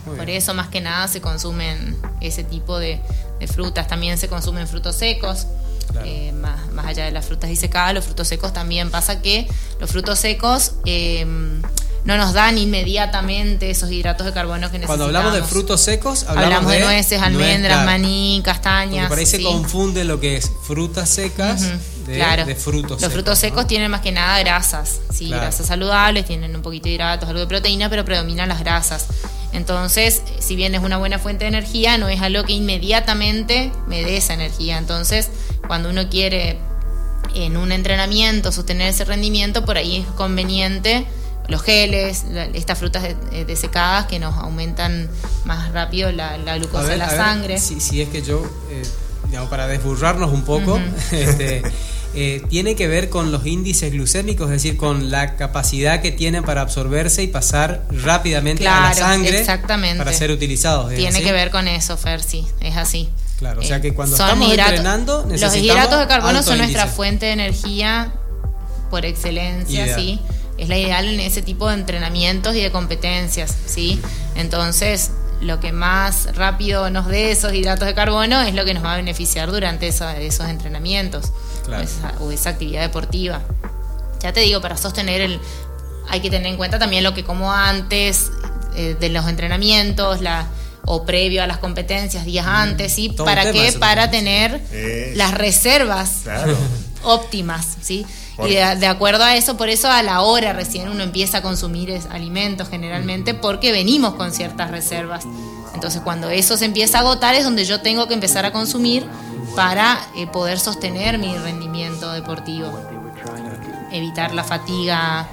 Muy 0.05 0.15
Por 0.17 0.25
bien. 0.25 0.37
eso 0.37 0.53
más 0.53 0.67
que 0.69 0.81
nada 0.81 1.07
se 1.07 1.21
consumen 1.21 1.97
ese 2.21 2.43
tipo 2.43 2.77
de, 2.79 2.99
de 3.39 3.47
frutas. 3.47 3.87
También 3.87 4.17
se 4.17 4.27
consumen 4.27 4.67
frutos 4.67 4.95
secos. 4.95 5.47
Claro. 5.91 6.07
eh, 6.07 6.31
más, 6.33 6.71
más 6.71 6.87
allá 6.87 7.05
de 7.05 7.11
las 7.11 7.25
frutas 7.25 7.47
disecadas, 7.49 7.93
los 7.93 8.05
frutos 8.05 8.27
secos 8.27 8.51
también 8.51 8.89
pasa 8.89 9.21
que 9.21 9.47
los 9.79 9.89
frutos 9.91 10.17
secos 10.17 10.73
eh, 10.85 11.25
no 12.05 12.17
nos 12.17 12.33
dan 12.33 12.57
inmediatamente 12.57 13.69
esos 13.69 13.91
hidratos 13.91 14.25
de 14.25 14.33
carbono 14.33 14.71
que 14.71 14.79
necesitamos. 14.79 14.87
Cuando 14.87 15.05
hablamos 15.05 15.33
de 15.33 15.43
frutos 15.43 15.81
secos, 15.81 16.23
hablamos, 16.23 16.43
Hablamos, 16.45 16.71
de, 16.71 16.79
nueces, 16.79 17.21
almendras, 17.21 17.59
nuez, 17.59 17.67
claro. 17.67 17.85
maní, 17.85 18.41
Porque 18.43 18.51
castañas. 18.51 19.07
por 19.09 19.17
ahí 19.19 19.25
se 19.27 19.41
confunde 19.43 20.03
lo 20.05 20.19
que 20.19 20.37
es 20.37 20.51
frutas 20.63 21.07
secas 21.09 21.61
de, 22.05 22.15
claro. 22.15 22.45
de 22.45 22.55
frutos 22.55 22.91
Los 22.91 22.99
secos. 23.01 23.13
frutos 23.13 23.39
secos 23.39 23.63
¿no? 23.63 23.67
tienen 23.67 23.89
más 23.91 24.01
que 24.01 24.11
nada 24.11 24.39
grasas, 24.39 24.99
sí, 25.13 25.27
Claro. 25.27 25.43
grasas 25.43 25.67
saludables, 25.67 26.25
tienen 26.25 26.55
un 26.55 26.61
poquito 26.61 26.85
de 26.85 26.91
hidratos, 26.95 27.27
algo 27.29 27.41
de 27.41 27.47
proteína, 27.47 27.89
pero 27.89 28.05
predominan 28.05 28.47
las 28.49 28.59
grasas. 28.59 29.07
Entonces, 29.53 30.21
si 30.39 30.55
bien 30.55 30.75
es 30.75 30.81
una 30.83 30.97
buena 30.97 31.17
fuente 31.19 31.45
de 31.45 31.49
energía, 31.49 31.97
no 31.97 32.09
es 32.09 32.21
algo 32.21 32.43
que 32.43 32.53
inmediatamente 32.53 33.71
me 33.87 34.03
dé 34.03 34.17
esa 34.17 34.33
energía. 34.33 34.77
Entonces, 34.77 35.29
cuando 35.67 35.89
uno 35.89 36.09
quiere 36.09 36.57
en 37.33 37.57
un 37.57 37.71
entrenamiento 37.71 38.51
sostener 38.51 38.89
ese 38.89 39.05
rendimiento, 39.05 39.65
por 39.65 39.77
ahí 39.77 39.97
es 39.97 40.07
conveniente 40.15 41.05
los 41.47 41.61
geles, 41.61 42.25
la- 42.31 42.45
estas 42.45 42.77
frutas 42.79 43.03
de- 43.03 43.15
eh, 43.31 43.45
desecadas 43.45 44.05
que 44.07 44.19
nos 44.19 44.35
aumentan 44.35 45.09
más 45.45 45.71
rápido 45.71 46.11
la, 46.11 46.37
glucosa 46.57 46.83
ver, 46.83 46.93
en 46.93 46.99
la 46.99 47.05
a 47.05 47.09
ver, 47.11 47.17
sangre. 47.17 47.59
si, 47.59 47.79
si 47.79 48.01
es 48.01 48.09
que 48.09 48.21
yo, 48.23 48.43
eh, 48.71 48.81
digamos, 49.27 49.49
para 49.49 49.67
desburrarnos 49.67 50.31
un 50.31 50.43
poco, 50.43 50.79
este, 51.11 51.61
eh, 52.15 52.41
tiene 52.49 52.75
que 52.75 52.87
ver 52.87 53.09
con 53.09 53.31
los 53.31 53.45
índices 53.45 53.91
glucémicos, 53.91 54.45
es 54.47 54.51
decir, 54.63 54.77
con 54.77 55.11
la 55.11 55.35
capacidad 55.35 56.01
que 56.01 56.11
tienen 56.11 56.43
para 56.43 56.61
absorberse 56.61 57.23
y 57.23 57.27
pasar 57.27 57.85
rápidamente 57.91 58.67
a 58.67 58.79
la 58.89 58.93
sangre 58.93 59.39
exactamente. 59.39 59.97
para 59.97 60.13
ser 60.13 60.31
utilizados. 60.31 60.91
¿es 60.91 60.97
Tiene 60.97 61.17
así? 61.17 61.25
que 61.25 61.31
ver 61.31 61.51
con 61.51 61.67
eso, 61.67 61.97
Fer, 61.97 62.23
sí, 62.23 62.45
es 62.61 62.77
así. 62.77 63.09
Claro, 63.37 63.59
o 63.59 63.63
sea 63.63 63.81
que 63.81 63.93
cuando 63.93 64.15
estamos 64.15 64.49
entrenando 64.49 65.27
Los 65.29 65.55
hidratos 65.57 65.99
de 65.99 66.07
carbono 66.07 66.41
son 66.41 66.57
nuestra 66.57 66.83
índice. 66.83 66.95
fuente 66.95 67.25
de 67.25 67.31
energía 67.33 68.13
por 68.89 69.05
excelencia, 69.05 69.85
Ideal. 69.85 69.99
¿sí? 69.99 70.19
Es 70.57 70.69
la 70.69 70.77
ideal 70.77 71.05
en 71.07 71.19
ese 71.19 71.41
tipo 71.41 71.67
de 71.67 71.73
entrenamientos 71.73 72.55
y 72.55 72.61
de 72.61 72.71
competencias, 72.71 73.53
¿sí? 73.65 73.99
Entonces, 74.35 75.11
lo 75.41 75.59
que 75.59 75.71
más 75.71 76.35
rápido 76.35 76.89
nos 76.89 77.07
dé 77.07 77.31
esos 77.31 77.53
hidratos 77.53 77.87
de 77.87 77.93
carbono 77.93 78.41
es 78.41 78.53
lo 78.53 78.65
que 78.65 78.73
nos 78.73 78.83
va 78.83 78.93
a 78.93 78.97
beneficiar 78.97 79.51
durante 79.51 79.87
esa- 79.87 80.17
esos 80.19 80.47
entrenamientos 80.47 81.31
Claro. 81.65 81.83
o, 81.83 81.85
esa, 81.85 82.13
o 82.21 82.31
esa 82.31 82.49
actividad 82.51 82.81
deportiva. 82.81 83.41
Ya 84.21 84.33
te 84.33 84.39
digo, 84.41 84.61
para 84.61 84.77
sostener 84.77 85.21
el... 85.21 85.39
Hay 86.09 86.19
que 86.21 86.29
tener 86.29 86.47
en 86.47 86.57
cuenta 86.57 86.77
también 86.79 87.03
lo 87.03 87.13
que 87.13 87.23
como 87.23 87.51
antes 87.51 88.31
eh, 88.75 88.95
de 88.99 89.09
los 89.09 89.27
entrenamientos, 89.27 90.21
la 90.21 90.47
o 90.87 91.03
previo 91.03 91.41
a 91.41 91.47
las 91.47 91.57
competencias, 91.57 92.25
días 92.25 92.45
antes, 92.45 92.93
¿sí? 92.93 93.09
Todo 93.09 93.25
¿Para 93.25 93.51
qué? 93.51 93.73
Para 93.79 94.11
tener 94.11 94.61
Es- 94.71 95.17
las 95.17 95.33
reservas 95.33 96.19
Claro. 96.23 96.55
óptimas, 97.03 97.65
¿sí? 97.81 98.05
Y 98.45 98.55
de, 98.55 98.75
de 98.75 98.87
acuerdo 98.87 99.23
a 99.23 99.35
eso, 99.35 99.55
por 99.57 99.69
eso 99.69 99.89
a 99.89 100.03
la 100.03 100.21
hora 100.21 100.51
recién 100.53 100.89
uno 100.89 101.03
empieza 101.03 101.37
a 101.37 101.41
consumir 101.41 101.89
es- 101.89 102.05
alimentos 102.07 102.67
generalmente 102.69 103.33
porque 103.33 103.71
venimos 103.71 104.15
con 104.15 104.31
ciertas 104.33 104.71
reservas. 104.71 105.23
Entonces 105.73 106.01
cuando 106.01 106.29
eso 106.29 106.57
se 106.57 106.65
empieza 106.65 106.97
a 106.97 107.01
agotar 107.01 107.35
es 107.35 107.43
donde 107.43 107.63
yo 107.65 107.81
tengo 107.81 108.07
que 108.07 108.13
empezar 108.13 108.45
a 108.45 108.51
consumir 108.51 109.05
para 109.55 109.99
eh, 110.17 110.27
poder 110.27 110.59
sostener 110.59 111.17
mi 111.17 111.33
rendimiento 111.37 112.11
deportivo, 112.11 112.67
evitar 113.91 114.33
la 114.33 114.43
fatiga. 114.43 115.27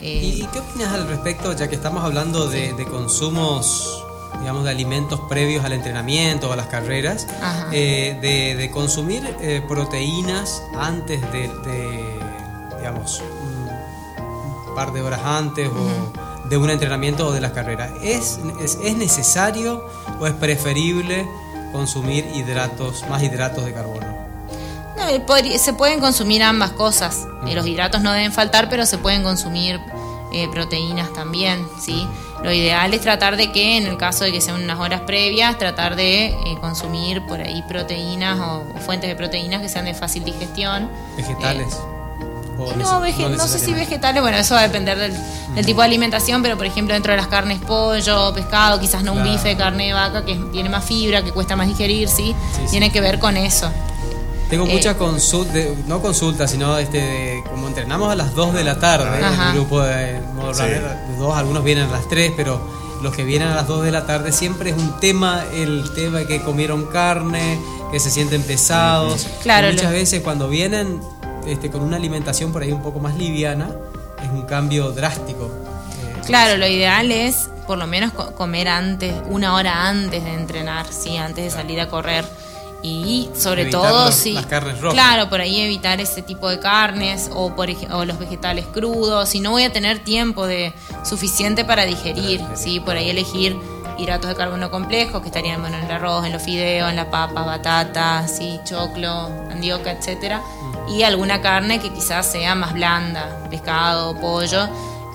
eh, 0.00 0.20
¿Y, 0.42 0.46
qué 0.52 0.58
opinas 0.60 0.92
al 0.94 1.06
respecto, 1.08 1.52
ya 1.56 1.68
que 1.68 1.74
estamos 1.76 2.04
hablando 2.04 2.48
de, 2.48 2.72
de 2.74 2.84
consumos, 2.86 4.02
digamos, 4.40 4.64
de 4.64 4.70
alimentos 4.70 5.20
previos 5.28 5.64
al 5.64 5.72
entrenamiento 5.72 6.48
o 6.48 6.52
a 6.52 6.56
las 6.56 6.66
carreras, 6.66 7.26
eh, 7.72 8.16
de, 8.20 8.56
de 8.56 8.70
consumir 8.70 9.22
eh, 9.40 9.62
proteínas 9.68 10.62
antes 10.78 11.20
de, 11.32 11.48
de, 11.48 12.17
digamos, 12.78 13.22
par 14.74 14.92
de 14.92 15.02
horas 15.02 15.20
antes 15.24 15.68
o 15.68 16.48
de 16.48 16.56
un 16.56 16.70
entrenamiento 16.70 17.26
o 17.26 17.32
de 17.32 17.40
las 17.40 17.52
carreras. 17.52 17.90
¿Es, 18.02 18.38
es, 18.60 18.78
es 18.82 18.96
necesario 18.96 19.84
o 20.20 20.26
es 20.26 20.34
preferible 20.34 21.26
consumir 21.72 22.24
hidratos, 22.34 23.04
más 23.08 23.22
hidratos 23.22 23.64
de 23.64 23.74
carbono? 23.74 24.06
No, 24.96 25.08
eh, 25.08 25.58
se 25.58 25.72
pueden 25.74 26.00
consumir 26.00 26.42
ambas 26.42 26.70
cosas. 26.72 27.26
Eh, 27.46 27.54
Los 27.54 27.66
hidratos 27.66 28.00
no 28.00 28.12
deben 28.12 28.32
faltar, 28.32 28.68
pero 28.68 28.86
se 28.86 28.98
pueden 28.98 29.22
consumir 29.22 29.80
eh, 30.32 30.48
proteínas 30.52 31.12
también, 31.12 31.66
¿sí? 31.80 32.06
Lo 32.42 32.52
ideal 32.52 32.94
es 32.94 33.00
tratar 33.00 33.36
de 33.36 33.50
que, 33.50 33.76
en 33.76 33.86
el 33.86 33.96
caso 33.96 34.24
de 34.24 34.30
que 34.30 34.40
sean 34.40 34.62
unas 34.62 34.78
horas 34.78 35.00
previas, 35.02 35.58
tratar 35.58 35.96
de 35.96 36.26
eh, 36.26 36.34
consumir 36.60 37.26
por 37.26 37.40
ahí 37.40 37.62
proteínas 37.68 38.38
o, 38.38 38.64
o 38.76 38.78
fuentes 38.80 39.08
de 39.08 39.16
proteínas 39.16 39.60
que 39.60 39.68
sean 39.68 39.86
de 39.86 39.94
fácil 39.94 40.24
digestión. 40.24 40.88
¿Vegetales? 41.16 41.76
¿O 42.58 42.72
No, 42.74 43.00
no 43.30 43.46
sé 43.46 43.58
si 43.60 43.72
vegetales, 43.72 44.20
bueno, 44.20 44.36
eso 44.36 44.54
va 44.54 44.60
a 44.60 44.62
depender 44.64 44.98
del, 44.98 45.12
del 45.54 45.64
tipo 45.64 45.80
de 45.80 45.86
alimentación, 45.86 46.42
pero 46.42 46.56
por 46.56 46.66
ejemplo 46.66 46.92
dentro 46.94 47.12
de 47.12 47.16
las 47.16 47.28
carnes 47.28 47.60
pollo, 47.60 48.34
pescado, 48.34 48.80
quizás 48.80 49.02
no 49.04 49.12
un 49.12 49.22
bife 49.22 49.48
de 49.48 49.56
carne 49.56 49.86
de 49.86 49.92
vaca 49.92 50.24
que 50.24 50.34
tiene 50.52 50.68
más 50.68 50.84
fibra, 50.84 51.22
que 51.22 51.30
cuesta 51.30 51.54
más 51.56 51.68
digerir, 51.68 52.08
¿sí? 52.08 52.34
Sí, 52.54 52.60
sí. 52.64 52.70
Tiene 52.72 52.90
que 52.90 53.00
ver 53.00 53.18
con 53.20 53.36
eso. 53.36 53.70
Tengo 54.50 54.64
Eh, 54.66 54.72
muchas 54.72 54.96
consultas, 54.96 55.66
no 55.86 56.00
consultas, 56.02 56.50
sino 56.50 56.78
este, 56.78 56.98
de- 56.98 57.44
como 57.50 57.68
entrenamos 57.68 58.10
a 58.10 58.16
las 58.16 58.34
2 58.34 58.54
de 58.54 58.64
la 58.64 58.78
tarde, 58.80 59.22
Ajá. 59.22 59.50
el 59.50 59.54
grupo 59.56 59.82
de 59.82 60.20
modo 60.34 60.54
Sí. 60.54 60.62
dos, 61.18 61.36
algunos 61.36 61.62
vienen 61.62 61.84
a 61.88 61.92
las 61.92 62.08
3, 62.08 62.32
pero 62.36 62.60
los 63.02 63.14
que 63.14 63.24
vienen 63.24 63.48
a 63.48 63.54
las 63.54 63.66
2 63.68 63.84
de 63.84 63.92
la 63.92 64.06
tarde 64.06 64.32
siempre 64.32 64.70
es 64.70 64.76
un 64.76 64.98
tema, 65.00 65.44
el 65.52 65.92
tema 65.94 66.18
de 66.20 66.26
que 66.26 66.42
comieron 66.42 66.86
carne, 66.86 67.58
que 67.92 68.00
se 68.00 68.10
sienten 68.10 68.42
pesados. 68.42 69.26
Claro, 69.42 69.68
Y 69.68 69.72
muchas 69.74 69.90
lo- 69.92 69.96
veces 69.98 70.22
cuando 70.22 70.48
vienen 70.48 71.00
este, 71.48 71.70
con 71.70 71.82
una 71.82 71.96
alimentación 71.96 72.52
por 72.52 72.62
ahí 72.62 72.72
un 72.72 72.82
poco 72.82 72.98
más 73.00 73.16
liviana, 73.16 73.70
es 74.22 74.30
un 74.30 74.42
cambio 74.42 74.90
drástico. 74.92 75.46
Eh, 75.46 76.20
Claro, 76.26 76.56
lo 76.58 76.66
ideal 76.66 77.10
es 77.10 77.48
por 77.66 77.78
lo 77.78 77.86
menos 77.86 78.12
co- 78.12 78.32
comer 78.32 78.68
antes, 78.68 79.14
una 79.28 79.54
hora 79.54 79.88
antes 79.88 80.24
de 80.24 80.34
entrenar, 80.34 80.86
sí, 80.90 81.16
antes 81.16 81.44
de 81.44 81.50
salir 81.50 81.80
a 81.80 81.88
correr. 81.88 82.24
Y 82.80 83.28
sobre 83.36 83.62
Evitar 83.62 83.80
todo, 83.82 84.04
los- 84.06 84.14
sí. 84.14 84.32
las 84.34 84.46
carnes 84.46 84.80
rojas. 84.80 84.94
Claro, 84.94 85.28
por 85.28 85.40
ahí 85.40 85.60
evitar 85.60 86.00
ese 86.00 86.22
tipo 86.22 86.48
de 86.48 86.60
carnes 86.60 87.28
o, 87.34 87.54
por, 87.56 87.68
o 87.92 88.04
los 88.04 88.18
vegetales 88.20 88.66
crudos. 88.72 89.28
Si 89.30 89.40
no 89.40 89.50
voy 89.50 89.64
a 89.64 89.72
tener 89.72 89.98
tiempo 89.98 90.46
de 90.46 90.72
suficiente 91.04 91.64
para 91.64 91.84
digerir, 91.86 92.40
sí, 92.54 92.78
por 92.78 92.96
ahí 92.96 93.10
elegir 93.10 93.56
hidratos 93.98 94.30
de 94.30 94.36
carbono 94.36 94.70
complejos 94.70 95.20
que 95.20 95.28
estarían 95.28 95.60
bueno, 95.60 95.76
en 95.76 95.84
el 95.84 95.90
arroz, 95.90 96.24
en 96.24 96.32
los 96.32 96.42
fideos, 96.42 96.88
en 96.88 96.96
la 96.96 97.10
papa, 97.10 97.42
batata, 97.42 98.26
sí, 98.28 98.60
choclo, 98.64 99.26
andioca, 99.50 99.90
etcétera, 99.90 100.42
y 100.88 101.02
alguna 101.02 101.40
carne 101.40 101.80
que 101.80 101.92
quizás 101.92 102.26
sea 102.26 102.54
más 102.54 102.72
blanda, 102.72 103.46
pescado, 103.50 104.18
pollo 104.20 104.68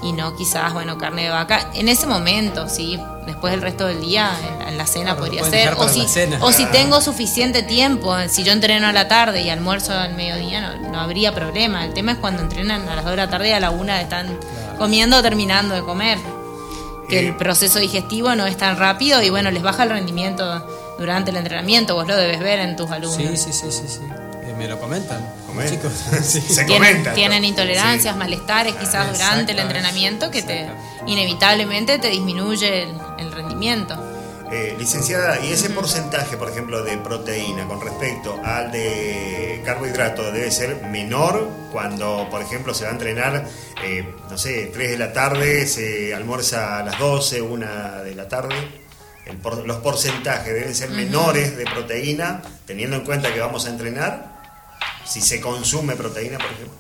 y 0.04 0.12
no 0.12 0.36
quizás, 0.36 0.74
bueno, 0.74 0.98
carne 0.98 1.24
de 1.24 1.30
vaca. 1.30 1.70
En 1.74 1.88
ese 1.88 2.06
momento, 2.06 2.68
sí, 2.68 3.00
después 3.26 3.52
del 3.52 3.62
resto 3.62 3.88
del 3.88 4.02
día, 4.02 4.32
en, 4.68 4.78
la 4.78 4.86
cena 4.86 5.16
Claro, 5.16 5.20
podría 5.20 5.44
ser. 5.46 5.76
O 5.78 5.88
si, 5.88 6.08
cena. 6.08 6.40
o 6.42 6.52
si 6.52 6.66
tengo 6.66 7.00
suficiente 7.00 7.64
tiempo, 7.64 8.14
si 8.28 8.44
yo 8.44 8.52
entreno 8.52 8.88
a 8.88 8.92
la 8.92 9.08
tarde 9.08 9.42
y 9.42 9.50
almuerzo 9.50 9.94
al 9.94 10.16
mediodía, 10.16 10.62
no, 10.62 10.90
no 10.92 11.00
habría 11.00 11.34
problema. 11.34 11.86
El 11.86 11.94
tema 11.94 12.14
es 12.14 12.18
cuando 12.18 12.42
entrenan 12.42 12.88
a 12.90 12.96
las 12.96 13.06
2 13.06 13.12
de 13.12 13.18
la 13.18 13.30
tarde 13.30 13.50
y 13.50 13.52
a 13.54 13.60
la 13.60 13.70
1 13.70 13.94
están 13.94 14.38
comiendo 14.78 15.18
o 15.18 15.22
terminando 15.22 15.74
de 15.76 15.82
comer. 15.82 16.18
Que 17.14 17.26
Eh, 17.26 17.28
el 17.30 17.36
proceso 17.36 17.80
digestivo 17.80 18.36
no 18.36 18.46
es 18.46 18.58
tan 18.58 18.78
rápido 18.78 19.22
y 19.22 19.30
bueno, 19.30 19.52
les 19.52 19.62
baja 19.64 19.84
el 19.84 19.90
rendimiento 19.90 20.96
durante 21.00 21.32
el 21.32 21.38
entrenamiento. 21.38 21.96
Vos 21.96 22.08
lo 22.08 22.16
debes 22.16 22.40
ver 22.40 22.60
en 22.60 22.76
tus 22.76 22.90
alumnos. 22.92 23.18
Sí, 23.18 23.38
sí, 23.38 23.54
sí, 23.54 23.72
sí, 23.72 23.84
sí. 23.88 24.00
Eh, 24.46 24.54
me 24.58 24.68
lo 24.68 24.80
comentan, 24.80 25.20
Comenta. 25.48 25.72
chicos. 25.72 25.92
Sí. 26.24 26.42
Se 26.42 26.64
tienen, 26.66 26.90
comenta. 26.92 27.14
tienen 27.14 27.46
intolerancias, 27.46 28.14
Sí. 28.14 28.20
malestares 28.20 28.76
quizás 28.76 29.12
durante 29.12 29.52
el 29.54 29.60
entrenamiento 29.60 30.30
que 30.32 30.42
te 30.44 30.68
inevitablemente 31.08 32.00
te 32.00 32.10
disminuye 32.10 32.84
el, 32.84 32.90
el 33.20 33.32
rendimiento. 33.32 33.96
Eh, 34.56 34.76
licenciada, 34.78 35.40
¿y 35.44 35.52
ese 35.52 35.72
porcentaje, 35.72 36.38
por 36.38 36.48
ejemplo, 36.48 36.84
de 36.84 36.96
proteína 37.00 37.68
con 37.68 37.82
respecto 37.82 38.40
al 38.44 38.72
de 38.72 39.60
carbohidrato 39.66 40.32
debe 40.32 40.52
ser 40.52 40.84
menor 40.84 41.50
cuando, 41.72 42.28
por 42.30 42.40
ejemplo, 42.40 42.72
se 42.76 42.84
va 42.84 42.92
a 42.92 42.94
entrenar, 42.94 43.48
eh, 43.84 44.06
no 44.30 44.38
sé, 44.38 44.70
3 44.72 44.92
de 44.92 44.98
la 45.00 45.12
tarde, 45.12 45.66
se 45.66 46.14
almuerza 46.14 46.78
a 46.78 46.84
las 46.84 47.00
12, 47.00 47.42
1 47.42 48.04
de 48.04 48.14
la 48.14 48.28
tarde? 48.28 48.54
El 49.26 49.38
por- 49.38 49.66
los 49.66 49.78
porcentajes 49.78 50.54
deben 50.54 50.76
ser 50.76 50.92
menores 50.92 51.58
de 51.58 51.66
proteína, 51.66 52.44
teniendo 52.68 52.96
en 52.98 53.06
cuenta 53.06 53.34
que 53.34 53.40
vamos 53.40 53.66
a 53.66 53.70
entrenar, 53.70 54.40
si 55.04 55.20
se 55.22 55.42
consume 55.42 55.96
proteína, 55.96 56.38
por 56.38 56.52
ejemplo. 56.52 56.78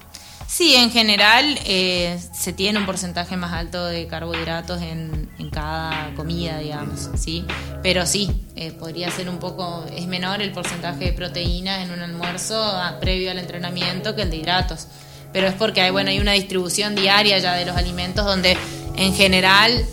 Sí, 0.47 0.75
en 0.75 0.91
general 0.91 1.57
eh, 1.65 2.19
se 2.31 2.53
tiene 2.53 2.79
un 2.79 2.85
porcentaje 2.85 3.35
más 3.37 3.53
alto 3.53 3.85
de 3.85 4.07
carbohidratos 4.07 4.81
en, 4.81 5.29
en 5.39 5.49
cada 5.49 6.13
comida, 6.15 6.59
digamos, 6.59 7.09
¿sí? 7.15 7.45
Pero 7.81 8.05
sí, 8.05 8.29
eh, 8.55 8.71
podría 8.71 9.09
ser 9.09 9.29
un 9.29 9.39
poco, 9.39 9.85
es 9.95 10.05
menor 10.05 10.41
el 10.41 10.51
porcentaje 10.51 11.05
de 11.05 11.13
proteína 11.13 11.81
en 11.81 11.91
un 11.91 12.01
almuerzo 12.01 12.73
previo 13.01 13.31
al 13.31 13.39
entrenamiento 13.39 14.15
que 14.15 14.21
el 14.21 14.29
de 14.29 14.37
hidratos. 14.37 14.87
Pero 15.31 15.47
es 15.47 15.55
porque 15.55 15.89
bueno, 15.89 16.11
hay 16.11 16.19
una 16.19 16.33
distribución 16.33 16.93
diaria 16.93 17.39
ya 17.39 17.55
de 17.55 17.65
los 17.65 17.75
alimentos 17.75 18.23
donde 18.23 18.55
en 18.95 19.15
general 19.15 19.83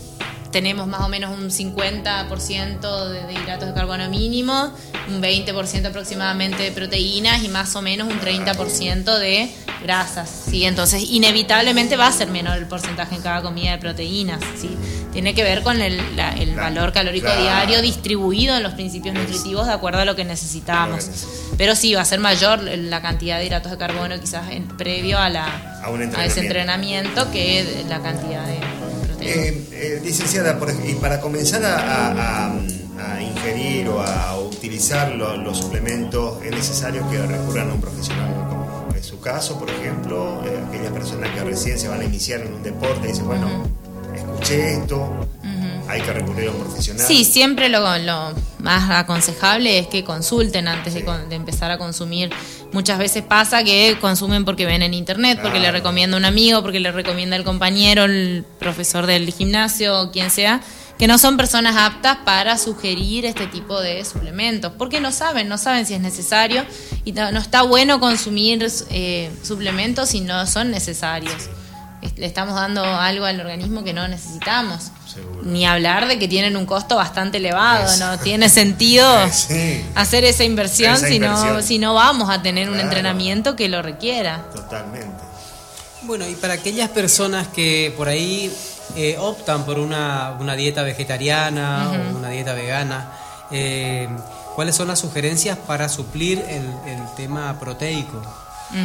tenemos 0.51 0.87
más 0.87 1.01
o 1.01 1.09
menos 1.09 1.37
un 1.37 1.49
50% 1.49 3.09
de, 3.09 3.33
hidratos 3.33 3.67
de 3.69 3.73
carbono 3.73 4.09
mínimo, 4.09 4.71
un 5.07 5.21
20% 5.21 5.85
aproximadamente 5.87 6.63
de 6.63 6.71
proteínas 6.71 7.43
y 7.43 7.47
más 7.49 7.75
o 7.75 7.81
menos 7.81 8.07
un 8.07 8.19
30% 8.19 9.17
de 9.17 9.49
grasas, 9.83 10.29
¿sí? 10.49 10.65
Entonces, 10.65 11.03
inevitablemente 11.09 11.95
va 11.97 12.07
a 12.07 12.11
ser 12.11 12.27
menor 12.29 12.57
el 12.57 12.67
porcentaje 12.67 13.15
en 13.15 13.21
cada 13.21 13.41
comida 13.41 13.71
de 13.71 13.77
proteínas, 13.79 14.39
¿sí? 14.59 14.69
Tiene 15.11 15.33
que 15.33 15.43
ver 15.43 15.63
con 15.63 15.81
el, 15.81 16.15
la- 16.15 16.31
el 16.33 16.51
Claro, 16.53 16.61
valor 16.75 16.93
calórico 16.93 17.25
claro. 17.25 17.41
diario 17.41 17.81
distribuido 17.81 18.55
en 18.55 18.63
los 18.63 18.73
principios 18.73 19.15
nutritivos 19.15 19.67
de 19.67 19.73
acuerdo 19.73 19.99
a 19.99 20.05
lo 20.05 20.15
que 20.15 20.23
necesitamos. 20.23 21.09
Pero 21.57 21.75
sí, 21.75 21.93
va 21.93 22.01
a 22.01 22.05
ser 22.05 22.19
mayor 22.19 22.61
la 22.61 23.01
cantidad 23.01 23.39
de 23.39 23.45
hidratos 23.45 23.71
de 23.71 23.77
carbono 23.77 24.19
quizás 24.19 24.49
en- 24.51 24.67
previo 24.77 25.17
a, 25.19 25.29
la, 25.29 25.81
A 25.83 25.89
un 25.89 26.01
ese 26.01 26.41
entrenamiento. 26.41 27.29
que 27.31 27.83
la 27.89 27.99
cantidad 28.01 28.45
de. 28.45 28.59
Eh, 29.21 29.67
eh, 29.71 30.01
licenciada, 30.03 30.57
por 30.57 30.69
y 30.87 30.93
para 30.95 31.21
comenzar 31.21 31.61
a, 31.63 32.51
ingerir 33.21 33.87
o 33.89 34.01
a 34.01 34.37
utilizar 34.39 35.11
lo- 35.13 35.35
los 35.37 35.57
suplementos, 35.57 36.43
es 36.43 36.51
necesario 36.51 37.07
que 37.09 37.17
recurran 37.21 37.69
a 37.69 37.73
un 37.73 37.81
profesional 37.81 38.33
como 38.49 38.87
en 38.95 39.03
su 39.03 39.19
caso, 39.19 39.57
por 39.57 39.69
ejemplo, 39.69 40.41
eh, 40.45 40.59
aquellas 40.67 40.91
personas 40.91 41.29
que 41.31 41.43
recién 41.43 41.79
se 41.79 41.87
van 41.87 42.01
a 42.01 42.03
iniciar 42.03 42.41
en 42.41 42.53
un 42.53 42.63
deporte 42.63 43.07
y 43.07 43.11
dicen, 43.11 43.25
bueno, 43.25 43.47
escuché 44.15 44.73
esto, 44.79 45.27
hay 45.87 46.01
que 46.01 46.13
recurrir 46.13 46.47
a 46.47 46.51
un 46.51 46.59
profesional. 46.61 47.05
Sí, 47.05 47.25
siempre 47.25 47.67
lo, 47.67 47.79
lo 47.99 48.33
más 48.59 48.89
aconsejable 48.91 49.77
es 49.79 49.87
que 49.87 50.03
consulten 50.05 50.67
antes 50.67 50.93
de, 50.93 51.03
con- 51.03 51.27
de 51.29 51.35
empezar 51.35 51.69
a 51.71 51.77
consumir. 51.77 52.29
Muchas 52.71 52.97
veces 52.97 53.23
pasa 53.23 53.63
que 53.63 53.97
consumen 53.99 54.45
porque 54.45 54.65
ven 54.65 54.81
en 54.83 54.93
internet, 54.93 55.39
porque 55.41 55.59
le 55.59 55.69
recomienda 55.71 56.15
un 56.15 56.23
amigo, 56.25 56.61
porque 56.61 56.79
le 56.79 56.91
recomienda 56.93 57.35
el 57.35 57.43
compañero, 57.43 58.05
el 58.05 58.45
profesor 58.59 59.05
del 59.05 59.31
gimnasio 59.33 59.99
o 60.01 60.11
quien 60.11 60.29
sea, 60.29 60.61
que 60.97 61.07
no 61.07 61.17
son 61.17 61.35
personas 61.35 61.75
aptas 61.75 62.17
para 62.23 62.57
sugerir 62.57 63.25
este 63.25 63.47
tipo 63.47 63.81
de 63.81 64.05
suplementos, 64.05 64.71
porque 64.77 65.01
no 65.01 65.11
saben, 65.11 65.49
no 65.49 65.57
saben 65.57 65.85
si 65.85 65.95
es 65.95 65.99
necesario 65.99 66.63
y 67.03 67.11
no, 67.11 67.31
no 67.31 67.39
está 67.39 67.63
bueno 67.63 67.99
consumir 67.99 68.65
eh, 68.91 69.29
suplementos 69.43 70.09
si 70.09 70.21
no 70.21 70.45
son 70.47 70.69
necesarios. 70.71 71.49
Le 72.15 72.25
estamos 72.25 72.55
dando 72.55 72.83
algo 72.83 73.25
al 73.25 73.39
organismo 73.39 73.83
que 73.83 73.93
no 73.93 74.07
necesitamos. 74.07 74.91
Seguro. 75.11 75.41
Ni 75.43 75.65
hablar 75.65 76.07
de 76.07 76.17
que 76.17 76.27
tienen 76.27 76.55
un 76.57 76.65
costo 76.65 76.95
bastante 76.95 77.37
elevado, 77.37 77.95
no 77.97 78.17
tiene 78.19 78.49
sentido 78.49 79.05
Sí, 79.31 79.85
hacer 79.95 80.23
esa 80.23 80.43
inversión, 80.43 80.95
Esa 80.95 81.07
si, 81.07 81.19
No, 81.19 81.61
si 81.61 81.77
no 81.79 81.93
vamos 81.93 82.29
a 82.29 82.41
tener 82.41 82.69
un 82.69 82.79
entrenamiento 82.79 83.55
que 83.55 83.69
lo 83.69 83.81
requiera. 83.81 84.45
totalmente. 84.53 85.21
Bueno, 86.03 86.27
y 86.27 86.33
para 86.33 86.55
aquellas 86.55 86.89
personas 86.89 87.47
que 87.47 87.93
por 87.95 88.07
ahí 88.07 88.51
eh, 88.95 89.17
optan 89.19 89.65
por 89.65 89.77
una, 89.77 90.35
una 90.39 90.55
dieta 90.55 90.81
vegetariana 90.83 91.91
o 91.91 92.17
una 92.17 92.29
dieta 92.29 92.53
vegana, 92.53 93.11
eh, 93.51 94.09
¿cuáles 94.55 94.75
son 94.75 94.87
las 94.87 94.99
sugerencias 94.99 95.57
para 95.59 95.89
suplir 95.89 96.39
el, 96.49 96.65
el 96.91 97.01
tema 97.15 97.59
proteico? 97.59 98.21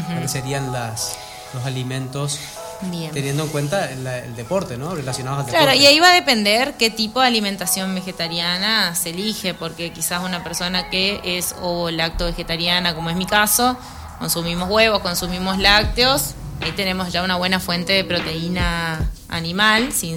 ¿Cuáles 0.08 0.30
serían 0.32 0.72
las, 0.72 1.16
los 1.54 1.64
alimentos 1.64 2.38
Bien. 2.82 3.10
teniendo 3.12 3.44
en 3.44 3.48
cuenta 3.50 3.90
el, 3.90 4.06
el 4.06 4.36
deporte, 4.36 4.76
¿no? 4.76 4.94
Relacionados 4.94 5.40
al 5.44 5.46
Claro, 5.50 5.66
deporte. 5.66 5.82
y 5.82 5.86
ahí 5.86 5.98
va 6.00 6.10
a 6.10 6.14
depender 6.14 6.74
qué 6.78 6.90
tipo 6.90 7.20
de 7.20 7.26
alimentación 7.28 7.94
vegetariana 7.94 8.94
se 8.94 9.10
elige, 9.10 9.54
porque 9.54 9.92
quizás 9.92 10.22
una 10.22 10.44
persona 10.44 10.90
que 10.90 11.20
es 11.24 11.54
o 11.62 11.90
lacto 11.90 12.26
vegetariana, 12.26 12.94
como 12.94 13.10
es 13.10 13.16
mi 13.16 13.26
caso, 13.26 13.76
consumimos 14.18 14.68
huevos, 14.70 15.00
consumimos 15.00 15.58
lácteos, 15.58 16.34
ahí 16.62 16.72
tenemos 16.72 17.12
ya 17.12 17.22
una 17.22 17.36
buena 17.36 17.60
fuente 17.60 17.92
de 17.94 18.04
proteína 18.04 19.08
animal, 19.28 19.92
sin 19.92 20.16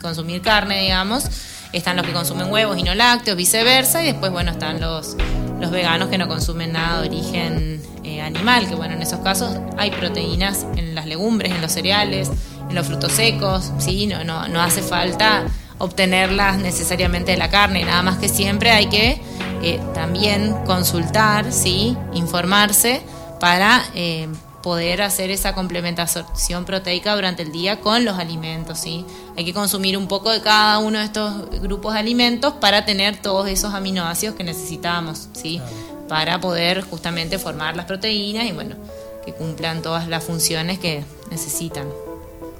consumir 0.00 0.42
carne, 0.42 0.80
digamos. 0.82 1.24
Están 1.72 1.96
los 1.96 2.06
que 2.06 2.12
consumen 2.12 2.50
huevos 2.50 2.78
y 2.78 2.82
no 2.84 2.94
lácteos, 2.94 3.36
viceversa, 3.36 4.02
y 4.02 4.06
después, 4.06 4.30
bueno, 4.32 4.52
están 4.52 4.80
los, 4.80 5.16
los 5.60 5.70
veganos 5.70 6.08
que 6.08 6.18
no 6.18 6.28
consumen 6.28 6.72
nada 6.72 7.02
de 7.02 7.08
origen 7.08 7.82
eh, 8.04 8.20
animal, 8.20 8.68
que 8.68 8.74
bueno, 8.74 8.94
en 8.94 9.02
esos 9.02 9.20
casos 9.20 9.58
hay 9.76 9.90
proteínas 9.90 10.66
en 10.76 10.94
las 10.94 11.06
legumbres, 11.06 11.52
en 11.52 11.60
los 11.60 11.72
cereales, 11.72 12.30
en 12.68 12.74
los 12.74 12.86
frutos 12.86 13.12
secos, 13.12 13.72
¿sí? 13.78 14.06
No, 14.06 14.24
no, 14.24 14.48
no 14.48 14.60
hace 14.60 14.82
falta 14.82 15.44
obtenerlas 15.78 16.58
necesariamente 16.58 17.32
de 17.32 17.38
la 17.38 17.50
carne, 17.50 17.84
nada 17.84 18.02
más 18.02 18.18
que 18.18 18.28
siempre 18.28 18.70
hay 18.70 18.86
que 18.86 19.20
eh, 19.62 19.80
también 19.94 20.54
consultar, 20.64 21.52
¿sí? 21.52 21.96
informarse 22.14 23.02
para 23.40 23.82
eh, 23.94 24.28
poder 24.66 25.00
hacer 25.00 25.30
esa 25.30 25.54
complementación 25.54 26.64
proteica 26.64 27.14
durante 27.14 27.44
el 27.44 27.52
día 27.52 27.80
con 27.80 28.04
los 28.04 28.18
alimentos. 28.18 28.80
¿sí? 28.80 29.06
Hay 29.36 29.44
que 29.44 29.54
consumir 29.54 29.96
un 29.96 30.08
poco 30.08 30.32
de 30.32 30.42
cada 30.42 30.80
uno 30.80 30.98
de 30.98 31.04
estos 31.04 31.48
grupos 31.60 31.94
de 31.94 32.00
alimentos 32.00 32.54
para 32.54 32.84
tener 32.84 33.22
todos 33.22 33.48
esos 33.48 33.74
aminoácidos 33.74 34.34
que 34.34 34.42
necesitamos, 34.42 35.28
¿sí? 35.34 35.60
para 36.08 36.40
poder 36.40 36.80
justamente 36.80 37.38
formar 37.38 37.76
las 37.76 37.86
proteínas 37.86 38.46
y 38.46 38.50
bueno, 38.50 38.74
que 39.24 39.32
cumplan 39.32 39.82
todas 39.82 40.08
las 40.08 40.24
funciones 40.24 40.80
que 40.80 41.04
necesitan. 41.30 41.86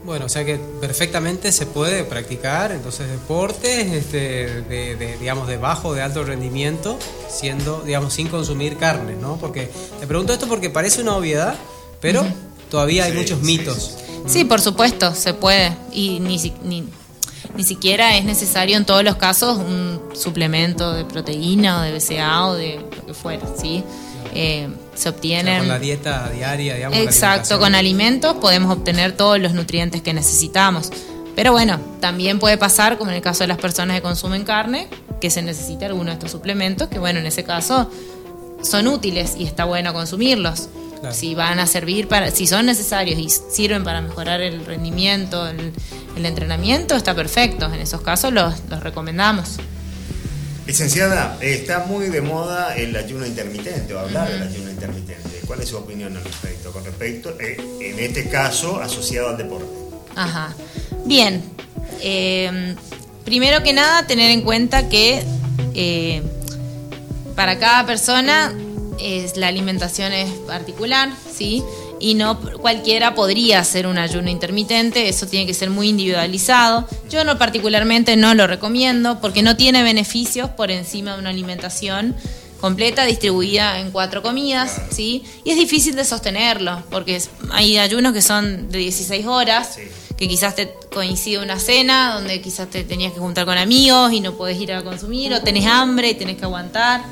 Bueno, 0.05 0.27
o 0.27 0.28
sea 0.28 0.45
que 0.45 0.61
perfectamente 0.81 1.51
se 1.51 1.66
puede 1.66 2.05
practicar 2.05 2.70
entonces 2.70 3.11
deportes 3.11 3.93
este, 3.93 4.62
de, 4.62 5.16
digamos, 5.19 5.49
de 5.49 5.57
bajo, 5.57 5.93
de 5.93 6.03
alto 6.03 6.23
rendimiento, 6.23 7.01
siendo, 7.28 7.81
digamos, 7.81 8.15
sin 8.15 8.28
consumir 8.28 8.77
carne, 8.77 9.16
¿no? 9.16 9.39
Porque 9.39 9.69
te 9.99 10.07
pregunto 10.07 10.33
esto 10.33 10.47
porque 10.47 10.70
parece 10.70 11.03
una 11.03 11.16
obviedad, 11.16 11.57
pero 12.01 12.24
todavía 12.70 13.05
hay 13.05 13.12
muchos 13.12 13.43
mitos. 13.43 13.97
Sí, 14.27 14.44
por 14.44 14.60
supuesto, 14.60 15.14
se 15.14 15.35
puede. 15.35 15.77
Y 15.93 16.20
ni, 16.20 16.39
ni, 16.64 16.85
ni 17.55 17.64
siquiera 17.64 18.16
es 18.16 18.24
necesario 18.24 18.77
en 18.77 18.85
todos 18.85 19.05
los 19.05 19.16
casos 19.16 19.59
un 19.59 20.01
suplemento 20.14 20.93
de 20.93 21.05
proteína 21.05 21.81
o 21.81 21.82
de 21.82 21.93
BCA 21.93 22.47
o 22.47 22.55
de 22.55 22.81
lo 22.97 23.06
que 23.06 23.14
fuera, 23.14 23.47
¿sí? 23.60 23.85
Eh, 24.35 24.68
se 24.94 25.09
obtienen... 25.09 25.60
con 25.60 25.68
la 25.68 25.78
dieta 25.78 26.28
diaria, 26.31 26.74
digamos. 26.74 26.98
Exacto, 26.98 27.59
con 27.59 27.74
alimentos 27.74 28.35
podemos 28.35 28.77
obtener 28.77 29.12
todos 29.12 29.39
los 29.39 29.55
nutrientes 29.55 30.02
que 30.02 30.12
necesitamos. 30.12 30.90
Pero 31.35 31.52
bueno, 31.52 31.78
también 32.01 32.39
puede 32.39 32.59
pasar, 32.59 32.98
como 32.98 33.10
en 33.10 33.16
el 33.16 33.23
caso 33.23 33.44
de 33.44 33.48
las 33.48 33.59
personas 33.59 33.97
que 33.97 34.02
consumen 34.02 34.44
carne, 34.44 34.89
que 35.20 35.31
se 35.31 35.43
necesita 35.43 35.86
alguno 35.86 36.06
de 36.06 36.14
estos 36.14 36.31
suplementos, 36.31 36.89
que 36.89 36.98
bueno, 36.98 37.20
en 37.20 37.27
ese 37.27 37.44
caso 37.44 37.90
son 38.62 38.89
útiles 38.89 39.35
y 39.39 39.44
está 39.44 39.64
bueno 39.64 39.93
consumirlos. 39.93 40.68
Si 41.12 41.35
van 41.35 41.59
a 41.59 41.66
servir 41.66 42.09
para, 42.09 42.31
si 42.31 42.47
son 42.47 42.66
necesarios 42.66 43.18
y 43.18 43.28
sirven 43.28 43.85
para 43.85 44.01
mejorar 44.01 44.40
el 44.40 44.64
rendimiento, 44.64 45.47
el, 45.47 45.73
entrenamiento, 46.16 46.97
está 46.97 47.14
perfecto. 47.14 47.66
En 47.66 47.81
esos 47.81 48.01
casos 48.01 48.32
los, 48.32 48.55
los 48.68 48.82
recomendamos. 48.82 49.56
Licenciada, 50.66 51.39
está 51.40 51.81
muy 51.81 52.09
de 52.09 52.20
moda 52.20 52.74
el 52.74 52.97
ayuno 52.97 53.24
intermitente 53.24 53.94
o 53.94 54.01
hablar 54.01 54.28
del 54.28 54.43
ayuno 54.43 54.70
intermitente. 54.70 55.43
¿Cuál 55.47 55.60
es 55.60 55.68
su 55.68 55.77
opinión 55.77 56.16
al 56.16 56.24
respecto? 56.24 56.73
Con 56.73 56.85
respecto, 56.85 57.36
eh, 57.39 57.56
en 57.81 57.98
este 58.01 58.28
caso, 58.28 58.81
asociado 58.81 59.28
al 59.28 59.36
deporte. 59.36 59.68
Ajá. 60.16 60.55
Bien. 61.05 61.43
Eh, 62.01 62.74
primero 63.24 63.62
que 63.62 63.73
nada, 63.73 64.06
tener 64.06 64.31
en 64.31 64.43
cuenta 64.43 64.89
que 64.89 65.23
eh, 65.74 66.23
para 67.36 67.59
cada 67.59 67.86
persona 67.86 68.52
es, 69.01 69.36
la 69.36 69.48
alimentación 69.48 70.12
es 70.12 70.31
particular, 70.47 71.10
¿sí? 71.32 71.62
y 71.98 72.14
no 72.14 72.39
cualquiera 72.40 73.14
podría 73.14 73.60
hacer 73.60 73.86
un 73.86 73.98
ayuno 73.98 74.31
intermitente, 74.31 75.09
eso 75.09 75.27
tiene 75.27 75.47
que 75.47 75.55
ser 75.55 75.70
muy 75.70 75.89
individualizado. 75.89 76.86
Yo 77.09 77.24
no 77.24 77.39
particularmente 77.39 78.16
no 78.16 78.35
lo 78.35 78.47
recomiendo 78.47 79.20
porque 79.20 79.43
no 79.43 79.56
tiene 79.56 79.82
beneficios 79.82 80.51
por 80.51 80.70
encima 80.70 81.14
de 81.14 81.20
una 81.20 81.31
alimentación 81.31 82.14
completa 82.60 83.05
distribuida 83.05 83.81
en 83.81 83.90
cuatro 83.90 84.23
comidas, 84.23 84.81
¿sí? 84.90 85.24
Y 85.44 85.51
es 85.51 85.56
difícil 85.56 85.94
de 85.94 86.05
sostenerlo 86.05 86.82
porque 86.90 87.20
hay 87.51 87.78
ayunos 87.78 88.12
que 88.12 88.23
son 88.23 88.70
de 88.70 88.78
16 88.78 89.27
horas. 89.27 89.78
Que 90.16 90.28
quizás 90.28 90.55
te 90.55 90.72
coincide 90.93 91.38
una 91.38 91.59
cena 91.59 92.14
donde 92.14 92.40
quizás 92.40 92.68
te 92.68 92.84
tenías 92.84 93.12
que 93.12 93.20
juntar 93.20 93.44
con 93.44 93.59
amigos 93.59 94.12
y 94.12 94.20
no 94.20 94.34
puedes 94.34 94.59
ir 94.59 94.72
a 94.72 94.82
consumir, 94.82 95.32
o 95.34 95.43
tenés 95.43 95.66
hambre 95.66 96.10
y 96.10 96.14
tenés 96.14 96.36
que 96.36 96.44
aguantar. 96.44 97.02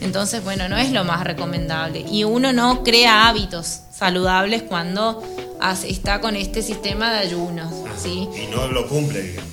Entonces, 0.00 0.42
bueno, 0.44 0.68
no 0.68 0.76
es 0.76 0.92
lo 0.92 1.04
más 1.04 1.24
recomendable. 1.24 2.04
Y 2.10 2.24
uno 2.24 2.52
no 2.52 2.82
crea 2.82 3.28
hábitos 3.28 3.80
saludables 3.96 4.62
cuando 4.62 5.22
está 5.86 6.20
con 6.20 6.36
este 6.36 6.62
sistema 6.62 7.12
de 7.12 7.18
ayunos. 7.18 7.72
¿sí? 8.00 8.28
Y 8.36 8.46
no 8.50 8.66
lo 8.68 8.88
cumple, 8.88 9.22
digamos. 9.22 9.50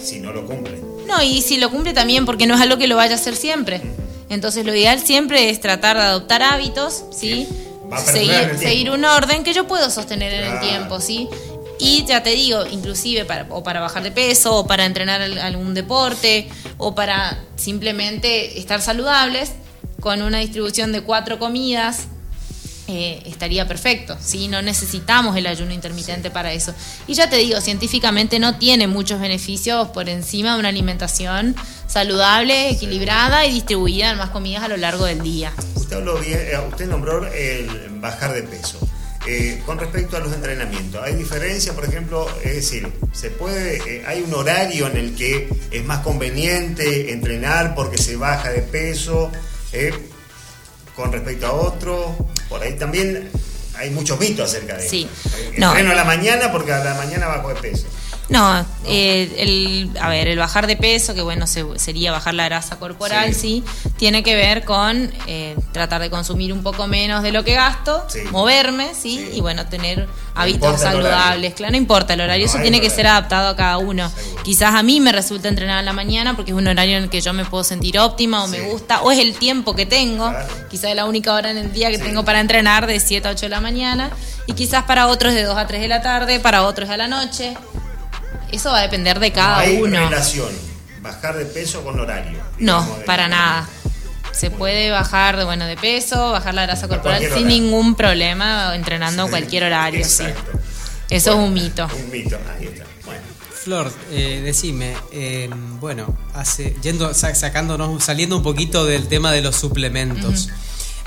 Si 0.00 0.20
no 0.20 0.32
lo 0.32 0.46
cumple. 0.46 0.80
No, 1.06 1.22
y 1.22 1.42
si 1.42 1.56
lo 1.56 1.70
cumple 1.70 1.92
también 1.92 2.26
porque 2.26 2.46
no 2.46 2.54
es 2.54 2.60
algo 2.60 2.78
que 2.78 2.86
lo 2.86 2.96
vaya 2.96 3.12
a 3.12 3.16
hacer 3.16 3.36
siempre. 3.36 3.80
Entonces 4.28 4.64
lo 4.64 4.74
ideal 4.74 5.00
siempre 5.00 5.50
es 5.50 5.60
tratar 5.60 5.96
de 5.96 6.02
adoptar 6.02 6.42
hábitos, 6.42 7.04
¿sí? 7.10 7.48
Seguir, 8.04 8.90
un 8.90 9.04
orden 9.04 9.44
que 9.44 9.52
yo 9.52 9.68
puedo 9.68 9.90
sostener 9.90 10.32
en 10.32 10.52
el 10.52 10.60
tiempo, 10.60 11.00
¿sí? 11.00 11.28
Y 11.78 12.04
ya 12.06 12.22
te 12.22 12.30
digo, 12.30 12.64
inclusive 12.66 13.24
para, 13.24 13.46
o 13.50 13.62
para 13.62 13.80
bajar 13.80 14.02
de 14.02 14.10
peso, 14.10 14.56
o 14.56 14.66
para 14.66 14.84
entrenar 14.84 15.22
algún 15.22 15.74
deporte, 15.74 16.48
o 16.78 16.94
para 16.94 17.38
simplemente 17.56 18.58
estar 18.58 18.80
saludables, 18.80 19.52
con 20.00 20.22
una 20.22 20.38
distribución 20.38 20.92
de 20.92 21.02
cuatro 21.02 21.38
comidas 21.38 22.08
eh, 22.88 23.20
estaría 23.26 23.66
perfecto, 23.66 24.16
¿sí? 24.20 24.46
No 24.46 24.62
necesitamos 24.62 25.36
el 25.36 25.48
ayuno 25.48 25.72
intermitente 25.72 26.30
para 26.30 26.52
eso. 26.52 26.72
Y 27.08 27.14
ya 27.14 27.28
te 27.28 27.36
digo, 27.36 27.60
científicamente 27.60 28.38
no 28.38 28.58
tiene 28.58 28.86
muchos 28.86 29.20
beneficios 29.20 29.88
por 29.88 30.08
encima 30.08 30.54
de 30.54 30.60
una 30.60 30.68
alimentación 30.68 31.56
saludable, 31.88 32.70
equilibrada 32.70 33.44
y 33.44 33.52
distribuida 33.52 34.12
en 34.12 34.18
más 34.18 34.30
comidas 34.30 34.62
a 34.62 34.68
lo 34.68 34.76
largo 34.76 35.04
del 35.04 35.20
día. 35.20 35.52
Usted, 35.74 35.96
habló 35.96 36.16
bien, 36.18 36.38
eh, 36.38 36.58
usted 36.68 36.86
nombró 36.86 37.26
el 37.26 37.88
bajar 37.98 38.32
de 38.32 38.44
peso. 38.44 38.78
Eh, 39.26 39.60
con 39.66 39.78
respecto 39.78 40.16
a 40.16 40.20
los 40.20 40.32
entrenamientos, 40.32 41.02
¿hay 41.02 41.16
diferencia? 41.16 41.72
Por 41.72 41.84
ejemplo, 41.84 42.28
es 42.44 42.54
decir, 42.54 42.88
¿se 43.12 43.30
puede, 43.30 44.04
hay 44.06 44.22
un 44.22 44.32
horario 44.32 44.86
en 44.86 44.96
el 44.96 45.16
que 45.16 45.48
es 45.70 45.84
más 45.84 46.00
conveniente 46.00 47.12
entrenar 47.12 47.74
porque 47.74 47.98
se 47.98 48.16
baja 48.16 48.50
de 48.50 48.62
peso? 48.62 49.32
con 50.96 51.12
respecto 51.12 51.46
a 51.46 51.52
otro. 51.52 52.16
Por 52.48 52.62
ahí 52.62 52.72
también 52.72 53.28
hay 53.76 53.90
muchos 53.90 54.18
mitos 54.18 54.48
acerca 54.48 54.76
de 54.76 54.88
sí. 54.88 55.08
No. 55.58 55.70
a 55.70 55.82
la 55.82 56.04
mañana 56.04 56.50
porque 56.50 56.72
a 56.72 56.82
la 56.82 56.94
mañana 56.94 57.26
bajo 57.26 57.50
de 57.50 57.56
peso. 57.56 57.86
No, 58.28 58.66
eh, 58.86 59.32
el, 59.38 59.90
a 60.00 60.08
ver, 60.08 60.26
el 60.26 60.38
bajar 60.38 60.66
de 60.66 60.76
peso, 60.76 61.14
que 61.14 61.22
bueno, 61.22 61.46
sería 61.46 62.10
bajar 62.10 62.34
la 62.34 62.46
grasa 62.46 62.76
corporal, 62.76 63.34
sí, 63.34 63.62
tiene 63.98 64.24
que 64.24 64.34
ver 64.34 64.64
con 64.64 65.12
eh, 65.28 65.56
tratar 65.72 66.00
de 66.02 66.10
consumir 66.10 66.52
un 66.52 66.64
poco 66.64 66.88
menos 66.88 67.22
de 67.22 67.30
lo 67.30 67.44
que 67.44 67.54
gasto, 67.54 68.04
moverme, 68.32 68.94
¿sí? 68.94 69.30
y 69.32 69.40
bueno, 69.40 69.66
tener 69.66 70.08
hábitos 70.34 70.80
saludables. 70.80 71.54
Claro, 71.54 71.72
no 71.72 71.76
importa 71.76 72.14
el 72.14 72.20
horario, 72.20 72.46
eso 72.46 72.58
tiene 72.58 72.80
que 72.80 72.90
ser 72.90 73.06
adaptado 73.06 73.48
a 73.48 73.56
cada 73.56 73.78
uno. 73.78 74.10
Quizás 74.42 74.74
a 74.74 74.82
mí 74.82 75.00
me 75.00 75.12
resulta 75.12 75.48
entrenar 75.48 75.78
en 75.78 75.86
la 75.86 75.92
mañana 75.92 76.34
porque 76.34 76.50
es 76.50 76.56
un 76.56 76.66
horario 76.66 76.96
en 76.96 77.04
el 77.04 77.10
que 77.10 77.20
yo 77.20 77.32
me 77.32 77.44
puedo 77.44 77.62
sentir 77.62 77.96
óptima 78.00 78.42
o 78.42 78.48
me 78.48 78.60
gusta, 78.60 79.02
o 79.02 79.12
es 79.12 79.20
el 79.20 79.34
tiempo 79.36 79.76
que 79.76 79.86
tengo, 79.86 80.32
quizás 80.68 80.90
es 80.90 80.96
la 80.96 81.04
única 81.04 81.32
hora 81.32 81.52
en 81.52 81.58
el 81.58 81.72
día 81.72 81.90
que 81.92 81.98
tengo 81.98 82.24
para 82.24 82.40
entrenar 82.40 82.88
de 82.88 82.98
7 82.98 83.28
a 83.28 83.30
8 83.30 83.46
de 83.46 83.50
la 83.50 83.60
mañana, 83.60 84.10
y 84.46 84.54
quizás 84.54 84.82
para 84.82 85.06
otros 85.06 85.32
de 85.32 85.44
2 85.44 85.56
a 85.56 85.66
3 85.68 85.80
de 85.80 85.88
la 85.88 86.02
tarde, 86.02 86.40
para 86.40 86.64
otros 86.64 86.90
a 86.90 86.96
la 86.96 87.06
noche. 87.06 87.56
Eso 88.52 88.70
va 88.70 88.78
a 88.78 88.82
depender 88.82 89.18
de 89.20 89.32
cada 89.32 89.58
hay 89.58 89.80
uno. 89.80 89.98
relación, 89.98 90.48
bajar 91.00 91.36
de 91.36 91.46
peso 91.46 91.82
con 91.82 91.98
horario. 91.98 92.38
No, 92.58 92.86
para 93.06 93.28
nada. 93.28 93.68
Se 94.32 94.50
puede 94.50 94.90
bajar 94.90 95.36
de, 95.36 95.44
bueno, 95.44 95.64
de 95.64 95.76
peso, 95.76 96.32
bajar 96.32 96.54
la 96.54 96.62
grasa 96.62 96.88
corporal 96.88 97.22
sin 97.32 97.48
ningún 97.48 97.94
problema, 97.94 98.74
entrenando 98.74 99.28
cualquier 99.28 99.64
horario. 99.64 100.04
Sí. 100.04 100.24
Eso 101.08 101.30
es 101.30 101.36
un 101.36 101.54
mito. 101.54 101.88
Un 101.94 102.10
mito, 102.10 102.38
ahí 102.58 102.66
está. 102.66 102.84
Flor, 103.66 103.92
eh, 104.12 104.42
decime, 104.44 104.94
eh, 105.10 105.50
bueno, 105.80 106.16
hace, 106.34 106.76
yendo, 106.82 107.12
sacándonos, 107.14 108.04
saliendo 108.04 108.36
un 108.36 108.44
poquito 108.44 108.84
del 108.84 109.08
tema 109.08 109.32
de 109.32 109.42
los 109.42 109.56
suplementos. 109.56 110.50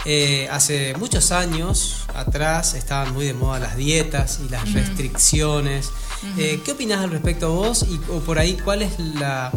Eh, 0.03 0.47
hace 0.51 0.93
muchos 0.95 1.31
años 1.31 2.05
atrás 2.13 2.73
estaban 2.73 3.13
muy 3.13 3.25
de 3.25 3.33
moda 3.33 3.59
las 3.59 3.77
dietas 3.77 4.39
y 4.45 4.49
las 4.49 4.73
restricciones. 4.73 5.89
Eh, 6.37 6.59
¿Qué 6.65 6.71
opinas 6.73 6.99
al 7.01 7.11
respecto 7.11 7.53
vos 7.53 7.85
y 7.89 7.99
o 8.11 8.19
por 8.19 8.39
ahí 8.39 8.57
cuál 8.63 8.81
es 8.81 8.99
la, 8.99 9.51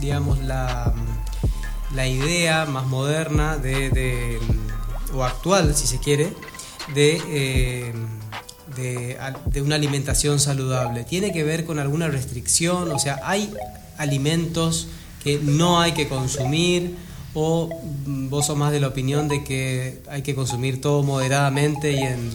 digamos, 0.00 0.38
la, 0.40 0.92
la 1.94 2.08
idea 2.08 2.66
más 2.66 2.86
moderna 2.86 3.56
de, 3.56 4.40
o 5.14 5.22
actual, 5.24 5.74
si 5.76 5.86
se 5.86 5.98
quiere, 6.00 6.32
de, 6.94 7.22
eh, 7.28 7.92
de, 8.76 9.16
de 9.46 9.62
una 9.62 9.76
alimentación 9.76 10.40
saludable? 10.40 11.04
¿Tiene 11.04 11.32
que 11.32 11.44
ver 11.44 11.64
con 11.64 11.78
alguna 11.78 12.08
restricción? 12.08 12.90
O 12.90 12.98
sea, 12.98 13.20
¿hay 13.22 13.52
alimentos 13.96 14.88
que 15.22 15.38
no 15.38 15.80
hay 15.80 15.92
que 15.92 16.08
consumir? 16.08 16.96
¿O 17.34 17.68
vos 18.06 18.46
sos 18.46 18.56
más 18.56 18.72
de 18.72 18.80
la 18.80 18.88
opinión 18.88 19.28
de 19.28 19.44
que 19.44 20.02
hay 20.10 20.22
que 20.22 20.34
consumir 20.34 20.80
todo 20.80 21.04
moderadamente 21.04 21.92
y 21.92 21.98
en, 21.98 22.30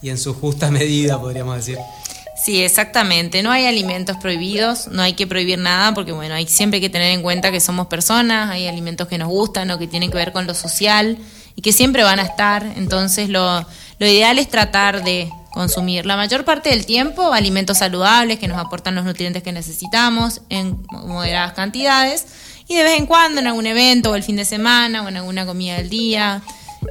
y 0.00 0.08
en 0.08 0.16
su 0.16 0.32
justa 0.32 0.70
medida, 0.70 1.20
podríamos 1.20 1.56
decir? 1.56 1.76
Sí, 2.44 2.62
exactamente. 2.62 3.42
No 3.42 3.50
hay 3.50 3.66
alimentos 3.66 4.16
prohibidos, 4.16 4.88
no 4.88 5.02
hay 5.02 5.12
que 5.12 5.26
prohibir 5.26 5.58
nada 5.58 5.92
porque, 5.92 6.12
bueno, 6.12 6.34
hay 6.34 6.46
siempre 6.46 6.80
que 6.80 6.88
tener 6.88 7.12
en 7.12 7.22
cuenta 7.22 7.52
que 7.52 7.60
somos 7.60 7.86
personas, 7.88 8.50
hay 8.50 8.66
alimentos 8.66 9.08
que 9.08 9.18
nos 9.18 9.28
gustan 9.28 9.70
o 9.70 9.78
que 9.78 9.86
tienen 9.86 10.10
que 10.10 10.16
ver 10.16 10.32
con 10.32 10.46
lo 10.46 10.54
social 10.54 11.18
y 11.54 11.62
que 11.62 11.72
siempre 11.72 12.02
van 12.02 12.18
a 12.18 12.22
estar. 12.22 12.64
Entonces, 12.76 13.28
lo, 13.28 13.66
lo 13.98 14.06
ideal 14.06 14.38
es 14.38 14.48
tratar 14.48 15.04
de 15.04 15.30
consumir 15.50 16.06
la 16.06 16.16
mayor 16.16 16.44
parte 16.44 16.70
del 16.70 16.86
tiempo 16.86 17.32
alimentos 17.32 17.78
saludables 17.78 18.38
que 18.38 18.48
nos 18.48 18.58
aportan 18.58 18.94
los 18.94 19.04
nutrientes 19.04 19.42
que 19.42 19.52
necesitamos 19.52 20.42
en 20.48 20.86
moderadas 20.90 21.52
cantidades 21.54 22.26
y 22.68 22.76
de 22.76 22.84
vez 22.84 22.98
en 22.98 23.06
cuando 23.06 23.40
en 23.40 23.48
algún 23.48 23.66
evento 23.66 24.12
o 24.12 24.14
el 24.14 24.22
fin 24.22 24.36
de 24.36 24.44
semana 24.44 25.02
o 25.02 25.08
en 25.08 25.16
alguna 25.16 25.44
comida 25.44 25.76
del 25.76 25.90
día 25.90 26.40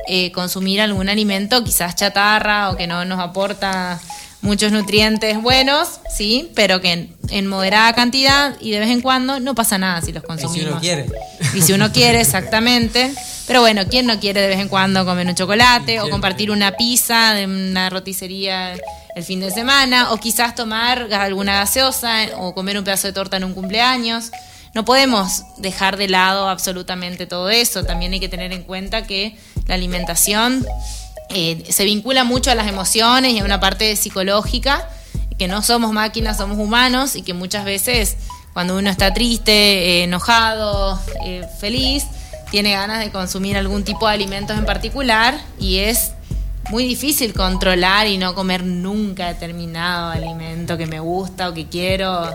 eh, 0.08 0.32
consumir 0.34 0.82
algún 0.82 1.08
alimento 1.08 1.64
quizás 1.64 1.96
chatarra 1.96 2.70
o 2.70 2.76
que 2.76 2.86
no 2.86 3.06
nos 3.06 3.20
aporta 3.20 4.00
muchos 4.41 4.72
nutrientes 4.72 5.41
buenos, 5.41 5.99
sí, 6.16 6.52
pero 6.56 6.82
que 6.82 7.10
en, 7.30 7.48
moderada 7.48 7.94
cantidad 7.94 8.56
y 8.61 8.72
de 8.72 8.80
vez 8.80 8.90
en 8.90 9.02
cuando 9.02 9.40
no 9.40 9.56
pasa 9.56 9.78
nada 9.78 10.02
si 10.02 10.11
los 10.11 10.24
consumimos. 10.24 10.57
Y 10.57 10.61
si 10.61 10.68
uno 10.70 10.80
quiere. 10.80 11.06
Y 11.53 11.61
si 11.61 11.74
uno 11.74 11.91
quiere, 11.91 12.22
exactamente. 12.22 13.14
Pero 13.48 13.61
bueno, 13.61 13.84
¿quién 13.90 14.06
no 14.06 14.20
quiere 14.20 14.41
de 14.41 14.48
vez 14.48 14.60
en 14.60 14.70
cuando 14.70 15.06
comer 15.06 15.28
un 15.28 15.36
chocolate 15.36 15.99
o 16.02 16.10
compartir 16.10 16.52
una 16.52 16.74
pizza 16.74 17.34
de 17.34 17.45
una 17.45 17.90
roticería 17.90 18.76
el 19.16 19.24
fin 19.24 19.40
de 19.40 19.52
semana 19.52 20.11
o 20.11 20.18
quizás 20.18 20.56
tomar 20.56 21.11
alguna 21.14 21.56
gaseosa 21.56 22.28
o 22.38 22.53
comer 22.53 22.78
un 22.78 22.84
pedazo 22.84 23.07
de 23.07 23.14
torta 23.14 23.38
en 23.38 23.44
un 23.44 23.53
cumpleaños? 23.53 24.32
No 24.76 24.86
podemos 24.86 25.44
dejar 25.57 25.98
de 25.98 26.07
lado 26.07 26.48
absolutamente 26.48 27.26
todo 27.26 27.49
eso. 27.49 27.84
También 27.84 28.14
hay 28.14 28.20
que 28.20 28.30
tener 28.30 28.53
en 28.53 28.64
cuenta 28.64 29.07
que 29.07 29.36
la 29.66 29.76
alimentación 29.76 30.64
eh, 31.30 31.64
se 31.69 31.85
vincula 31.85 32.23
mucho 32.23 32.51
a 32.51 32.56
las 32.56 32.68
emociones 32.68 33.34
y 33.34 33.39
a 33.39 33.43
una 33.43 33.60
parte 33.60 33.95
psicológica, 33.95 34.89
que 35.38 35.47
no 35.47 35.61
somos 35.61 35.93
máquinas, 35.93 36.38
somos 36.38 36.57
humanos 36.57 37.15
y 37.15 37.22
que 37.22 37.34
muchas 37.34 37.65
veces 37.65 38.18
cuando 38.53 38.77
uno 38.77 38.89
está 38.89 39.14
triste, 39.14 39.51
eh, 39.51 40.03
enojado, 40.03 40.99
eh, 41.26 41.47
feliz, 41.60 42.06
tiene 42.51 42.72
ganas 42.72 42.99
de 42.99 43.11
consumir 43.11 43.57
algún 43.57 43.84
tipo 43.84 44.07
de 44.07 44.14
alimentos 44.14 44.57
en 44.57 44.65
particular 44.65 45.39
y 45.60 45.77
es 45.77 46.11
muy 46.69 46.84
difícil 46.84 47.34
controlar 47.34 48.07
y 48.07 48.18
no 48.18 48.35
comer 48.35 48.64
nunca 48.64 49.27
determinado 49.27 50.11
alimento 50.11 50.77
que 50.77 50.88
me 50.88 50.99
gusta 50.99 51.49
o 51.49 51.53
que 51.53 51.68
quiero 51.68 52.34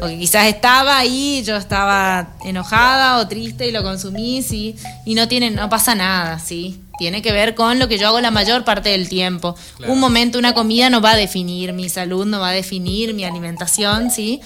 o 0.00 0.06
que 0.06 0.18
quizás 0.18 0.46
estaba 0.46 0.98
ahí, 0.98 1.42
yo 1.44 1.56
estaba 1.56 2.36
enojada 2.44 3.18
o 3.18 3.28
triste 3.28 3.66
y 3.66 3.72
lo 3.72 3.82
consumí, 3.82 4.42
sí, 4.42 4.76
y 5.04 5.14
no 5.14 5.28
tiene, 5.28 5.50
no 5.50 5.68
pasa 5.68 5.94
nada, 5.94 6.38
sí. 6.38 6.80
Tiene 6.98 7.22
que 7.22 7.32
ver 7.32 7.54
con 7.54 7.78
lo 7.78 7.88
que 7.88 7.98
yo 7.98 8.08
hago 8.08 8.20
la 8.20 8.30
mayor 8.30 8.64
parte 8.64 8.90
del 8.90 9.08
tiempo. 9.08 9.56
Un 9.88 9.98
momento, 9.98 10.38
una 10.38 10.54
comida 10.54 10.88
no 10.88 11.00
va 11.00 11.12
a 11.12 11.16
definir 11.16 11.72
mi 11.72 11.88
salud, 11.88 12.26
no 12.26 12.38
va 12.38 12.50
a 12.50 12.52
definir 12.52 13.12
mi 13.14 13.24
alimentación, 13.24 14.10
sí. 14.10 14.40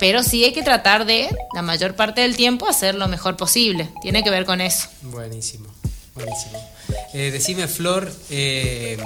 Pero 0.00 0.24
sí 0.24 0.42
hay 0.42 0.52
que 0.52 0.62
tratar 0.62 1.06
de, 1.06 1.28
la 1.54 1.62
mayor 1.62 1.94
parte 1.94 2.22
del 2.22 2.36
tiempo, 2.36 2.66
hacer 2.66 2.96
lo 2.96 3.06
mejor 3.06 3.36
posible. 3.36 3.90
Tiene 4.00 4.24
que 4.24 4.30
ver 4.30 4.44
con 4.44 4.60
eso. 4.60 4.88
Buenísimo, 5.02 5.68
buenísimo. 6.14 6.58
Eh, 7.14 7.30
decime, 7.30 7.68
Flor, 7.68 8.12
eh, 8.30 8.96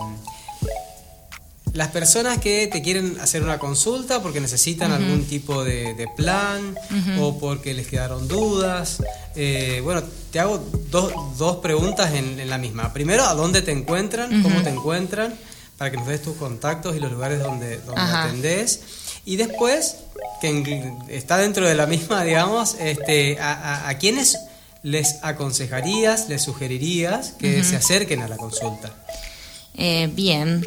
las 1.76 1.88
personas 1.88 2.38
que 2.38 2.66
te 2.66 2.80
quieren 2.80 3.18
hacer 3.20 3.42
una 3.42 3.58
consulta 3.58 4.22
porque 4.22 4.40
necesitan 4.40 4.92
algún 4.92 5.24
tipo 5.24 5.62
de, 5.62 6.08
plan 6.16 6.74
o 7.20 7.38
porque 7.38 7.74
les 7.74 7.86
quedaron 7.86 8.26
dudas. 8.26 9.02
Eh, 9.34 9.80
bueno, 9.84 10.02
te 10.32 10.40
hago 10.40 10.58
dos, 10.90 11.56
preguntas 11.58 12.14
en, 12.14 12.48
la 12.48 12.56
misma. 12.56 12.92
Primero, 12.92 13.24
¿a 13.24 13.34
dónde 13.34 13.60
te 13.60 13.72
encuentran? 13.72 14.42
¿Cómo 14.42 14.62
te 14.62 14.70
encuentran? 14.70 15.34
Para 15.76 15.90
que 15.90 15.98
nos 15.98 16.06
des 16.06 16.22
tus 16.22 16.36
contactos 16.36 16.96
y 16.96 17.00
los 17.00 17.12
lugares 17.12 17.40
donde, 17.40 17.78
donde 17.78 18.00
atendés. 18.00 18.80
Y 19.26 19.36
después, 19.36 19.96
que 20.40 20.92
está 21.08 21.36
dentro 21.36 21.66
de 21.66 21.74
la 21.74 21.86
misma, 21.86 22.24
digamos, 22.24 22.76
este, 22.80 23.38
a, 23.38 23.88
a, 23.88 23.98
quiénes 23.98 24.38
les 24.82 25.16
aconsejarías, 25.22 26.30
les 26.30 26.42
sugerirías 26.42 27.32
que 27.32 27.62
se 27.62 27.76
acerquen 27.76 28.22
a 28.22 28.28
la 28.28 28.38
consulta. 28.38 28.94
Eh, 29.74 30.08
bien, 30.14 30.64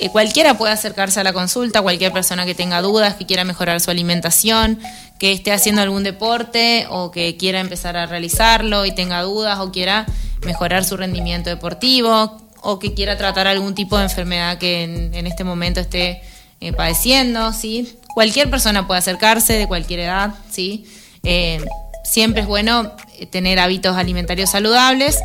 eh, 0.00 0.10
cualquiera 0.10 0.56
puede 0.56 0.72
acercarse 0.72 1.20
a 1.20 1.24
la 1.24 1.32
consulta, 1.32 1.82
cualquier 1.82 2.12
persona 2.12 2.46
que 2.46 2.54
tenga 2.54 2.80
dudas, 2.80 3.14
que 3.14 3.26
quiera 3.26 3.44
mejorar 3.44 3.80
su 3.80 3.90
alimentación, 3.90 4.78
que 5.18 5.32
esté 5.32 5.52
haciendo 5.52 5.82
algún 5.82 6.02
deporte 6.02 6.86
o 6.88 7.10
que 7.10 7.36
quiera 7.36 7.60
empezar 7.60 7.96
a 7.96 8.06
realizarlo 8.06 8.86
y 8.86 8.92
tenga 8.92 9.22
dudas 9.22 9.58
o 9.58 9.70
quiera 9.70 10.06
mejorar 10.44 10.84
su 10.84 10.96
rendimiento 10.96 11.50
deportivo 11.50 12.40
o 12.62 12.78
que 12.78 12.94
quiera 12.94 13.18
tratar 13.18 13.46
algún 13.46 13.74
tipo 13.74 13.98
de 13.98 14.04
enfermedad 14.04 14.58
que 14.58 14.84
en, 14.84 15.26
este 15.26 15.44
momento 15.44 15.80
esté 15.80 16.22
eh, 16.60 16.72
padeciendo, 16.72 17.52
¿sí? 17.52 17.98
Cualquier 18.14 18.48
persona 18.48 18.86
puede 18.86 18.98
acercarse 18.98 19.52
de 19.54 19.66
cualquier 19.66 20.00
edad, 20.00 20.34
¿sí? 20.50 20.86
Eh, 21.22 21.62
siempre 22.04 22.42
es 22.42 22.48
bueno 22.48 22.92
tener 23.30 23.58
hábitos 23.58 23.96
alimentarios 23.96 24.50
saludables 24.50 25.18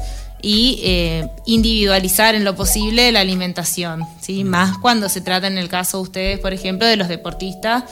y 0.47 0.79
eh, 0.83 1.27
individualizar 1.47 2.35
en 2.35 2.43
lo 2.43 2.55
posible 2.55 3.11
la 3.11 3.21
alimentación, 3.21 4.07
¿sí? 4.21 4.43
más 4.43 4.77
cuando 4.77 5.09
se 5.09 5.19
trata 5.19 5.47
en 5.47 5.57
el 5.57 5.69
caso 5.69 5.97
de 5.97 6.03
ustedes, 6.03 6.39
por 6.39 6.53
ejemplo, 6.53 6.85
de 6.85 6.97
los 6.97 7.07
deportistas 7.07 7.85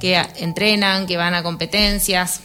que 0.00 0.18
entrenan, 0.36 1.06
que 1.06 1.18
van 1.18 1.34
a 1.34 1.42
competencias 1.42 2.40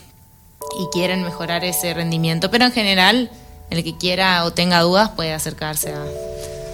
y 0.77 0.91
quieren 0.91 1.23
mejorar 1.23 1.63
ese 1.63 1.93
rendimiento, 1.93 2.51
pero 2.51 2.65
en 2.65 2.73
general 2.73 3.31
el 3.69 3.81
que 3.85 3.95
quiera 3.95 4.43
o 4.43 4.51
tenga 4.51 4.81
dudas 4.81 5.11
puede 5.11 5.31
acercarse 5.31 5.93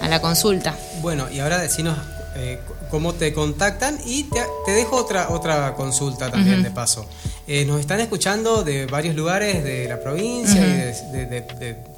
a, 0.00 0.08
la 0.08 0.20
consulta. 0.20 0.76
Bueno, 1.02 1.30
y 1.30 1.38
ahora 1.38 1.58
decinos 1.58 1.96
eh, 2.34 2.58
cómo 2.90 3.14
te 3.14 3.32
contactan 3.32 3.96
y 4.04 4.24
te, 4.24 4.72
dejo 4.72 4.96
otra, 4.96 5.28
otra 5.28 5.74
consulta 5.74 6.32
también 6.32 6.64
de 6.64 6.72
paso. 6.72 7.06
Eh, 7.46 7.64
nos 7.64 7.78
están 7.78 8.00
escuchando 8.00 8.64
de 8.64 8.86
varios 8.86 9.14
lugares 9.14 9.62
de 9.62 9.86
la 9.86 10.00
provincia 10.00 10.60
y 10.60 11.12
de 11.12 11.91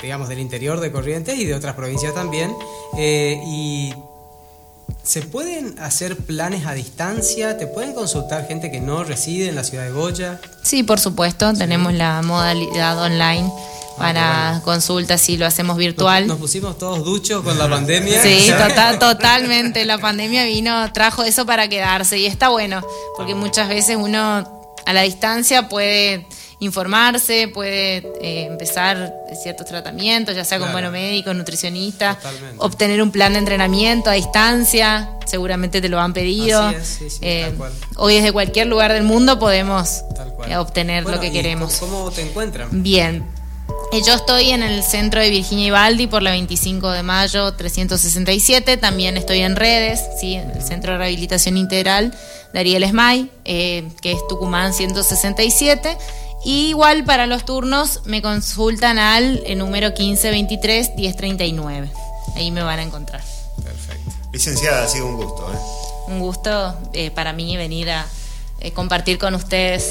digamos, 0.00 0.28
del 0.28 0.38
interior 0.38 0.80
de 0.80 0.90
Corrientes 0.92 1.38
y 1.38 1.44
de 1.44 1.54
otras 1.54 1.74
provincias 1.74 2.14
también. 2.14 2.54
Eh, 2.96 3.40
y 3.46 3.94
¿Se 5.02 5.20
pueden 5.20 5.78
hacer 5.80 6.16
planes 6.16 6.64
a 6.64 6.74
distancia? 6.74 7.58
¿Te 7.58 7.66
pueden 7.66 7.92
consultar 7.92 8.46
gente 8.46 8.70
que 8.70 8.80
no 8.80 9.02
reside 9.02 9.48
en 9.48 9.56
la 9.56 9.64
ciudad 9.64 9.84
de 9.84 9.90
Goya? 9.90 10.40
Sí, 10.62 10.84
por 10.84 11.00
supuesto. 11.00 11.52
Tenemos 11.54 11.92
la 11.92 12.22
modalidad 12.22 13.02
online 13.02 13.50
ah, 13.50 13.96
para 13.98 14.60
consultas 14.64 15.28
y 15.28 15.36
lo 15.38 15.46
hacemos 15.46 15.76
virtual. 15.76 16.28
Nos, 16.28 16.38
pusimos 16.38 16.78
todos 16.78 17.04
duchos 17.04 17.42
con 17.42 17.58
la 17.58 17.68
pandemia. 17.70 18.22
Sí, 18.22 18.48
total, 18.56 19.00
totalmente. 19.00 19.84
La 19.84 19.98
pandemia 19.98 20.44
vino, 20.44 20.92
trajo 20.92 21.24
eso 21.24 21.44
para 21.46 21.66
quedarse 21.66 22.18
y 22.18 22.26
está 22.26 22.50
bueno, 22.50 22.80
porque 23.16 23.34
muchas 23.34 23.68
veces 23.68 23.96
uno 23.98 24.20
a 24.86 24.92
la 24.92 25.02
distancia 25.02 25.68
puede 25.68 26.28
informarse, 26.62 27.48
puede 27.48 27.96
eh, 28.20 28.46
empezar 28.46 29.12
ciertos 29.42 29.66
tratamientos, 29.66 30.36
ya 30.36 30.44
sea 30.44 30.60
con 30.60 30.70
bueno 30.70 30.92
médico, 30.92 31.34
nutricionista, 31.34 32.16
obtener 32.58 33.02
un 33.02 33.10
plan 33.10 33.32
de 33.32 33.40
entrenamiento 33.40 34.10
a 34.10 34.12
distancia, 34.12 35.10
seguramente 35.26 35.80
te 35.80 35.88
lo 35.88 35.98
han 35.98 36.12
pedido. 36.12 36.72
Eh, 37.20 37.52
hoy 37.96 38.14
desde 38.14 38.30
cualquier 38.30 38.68
lugar 38.68 38.92
del 38.92 39.02
mundo 39.02 39.40
podemos 39.40 40.04
eh, 40.46 40.56
obtener 40.56 41.04
lo 41.04 41.18
que 41.18 41.32
queremos. 41.32 41.74
¿Cómo 41.78 42.10
te 42.12 42.22
encuentran? 42.22 42.68
Bien. 42.82 43.24
Yo 44.06 44.14
estoy 44.14 44.50
en 44.50 44.62
el 44.62 44.84
centro 44.84 45.20
de 45.20 45.28
Virginia 45.30 45.66
y 45.66 45.70
Baldi 45.70 46.06
por 46.06 46.22
la 46.22 46.30
25 46.30 46.92
de 46.92 47.02
mayo 47.02 47.52
367. 47.52 48.76
También 48.76 49.16
estoy 49.16 49.40
en 49.40 49.56
redes, 49.56 50.00
¿sí? 50.18 50.34
en 50.34 50.50
el 50.50 50.62
Centro 50.62 50.92
de 50.92 50.98
Rehabilitación 50.98 51.58
Integral 51.58 52.14
de 52.54 52.60
Ariel 52.60 52.84
Esmay, 52.84 53.30
que 53.44 53.82
es 54.04 54.26
Tucumán 54.28 54.72
167 54.72 55.98
igual 56.44 57.04
para 57.04 57.26
los 57.26 57.44
turnos 57.44 58.00
me 58.04 58.22
consultan 58.22 58.98
al 58.98 59.42
eh, 59.46 59.54
número 59.54 59.88
1523 59.88 60.92
1039. 60.96 61.90
Ahí 62.36 62.50
me 62.50 62.62
van 62.62 62.78
a 62.78 62.82
encontrar. 62.82 63.22
Perfecto. 63.62 64.10
Licenciada, 64.32 64.84
ha 64.84 64.88
sido 64.88 65.06
un 65.06 65.16
gusto. 65.16 65.52
¿eh? 65.52 66.12
Un 66.12 66.20
gusto 66.20 66.76
eh, 66.92 67.10
para 67.10 67.32
mí 67.32 67.56
venir 67.56 67.90
a 67.90 68.06
compartir 68.70 69.18
con 69.18 69.34
ustedes. 69.34 69.84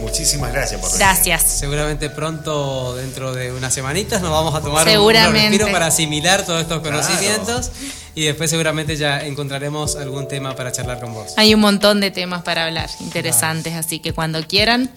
Muchísimas 0.00 0.52
gracias 0.52 0.80
por 0.80 0.90
venir. 0.90 1.06
Gracias. 1.06 1.42
Seguramente 1.42 2.10
pronto, 2.10 2.96
dentro 2.96 3.32
de 3.32 3.52
unas 3.52 3.72
semanitas, 3.72 4.20
nos 4.20 4.30
vamos 4.30 4.54
a 4.54 4.60
tomar 4.60 4.86
un, 4.98 5.12
respiro 5.12 5.70
para 5.70 5.86
asimilar 5.86 6.44
todos 6.44 6.62
estos 6.62 6.82
conocimientos 6.82 7.70
y 8.16 8.24
después 8.24 8.50
seguramente 8.50 8.96
ya 8.96 9.24
encontraremos 9.24 9.96
algún 9.96 10.26
tema 10.26 10.56
para 10.56 10.72
charlar 10.72 11.00
con 11.00 11.14
vos. 11.14 11.34
Hay 11.36 11.54
un 11.54 11.60
montón 11.60 12.00
de 12.00 12.10
temas 12.10 12.42
para 12.42 12.64
hablar, 12.64 12.90
interesantes, 13.00 13.74
así 13.74 14.00
que 14.00 14.12
cuando 14.12 14.42
quieran, 14.46 14.90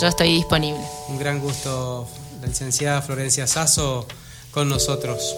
yo 0.00 0.06
estoy 0.06 0.32
disponible. 0.32 0.80
Un 1.08 1.18
gran 1.18 1.40
gusto, 1.40 2.08
la 2.40 2.46
licenciada 2.46 3.02
Florencia 3.02 3.46
Sasso, 3.46 4.06
con 4.52 4.68
nosotros. 4.68 5.36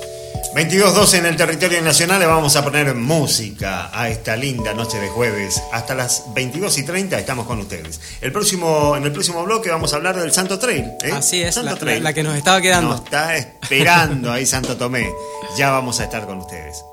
22.12 0.55 1.19
en 1.19 1.27
el 1.27 1.36
territorio 1.36 1.82
nacional 1.82 2.20
le 2.20 2.27
vamos 2.27 2.55
a 2.55 2.62
poner 2.62 2.95
música 2.95 3.91
a 3.93 4.09
esta 4.09 4.36
linda 4.36 4.73
noche 4.73 4.99
de 4.99 5.09
jueves. 5.09 5.61
Hasta 5.73 5.95
las 5.95 6.24
22 6.35 6.78
y 6.78 6.82
30 6.85 7.19
estamos 7.19 7.47
con 7.47 7.59
ustedes. 7.59 8.01
El 8.20 8.31
próximo, 8.31 8.95
en 8.97 9.05
el 9.05 9.12
próximo 9.12 9.43
bloque 9.45 9.70
vamos 9.70 9.93
a 9.93 9.97
habber 9.97 10.16
del 10.16 10.32
Santo 10.32 10.59
Trail. 10.59 10.93
¿eh? 11.03 11.12
Así 11.12 11.43
es, 11.43 11.57
la, 11.57 11.74
la, 11.74 12.12
que 12.12 12.23
nos 12.23 12.36
estaba 12.36 12.61
quedando. 12.61 12.91
Nos 12.91 13.01
está 13.05 13.36
esperando 13.36 14.31
ahí 14.31 14.47
Santo 14.47 14.77
Tomé. 14.77 15.11
Ya 15.57 15.70
vamos 15.70 15.99
a 15.99 16.05
estar 16.05 16.24
con 16.27 16.39
ustedes. 16.39 16.85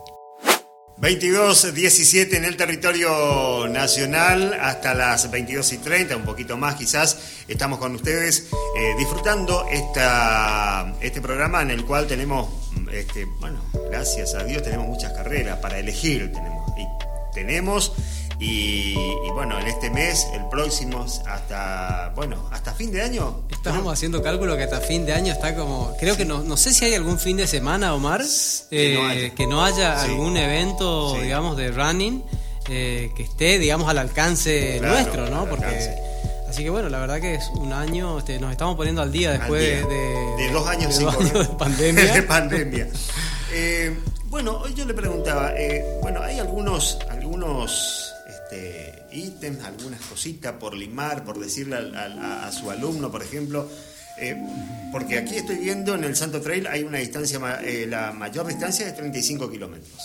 22, 1.01 1.73
17 1.73 2.37
en 2.37 2.45
el 2.45 2.55
territorio 2.55 3.67
nacional 3.67 4.55
hasta 4.61 4.93
las 4.93 5.31
22 5.31 5.73
y 5.73 5.77
30, 5.79 6.15
un 6.15 6.25
poquito 6.25 6.57
más 6.57 6.75
quizás, 6.75 7.17
estamos 7.47 7.79
con 7.79 7.95
ustedes 7.95 8.49
eh, 8.77 8.93
disfrutando 8.99 9.65
este 11.01 11.21
programa 11.21 11.63
en 11.63 11.71
el 11.71 11.85
cual 11.85 12.05
tenemos 12.05 12.49
este, 12.91 13.25
bueno, 13.39 13.59
gracias 13.89 14.35
a 14.35 14.43
Dios 14.43 14.61
tenemos 14.61 14.85
muchas 14.85 15.11
carreras 15.13 15.57
para 15.57 15.79
elegir, 15.79 16.31
tenemos 17.33 17.93
y, 18.43 18.95
bueno, 19.33 19.59
en 19.59 19.67
este 19.67 19.91
mes, 19.91 20.27
el 20.33 20.47
próximo, 20.49 21.05
hasta, 21.27 22.11
bueno, 22.15 22.49
hasta 22.51 22.73
fin 22.73 22.91
de 22.91 23.03
año. 23.03 23.43
Estamos 23.51 23.93
haciendo 23.93 24.23
cálculo 24.23 24.57
que 24.57 24.63
hasta 24.63 24.81
fin 24.81 25.05
de 25.05 25.13
año 25.13 25.31
está 25.31 25.55
como, 25.55 25.95
creo 25.99 26.17
que 26.17 26.25
no, 26.25 26.41
no 26.41 26.57
sé 26.57 26.73
si 26.73 26.85
hay 26.85 26.95
algún 26.95 27.19
fin 27.19 27.37
de 27.37 27.45
semana, 27.45 27.93
Omar, 27.93 28.23
que 28.71 29.45
no 29.47 29.63
haya, 29.63 29.93
eh, 29.93 30.09
algún 30.09 30.37
evento, 30.37 31.13
digamos, 31.21 31.55
de 31.55 31.71
running 31.71 32.23
eh, 32.67 33.11
que 33.15 33.21
esté, 33.21 33.59
digamos, 33.59 33.87
al 33.87 33.99
alcance 33.99 34.79
nuestro, 34.81 35.29
¿no? 35.29 35.45
Porque... 35.45 36.09
Así 36.49 36.63
que 36.63 36.69
bueno, 36.69 36.89
la 36.89 36.99
verdad 36.99 37.21
que 37.21 37.35
es 37.35 37.47
un 37.55 37.71
año, 37.71 38.17
este, 38.17 38.37
nos 38.37 38.51
estamos 38.51 38.75
poniendo 38.75 39.01
al 39.01 39.09
día 39.09 39.31
después 39.31 39.61
De, 39.61 39.95
de, 40.37 40.51
dos 40.51 40.67
años, 40.67 40.97
de, 40.97 41.39
de 41.39 41.45
pandemia. 41.45 42.03
de 42.13 42.23
pandemia. 42.23 42.87
Eh, 43.53 43.97
bueno, 44.25 44.57
hoy 44.57 44.73
yo 44.73 44.83
le 44.83 44.93
preguntaba, 44.93 45.53
bueno, 46.01 46.21
hay 46.21 46.39
algunos, 46.39 46.99
algunos 47.09 48.10
este, 48.51 49.03
ítems, 49.13 49.63
algunas 49.63 50.01
cositas 50.01 50.53
por 50.53 50.75
limar, 50.75 51.23
por 51.23 51.39
decirle 51.39 51.77
a, 51.77 52.51
su 52.51 52.69
alumno, 52.69 53.09
por 53.09 53.23
ejemplo. 53.23 53.69
Eh, 54.19 54.35
porque 54.91 55.17
aquí 55.17 55.35
estoy 55.35 55.55
viendo 55.55 55.95
en 55.95 56.03
el 56.03 56.15
Santo 56.15 56.41
Trail 56.41 56.67
hay 56.67 56.83
una 56.83 56.97
distancia, 56.97 57.39
eh, 57.63 57.87
la 57.87 58.11
mayor 58.11 58.45
distancia 58.45 58.87
es 58.87 58.95
35 58.95 59.49
kilómetros. 59.49 59.97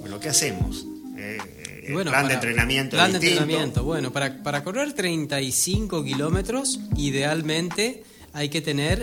Bueno, 0.00 0.20
¿qué 0.20 0.28
hacemos? 0.28 0.86
Eh, 1.16 1.38
bueno, 1.92 2.10
plan 2.10 2.28
de 2.28 2.34
entrenamiento. 2.34 2.96
Plan 2.96 3.12
de 3.12 3.18
entrenamiento. 3.18 3.84
Bueno, 3.84 4.12
para, 4.12 4.42
para 4.42 4.62
correr 4.62 4.92
35 4.92 6.04
kilómetros, 6.04 6.78
idealmente 6.96 8.04
hay 8.34 8.50
que 8.50 8.60
tener 8.60 9.02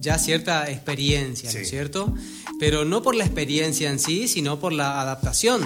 ya 0.00 0.18
cierta 0.18 0.70
experiencia, 0.70 1.52
¿no 1.52 1.58
es 1.58 1.68
cierto? 1.68 2.14
pero 2.58 2.84
no 2.84 3.02
por 3.02 3.14
la 3.14 3.24
experiencia 3.24 3.90
en 3.90 3.98
sí, 3.98 4.26
sino 4.26 4.58
por 4.58 4.72
la 4.72 5.00
adaptación 5.00 5.64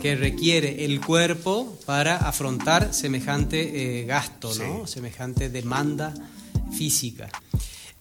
que 0.00 0.16
requiere 0.16 0.84
el 0.84 1.00
cuerpo 1.00 1.78
para 1.84 2.16
afrontar 2.16 2.94
semejante 2.94 4.00
eh, 4.00 4.06
gasto, 4.06 4.52
¿no? 4.54 4.86
semejante 4.86 5.50
demanda 5.50 6.14
física. 6.76 7.28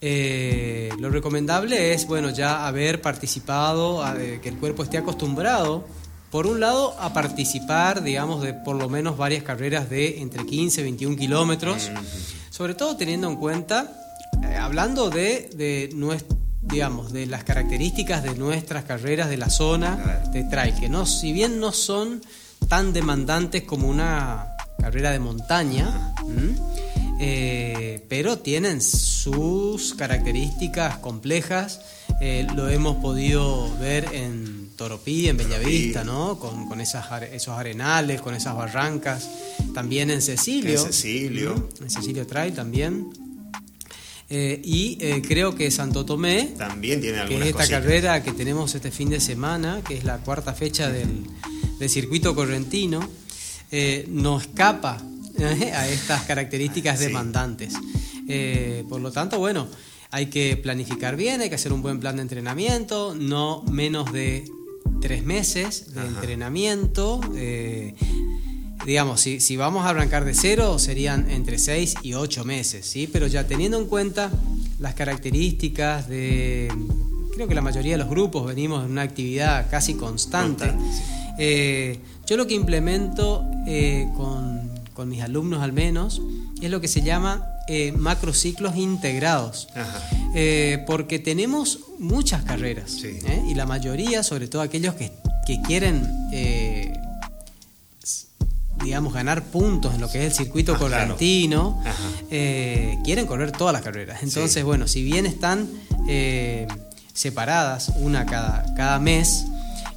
Eh, 0.01 0.89
lo 0.99 1.09
recomendable 1.09 1.93
es, 1.93 2.07
bueno, 2.07 2.29
ya 2.29 2.65
haber 2.65 3.01
participado, 3.01 4.03
que 4.41 4.47
el 4.47 4.55
cuerpo 4.55 4.83
esté 4.83 4.97
acostumbrado, 4.97 5.85
por 6.31 6.45
un 6.47 6.59
lado, 6.59 6.95
a 6.99 7.11
participar, 7.11 8.03
digamos, 8.03 8.41
de 8.41 8.53
por 8.53 8.75
lo 8.75 8.87
menos 8.87 9.17
varias 9.17 9.43
carreras 9.43 9.89
de 9.89 10.21
entre 10.21 10.45
15 10.45 10.81
y 10.81 10.83
21 10.83 11.17
kilómetros, 11.17 11.89
sobre 12.51 12.75
todo 12.75 12.95
teniendo 12.95 13.27
en 13.27 13.35
cuenta, 13.35 14.08
hablando 14.59 15.09
de, 15.09 15.49
de 15.55 15.89
nuestro 15.93 16.37
digamos, 16.61 17.11
de 17.11 17.25
las 17.25 17.43
características 17.43 18.23
de 18.23 18.35
nuestras 18.35 18.83
carreras 18.83 19.29
de 19.29 19.37
la 19.37 19.49
zona 19.49 20.21
de 20.31 20.43
trail, 20.43 20.75
que 20.79 20.89
no, 20.89 21.05
si 21.05 21.31
bien 21.31 21.59
no 21.59 21.71
son 21.71 22.21
tan 22.67 22.93
demandantes 22.93 23.63
como 23.63 23.87
una 23.87 24.55
carrera 24.79 25.11
de 25.11 25.19
montaña, 25.19 26.13
eh, 27.19 28.05
pero 28.07 28.39
tienen 28.39 28.81
sus 28.81 29.93
características 29.95 30.97
complejas. 30.97 31.81
Eh, 32.21 32.47
lo 32.55 32.69
hemos 32.69 32.97
podido 32.97 33.75
ver 33.77 34.13
en 34.13 34.69
Toropí, 34.75 35.29
en 35.29 35.37
Bellavista, 35.37 36.03
¿no? 36.03 36.37
Con, 36.37 36.67
con 36.67 36.81
esas, 36.81 37.05
esos 37.31 37.57
arenales, 37.57 38.21
con 38.21 38.35
esas 38.35 38.55
barrancas. 38.55 39.29
También 39.73 40.09
en 40.11 40.21
Cecilio. 40.21 40.79
En 40.79 40.87
Cecilio. 40.87 41.69
En 41.81 41.89
Cecilio 41.89 42.27
Trail 42.27 42.53
también. 42.53 43.09
Eh, 44.31 44.61
y 44.63 44.97
eh, 45.01 45.23
creo 45.27 45.55
que 45.55 45.71
Santo 45.71 46.05
Tomé, 46.05 46.53
también 46.55 47.01
tiene 47.01 47.25
que 47.25 47.35
es 47.35 47.45
esta 47.47 47.67
carrera 47.67 48.21
que 48.21 48.31
tenemos 48.31 48.75
este 48.75 48.91
fin 48.91 49.09
de 49.09 49.19
semana, 49.19 49.81
que 49.87 49.97
es 49.97 50.03
la 50.03 50.19
cuarta 50.19 50.53
fecha 50.53 50.91
del, 50.91 51.25
circuito 51.89 52.35
correntino, 52.35 52.99
eh, 53.71 54.05
no 54.09 54.39
escapa 54.39 55.01
a 55.39 55.87
estas 55.87 56.23
características 56.23 56.99
demandantes. 56.99 57.73
por 58.87 59.01
lo 59.01 59.11
tanto, 59.11 59.39
bueno, 59.39 59.67
hay 60.11 60.27
que 60.27 60.57
planificar 60.57 61.15
bien, 61.15 61.41
hay 61.41 61.49
que 61.49 61.55
hacer 61.55 61.73
un 61.73 61.81
buen 61.81 61.99
plan 61.99 62.17
de 62.17 62.21
entrenamiento, 62.21 63.15
no 63.15 63.63
menos 63.63 64.11
de 64.11 64.45
tres 65.01 65.23
meses 65.23 65.93
de 65.95 66.01
entrenamiento 66.05 67.21
digamos, 68.89 69.21
si, 69.21 69.39
si, 69.39 69.55
vamos 69.55 69.85
a 69.85 69.89
arrancar 69.89 70.25
de 70.25 70.33
cero, 70.33 70.79
serían 70.79 71.29
entre 71.29 71.59
6 71.59 71.97
y 72.01 72.15
8 72.15 72.43
meses, 72.43 72.87
¿sí? 72.87 73.05
Pero 73.05 73.27
ya 73.27 73.45
teniendo 73.45 73.77
en 73.77 73.85
cuenta 73.85 74.31
las 74.79 74.95
características 74.95 76.09
de, 76.09 76.71
creo 77.31 77.47
que 77.47 77.53
la 77.53 77.61
mayoría 77.61 77.91
de 77.91 77.99
los 77.99 78.09
grupos 78.09 78.47
venimos 78.47 78.83
en 78.83 78.89
una 78.93 79.03
actividad 79.03 79.69
casi 79.69 79.93
constante, 79.93 80.73
eh, 81.37 81.99
yo 82.25 82.35
lo 82.35 82.47
que 82.47 82.55
implemento 82.55 83.45
eh, 83.67 84.07
con, 84.17 84.71
con, 84.95 85.07
mis 85.07 85.21
alumnos 85.21 85.61
al 85.61 85.71
menos 85.71 86.19
es 86.59 86.71
lo 86.71 86.81
que 86.81 86.87
se 86.87 87.03
llama 87.03 87.45
eh, 87.67 87.91
macrociclos 87.91 88.75
integrados, 88.75 89.67
porque 90.87 91.19
tenemos 91.19 91.81
muchas 91.99 92.43
carreras 92.43 93.03
y 93.47 93.53
la 93.53 93.67
mayoría, 93.67 94.23
sobre 94.23 94.47
todo 94.47 94.63
aquellos 94.63 94.95
que, 94.95 95.11
que 95.45 95.61
quieren 95.61 96.07
digamos, 98.83 99.13
ganar 99.13 99.43
puntos 99.43 99.93
en 99.95 100.01
lo 100.01 100.09
que 100.09 100.19
es 100.19 100.25
el 100.25 100.33
circuito 100.33 100.73
ah, 100.75 100.79
correntino, 100.79 101.81
eh, 102.31 102.97
quieren 103.03 103.25
correr 103.25 103.51
todas 103.51 103.73
las 103.73 103.81
carreras. 103.81 104.23
Entonces, 104.23 104.63
bueno, 104.63 104.87
si 104.87 105.03
bien 105.03 105.25
están 105.25 105.67
eh, 106.07 106.67
separadas 107.13 107.91
una 107.97 108.25
cada, 108.25 108.73
cada 108.75 108.99
mes, 108.99 109.45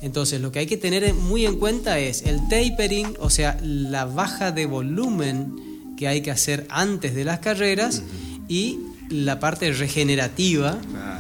entonces 0.01 0.41
lo 0.41 0.51
que 0.51 0.59
hay 0.59 0.67
que 0.67 0.77
tener 0.77 1.15
muy 1.15 1.47
en 1.47 1.57
cuenta 1.59 1.99
es 1.99 2.23
el 2.23 2.49
tapering, 2.49 3.17
o 3.21 3.31
sea, 3.31 3.57
la 3.63 4.05
baja 4.05 4.51
de 4.51 4.67
volumen 4.67 5.95
que 5.97 6.09
hay 6.09 6.23
que 6.23 6.33
hacer 6.33 6.67
antes 6.71 7.15
de 7.15 7.25
las 7.25 7.39
carreras 7.39 8.03
y 8.49 8.81
la 9.09 9.39
parte 9.39 9.73
regenerativa, 9.73 10.79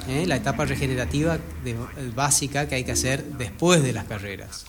eh, 0.09 0.24
la 0.26 0.36
etapa 0.36 0.64
regenerativa 0.64 1.39
básica 2.16 2.66
que 2.66 2.76
hay 2.76 2.84
que 2.84 2.93
hacer 2.93 3.24
después 3.39 3.82
de 3.82 3.93
las 3.93 4.06
carreras. 4.06 4.64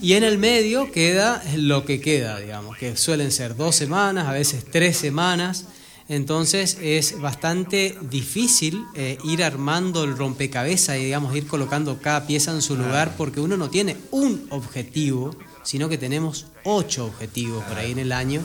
Y 0.00 0.14
en 0.14 0.24
el 0.24 0.38
medio 0.38 0.92
queda 0.92 1.42
lo 1.56 1.84
que 1.84 2.00
queda, 2.00 2.38
digamos, 2.38 2.76
que 2.76 2.96
suelen 2.96 3.32
ser 3.32 3.56
dos 3.56 3.74
semanas, 3.76 4.28
a 4.28 4.32
veces 4.32 4.64
tres 4.70 4.96
semanas. 4.96 5.66
Entonces 6.08 6.76
es 6.82 7.18
bastante 7.18 7.96
difícil 8.02 8.84
eh, 8.94 9.16
ir 9.24 9.42
armando 9.42 10.04
el 10.04 10.18
rompecabezas 10.18 10.98
y 10.98 11.04
digamos 11.04 11.34
ir 11.34 11.46
colocando 11.46 11.98
cada 11.98 12.26
pieza 12.26 12.50
en 12.50 12.60
su 12.60 12.76
lugar 12.76 13.14
porque 13.16 13.40
uno 13.40 13.56
no 13.56 13.70
tiene 13.70 13.96
un 14.10 14.46
objetivo, 14.50 15.34
sino 15.62 15.88
que 15.88 15.96
tenemos 15.96 16.44
ocho 16.64 17.06
objetivos 17.06 17.64
por 17.64 17.78
ahí 17.78 17.92
en 17.92 18.00
el 18.00 18.12
año. 18.12 18.42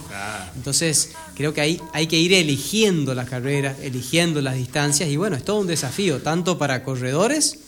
Entonces 0.55 1.11
creo 1.35 1.53
que 1.53 1.59
ahí 1.59 1.81
hay 1.91 2.07
que 2.07 2.17
ir 2.17 2.31
eligiendo 2.31 3.13
las 3.13 3.27
carreras, 3.27 3.77
eligiendo 3.81 4.41
las 4.41 4.55
distancias 4.55 5.09
y 5.09 5.17
bueno, 5.17 5.35
es 5.35 5.43
todo 5.43 5.59
un 5.59 5.67
desafío, 5.67 6.21
tanto 6.21 6.57
para 6.57 6.85
corredores 6.85 7.59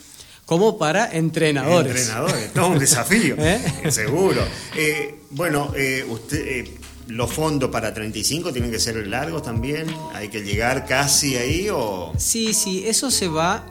como 0.51 0.77
para 0.77 1.09
entrenadores. 1.13 1.95
Entrenadores, 1.95 2.51
todo 2.51 2.67
un 2.67 2.77
desafío, 2.77 3.35
¿Eh? 3.39 3.89
seguro. 3.89 4.41
Eh, 4.75 5.19
bueno, 5.29 5.71
eh, 5.77 6.05
usted, 6.09 6.67
los 7.07 7.31
fondos 7.31 7.69
para 7.69 7.93
35 7.93 8.51
tienen 8.51 8.69
que 8.69 8.77
ser 8.77 9.07
largos 9.07 9.43
también, 9.43 9.87
hay 10.13 10.27
que 10.27 10.41
llegar 10.41 10.85
casi 10.85 11.37
ahí 11.37 11.69
o... 11.69 12.11
Sí, 12.17 12.53
sí, 12.53 12.83
eso 12.85 13.09
se 13.11 13.29
va, 13.29 13.65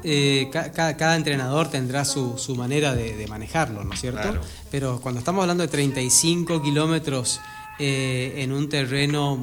cada, 0.72 1.16
entrenador 1.16 1.68
tendrá 1.68 2.06
su, 2.06 2.38
su 2.38 2.56
manera 2.56 2.94
de, 2.94 3.26
manejarlo, 3.28 3.84
¿no 3.84 3.92
es 3.92 4.00
cierto? 4.00 4.40
Pero 4.70 5.02
cuando 5.02 5.18
estamos 5.18 5.42
hablando 5.42 5.62
de 5.62 5.68
35 5.68 6.62
kilómetros 6.62 7.42
en 7.78 8.52
un 8.52 8.70
terreno 8.70 9.38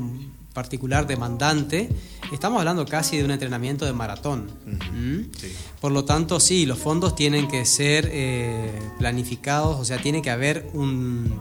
particular 0.55 1.05
demandante, 1.05 1.87
estamos 2.31 2.59
hablando 2.59 2.85
casi 2.85 3.17
de 3.17 3.23
un 3.23 3.31
entrenamiento 3.31 3.85
de 3.85 3.93
maratón. 3.93 4.49
¿Mm? 4.65 5.31
Por 5.81 5.91
lo 5.91 6.05
tanto, 6.05 6.39
sí, 6.39 6.65
los 6.65 6.77
fondos 6.77 7.15
tienen 7.15 7.47
que 7.47 7.65
ser 7.65 8.09
eh, 8.11 8.71
planificados, 8.97 9.79
o 9.79 9.85
sea, 9.85 10.01
tiene 10.01 10.21
que 10.21 10.29
haber 10.29 10.69
un, 10.73 11.33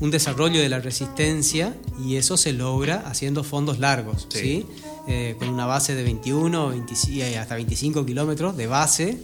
un, 0.00 0.10
desarrollo 0.10 0.60
de 0.60 0.68
la 0.68 0.80
resistencia 0.80 1.74
y 2.04 2.16
eso 2.16 2.36
se 2.36 2.52
logra 2.52 3.04
haciendo 3.06 3.44
fondos 3.44 3.78
largos, 3.78 4.26
¿sí? 4.30 4.66
Eh, 5.06 5.36
con 5.38 5.48
una 5.48 5.64
base 5.64 5.94
de 5.94 6.02
21 6.02 6.74
hasta 7.40 7.54
25 7.54 8.04
kilómetros 8.04 8.56
de 8.56 8.66
base 8.66 9.18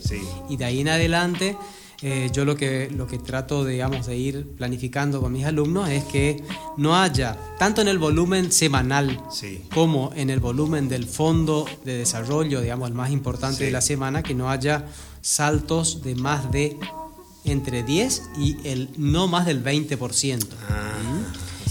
y 0.48 0.56
de 0.56 0.64
ahí 0.64 0.80
en 0.80 0.88
adelante 0.88 1.56
eh, 2.02 2.30
yo 2.32 2.44
lo 2.44 2.56
que, 2.56 2.90
lo 2.90 3.06
que 3.06 3.18
trato 3.18 3.64
digamos, 3.64 4.06
de 4.06 4.16
ir 4.16 4.46
planificando 4.56 5.20
con 5.20 5.32
mis 5.32 5.44
alumnos 5.44 5.88
es 5.88 6.04
que 6.04 6.42
no 6.76 6.96
haya, 6.96 7.38
tanto 7.58 7.80
en 7.80 7.88
el 7.88 7.98
volumen 7.98 8.52
semanal 8.52 9.20
como 9.72 10.12
en 10.14 10.30
el 10.30 10.40
volumen 10.40 10.88
del 10.88 11.06
fondo 11.06 11.66
de 11.84 11.96
desarrollo, 11.98 12.60
digamos, 12.60 12.88
el 12.88 12.94
más 12.94 13.10
importante 13.10 13.64
de 13.64 13.70
la 13.70 13.80
semana, 13.80 14.22
que 14.22 14.34
no 14.34 14.50
haya 14.50 14.86
saltos 15.20 16.02
de 16.02 16.14
más 16.14 16.50
de 16.52 16.78
entre 17.44 17.82
10 17.82 18.22
y 18.38 18.56
el 18.64 18.90
no 18.96 19.28
más 19.28 19.46
del 19.46 19.62
20%. 19.62 20.46
Ah, 20.68 20.92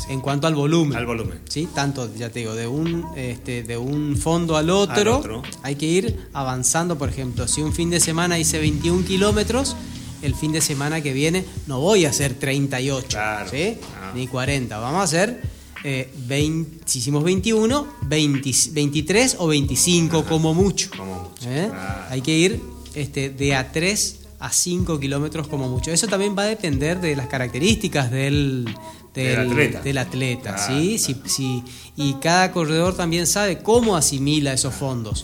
en 0.10 0.22
cuanto 0.22 0.48
al 0.48 0.56
volumen. 0.56 0.98
Al 0.98 1.06
volumen. 1.06 1.40
¿sí? 1.48 1.68
Tanto, 1.74 2.14
ya 2.16 2.30
te 2.30 2.40
digo, 2.40 2.56
de 2.56 2.68
un, 2.68 3.06
este, 3.16 3.64
de 3.64 3.78
un 3.78 4.18
fondo 4.18 4.58
al 4.58 4.70
otro, 4.70 5.16
Al 5.16 5.20
otro. 5.20 5.44
hay 5.62 5.76
que 5.76 5.86
ir 5.86 6.28
avanzando. 6.34 6.98
Por 6.98 7.10
ejemplo, 7.10 7.48
si 7.48 7.62
un 7.62 7.74
fin 7.74 7.90
de 7.90 8.00
semana 8.00 8.38
hice 8.38 8.60
21 8.60 9.06
kilómetros, 9.06 9.76
el 10.24 10.34
fin 10.36 10.52
de 10.52 10.62
semana 10.62 11.02
que 11.02 11.14
viene 11.14 11.45
no 11.68 11.80
voy 11.80 12.06
a 12.06 12.10
hacer 12.10 12.34
38, 12.34 13.08
Claro. 13.10 13.50
¿sí? 13.50 13.78
Ah. 14.02 14.12
ni 14.16 14.28
40. 14.28 14.78
Vamos 14.80 15.02
a 15.02 15.04
hacer, 15.04 15.41
eh, 15.84 16.12
20 16.28 16.82
si 16.86 17.00
hicimos 17.00 17.24
21, 17.24 17.88
20 18.08 18.52
23 18.72 19.36
o 19.40 19.48
25 19.48 20.26
como 20.26 20.54
mucho. 20.54 20.90
Como 20.98 21.16
mucho, 21.30 21.50
¿eh? 21.50 21.68
claro. 21.70 22.06
Hay 22.10 22.22
que 22.22 22.38
ir 22.38 22.62
este, 22.95 23.30
de 23.30 23.56
a 23.56 23.72
3 23.72 24.20
a 24.40 24.52
5 24.52 25.00
kilómetros 25.00 25.48
como 25.48 25.70
mucho. 25.70 25.91
Eso 25.91 26.08
también 26.08 26.36
va 26.38 26.44
a 26.44 26.48
depender 26.48 27.00
de 27.00 27.16
las 27.16 27.28
características 27.28 28.12
del, 28.12 28.66
Del 29.14 29.40
atleta. 29.40 29.82
del 29.82 29.98
atleta, 29.98 30.56
Claro, 30.56 30.74
¿sí? 30.82 30.98
Si- 31.00 31.16
si- 31.26 31.64
y 31.95 32.14
cada 32.16 32.52
corredor 32.52 32.95
también 32.98 33.26
sabe 33.28 33.60
cómo 33.60 33.95
asimila 33.95 34.52
esos 34.54 34.74
fondos. 34.74 35.24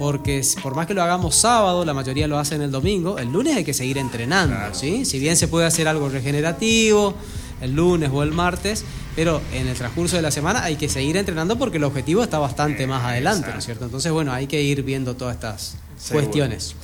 Porque 0.00 0.40
por 0.62 0.74
más 0.74 0.86
que 0.86 0.94
lo 0.94 1.02
hagamos 1.02 1.36
sábado, 1.36 1.84
la 1.84 1.92
mayoría 1.92 2.26
lo 2.26 2.38
hacen 2.38 2.62
el 2.62 2.70
domingo, 2.70 3.18
el 3.18 3.30
lunes 3.30 3.54
hay 3.54 3.64
que 3.64 3.74
seguir 3.74 3.98
entrenando, 3.98 4.56
Claro. 4.56 4.74
¿sí? 4.74 5.04
Si 5.04 5.18
bien 5.18 5.36
se 5.36 5.46
puede 5.46 5.66
hacer 5.66 5.86
algo 5.88 6.08
regenerativo 6.08 7.14
el 7.60 7.72
lunes 7.74 8.08
o 8.10 8.22
el 8.22 8.32
martes, 8.32 8.82
pero 9.14 9.42
en 9.52 9.68
el 9.68 9.76
transcurso 9.76 10.16
de 10.16 10.22
la 10.22 10.30
semana 10.30 10.64
hay 10.64 10.76
que 10.76 10.88
seguir 10.88 11.18
entrenando 11.18 11.58
porque 11.58 11.76
el 11.76 11.84
objetivo 11.84 12.22
está 12.22 12.38
bastante 12.38 12.86
más 12.86 13.04
adelante, 13.04 13.50
¿no 13.52 13.58
es 13.58 13.64
cierto? 13.66 13.84
Entonces, 13.84 14.10
bueno, 14.10 14.32
hay 14.32 14.46
que 14.46 14.62
ir 14.62 14.82
viendo 14.82 15.14
todas 15.16 15.34
estas 15.34 15.76
Seguro. 15.98 16.24
cuestiones. 16.24 16.74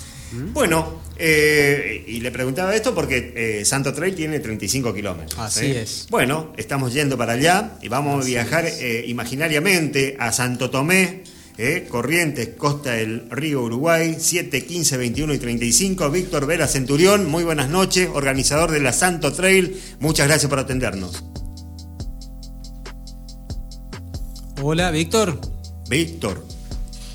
Bueno, 0.53 1.01
eh, 1.17 2.05
y 2.07 2.21
le 2.21 2.31
preguntaba 2.31 2.75
esto 2.75 2.95
porque 2.95 3.33
eh, 3.35 3.65
Santo 3.65 3.95
Trail 3.95 4.15
tiene 4.15 4.41
35 4.41 4.93
kilómetros. 4.93 5.39
Así 5.39 5.67
¿eh? 5.67 5.81
es. 5.83 6.07
Bueno, 6.11 6.53
estamos 6.59 6.93
yendo 6.93 7.17
para 7.17 7.33
allá 7.33 7.79
y 7.81 7.89
vamos 7.89 8.23
a 8.23 8.27
viajar 8.27 8.67
eh, 8.67 9.05
imaginariamente 9.07 10.17
a 10.19 10.33
Santo 10.33 10.69
Tomé, 10.69 11.23
eh, 11.59 11.87
Corrientes, 11.89 12.51
costa 12.57 12.93
del 12.93 13.31
río 13.31 13.63
Uruguay, 13.63 14.17
7, 14.19 14.67
15, 14.67 14.97
21 14.97 15.35
y 15.35 15.39
35. 15.39 16.11
Víctor 16.11 16.47
Vera 16.47 16.67
Centurión, 16.67 17.31
muy 17.31 17.45
buenas 17.45 17.71
noches, 17.71 18.09
organizador 18.13 18.71
de 18.71 18.81
la 18.81 18.93
Santo 18.93 19.33
Trail. 19.33 19.81
Muchas 20.01 20.27
gracias 20.29 20.51
por 20.51 20.59
atendernos. 20.59 21.25
Hola, 24.61 24.91
Víctor. 24.91 25.41
Víctor. 25.89 26.45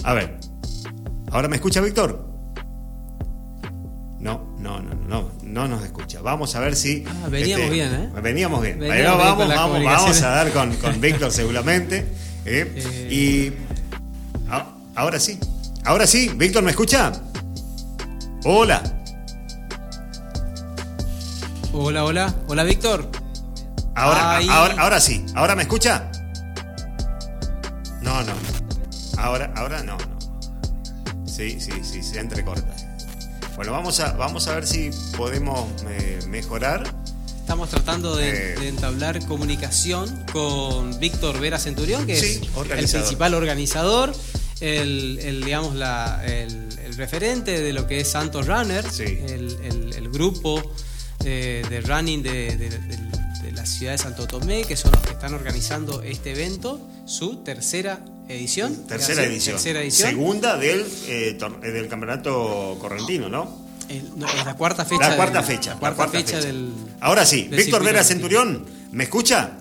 A 0.03 0.13
ver. 0.13 0.37
¿Ahora 1.31 1.47
me 1.47 1.55
escucha 1.55 1.81
Víctor? 1.81 2.27
No, 4.19 4.55
no, 4.59 4.79
no, 4.79 4.95
no, 4.95 5.31
no 5.43 5.67
nos 5.67 5.83
escucha. 5.83 6.21
Vamos 6.21 6.55
a 6.55 6.59
ver 6.59 6.75
si. 6.75 6.97
este, 6.97 7.09
Ah, 7.09 7.27
veníamos 7.29 7.69
bien, 7.71 7.93
¿eh? 7.93 8.09
Veníamos 8.21 8.61
bien. 8.61 8.79
Veníamos 8.79 9.17
bien 9.17 9.17
vamos, 9.17 9.47
vamos, 9.47 9.83
vamos 9.83 10.21
a 10.21 10.29
dar 10.29 10.51
con, 10.51 10.75
con 10.75 11.01
Víctor 11.01 11.31
seguramente. 11.31 12.05
¿eh? 12.45 12.71
Eh. 12.75 13.07
Y. 13.11 13.70
ahora 14.95 15.19
sí. 15.19 15.39
Ahora 15.85 16.05
sí, 16.07 16.29
Víctor, 16.35 16.63
¿me 16.63 16.71
escucha? 16.71 17.11
Hola. 18.43 18.81
Hola, 21.73 22.03
hola. 22.05 22.35
Hola, 22.47 22.63
Víctor. 22.63 23.09
Ahora, 23.95 24.37
Ahí. 24.37 24.47
ahora, 24.49 24.75
ahora 24.81 24.99
sí. 24.99 25.25
¿Ahora 25.35 25.55
me 25.55 25.63
escucha? 25.63 26.11
No, 28.01 28.21
no. 28.23 28.33
Ahora, 29.17 29.51
ahora 29.55 29.83
no, 29.83 29.97
no. 29.97 31.25
Sí, 31.27 31.59
sí, 31.59 31.71
sí, 31.83 32.01
se 32.03 32.19
entrecorta. 32.19 32.75
Bueno, 33.55 33.71
vamos 33.71 33.99
a, 33.99 34.13
vamos 34.13 34.47
a 34.47 34.55
ver 34.55 34.67
si 34.67 34.89
podemos 35.17 35.67
eh, 35.87 36.19
mejorar. 36.27 36.83
Estamos 37.39 37.69
tratando 37.69 38.15
de, 38.15 38.53
Eh. 38.53 38.55
de 38.59 38.67
entablar 38.69 39.23
comunicación 39.25 40.25
con 40.31 40.97
Víctor 40.99 41.39
Vera 41.39 41.59
Centurión, 41.59 42.05
que 42.05 42.15
Sí, 42.15 42.41
es 42.77 42.93
el 42.93 43.01
principal 43.01 43.33
organizador, 43.33 44.13
el, 44.61 45.19
el, 45.19 45.43
digamos, 45.43 45.75
la, 45.75 46.23
el, 46.25 46.69
el 46.85 46.95
referente 46.95 47.59
de 47.59 47.73
lo 47.73 47.87
que 47.87 47.99
es 48.01 48.09
Santos 48.11 48.47
Runner, 48.47 48.89
Sí. 48.89 49.03
el, 49.03 49.57
el- 49.63 50.09
grupo 50.11 50.61
eh, 51.23 51.63
de 51.69 51.79
running 51.81 52.21
de, 52.21 52.57
de- 52.57 52.69
de- 52.69 52.97
de 53.43 53.51
la 53.53 53.65
ciudad 53.65 53.93
de 53.93 53.97
Santo 53.97 54.27
Tomé, 54.27 54.63
que 54.65 54.75
son 54.75 54.91
los 54.91 55.01
que 55.01 55.11
están 55.13 55.33
organizando 55.33 56.01
este 56.03 56.31
evento, 56.31 56.85
su 57.05 57.37
tercera 57.43 58.03
edición. 58.27 58.85
Tercera 58.87 59.23
edición. 59.23 59.55
Tercera 59.55 59.81
edición. 59.81 60.09
Segunda 60.09 60.57
del, 60.57 60.81
eh, 61.07 61.37
eh, 61.63 61.67
del 61.71 61.87
campeonato 61.87 62.77
correntino, 62.79 63.29
¿no? 63.29 63.57
Es 63.87 64.03
la 64.45 64.53
cuarta 64.55 64.83
fecha. 64.85 65.09
La 65.09 65.15
cuarta 65.15 65.41
del- 65.41 65.47
fecha. 65.47 65.69
la 65.81 65.89
la 65.89 65.95
cuarta, 65.95 66.17
fecha, 66.19 66.35
fecha. 66.37 66.47
del. 66.47 66.69
Ahora 66.99 67.25
sí, 67.25 67.43
del 67.47 67.57
Víctor 67.63 67.83
Vera. 67.83 68.03
Centurión, 68.03 68.65
¿me 68.91 69.05
escucha? 69.05 69.51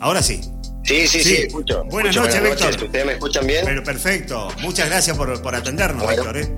Ahora 0.00 0.22
sí. 0.22 0.40
Sí, 0.84 1.06
sí, 1.08 1.22
Sí. 1.22 1.24
sí, 1.24 1.34
escucho. 1.46 1.84
Buenas 1.84 2.14
noches, 2.14 2.42
Víctor. 2.42 2.82
¿Ustedes 2.84 3.06
me 3.06 3.12
escuchan 3.12 3.46
bien? 3.46 3.64
Pero 3.64 3.82
perfecto. 3.82 4.48
Muchas 4.60 4.88
gracias 4.88 5.16
por, 5.16 5.40
por 5.42 5.54
atendernos, 5.54 6.04
Bueno. 6.04 6.22
Víctor. 6.24 6.36
¿eh? 6.42 6.54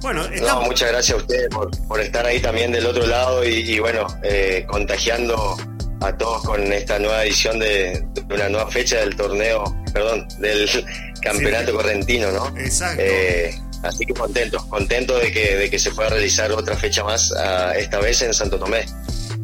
Bueno, 0.00 0.28
No, 0.42 0.62
muchas 0.62 0.90
gracias 0.90 1.18
a 1.18 1.20
ustedes 1.20 1.48
por, 1.50 1.70
por 1.88 2.00
estar 2.00 2.24
ahí 2.26 2.40
también 2.40 2.70
del 2.72 2.86
otro 2.86 3.06
lado 3.06 3.44
y, 3.44 3.54
y 3.72 3.78
bueno, 3.78 4.06
eh, 4.22 4.64
contagiando 4.68 5.56
a 6.00 6.12
todos 6.16 6.42
con 6.44 6.72
esta 6.72 6.98
nueva 6.98 7.24
edición 7.24 7.58
de, 7.58 8.04
de 8.12 8.34
una 8.34 8.48
nueva 8.48 8.70
fecha 8.70 8.98
del 8.98 9.16
torneo, 9.16 9.64
perdón, 9.92 10.26
del 10.38 10.68
campeonato 11.22 11.70
Sí. 11.70 11.76
correntino, 11.76 12.30
¿no? 12.30 12.56
Exacto. 12.58 13.02
Eh, 13.04 13.58
así 13.82 14.04
que 14.06 14.14
contento, 14.14 14.64
contento 14.68 15.18
de 15.18 15.32
que, 15.32 15.56
de 15.56 15.70
que 15.70 15.78
se 15.78 15.90
pueda 15.90 16.10
realizar 16.10 16.52
otra 16.52 16.76
fecha 16.76 17.02
más, 17.02 17.32
ah, 17.36 17.72
esta 17.76 17.98
vez 17.98 18.22
en 18.22 18.32
Santo 18.32 18.58
Tomé. 18.58 18.84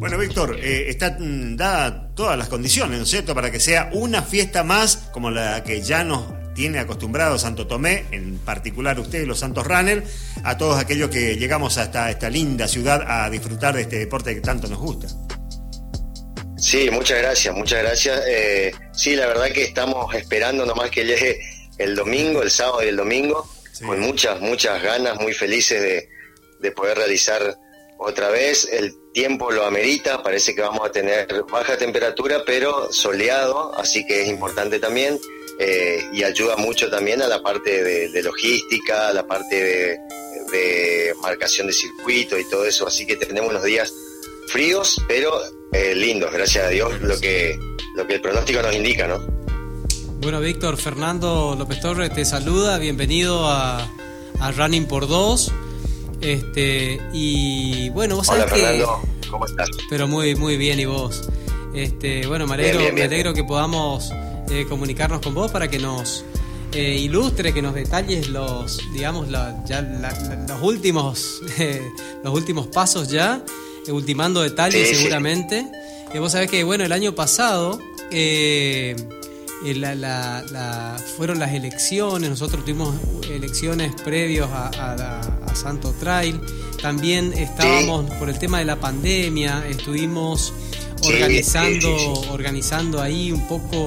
Bueno, 0.03 0.17
Víctor, 0.17 0.59
eh, 0.61 0.89
están 0.89 1.55
dadas 1.55 2.13
todas 2.13 2.37
las 2.37 2.49
condiciones, 2.49 2.97
¿no 2.97 3.05
es 3.05 3.09
cierto?, 3.09 3.33
para 3.33 3.51
que 3.51 3.61
sea 3.61 3.89
una 3.93 4.21
fiesta 4.21 4.61
más 4.61 4.97
como 5.13 5.31
la 5.31 5.63
que 5.63 5.81
ya 5.81 6.03
nos 6.03 6.25
tiene 6.53 6.79
acostumbrado 6.79 7.39
Santo 7.39 7.67
Tomé, 7.67 8.03
en 8.11 8.37
particular 8.39 8.99
ustedes, 8.99 9.25
los 9.25 9.39
Santos 9.39 9.65
Runner, 9.65 10.03
a 10.43 10.57
todos 10.57 10.77
aquellos 10.77 11.09
que 11.09 11.37
llegamos 11.37 11.77
hasta 11.77 12.11
esta 12.11 12.29
linda 12.29 12.67
ciudad 12.67 13.01
a 13.07 13.29
disfrutar 13.29 13.75
de 13.75 13.83
este 13.83 13.97
deporte 13.97 14.35
que 14.35 14.41
tanto 14.41 14.67
nos 14.67 14.79
gusta. 14.79 15.07
Sí, 16.57 16.89
muchas 16.91 17.19
gracias, 17.19 17.55
muchas 17.55 17.81
gracias. 17.83 18.23
Eh, 18.27 18.73
sí, 18.91 19.15
la 19.15 19.27
verdad 19.27 19.53
que 19.53 19.63
estamos 19.63 20.13
esperando 20.15 20.65
nomás 20.65 20.91
que 20.91 21.05
llegue 21.05 21.39
el 21.77 21.95
domingo, 21.95 22.41
el 22.43 22.51
sábado 22.51 22.83
y 22.83 22.89
el 22.89 22.97
domingo, 22.97 23.49
Sí. 23.71 23.85
con 23.85 24.01
muchas, 24.01 24.41
muchas 24.41 24.83
ganas, 24.83 25.17
muy 25.21 25.31
felices 25.33 25.81
de, 25.81 26.09
de 26.59 26.71
poder 26.73 26.97
realizar 26.97 27.55
otra 27.97 28.27
vez. 28.31 28.67
El 28.69 28.93
tiempo 29.13 29.51
lo 29.51 29.65
amerita, 29.65 30.21
parece 30.23 30.55
que 30.55 30.61
vamos 30.61 30.85
a 30.85 30.91
tener 30.91 31.27
baja 31.51 31.77
temperatura, 31.77 32.43
pero 32.45 32.91
soleado, 32.91 33.73
así 33.75 34.05
que 34.05 34.23
es 34.23 34.27
importante 34.27 34.79
también 34.79 35.19
eh, 35.59 36.03
y 36.11 36.23
ayuda 36.23 36.57
mucho 36.57 36.89
también 36.89 37.21
a 37.21 37.27
la 37.27 37.41
parte 37.41 37.83
de, 37.83 38.23
logística, 38.23 39.09
a 39.09 39.13
la 39.13 39.25
parte 39.25 39.55
de, 39.55 39.99
de 40.51 41.13
marcación 41.21 41.67
de 41.67 41.73
circuito 41.73 42.37
y 42.37 42.49
todo 42.49 42.65
eso, 42.65 42.87
así 42.87 43.05
que 43.05 43.15
tenemos 43.15 43.51
unos 43.51 43.63
días 43.63 43.93
fríos, 44.47 44.99
pero 45.07 45.31
eh, 45.71 45.95
lindos, 45.95 46.31
gracias 46.31 46.65
a 46.65 46.69
Dios, 46.69 47.01
lo 47.01 47.19
que, 47.19 47.57
lo 47.95 48.05
que 48.07 48.15
el 48.15 48.21
pronóstico 48.21 48.61
nos 48.61 48.75
indica, 48.75 49.07
¿no? 49.07 49.19
Bueno, 50.19 50.39
Víctor, 50.39 50.77
Fernando 50.77 51.55
López 51.57 51.81
Torres 51.81 52.13
te 52.13 52.23
saluda, 52.25 52.77
bienvenido 52.77 53.47
a, 53.47 53.89
a 54.39 54.51
Running 54.51 54.87
por 54.87 55.07
Dos. 55.07 55.51
Este, 56.23 56.99
y 57.11 57.89
bueno, 57.89 58.15
vos 58.15 58.29
Hola 58.29 58.47
sabés 58.47 58.63
que. 58.63 58.85
¿cómo 59.29 59.45
estás? 59.45 59.69
Pero 59.89 60.07
muy, 60.07 60.35
muy 60.35 60.57
bien, 60.57 60.79
y 60.79 60.85
vos. 60.85 61.27
Este, 61.75 62.25
bueno, 62.27 62.47
me 62.47 62.53
alegro, 62.53 62.79
Bien, 62.79 62.93
bien, 62.93 62.95
bien. 62.95 63.09
me 63.09 63.15
alegro 63.15 63.33
que 63.33 63.43
podamos 63.43 64.11
eh, 64.49 64.65
comunicarnos 64.69 65.21
con 65.21 65.33
vos 65.33 65.51
para 65.51 65.67
que 65.69 65.79
nos 65.79 66.23
eh, 66.71 66.97
ilustre, 66.99 67.53
que 67.53 67.61
nos 67.61 67.73
detalles 67.75 68.29
los, 68.29 68.79
digamos, 68.93 69.27
la- 69.29 69.63
ya 69.65 69.81
la- 69.81 70.11
la- 70.11 70.45
los 70.47 70.61
últimos, 70.61 71.41
eh, 71.59 71.81
los 72.23 72.33
últimos 72.33 72.67
pasos 72.67 73.09
ya, 73.09 73.43
ultimando 73.89 74.41
detalles 74.41 74.87
Sí, 74.87 74.95
sí. 74.95 75.01
seguramente. 75.01 75.67
Eh, 76.13 76.19
vos 76.19 76.31
sabés 76.31 76.49
que, 76.49 76.63
bueno, 76.63 76.85
el 76.85 76.91
año 76.93 77.13
pasado 77.15 77.79
eh, 79.65 79.75
la- 79.75 79.95
la- 79.95 80.43
la- 80.51 80.97
fueron 81.17 81.39
las 81.39 81.53
elecciones, 81.53 82.29
nosotros 82.29 82.63
tuvimos 82.65 82.95
elecciones 83.29 83.93
previos 84.03 84.49
a, 84.51 84.67
a- 84.67 85.19
a 85.45 85.55
Santo 85.55 85.93
Trail, 85.99 86.39
también 86.81 87.33
estábamos 87.33 88.09
por 88.11 88.29
el 88.29 88.37
tema 88.39 88.59
de 88.59 88.65
la 88.65 88.75
pandemia, 88.77 89.63
estuvimos 89.69 90.53
organizando, 91.05 91.97
sí, 91.97 92.05
sí, 92.23 92.29
organizando 92.31 93.01
ahí 93.01 93.31
un 93.31 93.45
poco 93.47 93.77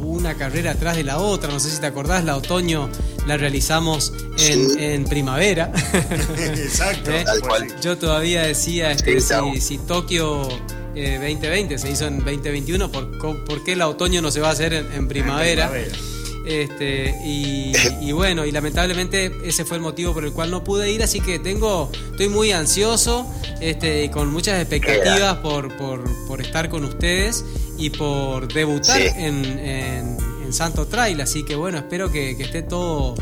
una 0.00 0.34
carrera 0.34 0.72
atrás 0.72 0.96
de 0.96 1.04
la 1.04 1.18
otra, 1.18 1.50
no 1.52 1.60
sé 1.60 1.70
si 1.70 1.80
te 1.80 1.86
acordás, 1.86 2.24
la 2.24 2.36
otoño 2.36 2.88
la 3.26 3.36
realizamos 3.36 4.12
en, 4.38 5.04
primavera. 5.04 5.72
Exacto. 6.38 7.10
¿Eh? 7.14 7.22
Tal 7.24 7.40
cual. 7.40 7.80
Yo 7.80 7.96
todavía 7.96 8.42
decía 8.42 8.90
este, 8.92 9.20
si 9.60 9.78
Tokio 9.78 10.48
eh, 10.94 11.18
2020 11.20 11.78
se 11.78 11.90
hizo 11.90 12.06
en 12.06 12.18
2021, 12.18 12.90
¿por, 12.90 13.44
por 13.44 13.64
qué 13.64 13.72
el 13.72 13.82
otoño 13.82 14.22
no 14.22 14.30
se 14.30 14.40
va 14.40 14.48
a 14.48 14.52
hacer 14.52 14.74
en, 14.74 14.92
en 14.92 15.08
primavera? 15.08 15.70
primavera. 15.70 16.14
Este, 16.44 17.14
y, 17.24 17.72
y 18.02 18.12
bueno, 18.12 18.44
y 18.44 18.52
lamentablemente 18.52 19.32
ese 19.44 19.64
fue 19.64 19.78
el 19.78 19.82
motivo 19.82 20.12
por 20.12 20.24
el 20.24 20.32
cual 20.32 20.50
no 20.50 20.62
pude 20.62 20.92
ir, 20.92 21.02
así 21.02 21.20
que 21.20 21.38
tengo, 21.38 21.90
estoy 22.10 22.28
muy 22.28 22.52
ansioso, 22.52 23.26
este, 23.60 24.04
y 24.04 24.08
con 24.10 24.30
muchas 24.30 24.60
expectativas 24.60 25.38
por, 25.38 25.74
por, 25.76 26.04
por 26.26 26.42
estar 26.42 26.68
con 26.68 26.84
ustedes 26.84 27.44
y 27.78 27.90
por 27.90 28.52
debutar 28.52 29.00
en, 29.00 29.44
en, 29.44 30.18
Santo 30.52 30.86
Trail, 30.86 31.20
así 31.20 31.44
que 31.44 31.56
bueno, 31.56 31.78
espero 31.78 32.12
que, 32.12 32.30
esté 32.30 32.62
todo, 32.62 33.16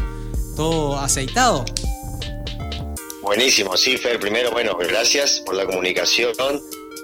todo 0.54 0.98
aceitado. 0.98 1.64
Buenísimo, 3.22 3.74
sí, 3.78 3.96
Fer, 3.96 4.18
primero, 4.18 4.50
bueno, 4.50 4.76
gracias 4.76 5.40
por 5.46 5.54
la 5.54 5.64
comunicación. 5.64 6.32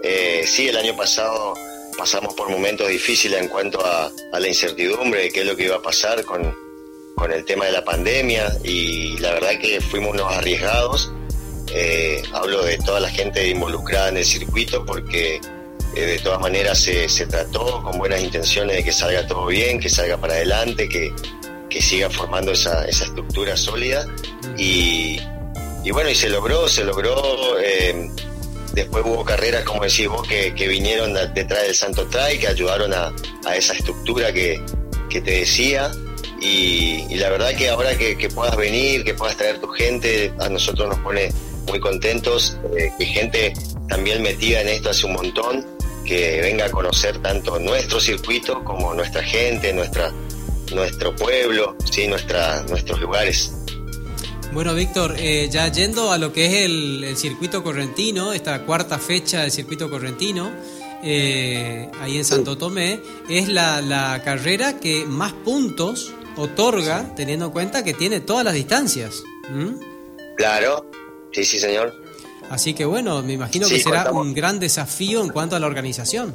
Eh, 0.02 0.44
sí, 0.46 0.68
el 0.68 0.76
año 0.76 0.96
pasado 0.96 1.54
pasamos 1.96 2.34
por 2.34 2.48
momentos 2.48 2.88
difíciles 2.88 3.40
en 3.40 3.48
cuanto 3.48 3.84
a, 3.84 4.10
la 4.38 4.46
incertidumbre 4.46 5.22
de 5.22 5.30
qué 5.30 5.40
es 5.40 5.46
lo 5.46 5.56
que 5.56 5.64
iba 5.64 5.76
a 5.76 5.82
pasar 5.82 6.24
con, 6.24 6.54
con 7.16 7.32
el 7.32 7.44
tema 7.44 7.66
de 7.66 7.72
la 7.72 7.84
pandemia 7.84 8.56
y 8.62 9.18
la 9.18 9.32
verdad 9.32 9.58
que 9.60 9.80
fuimos 9.80 10.12
unos 10.12 10.32
arriesgados. 10.32 11.12
Eh, 11.74 12.22
hablo 12.32 12.62
de 12.62 12.78
toda 12.78 13.00
la 13.00 13.10
gente 13.10 13.46
involucrada 13.48 14.08
en 14.08 14.18
el 14.18 14.24
circuito 14.24 14.86
porque 14.86 15.40
eh, 15.96 16.00
de 16.00 16.18
todas 16.20 16.40
maneras 16.40 16.78
se, 16.78 17.08
se, 17.08 17.26
trató 17.26 17.82
con 17.82 17.98
buenas 17.98 18.22
intenciones 18.22 18.76
de 18.76 18.84
que 18.84 18.92
salga 18.92 19.26
todo 19.26 19.46
bien, 19.46 19.80
que 19.80 19.88
salga 19.88 20.16
para 20.16 20.34
adelante, 20.34 20.88
que, 20.88 21.12
que 21.68 21.82
siga 21.82 22.08
formando 22.08 22.52
esa, 22.52 22.86
esa 22.86 23.04
estructura 23.04 23.56
sólida. 23.56 24.06
Y, 24.56 25.20
y, 25.84 25.90
bueno, 25.90 26.08
y 26.08 26.14
se 26.14 26.28
logró, 26.28 26.68
se 26.68 26.84
logró. 26.84 27.58
Después 28.72 29.04
hubo 29.06 29.24
carreras, 29.24 29.64
como 29.64 29.84
decís 29.84 30.08
vos, 30.08 30.26
que, 30.26 30.54
que 30.54 30.68
vinieron 30.68 31.14
detrás 31.34 31.62
del 31.62 31.74
Santo 31.74 32.06
Trail, 32.06 32.38
que 32.38 32.48
ayudaron 32.48 32.92
a, 32.92 33.12
a 33.44 33.56
esa 33.56 33.72
estructura 33.74 34.32
que, 34.32 34.62
que 35.08 35.20
te 35.20 35.40
decía. 35.40 35.90
Y, 36.40 37.04
y, 37.10 37.16
la 37.16 37.30
verdad 37.30 37.54
que 37.56 37.68
ahora 37.68 37.96
que, 37.98 38.16
que, 38.16 38.28
puedas 38.28 38.56
venir, 38.56 39.04
que 39.04 39.14
puedas 39.14 39.36
traer 39.36 39.60
tu 39.60 39.68
gente, 39.68 40.32
a 40.38 40.48
nosotros 40.48 40.88
nos 40.88 40.98
pone 41.00 41.30
muy 41.66 41.80
contentos, 41.80 42.56
eh, 42.76 42.90
que 42.96 43.04
gente 43.04 43.52
también 43.88 44.22
metida 44.22 44.60
en 44.60 44.68
esto 44.68 44.90
hace 44.90 45.06
un 45.06 45.14
montón, 45.14 45.66
que 46.04 46.40
venga 46.40 46.66
a 46.66 46.70
conocer 46.70 47.18
tanto 47.18 47.58
nuestro 47.58 48.00
circuito 48.00 48.62
como 48.64 48.94
nuestra 48.94 49.22
gente, 49.22 49.72
nuestra, 49.72 50.12
nuestro 50.72 51.14
pueblo, 51.14 51.76
¿sí? 51.90 52.06
nuestra, 52.06 52.62
nuestros 52.62 53.00
lugares. 53.00 53.52
Bueno, 54.52 54.74
Víctor, 54.74 55.14
eh, 55.18 55.48
ya 55.50 55.68
yendo 55.68 56.10
a 56.10 56.18
lo 56.18 56.32
que 56.32 56.46
es 56.46 56.52
el, 56.64 57.16
circuito 57.16 57.62
correntino, 57.62 58.32
esta 58.32 58.64
cuarta 58.64 58.98
fecha 58.98 59.42
del 59.42 59.50
circuito 59.50 59.90
correntino, 59.90 60.50
eh, 61.02 61.88
ahí 62.00 62.16
en 62.16 62.24
Santo 62.24 62.56
Tomé, 62.56 63.00
es 63.28 63.48
la, 63.48 64.20
carrera 64.24 64.80
que 64.80 65.04
más 65.04 65.32
puntos 65.32 66.12
otorga, 66.36 67.14
teniendo 67.14 67.46
en 67.46 67.52
cuenta 67.52 67.84
que 67.84 67.94
tiene 67.94 68.20
todas 68.20 68.44
las 68.44 68.54
distancias. 68.54 69.22
Claro, 70.36 70.90
sí, 71.32 71.44
sí, 71.44 71.58
señor. 71.58 71.94
Así 72.48 72.72
que 72.72 72.86
bueno, 72.86 73.22
me 73.22 73.34
imagino 73.34 73.68
que 73.68 73.78
será 73.78 74.10
un 74.12 74.32
gran 74.32 74.58
desafío 74.58 75.22
en 75.22 75.28
cuanto 75.28 75.56
a 75.56 75.60
la 75.60 75.66
organización. 75.66 76.34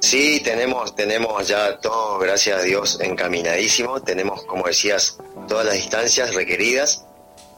Sí, 0.00 0.40
tenemos, 0.40 0.94
tenemos 0.94 1.48
ya 1.48 1.78
todo, 1.78 2.18
gracias 2.18 2.60
a 2.60 2.62
Dios, 2.62 2.98
encaminadísimo. 3.00 4.02
Tenemos, 4.02 4.44
como 4.44 4.66
decías, 4.66 5.18
todas 5.48 5.66
las 5.66 5.74
distancias 5.74 6.34
requeridas. 6.34 7.04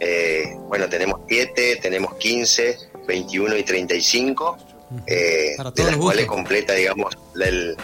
Eh, 0.01 0.57
bueno, 0.69 0.89
tenemos 0.89 1.21
7, 1.29 1.77
tenemos 1.83 2.15
15, 2.15 2.79
21 3.07 3.57
y 3.57 3.63
35, 3.65 4.59
eh, 5.07 5.57
de 5.75 5.85
las 5.85 5.97
cuales 5.97 6.27
completa, 6.27 6.75
digamos, 6.75 7.17
el, 7.41 7.77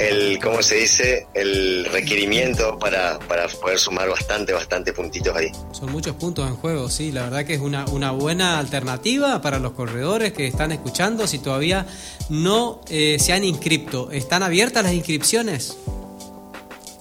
el, 0.00 0.38
¿cómo 0.42 0.62
se 0.62 0.76
dice? 0.76 1.26
El 1.34 1.84
requerimiento 1.84 2.78
para, 2.78 3.18
para 3.18 3.46
poder 3.48 3.78
sumar 3.78 4.08
bastante, 4.08 4.52
bastante 4.52 4.92
puntitos 4.92 5.36
ahí. 5.36 5.52
Son 5.72 5.92
muchos 5.92 6.16
puntos 6.16 6.48
en 6.48 6.56
juego, 6.56 6.88
sí. 6.88 7.12
La 7.12 7.24
verdad 7.24 7.44
que 7.44 7.54
es 7.54 7.60
una, 7.60 7.84
una 7.86 8.10
buena 8.10 8.58
alternativa 8.58 9.40
para 9.42 9.58
los 9.58 9.72
corredores 9.72 10.32
que 10.32 10.46
están 10.46 10.72
escuchando. 10.72 11.26
Si 11.26 11.38
todavía 11.38 11.86
no 12.30 12.80
eh, 12.88 13.18
se 13.20 13.34
han 13.34 13.44
inscrito, 13.44 14.10
¿están 14.10 14.42
abiertas 14.42 14.82
las 14.84 14.94
inscripciones? 14.94 15.76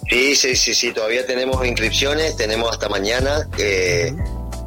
Sí, 0.10 0.36
sí, 0.36 0.56
sí, 0.56 0.74
sí. 0.74 0.92
Todavía 0.92 1.26
tenemos 1.26 1.66
inscripciones. 1.66 2.36
Tenemos 2.36 2.70
hasta 2.70 2.90
mañana. 2.90 3.48
Eh, 3.58 4.14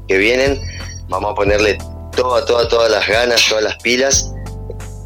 que 0.09 0.17
vienen. 0.17 0.61
Vamos 1.09 1.33
a 1.33 1.35
ponerle 1.35 1.79
todas, 2.17 2.47
todas, 2.47 2.69
todas 2.69 2.91
las 2.91 3.07
ganas, 3.07 3.47
todas 3.49 3.63
las 3.63 3.77
pilas. 3.77 4.33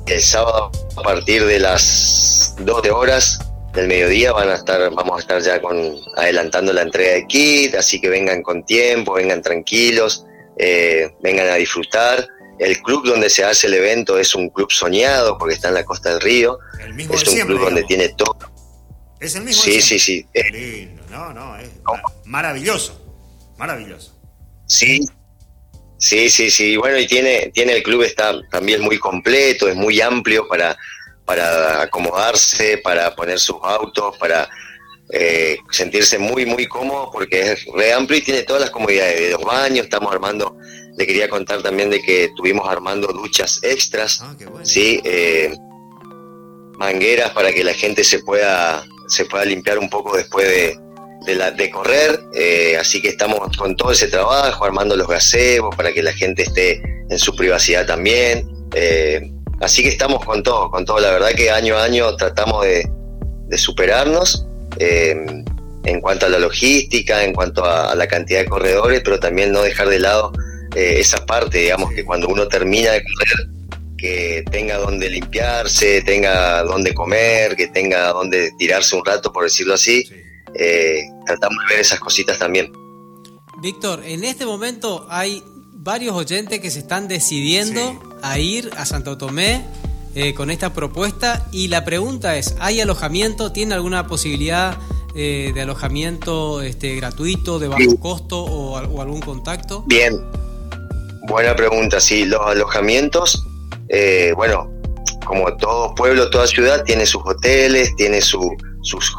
El 0.07 0.23
sábado 0.23 0.71
a 0.97 1.03
partir 1.03 1.45
de 1.45 1.59
las 1.59 2.55
12 2.61 2.91
horas 2.91 3.39
del 3.75 3.89
mediodía 3.89 4.33
van 4.33 4.49
a 4.49 4.55
estar, 4.55 4.81
vamos 4.91 5.17
a 5.17 5.21
estar 5.21 5.43
ya 5.43 5.61
con 5.61 5.77
adelantando 6.17 6.73
la 6.73 6.83
entrega 6.83 7.13
de 7.13 7.27
kit, 7.27 7.75
así 7.75 8.01
que 8.01 8.09
vengan 8.09 8.43
con 8.43 8.65
tiempo, 8.65 9.15
vengan 9.15 9.43
tranquilos, 9.43 10.25
eh, 10.57 11.11
vengan 11.23 11.49
a 11.49 11.55
disfrutar. 11.55 12.27
El 12.59 12.81
club 12.83 13.07
donde 13.07 13.31
se 13.31 13.45
hace 13.45 13.67
el 13.69 13.75
evento 13.75 14.19
es 14.19 14.35
un 14.35 14.51
club 14.51 14.71
soñado 14.71 15.39
porque 15.39 15.55
está 15.55 15.69
en 15.69 15.75
la 15.75 15.85
costa 15.85 16.11
del 16.11 16.21
río. 16.21 16.59
es 16.97 17.29
un 17.29 17.41
club 17.41 17.61
donde 17.61 17.83
tiene 17.85 18.11
todo. 18.11 18.37
Es 19.21 19.35
el 19.35 19.43
mismo. 19.43 19.63
Sí, 19.63 19.83
sí, 19.83 19.99
sí. 19.99 20.27
No, 21.11 21.33
no, 21.33 21.57
es 21.57 21.69
maravilloso. 22.25 23.01
Maravilloso. 23.59 24.17
Sí, 24.67 25.07
sí, 25.99 26.31
sí, 26.31 26.51
sí. 26.51 26.77
Bueno, 26.77 26.99
y 26.99 27.07
tiene, 27.07 27.51
tiene 27.53 27.75
el 27.75 27.83
club 27.83 28.03
está 28.03 28.41
también 28.51 28.81
muy 28.81 28.99
completo, 28.99 29.69
es 29.69 29.77
muy 29.77 30.01
amplio 30.01 30.49
para, 30.49 30.77
para 31.25 31.83
acomodarse, 31.83 32.79
para 32.79 33.15
poner 33.15 33.39
sus 33.39 33.59
autos, 33.63 34.17
para 34.17 34.49
eh, 35.13 35.59
sentirse 35.71 36.19
muy, 36.19 36.47
muy 36.47 36.67
cómodo, 36.67 37.11
porque 37.13 37.53
es 37.53 37.65
re 37.75 37.93
amplio 37.93 38.19
y 38.19 38.23
tiene 38.23 38.43
todas 38.45 38.63
las 38.63 38.71
comodidades 38.71 39.21
de 39.21 39.31
los 39.31 39.43
baños. 39.43 39.85
Estamos 39.85 40.13
armando, 40.13 40.57
le 40.97 41.07
quería 41.07 41.29
contar 41.29 41.63
también 41.63 41.91
de 41.91 42.01
que 42.01 42.25
estuvimos 42.25 42.69
armando 42.69 43.09
duchas 43.09 43.59
extras, 43.63 44.21
ah, 44.23 44.35
sí, 44.63 45.01
eh, 45.05 45.53
mangueras 46.79 47.31
para 47.33 47.53
que 47.53 47.65
la 47.65 47.75
gente 47.75 48.05
se 48.05 48.21
pueda, 48.21 48.87
se 49.11 49.27
pueda 49.27 49.45
limpiar 49.45 49.79
un 49.79 49.91
poco 49.91 50.17
después 50.17 50.49
de 50.49 50.91
de, 51.25 51.35
la, 51.35 51.51
de 51.51 51.71
correr, 51.71 52.21
eh, 52.35 52.77
así 52.79 53.01
que 53.01 53.09
estamos 53.09 53.57
con 53.57 53.77
todo 53.77 53.93
ese 53.93 54.09
trabajo, 54.09 54.65
armando 54.65 54.97
los 54.97 55.09
gazebos 55.09 55.75
para 55.77 55.93
que 55.93 56.03
la 56.03 56.13
gente 56.13 56.43
esté 56.43 56.83
en 57.09 57.19
su 57.19 57.35
privacidad 57.35 57.87
también. 57.87 58.49
Eh, 58.75 59.31
así 59.61 59.83
que 59.83 59.89
estamos 59.89 60.25
con 60.25 60.43
todo, 60.43 60.71
con 60.71 60.85
todo. 60.85 61.01
La 61.01 61.11
verdad 61.11 61.31
que 61.37 61.51
año 61.51 61.77
a 61.77 61.85
año 61.85 62.17
tratamos 62.17 62.65
de, 62.65 62.89
superarnos 63.57 64.47
eh, 64.79 65.17
en 65.85 66.01
cuanto 66.01 66.27
a 66.27 66.29
la 66.29 66.39
logística, 66.39 67.25
en 67.25 67.33
cuanto 67.33 67.65
a, 67.65 67.95
la 67.97 68.07
cantidad 68.07 68.41
de 68.41 68.47
corredores, 68.47 69.01
pero 69.05 69.19
también 69.19 69.51
no 69.51 69.63
dejar 69.63 69.89
de 69.89 69.99
lado 69.99 70.33
esa 70.77 71.27
parte, 71.27 71.59
digamos, 71.59 71.93
que 71.93 72.05
cuando 72.05 72.29
uno 72.29 72.47
termina 72.47 72.93
de 72.93 73.03
correr, 73.03 73.49
que 74.01 74.43
tenga 74.51 74.79
donde 74.79 75.11
limpiarse, 75.11 76.01
tenga 76.03 76.63
donde 76.63 76.95
comer, 76.95 77.55
que 77.55 77.69
tenga 77.69 78.09
donde 78.13 78.53
tirarse 78.59 78.97
un 78.97 79.05
rato, 79.05 79.33
por 79.33 79.45
decirlo 79.45 79.75
así. 79.75 80.09
Eh, 80.55 81.03
tratamos 81.27 81.59
de 81.69 81.75
ver 81.75 81.81
esas 81.83 82.01
cositas 82.01 82.39
también. 82.39 82.73
Víctor, 83.61 84.03
en 84.05 84.25
este 84.25 84.47
momento 84.47 85.07
hay 85.11 85.43
varios 85.73 86.15
oyentes 86.15 86.61
que 86.61 86.71
se 86.71 86.79
están 86.79 87.09
decidiendo 87.09 88.01
a 88.23 88.39
ir 88.39 88.71
a 88.77 88.87
Santo 88.87 89.19
Tomé 89.19 89.65
eh, 90.15 90.35
con 90.35 90.51
esta 90.51 90.73
propuesta 90.73 91.47
y 91.53 91.69
la 91.69 91.85
pregunta 91.85 92.37
es, 92.37 92.57
¿hay 92.59 92.81
alojamiento? 92.81 93.53
¿Tiene 93.53 93.75
alguna 93.75 94.07
posibilidad 94.07 94.79
eh, 95.15 95.53
de 95.55 95.61
alojamiento 95.61 96.63
este, 96.63 96.97
gratuito, 96.97 97.59
de 97.59 97.69
bajo 97.69 97.99
costo 97.99 98.43
o, 98.43 98.77
algún 98.77 99.21
contacto? 99.21 99.85
Bien, 99.87 100.19
buena 101.29 101.55
pregunta, 101.55 102.01
sí, 102.01 102.25
los 102.25 102.41
alojamientos, 102.47 103.47
eh, 103.91 104.33
bueno, 104.37 104.71
como 105.27 105.57
todo 105.57 105.95
pueblo, 105.95 106.31
toda 106.31 106.47
ciudad, 106.47 106.85
tiene 106.85 107.07
sus 107.07 107.23
hoteles, 107.25 107.95
tiene 107.97 108.21
sus 108.21 108.53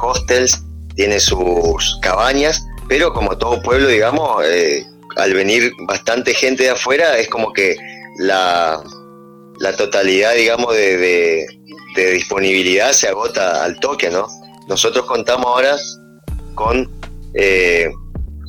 hostels, 0.01 0.63
tiene 0.95 1.19
sus 1.19 1.99
cabañas, 2.01 2.65
pero 2.87 3.13
como 3.13 3.37
todo 3.37 3.61
pueblo, 3.61 3.87
digamos, 3.87 4.43
eh, 4.45 4.85
al 5.17 5.33
venir 5.33 5.71
bastante 5.87 6.33
gente 6.33 6.63
de 6.63 6.69
afuera, 6.71 7.17
es 7.17 7.29
como 7.29 7.53
que 7.53 7.75
la, 8.17 8.81
la 9.59 9.75
totalidad, 9.75 10.33
digamos, 10.35 10.73
de, 10.73 11.47
disponibilidad 11.95 12.93
se 12.93 13.07
agota 13.07 13.63
al 13.63 13.79
toque, 13.79 14.09
¿no? 14.09 14.27
Nosotros 14.67 15.05
contamos 15.05 15.45
ahora 15.45 15.75
con 16.55 16.89
eh, 17.33 17.91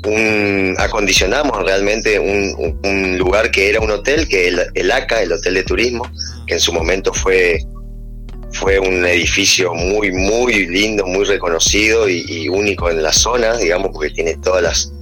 un, 0.07 0.75
acondicionamos 0.79 1.65
realmente 1.65 2.19
un, 2.19 3.19
lugar 3.19 3.51
que 3.51 3.69
era 3.69 3.81
un 3.81 3.91
hotel, 3.91 4.29
que 4.29 4.49
el, 4.49 4.61
el 4.75 4.91
ACA, 4.91 5.23
el 5.23 5.33
Hotel 5.33 5.55
de 5.55 5.63
Turismo, 5.63 6.11
que 6.47 6.55
en 6.55 6.61
su 6.61 6.73
momento 6.73 7.13
fue 7.13 7.61
fue 8.53 8.79
un 8.79 9.05
edificio 9.05 9.75
muy, 9.75 10.13
muy 10.13 10.67
lindo, 10.67 11.07
muy 11.07 11.25
reconocido 11.25 12.09
y, 12.09 12.49
único 12.49 12.91
en 12.91 13.03
la 13.03 13.13
zona, 13.13 13.57
digamos, 13.57 13.91
porque 13.93 14.11
tiene 14.11 14.37
todas 14.37 14.63
las, 14.63 14.93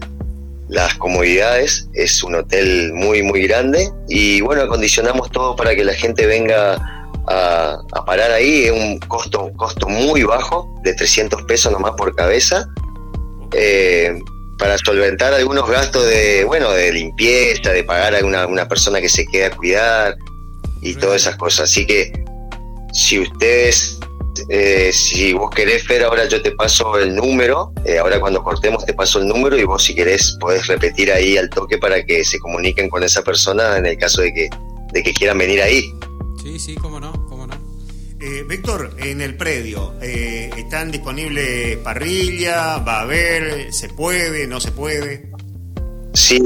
las 0.69 0.95
comodidades. 0.95 1.89
Es 1.95 2.23
un 2.23 2.37
hotel 2.37 2.93
muy, 2.95 3.23
muy 3.23 3.47
grande 3.47 3.91
y 4.09 4.41
bueno, 4.41 4.63
acondicionamos 4.63 5.31
todo 5.31 5.57
para 5.57 5.75
que 5.75 5.85
la 5.85 5.95
gente 5.95 6.27
venga 6.27 6.75
a, 7.27 8.05
parar 8.07 8.31
ahí. 8.31 8.65
Es 8.65 8.73
un 8.73 8.99
costo, 9.01 9.45
un 9.45 9.55
costo 9.55 9.89
muy 9.89 10.23
bajo, 10.23 10.81
de 10.85 10.95
300 10.95 11.43
pesos 11.43 11.73
nomás 11.73 11.93
por 11.97 12.15
cabeza. 12.15 12.69
Eh, 13.53 14.17
para 14.61 14.77
solventar 14.79 15.33
algunos 15.33 15.69
gastos 15.69 16.07
de, 16.07 16.45
bueno, 16.45 16.71
de 16.71 16.93
limpieza, 16.93 17.71
de 17.73 17.83
pagar 17.83 18.15
a 18.15 18.25
una, 18.25 18.47
una 18.47 18.69
persona 18.69 19.01
que 19.01 19.09
se 19.09 19.27
quede 19.27 19.47
a 19.47 19.51
cuidar 19.51 20.17
y 20.83 20.95
todas 20.95 21.23
esas 21.23 21.37
cosas. 21.37 21.71
Así 21.71 21.87
que 21.87 22.13
si 22.93 23.21
ustedes, 23.21 23.99
eh, 24.51 24.93
si 24.93 25.33
vos 25.33 25.51
querés, 25.51 25.87
Fer, 25.87 26.05
ahora 26.05 26.29
yo 26.29 26.43
te 26.43 26.53
paso 26.53 26.99
el 26.99 27.17
número, 27.17 27.73
eh, 27.87 27.99
ahora 27.99 28.21
cuando 28.21 28.43
cortemos 28.43 28.85
te 28.85 28.93
paso 28.93 29.19
el 29.19 29.29
número 29.29 29.57
y 29.59 29.65
vos 29.65 29.83
si 29.83 29.95
querés 29.95 30.37
podés 30.39 30.67
repetir 30.67 31.11
ahí 31.11 31.39
al 31.39 31.49
toque 31.49 31.79
para 31.79 32.05
que 32.05 32.23
se 32.23 32.39
comuniquen 32.39 32.91
con 32.91 33.03
esa 33.03 33.23
persona 33.23 33.79
en 33.79 33.87
el 33.87 33.97
caso 33.97 34.21
de 34.21 34.33
que, 34.35 34.51
de 34.93 35.03
que 35.03 35.15
quieran 35.15 35.39
venir 35.39 35.63
ahí. 35.63 35.91
Sí, 36.43 36.59
sí, 36.59 36.75
cómo 36.75 37.01
no. 37.01 37.13
Eh, 38.23 38.45
Víctor, 38.47 38.95
en 38.99 39.23
el 39.23 39.37
predio, 39.37 39.95
¿están 40.01 40.91
disponibles 40.91 41.79
parrilla? 41.79 42.77
¿Va 42.79 42.99
a 42.99 43.01
haber? 43.01 43.73
¿Se 43.73 43.89
puede? 43.89 44.47
¿No 44.47 44.61
se 44.61 44.73
puede? 44.73 45.31
Sí, 46.13 46.39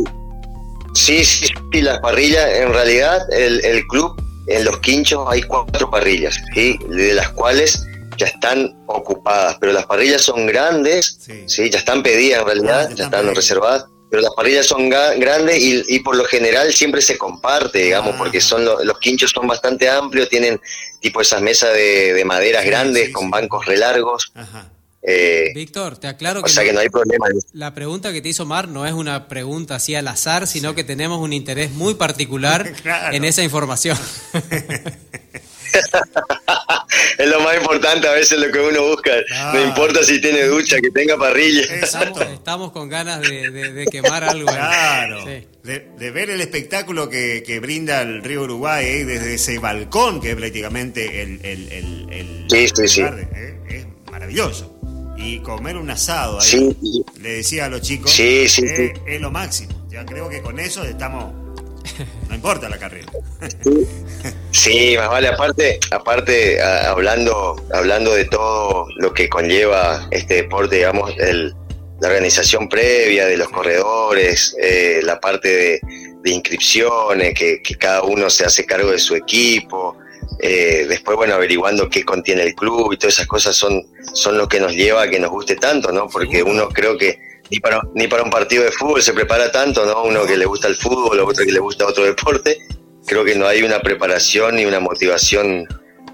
sí, 0.94 1.24
sí, 1.24 1.48
sí 1.72 1.80
las 1.80 1.98
parrillas, 1.98 2.48
en 2.54 2.72
realidad 2.72 3.20
el, 3.32 3.64
el 3.64 3.84
club 3.88 4.14
en 4.46 4.64
los 4.64 4.78
quinchos 4.80 5.26
hay 5.28 5.42
cuatro 5.42 5.90
parrillas, 5.90 6.40
¿sí? 6.54 6.78
de 6.88 7.14
las 7.14 7.30
cuales 7.30 7.86
ya 8.16 8.26
están 8.26 8.76
ocupadas, 8.86 9.56
pero 9.60 9.72
las 9.72 9.86
parrillas 9.86 10.22
son 10.22 10.46
grandes, 10.46 11.18
sí. 11.46 11.70
ya 11.70 11.78
están 11.78 12.02
pedidas 12.02 12.40
en 12.40 12.46
realidad, 12.46 12.90
ya 12.94 13.04
están, 13.04 13.34
reservadas, 13.34 13.86
pero 14.14 14.22
las 14.22 14.34
parrillas 14.36 14.64
son 14.64 14.88
grandes 14.88 15.58
y, 15.60 15.98
por 15.98 16.14
lo 16.14 16.24
general 16.24 16.72
siempre 16.72 17.02
se 17.02 17.18
comparte, 17.18 17.80
digamos, 17.80 18.14
porque 18.14 18.40
son 18.40 18.64
los 18.64 18.98
quinchos 19.00 19.32
son 19.32 19.48
bastante 19.48 19.88
amplios, 19.88 20.28
tienen 20.28 20.60
tipo 21.00 21.20
esas 21.20 21.42
mesas 21.42 21.74
de, 21.74 22.22
maderas 22.24 22.64
grandes 22.64 23.10
con 23.10 23.28
bancos 23.28 23.66
relargos. 23.66 24.30
Ajá. 24.36 24.70
Eh, 25.02 25.50
Víctor, 25.52 25.98
te 25.98 26.06
aclaro 26.06 26.44
que, 26.44 26.52
que 26.52 26.72
no 26.72 26.78
hay 26.78 26.90
problema. 26.90 27.26
La 27.54 27.74
pregunta 27.74 28.12
que 28.12 28.22
te 28.22 28.28
hizo 28.28 28.46
Mar 28.46 28.68
no 28.68 28.86
es 28.86 28.92
una 28.92 29.26
pregunta 29.26 29.74
así 29.74 29.96
al 29.96 30.06
azar, 30.06 30.46
sino 30.46 30.76
que 30.76 30.84
tenemos 30.84 31.18
un 31.18 31.32
interés 31.32 31.72
muy 31.72 31.94
particular 31.94 32.72
en 33.10 33.24
esa 33.24 33.42
información. 33.42 33.98
es 37.18 37.28
lo 37.28 37.40
más 37.40 37.56
importante 37.56 38.08
a 38.08 38.12
veces 38.12 38.38
lo 38.38 38.50
que 38.50 38.58
uno 38.60 38.82
busca. 38.88 39.12
No 39.52 39.62
importa 39.62 40.02
si 40.02 40.20
tiene 40.20 40.44
ducha, 40.44 40.80
que 40.80 40.90
tenga 40.90 41.16
parrilla. 41.16 41.62
Estamos, 41.62 42.72
con 42.72 42.88
ganas 42.88 43.20
de, 43.20 43.86
quemar 43.90 44.24
algo. 44.24 44.46
Claro. 44.46 45.24
De, 45.24 46.10
ver 46.10 46.30
el 46.30 46.40
espectáculo 46.40 47.08
que, 47.08 47.58
brinda 47.60 48.02
el 48.02 48.22
río 48.22 48.42
Uruguay 48.42 48.84
eh, 48.84 49.04
desde 49.04 49.34
ese 49.34 49.58
balcón 49.58 50.20
que 50.20 50.30
es 50.30 50.36
prácticamente 50.36 51.22
el, 51.22 51.40
el, 51.42 52.46
sí, 52.50 52.68
sí, 52.74 52.88
sí. 52.88 53.02
Eh, 53.02 53.58
es 53.68 53.86
maravilloso 54.10 54.74
y 55.16 55.38
comer 55.38 55.76
un 55.76 55.90
asado 55.90 56.40
ahí. 56.40 56.76
Le 57.20 57.36
decía 57.36 57.66
a 57.66 57.68
los 57.68 57.80
chicos, 57.80 58.10
sí, 58.10 58.48
sí, 58.48 58.64
es 59.06 59.20
lo 59.20 59.30
máximo. 59.30 59.86
Ya 59.88 60.04
creo 60.04 60.28
que 60.28 60.42
con 60.42 60.58
eso 60.58 60.84
estamos 60.84 61.43
no 62.28 62.34
importa 62.34 62.68
la 62.68 62.78
carrera. 62.78 63.10
Sí, 64.50 64.94
más 64.96 65.08
vale 65.08 65.28
aparte, 65.28 65.78
aparte 65.90 66.62
hablando 66.62 67.56
hablando 67.72 68.14
de 68.14 68.24
todo 68.24 68.86
lo 68.96 69.12
que 69.12 69.28
conlleva 69.28 70.06
este 70.10 70.34
deporte, 70.34 70.76
digamos, 70.76 71.12
el, 71.18 71.54
la 72.00 72.08
organización 72.08 72.68
previa 72.68 73.26
de 73.26 73.36
los 73.36 73.48
corredores, 73.48 74.56
eh, 74.60 75.00
la 75.02 75.20
parte 75.20 75.48
de, 75.48 76.30
inscripciones, 76.30 77.34
que, 77.34 77.60
que, 77.62 77.74
cada 77.74 78.02
uno 78.02 78.30
se 78.30 78.46
hace 78.46 78.64
cargo 78.64 78.90
de 78.90 78.98
su 78.98 79.14
equipo, 79.14 79.98
eh, 80.40 80.86
después, 80.88 81.16
bueno, 81.16 81.34
averiguando 81.34 81.88
qué 81.88 82.04
contiene 82.04 82.42
el 82.42 82.54
club 82.54 82.92
y 82.92 82.96
todas 82.96 83.14
esas 83.14 83.26
cosas 83.26 83.56
son, 83.56 83.82
son 84.14 84.38
lo 84.38 84.48
que 84.48 84.60
nos 84.60 84.72
lleva 84.72 85.02
a 85.02 85.08
que 85.08 85.18
nos 85.18 85.30
guste 85.30 85.56
tanto, 85.56 85.92
¿no? 85.92 86.08
Porque 86.08 86.42
uno 86.42 86.68
creo 86.68 86.96
que 86.96 87.18
ni 87.50 87.60
para, 87.60 87.82
ni 87.94 88.08
para 88.08 88.22
un 88.22 88.30
partido 88.30 88.64
de 88.64 88.72
fútbol 88.72 89.02
se 89.02 89.12
prepara 89.12 89.50
tanto, 89.52 89.84
¿no? 89.84 90.04
Uno 90.04 90.24
que 90.26 90.36
le 90.36 90.46
gusta 90.46 90.68
el 90.68 90.76
fútbol, 90.76 91.20
otro 91.20 91.44
que 91.44 91.52
le 91.52 91.60
gusta 91.60 91.86
otro 91.86 92.04
deporte. 92.04 92.58
Creo 93.06 93.24
que 93.24 93.34
no 93.34 93.46
hay 93.46 93.62
una 93.62 93.80
preparación 93.80 94.56
ni 94.56 94.64
una 94.64 94.80
motivación 94.80 95.66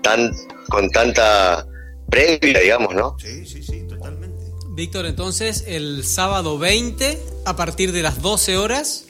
tan 0.03 0.33
con 0.69 0.91
tanta 0.91 1.67
previa, 2.11 2.61
digamos, 2.61 2.95
¿no? 2.95 3.17
Sí, 3.19 3.47
sí, 3.47 3.63
sí, 3.63 3.87
totalmente. 3.89 4.45
Víctor, 4.71 5.07
entonces 5.07 5.65
el 5.67 6.05
sábado 6.05 6.59
20, 6.59 7.19
a 7.45 7.57
partir 7.57 7.93
de 7.93 8.03
las 8.03 8.23
12 8.23 8.57
horas, 8.57 9.05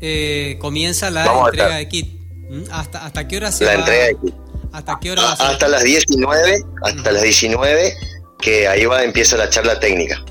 eh, 0.00 0.56
comienza 0.60 1.10
la 1.10 1.26
entrega 1.26 1.76
de 1.76 1.88
kit. 1.88 2.20
¿Mm? 2.48 2.64
¿Hasta, 2.70 3.04
¿Hasta 3.04 3.26
qué 3.28 3.36
hora 3.38 3.52
se 3.52 3.64
La 3.64 3.72
va? 3.74 3.78
entrega 3.80 4.04
de 4.06 4.16
kit. 4.24 4.34
¿Hasta 4.72 4.98
qué 5.00 5.10
hora? 5.10 5.32
hasta 5.32 5.68
las 5.68 5.84
19, 5.84 6.58
hasta 6.84 7.12
las 7.12 7.22
19, 7.22 7.94
que 8.40 8.68
ahí 8.68 8.84
va, 8.84 9.02
empieza 9.04 9.36
la 9.36 9.48
charla 9.48 9.80
técnica. 9.80 10.22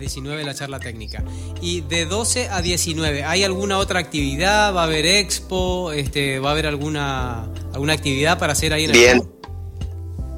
A 0.00 0.04
las 0.04 0.14
19 0.14 0.44
la 0.44 0.54
charla 0.54 0.80
técnica. 0.80 1.22
Y 1.60 1.82
de 1.82 2.06
12 2.06 2.48
a 2.48 2.62
19, 2.62 3.22
¿hay 3.22 3.44
alguna 3.44 3.76
otra 3.76 4.00
actividad? 4.00 4.74
¿Va 4.74 4.82
a 4.82 4.84
haber 4.84 5.04
expo? 5.04 5.92
Este, 5.92 6.38
¿Va 6.38 6.48
a 6.48 6.52
haber 6.52 6.66
alguna, 6.66 7.44
alguna 7.74 7.92
actividad 7.92 8.38
para 8.38 8.54
hacer 8.54 8.72
ahí 8.72 8.84
en 8.84 8.90
el 8.90 8.96
Bien. 8.96 9.30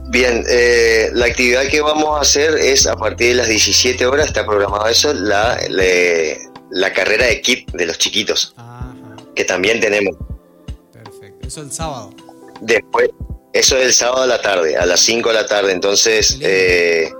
Bien, 0.08 0.44
eh, 0.50 1.10
la 1.12 1.26
actividad 1.26 1.68
que 1.68 1.80
vamos 1.80 2.18
a 2.18 2.22
hacer 2.22 2.56
es 2.56 2.88
a 2.88 2.96
partir 2.96 3.28
de 3.28 3.34
las 3.34 3.48
17 3.48 4.04
horas, 4.04 4.26
está 4.26 4.44
programado 4.44 4.88
eso, 4.88 5.14
la, 5.14 5.56
la 6.70 6.92
carrera 6.92 7.26
de 7.26 7.40
kit 7.40 7.70
de 7.70 7.86
los 7.86 7.98
chiquitos, 7.98 8.56
que 9.36 9.44
también 9.44 9.78
tenemos. 9.80 10.16
Perfecto, 10.92 11.46
eso 11.46 11.62
el 11.62 11.70
sábado. 11.70 12.10
Después, 12.60 13.10
eso 13.52 13.76
es 13.76 13.86
el 13.86 13.92
sábado 13.92 14.22
a 14.22 14.26
la 14.26 14.42
tarde, 14.42 14.76
a 14.76 14.84
las 14.86 15.00
5 15.00 15.28
de 15.28 15.34
la 15.34 15.46
tarde. 15.46 15.72
Entonces, 15.72 16.36
eh, 16.40 17.12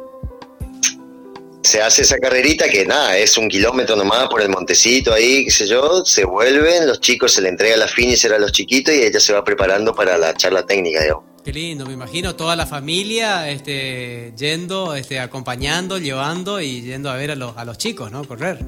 se 1.62 1.80
hace 1.80 2.02
esa 2.02 2.18
carrerita 2.18 2.68
que 2.68 2.84
nada, 2.84 3.16
es 3.16 3.36
un 3.36 3.48
kilómetro 3.48 3.96
nomás 3.96 4.28
por 4.28 4.42
el 4.42 4.48
montecito 4.48 5.12
ahí, 5.12 5.44
qué 5.44 5.50
sé 5.50 5.66
yo. 5.66 6.04
Se 6.04 6.24
vuelven, 6.24 6.86
los 6.86 7.00
chicos 7.00 7.32
se 7.32 7.42
le 7.42 7.48
entrega 7.48 7.76
la 7.76 7.88
finisher 7.88 8.32
a 8.32 8.38
los 8.38 8.52
chiquitos 8.52 8.94
y 8.94 9.02
ella 9.02 9.20
se 9.20 9.32
va 9.32 9.44
preparando 9.44 9.94
para 9.94 10.18
la 10.18 10.34
charla 10.34 10.64
técnica, 10.66 11.02
digamos. 11.02 11.24
Qué 11.44 11.52
lindo, 11.52 11.86
me 11.86 11.92
imagino 11.92 12.36
toda 12.36 12.54
la 12.54 12.66
familia 12.66 13.50
este, 13.50 14.32
yendo, 14.36 14.94
este, 14.94 15.18
acompañando, 15.18 15.98
llevando 15.98 16.60
y 16.60 16.82
yendo 16.82 17.10
a 17.10 17.16
ver 17.16 17.32
a 17.32 17.34
los, 17.34 17.56
a 17.56 17.64
los 17.64 17.78
chicos, 17.78 18.12
¿no? 18.12 18.24
Correr. 18.24 18.58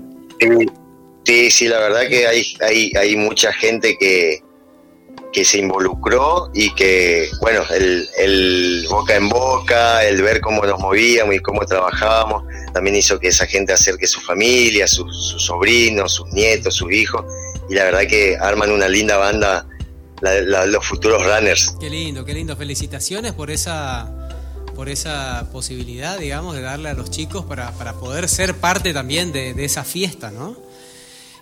Sí, 1.25 1.51
sí, 1.51 1.69
la 1.69 1.79
verdad 1.79 2.09
que 2.09 2.27
hay, 2.27 2.45
hay, 2.61 2.93
hay 2.97 3.16
mucha 3.16 3.53
gente 3.53 3.97
que, 3.99 4.41
que 5.32 5.45
se 5.45 5.59
involucró 5.59 6.51
y 6.55 6.73
que, 6.74 7.28
bueno, 7.41 7.62
el, 7.70 8.86
boca 8.89 9.16
en 9.16 9.28
boca, 9.28 10.05
el 10.05 10.23
ver 10.23 10.41
cómo 10.41 10.65
nos 10.65 10.78
movíamos 10.78 11.35
y 11.35 11.41
cómo 11.41 11.66
trabajábamos, 11.66 12.45
también 12.73 12.97
hizo 12.97 13.19
que 13.19 13.28
esa 13.28 13.45
gente 13.47 13.73
acerque 13.73 14.07
su 14.07 14.20
familia, 14.20 14.86
sus 14.86 15.35
sobrinos, 15.39 16.15
sus 16.15 16.32
nietos, 16.32 16.74
sus 16.74 16.93
hijos, 16.93 17.24
y 17.69 17.74
la 17.74 17.85
verdad 17.85 18.07
que 18.09 18.36
arman 18.41 18.70
una 18.70 18.89
linda 18.89 19.16
banda 19.16 19.66
los 20.23 20.86
futuros 20.86 21.23
runners. 21.23 21.74
Qué 21.81 21.91
lindo, 21.91 22.24
qué 22.24 22.32
lindo. 22.32 22.57
Felicitaciones 22.57 23.32
por 23.32 23.51
esa 23.51 24.24
por 24.74 24.89
esa 24.89 25.49
posibilidad, 25.53 26.19
digamos, 26.19 26.57
de 26.57 26.62
darle 26.62 26.89
a 26.89 26.95
los 26.95 27.11
chicos 27.11 27.45
para, 27.45 27.70
para 27.73 27.95
poder 27.95 28.28
ser 28.28 28.57
parte 28.57 28.93
también 28.93 29.32
de, 29.32 29.53
esa 29.65 29.85
fiesta, 29.85 30.32
¿no? 30.32 30.57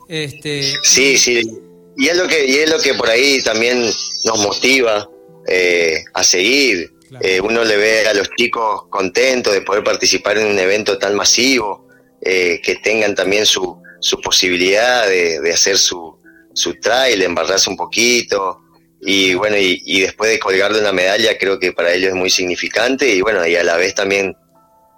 Este... 0.07 0.75
Sí, 0.83 1.17
sí. 1.17 1.62
Y 1.97 2.09
es 2.09 2.17
lo 2.17 2.27
que, 2.27 2.47
y 2.47 2.57
es 2.57 2.71
lo 2.71 2.79
que 2.79 2.95
por 2.95 3.09
ahí 3.09 3.43
también 3.43 3.83
nos 3.83 4.39
motiva 4.39 5.09
eh, 5.47 6.05
a 6.15 6.23
seguir. 6.23 6.93
Eh, 7.21 7.41
uno 7.41 7.63
le 7.65 7.77
ve 7.77 8.07
a 8.07 8.15
los 8.15 8.31
chicos 8.31 8.85
contentos 8.89 9.53
de 9.53 9.61
poder 9.61 9.85
participar 9.85 10.39
en 10.39 10.47
un 10.47 10.59
evento 10.59 10.99
tan 10.99 11.15
masivo, 11.15 11.87
eh, 12.23 12.61
que 12.63 12.77
tengan 12.77 13.15
también 13.15 13.45
su, 13.45 13.83
su 14.01 14.21
posibilidad 14.21 15.07
de, 15.07 15.41
de 15.41 15.53
hacer 15.53 15.77
su, 15.77 16.19
su 16.55 16.81
trail, 16.81 17.21
embarrarse 17.23 17.69
un 17.69 17.77
poquito, 17.77 18.63
y 19.05 19.35
bueno, 19.35 19.57
y, 19.59 20.01
después 20.01 20.31
de 20.31 20.39
colgarle 20.39 20.79
una 20.79 20.93
medalla, 20.93 21.37
creo 21.37 21.59
que 21.59 21.73
para 21.73 21.93
ellos 21.93 22.11
es 22.11 22.15
muy 22.15 22.31
significante. 22.31 23.09
Y 23.09 23.21
bueno, 23.21 23.45
y 23.45 23.57
a 23.57 23.65
la 23.65 23.77
vez 23.77 23.97
también 23.97 24.37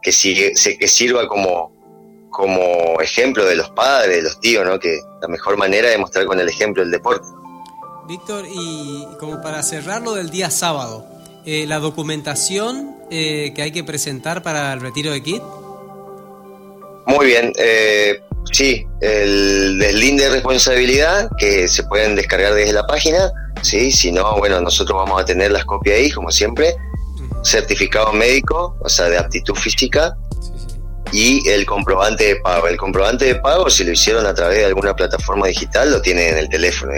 que, 0.02 0.12
sigue, 0.12 0.52
que 0.78 0.88
sirva 0.88 1.26
como, 1.26 1.73
como 2.34 3.00
ejemplo 3.00 3.44
de 3.44 3.54
los 3.54 3.70
padres, 3.70 4.16
de 4.16 4.22
los 4.22 4.40
tíos, 4.40 4.66
¿no? 4.66 4.80
Que 4.80 5.00
la 5.22 5.28
mejor 5.28 5.56
manera 5.56 5.88
de 5.88 5.98
mostrar 5.98 6.26
con 6.26 6.40
el 6.40 6.48
ejemplo 6.48 6.82
el 6.82 6.90
deporte. 6.90 7.26
Víctor, 8.08 8.44
y 8.52 9.06
como 9.20 9.40
para 9.40 9.62
cerrarlo 9.62 10.14
del 10.14 10.30
día 10.30 10.50
sábado, 10.50 11.06
eh, 11.46 11.64
la 11.66 11.78
documentación 11.78 12.96
eh, 13.10 13.52
que 13.54 13.62
hay 13.62 13.70
que 13.70 13.84
presentar 13.84 14.42
para 14.42 14.72
el 14.72 14.80
retiro 14.80 15.12
de 15.12 15.22
Kit. 15.22 15.42
Muy 17.06 17.26
bien, 17.26 17.52
eh, 17.56 18.20
sí, 18.50 18.84
el 19.00 19.78
deslinde 19.78 20.24
de 20.24 20.30
responsabilidad 20.30 21.30
que 21.38 21.68
se 21.68 21.84
pueden 21.84 22.16
descargar 22.16 22.54
desde 22.54 22.72
la 22.72 22.86
página 22.86 23.32
¿sí? 23.62 23.90
Si 23.90 24.12
no, 24.12 24.36
bueno, 24.38 24.60
nosotros 24.60 24.96
vamos 24.96 25.22
a 25.22 25.24
tener 25.24 25.50
las 25.50 25.64
copias 25.64 25.98
ahí, 25.98 26.10
como 26.10 26.30
siempre, 26.30 26.74
certificado 27.42 28.12
médico, 28.12 28.76
o 28.80 28.88
sea, 28.88 29.08
de 29.08 29.18
aptitud 29.18 29.54
física, 29.54 30.16
y 31.14 31.48
el 31.48 31.64
comprobante 31.64 32.24
de 32.24 32.36
pago. 32.36 32.66
El 32.66 32.76
comprobante 32.76 33.26
de 33.26 33.34
pago, 33.36 33.70
si 33.70 33.84
lo 33.84 33.92
hicieron 33.92 34.26
a 34.26 34.34
través 34.34 34.58
de 34.58 34.64
alguna 34.64 34.96
plataforma 34.96 35.46
digital, 35.46 35.92
lo 35.92 36.02
tienen 36.02 36.30
en 36.30 36.38
el 36.38 36.48
teléfono, 36.48 36.92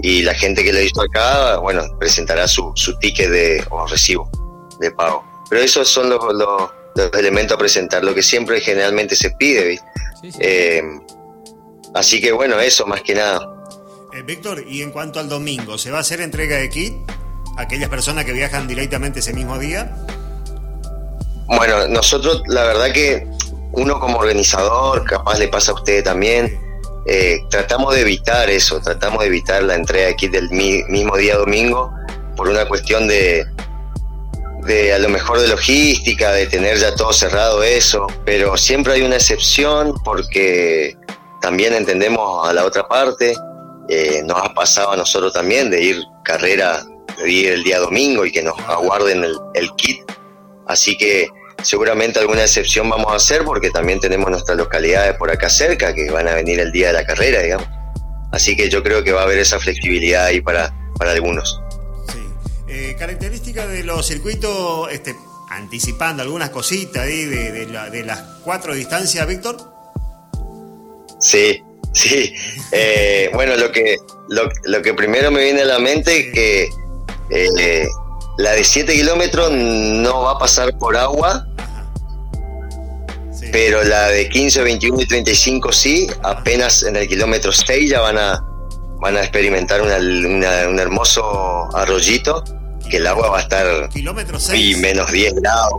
Y 0.00 0.22
la 0.22 0.34
gente 0.34 0.62
que 0.62 0.70
lo 0.70 0.82
hizo 0.82 1.00
acá, 1.00 1.56
bueno, 1.56 1.82
presentará 1.98 2.46
su, 2.46 2.72
su 2.74 2.98
ticket 2.98 3.30
de, 3.30 3.64
o 3.70 3.86
recibo 3.86 4.30
de 4.80 4.90
pago. 4.90 5.24
Pero 5.48 5.62
esos 5.62 5.88
son 5.88 6.10
los, 6.10 6.20
los, 6.34 7.10
elementos 7.18 7.54
a 7.54 7.58
presentar, 7.58 8.04
lo 8.04 8.14
que 8.14 8.22
siempre 8.22 8.60
generalmente 8.60 9.16
se 9.16 9.30
pide, 9.30 9.80
eh, 10.38 10.82
así 11.94 12.20
que 12.20 12.32
bueno, 12.32 12.60
eso 12.60 12.86
más 12.86 13.00
que 13.00 13.14
nada. 13.14 13.40
Eh, 14.12 14.22
Víctor, 14.22 14.62
y 14.68 14.82
en 14.82 14.90
cuanto 14.90 15.20
al 15.20 15.28
domingo, 15.30 15.78
¿se 15.78 15.90
va 15.90 15.98
a 15.98 16.00
hacer 16.02 16.20
entrega 16.20 16.56
de 16.56 16.68
kit 16.68 16.94
a 17.56 17.62
aquellas 17.62 17.88
personas 17.88 18.26
que 18.26 18.32
viajan 18.32 18.68
directamente 18.68 19.20
ese 19.20 19.32
mismo 19.32 19.58
día? 19.58 19.96
Bueno, 21.46 21.86
nosotros 21.88 22.42
la 22.46 22.64
verdad 22.64 22.92
que 22.92 23.26
uno 23.72 24.00
como 24.00 24.18
organizador, 24.18 25.04
capaz 25.04 25.38
le 25.38 25.48
pasa 25.48 25.72
a 25.72 25.74
usted 25.74 26.02
también, 26.04 26.58
eh, 27.06 27.38
tratamos 27.50 27.94
de 27.94 28.00
evitar 28.00 28.50
eso, 28.50 28.80
tratamos 28.80 29.20
de 29.20 29.26
evitar 29.26 29.62
la 29.62 29.74
entrega 29.74 30.14
kit 30.14 30.32
del 30.32 30.50
mismo 30.50 31.16
día 31.16 31.36
domingo 31.36 31.92
por 32.36 32.48
una 32.48 32.66
cuestión 32.66 33.06
de, 33.06 33.46
de 34.66 34.92
a 34.92 34.98
lo 34.98 35.08
mejor 35.08 35.40
de 35.40 35.48
logística, 35.48 36.32
de 36.32 36.46
tener 36.46 36.78
ya 36.78 36.94
todo 36.94 37.12
cerrado 37.12 37.62
eso, 37.62 38.06
pero 38.24 38.56
siempre 38.56 38.94
hay 38.94 39.02
una 39.02 39.16
excepción 39.16 39.94
porque 40.04 40.96
también 41.40 41.74
entendemos 41.74 42.48
a 42.48 42.52
la 42.52 42.64
otra 42.64 42.88
parte 42.88 43.34
eh, 43.88 44.22
nos 44.24 44.38
ha 44.38 44.52
pasado 44.52 44.92
a 44.92 44.96
nosotros 44.96 45.32
también 45.32 45.70
de 45.70 45.80
ir 45.80 46.02
carrera, 46.24 46.84
de 47.18 47.30
ir 47.30 47.52
el 47.52 47.62
día 47.62 47.78
domingo 47.78 48.26
y 48.26 48.32
que 48.32 48.42
nos 48.42 48.58
aguarden 48.60 49.24
el, 49.54 49.70
kit. 49.76 50.00
Así 50.66 50.96
que 50.96 51.28
seguramente 51.62 52.18
alguna 52.18 52.42
excepción 52.42 52.88
vamos 52.88 53.12
a 53.12 53.16
hacer 53.16 53.44
porque 53.44 53.70
también 53.70 54.00
tenemos 54.00 54.30
nuestras 54.30 54.56
localidades 54.56 55.16
por 55.16 55.30
acá 55.30 55.48
cerca 55.48 55.94
que 55.94 56.10
van 56.10 56.28
a 56.28 56.34
venir 56.34 56.60
el 56.60 56.72
día 56.72 56.88
de 56.88 56.92
la 56.94 57.06
carrera, 57.06 57.40
digamos. 57.40 57.66
Así 58.32 58.56
que 58.56 58.68
yo 58.68 58.82
creo 58.82 59.02
que 59.04 59.12
va 59.12 59.20
a 59.20 59.24
haber 59.24 59.38
esa 59.38 59.58
flexibilidad 59.58 60.26
ahí 60.26 60.40
para, 60.40 60.74
para 60.98 61.12
algunos. 61.12 61.60
Sí. 62.12 62.26
Eh, 62.68 62.96
características 62.98 63.68
de 63.68 63.84
los 63.84 64.06
circuitos, 64.06 64.90
este, 64.92 65.16
anticipando 65.50 66.22
algunas 66.22 66.50
cositas 66.50 67.04
ahí 67.04 67.24
de, 67.24 67.66
de 67.66 68.04
las 68.04 68.20
cuatro 68.44 68.74
distancias, 68.74 69.26
Víctor. 69.26 69.56
Sí, 71.20 71.62
Sí, 71.96 72.34
eh, 72.72 73.30
bueno, 73.32 73.56
lo 73.56 73.72
que, 73.72 73.96
lo, 74.28 74.82
que 74.82 74.92
primero 74.92 75.30
me 75.30 75.42
viene 75.42 75.62
a 75.62 75.64
la 75.64 75.78
mente 75.78 76.18
es 76.18 76.34
que 76.34 76.68
eh, 77.30 77.88
la 78.38 78.52
de 78.52 78.64
7 78.64 78.92
kilómetros 78.92 79.50
no 79.52 80.22
va 80.22 80.32
a 80.32 80.38
pasar 80.38 80.76
por 80.78 80.96
agua, 80.96 81.46
pero 83.52 83.82
la 83.84 84.08
de 84.08 84.28
15, 84.28 84.62
21 84.62 85.02
y 85.02 85.06
35 85.06 85.72
sí, 85.72 86.06
apenas 86.22 86.82
en 86.82 86.96
el 86.96 87.08
kilómetro 87.08 87.52
6 87.52 87.90
ya 87.90 88.00
van 88.00 88.18
a, 88.18 88.44
van 89.00 89.16
a 89.16 89.20
experimentar 89.20 89.80
un 89.80 90.78
hermoso 90.78 91.74
arroyito 91.74 92.44
que 92.90 92.98
el 92.98 93.06
agua 93.06 93.30
va 93.30 93.38
a 93.38 93.40
estar 93.42 93.88
y 94.54 94.74
menos 94.76 95.10
10 95.10 95.34
grados. 95.34 95.72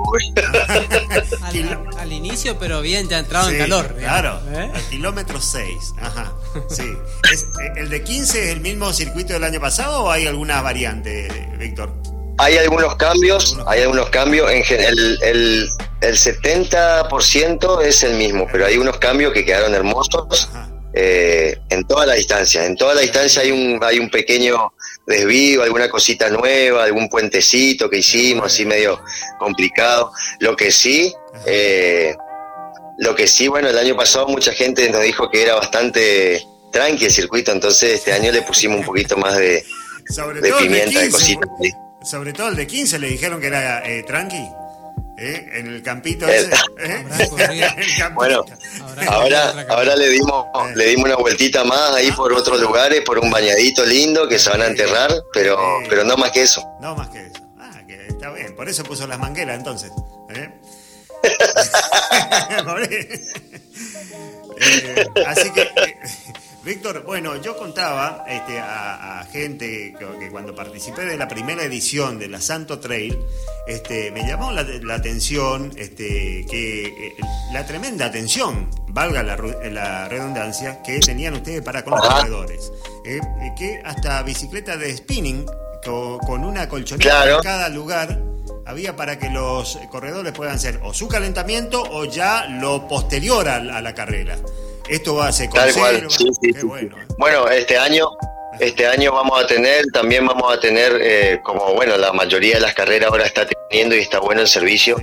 al, 1.99 2.11
inicio, 2.11 2.57
pero 2.59 2.81
bien, 2.81 3.07
ya 3.07 3.17
ha 3.17 3.19
entrado 3.19 3.49
en 3.49 3.57
calor. 3.59 3.95
Claro, 3.97 4.41
¿Eh? 4.51 4.71
al 4.73 4.83
kilómetro 4.89 5.39
6. 5.39 5.93
Ajá, 6.01 6.33
sí. 6.69 6.83
Eh, 6.83 7.71
¿El 7.77 7.89
de 7.89 8.03
15 8.03 8.43
es 8.43 8.49
el 8.49 8.61
mismo 8.61 8.91
circuito 8.93 9.33
del 9.33 9.43
año 9.43 9.59
pasado 9.59 10.03
o 10.03 10.11
hay 10.11 10.27
alguna 10.27 10.61
variante, 10.61 11.29
Víctor? 11.57 12.16
Hay 12.39 12.57
algunos 12.57 12.95
cambios, 12.95 13.57
hay 13.65 13.81
algunos 13.81 14.09
cambios. 14.09 14.49
En 14.51 14.63
el, 14.69 15.19
el, 15.23 15.69
el 16.01 16.15
70% 16.15 17.81
es 17.83 18.03
el 18.03 18.13
mismo, 18.15 18.47
pero 18.51 18.65
hay 18.65 18.77
unos 18.77 18.97
cambios 18.97 19.33
que 19.33 19.43
quedaron 19.45 19.73
hermosos. 19.73 20.49
Eh, 20.99 21.59
en 21.69 21.85
toda 21.85 22.07
la 22.07 22.15
distancia. 22.15 22.65
En 22.65 22.75
toda 22.75 22.95
la 22.95 23.01
distancia 23.01 23.43
hay 23.43 23.51
un, 23.51 23.79
hay 23.83 23.99
un 23.99 24.09
pequeño 24.09 24.73
desvío, 25.05 25.61
alguna 25.61 25.89
cosita 25.89 26.27
nueva, 26.29 26.85
algún 26.85 27.07
puentecito 27.07 27.87
que 27.87 27.99
hicimos, 27.99 28.47
así 28.47 28.65
medio 28.65 28.99
complicado. 29.37 30.11
Lo 30.39 30.55
que 30.55 30.71
sí, 30.71 31.13
eh, 31.45 32.15
lo 32.97 33.13
que 33.13 33.27
sí, 33.27 33.47
bueno, 33.47 33.69
el 33.69 33.77
año 33.77 33.95
pasado 33.95 34.27
mucha 34.27 34.53
gente 34.53 34.89
nos 34.89 35.03
dijo 35.03 35.29
que 35.29 35.43
era 35.43 35.53
bastante 35.53 36.43
tranqui 36.71 37.05
el 37.05 37.11
circuito, 37.11 37.51
entonces 37.51 37.93
este 37.93 38.13
año 38.13 38.31
le 38.31 38.41
pusimos 38.41 38.79
un 38.79 38.85
poquito 38.85 39.17
más 39.17 39.37
de, 39.37 39.63
pimienta, 40.59 40.99
de, 40.99 41.11
cositas. 41.11 41.49
Sobre 42.07 42.31
todo 42.31 42.47
el 42.47 42.55
de 42.55 42.65
15 42.65 42.99
le 42.99 43.09
dijeron 43.09 43.41
que 43.41 43.47
era 43.47 43.85
eh, 43.85 44.01
tranqui. 44.03 44.49
¿Eh? 45.19 45.49
En 45.55 45.67
el 45.67 45.83
campito 45.83 46.25
ese. 46.27 46.51
¿eh? 46.79 47.05
bueno, 48.13 48.45
ahora, 49.07 49.65
ahora 49.67 49.95
le 49.95 50.09
dimos, 50.09 50.45
le 50.75 50.85
dimos 50.85 51.05
una 51.05 51.17
vueltita 51.17 51.65
más 51.65 51.95
ahí 51.95 52.11
por 52.11 52.31
otros 52.31 52.61
lugares, 52.61 53.01
por 53.01 53.19
un 53.19 53.29
bañadito 53.29 53.85
lindo 53.85 54.27
que 54.27 54.39
se 54.39 54.49
van 54.51 54.61
a 54.61 54.67
enterrar, 54.67 55.11
pero, 55.33 55.57
pero 55.89 56.05
no 56.05 56.15
más 56.15 56.31
que 56.31 56.43
eso. 56.43 56.63
No 56.79 56.95
más 56.95 57.09
que 57.09 57.25
eso. 57.25 57.45
Ah, 57.59 57.81
que 57.85 58.07
está 58.07 58.31
bien. 58.31 58.55
Por 58.55 58.69
eso 58.69 58.83
puso 58.83 59.05
las 59.05 59.19
mangueras 59.19 59.57
entonces. 59.57 59.91
¿eh? 60.29 60.49
así 65.25 65.51
que 65.51 65.69
Víctor, 66.67 67.03
bueno, 67.05 67.41
yo 67.41 67.55
contaba 67.55 68.25
este, 68.27 68.59
a, 68.59 69.25
gente 69.31 69.95
que, 69.97 70.29
cuando 70.29 70.53
participé 70.53 71.05
de 71.05 71.15
la 71.15 71.25
primera 71.25 71.63
edición 71.63 72.19
de 72.19 72.27
la 72.27 72.41
Santo 72.41 72.77
Trail, 72.77 73.17
este, 73.65 74.11
me 74.11 74.27
llamó 74.27 74.51
la, 74.51 74.65
atención 74.93 75.71
este, 75.77 76.45
que 76.45 76.87
eh, 76.87 77.15
la 77.53 77.65
tremenda 77.65 78.07
atención, 78.07 78.69
valga 78.89 79.23
la, 79.23 79.37
redundancia, 80.09 80.83
que 80.83 80.99
tenían 80.99 81.35
ustedes 81.35 81.61
para 81.61 81.85
con 81.85 81.93
los 81.93 82.05
corredores. 82.05 82.73
Eh, 83.05 83.21
eh, 83.21 83.53
que 83.57 83.81
hasta 83.85 84.21
bicicleta 84.23 84.75
de 84.75 84.97
spinning 84.97 85.45
con, 85.85 86.43
una 86.43 86.67
colchoneta 86.67 87.33
en 87.33 87.43
cada 87.43 87.69
lugar 87.69 88.19
había 88.65 88.97
para 88.97 89.17
que 89.17 89.29
los 89.29 89.79
corredores 89.89 90.33
puedan 90.33 90.55
hacer 90.55 90.81
o 90.83 90.93
su 90.93 91.07
calentamiento 91.07 91.81
o 91.81 92.03
ya 92.03 92.45
lo 92.45 92.89
posterior 92.89 93.47
a 93.47 93.61
la 93.61 93.95
carrera. 93.95 94.37
Esto 94.87 95.15
va 95.15 95.27
a 95.27 95.31
ser 95.31 95.49
Tal 95.49 95.73
cual, 95.73 96.07
sí, 96.09 96.29
sí, 96.41 96.51
bueno. 97.17 97.47
este 97.49 97.77
año 97.77 98.09
este 98.59 98.87
año 98.87 99.11
vamos 99.11 99.43
a 99.43 99.45
tener, 99.45 99.85
también 99.93 100.25
vamos 100.25 100.51
a 100.51 100.59
tener, 100.59 100.99
eh, 101.01 101.39
como 101.43 101.73
bueno, 101.73 101.95
la 101.97 102.11
mayoría 102.11 102.55
de 102.55 102.61
las 102.61 102.73
carreras 102.73 103.11
ahora 103.11 103.25
está 103.25 103.45
teniendo 103.45 103.95
y 103.95 103.99
está 103.99 104.19
bueno 104.19 104.41
el 104.41 104.47
servicio 104.47 104.97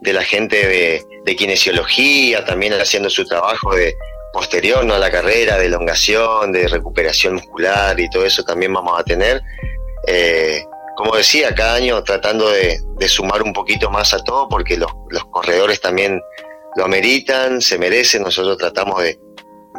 de 0.00 0.12
la 0.12 0.22
gente 0.22 0.66
de, 0.66 1.02
de, 1.24 1.36
kinesiología, 1.36 2.44
también 2.44 2.72
haciendo 2.74 3.10
su 3.10 3.24
trabajo 3.24 3.74
de 3.74 3.94
posterior 4.32 4.84
¿no? 4.84 4.94
a 4.94 4.98
la 4.98 5.10
carrera, 5.10 5.58
de 5.58 5.66
elongación, 5.66 6.52
de 6.52 6.68
recuperación 6.68 7.34
muscular 7.34 7.98
y 7.98 8.08
todo 8.10 8.24
eso 8.24 8.44
también 8.44 8.72
vamos 8.72 8.98
a 8.98 9.02
tener. 9.02 9.42
Eh, 10.06 10.62
como 10.96 11.16
decía, 11.16 11.54
cada 11.54 11.74
año 11.74 12.02
tratando 12.04 12.48
de, 12.50 12.80
de, 12.98 13.08
sumar 13.08 13.42
un 13.42 13.52
poquito 13.52 13.90
más 13.90 14.14
a 14.14 14.22
todo 14.22 14.48
porque 14.48 14.76
los, 14.76 14.90
los 15.08 15.24
corredores 15.26 15.80
también 15.80 16.20
lo 16.76 16.84
ameritan, 16.84 17.60
se 17.60 17.78
merecen, 17.78 18.22
nosotros 18.22 18.56
tratamos 18.56 19.02
de, 19.02 19.18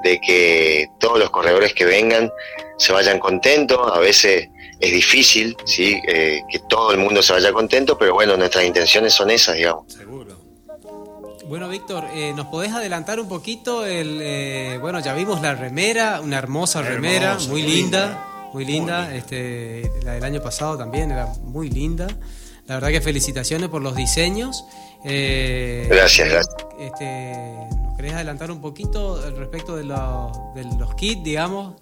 de 0.03 0.19
que 0.19 0.87
todos 0.99 1.19
los 1.19 1.29
corredores 1.29 1.73
que 1.73 1.85
vengan 1.85 2.31
se 2.77 2.91
vayan 2.93 3.19
contentos. 3.19 3.79
A 3.93 3.99
veces 3.99 4.49
es 4.81 4.91
difícil, 4.91 5.55
¿sí? 5.65 6.01
Eh, 6.07 6.41
que 6.49 6.59
todo 6.59 6.91
el 6.91 6.97
mundo 6.97 7.21
se 7.21 7.33
vaya 7.33 7.53
contento, 7.53 7.97
pero 7.97 8.13
bueno, 8.13 8.35
nuestras 8.35 8.65
intenciones 8.65 9.13
son 9.13 9.29
esas, 9.29 9.55
digamos. 9.55 9.93
Seguro. 9.93 10.41
Bueno, 11.47 11.69
Víctor, 11.69 12.05
eh, 12.13 12.33
¿nos 12.35 12.47
podés 12.47 12.71
adelantar 12.71 13.19
un 13.19 13.27
poquito? 13.27 13.85
El, 13.85 14.19
eh, 14.21 14.77
bueno, 14.81 14.99
ya 14.99 15.13
vimos 15.13 15.41
la 15.41 15.53
remera, 15.53 16.21
una 16.21 16.37
hermosa 16.37 16.81
remera, 16.81 17.37
muy 17.49 17.61
linda, 17.61 18.49
muy 18.53 18.65
linda. 18.65 19.13
Este, 19.13 19.91
la 20.03 20.13
del 20.13 20.23
año 20.23 20.41
pasado 20.41 20.77
también 20.77 21.11
era 21.11 21.27
muy 21.43 21.69
linda. 21.69 22.07
La 22.65 22.75
verdad 22.75 22.89
que 22.89 23.01
felicitaciones 23.01 23.69
por 23.69 23.81
los 23.81 23.95
diseños. 23.95 24.63
gracias, 25.03 26.29
gracias. 26.29 26.55
Este, 26.79 27.43
¿Nos 27.69 27.80
querés 28.01 28.15
adelantar 28.15 28.49
un 28.49 28.59
poquito 28.59 29.21
respecto 29.37 29.75
de, 29.75 29.83
de 29.83 30.77
los 30.79 30.95
kits, 30.95 31.23
digamos? 31.23 31.75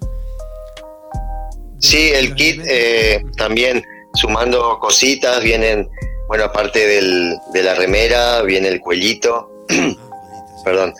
Sí, 1.79 2.11
el 2.13 2.35
kit 2.35 2.61
eh, 2.67 3.23
también 3.37 3.81
sumando 4.15 4.79
cositas, 4.79 5.41
vienen, 5.41 5.89
bueno, 6.27 6.43
aparte 6.43 6.85
del, 6.85 7.37
de 7.53 7.63
la 7.63 7.73
remera, 7.73 8.41
viene 8.41 8.67
el 8.67 8.81
cuellito, 8.81 9.65
perdón, 10.65 10.93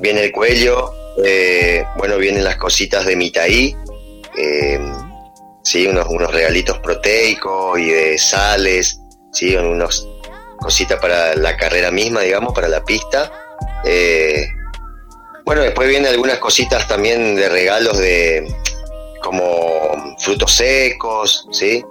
viene 0.00 0.24
el 0.24 0.32
cuello, 0.32 0.92
eh, 1.24 1.84
bueno, 1.96 2.16
vienen 2.16 2.42
las 2.42 2.56
cositas 2.56 3.06
de 3.06 3.14
Mitaí, 3.14 3.76
eh, 4.36 4.80
sí, 5.62 5.86
unos, 5.86 6.08
unos 6.08 6.32
regalitos 6.32 6.80
proteicos 6.80 7.78
y 7.78 7.86
de 7.86 8.18
sales, 8.18 8.98
sí, 9.30 9.54
unos 9.54 10.08
cositas 10.58 10.98
para 10.98 11.36
la 11.36 11.56
carrera 11.56 11.92
misma, 11.92 12.22
digamos, 12.22 12.52
para 12.52 12.66
la 12.66 12.82
pista. 12.84 13.30
Bueno, 15.46 15.62
después 15.62 15.88
vienen 15.88 16.10
algunas 16.10 16.38
cositas 16.38 16.88
también 16.88 17.36
de 17.36 17.48
regalos 17.48 17.96
de, 17.98 18.52
como 19.22 20.16
frutos 20.18 20.50
secos, 20.50 21.46
¿sí? 21.52 21.84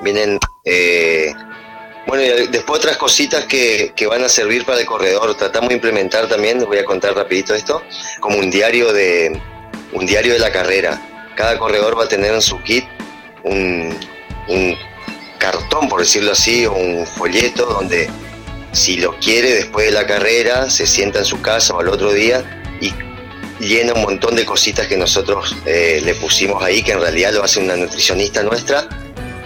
Vienen, 0.00 0.38
eh, 0.64 1.30
bueno, 2.06 2.24
y 2.24 2.46
después 2.46 2.78
otras 2.78 2.96
cositas 2.96 3.44
que, 3.44 3.92
que, 3.94 4.06
van 4.06 4.24
a 4.24 4.30
servir 4.30 4.64
para 4.64 4.80
el 4.80 4.86
corredor. 4.86 5.36
Tratamos 5.36 5.68
de 5.68 5.74
implementar 5.74 6.26
también, 6.26 6.64
voy 6.64 6.78
a 6.78 6.86
contar 6.86 7.14
rapidito 7.14 7.54
esto, 7.54 7.82
como 8.20 8.38
un 8.38 8.50
diario 8.50 8.94
de, 8.94 9.38
un 9.92 10.06
diario 10.06 10.32
de 10.32 10.38
la 10.38 10.50
carrera. 10.50 11.32
Cada 11.36 11.58
corredor 11.58 11.98
va 11.98 12.04
a 12.04 12.08
tener 12.08 12.32
en 12.32 12.40
su 12.40 12.62
kit 12.62 12.86
un, 13.42 13.94
un 14.48 14.74
cartón, 15.38 15.86
por 15.90 16.00
decirlo 16.00 16.32
así, 16.32 16.64
o 16.64 16.72
un 16.72 17.06
folleto 17.06 17.66
donde 17.66 18.08
si 18.74 18.96
lo 18.96 19.18
quiere 19.18 19.54
después 19.54 19.86
de 19.86 19.92
la 19.92 20.06
carrera, 20.06 20.68
se 20.68 20.86
sienta 20.86 21.20
en 21.20 21.24
su 21.24 21.40
casa 21.40 21.74
o 21.74 21.80
al 21.80 21.88
otro 21.88 22.12
día 22.12 22.44
y 22.80 22.92
llena 23.64 23.94
un 23.94 24.02
montón 24.02 24.34
de 24.34 24.44
cositas 24.44 24.86
que 24.88 24.96
nosotros 24.96 25.56
eh, 25.64 26.02
le 26.04 26.14
pusimos 26.16 26.62
ahí, 26.62 26.82
que 26.82 26.92
en 26.92 27.00
realidad 27.00 27.32
lo 27.32 27.44
hace 27.44 27.60
una 27.60 27.76
nutricionista 27.76 28.42
nuestra, 28.42 28.88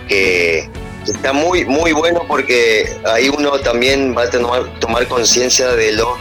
que 0.09 0.68
está 1.06 1.32
muy, 1.32 1.64
muy 1.66 1.92
bueno 1.92 2.24
porque 2.26 2.96
ahí 3.05 3.28
uno 3.28 3.59
también 3.60 4.16
va 4.16 4.24
a 4.24 4.30
tomar, 4.30 4.80
tomar 4.80 5.06
conciencia 5.06 5.68
de 5.68 5.92
lo 5.92 6.16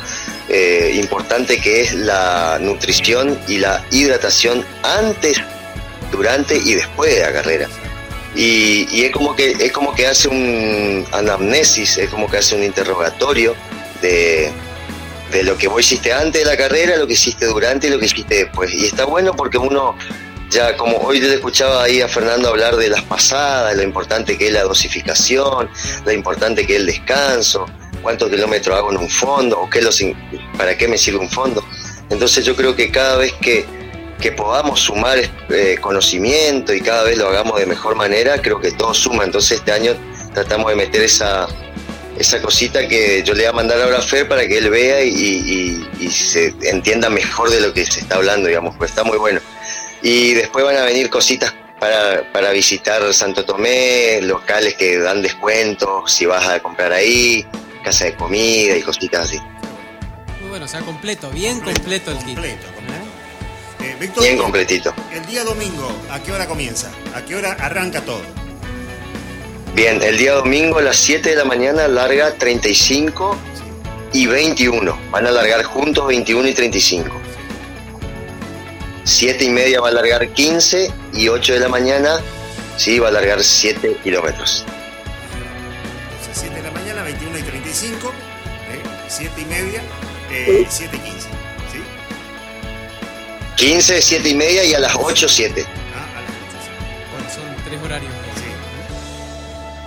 eh, 0.49 0.93
importante 0.95 1.59
que 1.59 1.81
es 1.81 1.93
la 1.93 2.57
nutrición 2.59 3.39
y 3.47 3.57
la 3.57 3.83
hidratación 3.91 4.65
antes, 4.83 5.41
durante 6.11 6.57
y 6.57 6.73
después 6.73 7.15
de 7.15 7.21
la 7.21 7.33
carrera. 7.33 7.67
Y, 8.37 8.87
y, 8.91 9.05
es 9.05 9.11
como 9.11 9.35
que 9.35 9.51
es 9.51 9.71
como 9.71 9.95
que 9.95 10.05
hace 10.05 10.27
un 10.27 11.05
anamnesis, 11.11 11.97
es 11.97 12.09
como 12.09 12.29
que 12.29 12.37
hace 12.37 12.55
un 12.55 12.63
interrogatorio 12.63 13.55
de, 14.01 14.51
de 15.31 15.43
lo 15.43 15.57
que 15.57 15.67
vos 15.67 15.79
hiciste 15.81 16.13
antes 16.13 16.43
de 16.43 16.45
la 16.45 16.55
carrera, 16.55 16.97
lo 16.97 17.07
que 17.07 17.13
hiciste 17.13 17.47
durante 17.47 17.87
y 17.87 17.89
lo 17.89 17.99
que 17.99 18.05
hiciste 18.05 18.45
después. 18.45 18.71
Y 18.73 18.85
está 18.85 19.05
bueno 19.05 19.33
porque 19.35 19.57
uno 19.57 19.95
ya 20.49 20.77
como 20.77 20.97
hoy 20.97 21.19
le 21.19 21.33
escuchaba 21.33 21.83
ahí 21.83 22.01
a 22.01 22.07
Fernando 22.07 22.49
hablar 22.49 22.77
de 22.77 22.89
las 22.89 23.01
pasadas, 23.03 23.75
lo 23.75 23.83
importante 23.83 24.37
que 24.37 24.47
es 24.47 24.53
la 24.53 24.63
dosificación, 24.63 25.69
lo 26.05 26.11
importante 26.11 26.65
que 26.65 26.75
es 26.75 26.79
el 26.79 26.85
descanso, 26.85 27.65
cuántos 28.01 28.29
kilómetros 28.29 28.77
hago 28.77 28.91
en 28.91 28.97
un 28.97 29.09
fondo, 29.09 29.59
o 29.59 29.69
qué 29.69 29.81
los, 29.81 30.01
para 30.57 30.77
qué 30.77 30.87
me 30.87 30.97
sirve 30.97 31.19
un 31.19 31.29
fondo. 31.29 31.63
Entonces 32.09 32.45
yo 32.45 32.55
creo 32.55 32.75
que 32.75 32.89
cada 32.91 33.17
vez 33.17 33.33
que, 33.41 33.65
que 34.19 34.31
podamos 34.31 34.79
sumar 34.79 35.19
eh, 35.49 35.77
conocimiento 35.79 36.73
y 36.73 36.81
cada 36.81 37.03
vez 37.03 37.17
lo 37.17 37.27
hagamos 37.27 37.59
de 37.59 37.65
mejor 37.65 37.95
manera, 37.95 38.41
creo 38.41 38.59
que 38.59 38.71
todo 38.71 38.93
suma. 38.93 39.23
Entonces 39.23 39.59
este 39.59 39.71
año 39.71 39.95
tratamos 40.33 40.69
de 40.69 40.75
meter 40.75 41.03
esa, 41.03 41.47
esa 42.17 42.41
cosita 42.41 42.87
que 42.87 43.23
yo 43.23 43.33
le 43.33 43.43
voy 43.43 43.49
a 43.49 43.53
mandar 43.53 43.81
ahora 43.81 43.99
a 43.99 44.01
Fer 44.01 44.27
para 44.27 44.47
que 44.47 44.57
él 44.57 44.69
vea 44.69 45.03
y, 45.03 45.85
se 46.09 46.53
entienda 46.61 47.09
mejor 47.09 47.49
de 47.49 47.59
lo 47.59 47.73
que 47.73 47.85
se 47.85 47.99
está 47.99 48.15
hablando, 48.15 48.47
digamos, 48.47 48.75
pues 48.77 48.91
está 48.91 49.03
muy 49.03 49.17
bueno. 49.17 49.39
Y 50.01 50.33
después 50.33 50.65
van 50.65 50.77
a 50.77 50.83
venir 50.83 51.09
cositas 51.09 51.53
para, 51.79 52.23
para 52.31 52.51
visitar 52.51 53.13
Santo 53.13 53.45
Tomé, 53.45 54.19
locales 54.21 54.75
que 54.75 54.97
dan 54.97 55.21
descuentos, 55.21 56.11
si 56.11 56.25
vas 56.25 56.47
a 56.47 56.59
comprar 56.59 56.91
ahí, 56.91 57.45
casa 57.83 58.05
de 58.05 58.15
comida 58.15 58.75
y 58.75 58.81
cositas 58.81 59.25
así. 59.25 59.39
Muy 60.39 60.49
bueno, 60.49 60.65
o 60.65 60.67
sea, 60.67 60.81
completo, 60.81 61.29
bien 61.31 61.59
completo, 61.59 62.11
el 62.11 62.17
kit. 62.19 62.39
¿Eh? 63.79 63.97
Eh, 63.99 64.11
bien 64.19 64.37
completito. 64.37 64.93
El 65.13 65.25
día 65.25 65.43
domingo, 65.43 65.91
¿a 66.09 66.21
qué 66.21 66.31
hora 66.31 66.47
comienza? 66.47 66.91
¿A 67.15 67.21
qué 67.23 67.35
hora 67.35 67.53
arranca 67.53 68.01
todo? 68.01 68.21
Bien, 69.73 70.01
el 70.01 70.17
día 70.17 70.33
domingo 70.33 70.79
a 70.79 70.81
las 70.81 70.97
7 70.97 71.29
de 71.29 71.35
la 71.35 71.45
mañana 71.45 71.87
larga 71.87 72.33
35 72.33 73.37
y 74.13 74.25
21. 74.25 74.97
Van 75.11 75.27
a 75.27 75.31
largar 75.31 75.63
juntos 75.63 76.07
21 76.07 76.47
y 76.47 76.53
35. 76.53 77.15
7 79.03 79.45
y 79.45 79.49
media 79.49 79.79
va 79.79 79.89
a 79.89 79.91
largar 79.91 80.27
15 80.29 80.91
y 81.13 81.27
8 81.27 81.53
de 81.53 81.59
la 81.59 81.69
mañana 81.69 82.19
sí 82.77 82.99
va 82.99 83.07
a 83.09 83.11
largar 83.11 83.43
7 83.43 83.97
kilómetros. 84.03 84.65
7 86.33 86.55
de 86.55 86.61
la 86.61 86.71
mañana, 86.71 87.03
21 87.03 87.37
y 87.37 87.41
35, 87.41 88.11
7 89.07 89.33
¿eh? 89.35 89.41
y 89.41 89.45
media, 89.45 89.81
7 90.69 90.95
y 90.95 90.99
15. 90.99 91.46
¿Sí? 93.57 93.65
15, 93.65 94.01
7 94.01 94.29
y 94.29 94.35
media 94.35 94.63
y 94.63 94.73
a 94.73 94.79
las 94.79 94.95
8, 94.95 95.27
7. 95.27 95.65
Ah, 95.67 96.17
a 96.17 96.21
las 96.21 96.31
8, 96.31 96.71
Bueno, 97.11 97.29
son 97.29 97.63
tres 97.65 97.81
horarios. 97.83 98.27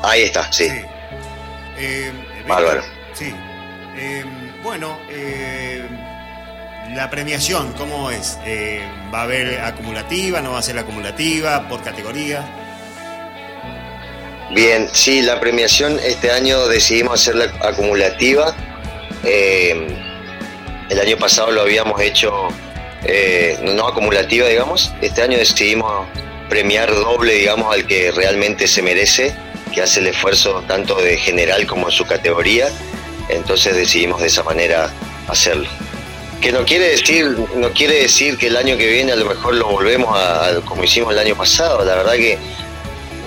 Ahí 0.03 0.23
está, 0.23 0.51
sí. 0.53 0.69
Eh, 1.79 2.13
Bárbaro. 2.47 2.83
Sí. 3.13 3.35
Eh, 3.97 4.25
bueno, 4.63 4.99
eh, 5.11 5.87
la 6.95 7.11
premiación, 7.11 7.73
¿cómo 7.75 8.11
es? 8.11 8.39
¿Va 9.13 9.21
a 9.21 9.23
haber 9.23 9.61
acumulativa? 9.61 10.41
¿No 10.41 10.53
va 10.53 10.61
a 10.61 10.63
ser 10.63 10.79
acumulativa? 10.79 11.69
¿Por 11.69 11.83
categoría? 11.83 12.45
Bien, 14.53 14.89
sí, 14.93 15.23
la 15.23 15.39
premiación 15.39 16.01
este 16.01 16.33
año 16.33 16.67
decidimos 16.67 17.21
hacerla 17.21 17.53
acumulativa. 17.63 18.55
el 19.23 21.01
año 21.01 21.17
pasado 21.19 21.53
lo 21.53 21.61
habíamos 21.61 22.01
hecho 22.01 22.49
no 23.75 23.87
acumulativa, 23.87 24.49
digamos. 24.49 24.93
Este 25.01 25.23
año 25.23 25.39
decidimos 25.39 26.07
premiar 26.49 26.91
doble, 26.93 27.35
digamos, 27.35 27.73
al 27.73 27.87
que 27.87 28.11
realmente 28.11 28.67
se 28.67 28.83
merece 28.83 29.35
que 29.73 29.83
hace 29.83 30.01
el 30.01 30.09
esfuerzo 30.09 30.65
tanto 30.67 30.97
de 30.97 31.17
general 31.17 31.67
como 31.67 31.87
en 31.87 31.93
su 31.93 32.05
categoría, 32.05 32.69
entonces 33.29 33.77
decidimos 33.77 34.21
de 34.21 34.27
esa 34.27 34.43
manera 34.43 34.91
hacerlo. 35.29 35.69
Que 36.41 36.53
no 36.53 36.65
quiere 36.65 36.89
decir, 36.89 37.37
no 37.55 37.71
quiere 37.71 38.03
decir 38.03 38.37
que 38.37 38.49
el 38.49 38.57
año 38.57 38.77
que 38.77 38.89
viene 38.89 39.13
a 39.13 39.17
lo 39.17 39.27
mejor 39.27 39.55
lo 39.55 39.69
volvemos 39.69 40.19
a, 40.19 40.61
como 40.65 40.83
hicimos 40.85 41.13
el 41.13 41.19
año 41.19 41.37
pasado. 41.37 41.85
La 41.85 41.97
verdad 41.97 42.15
que 42.15 42.39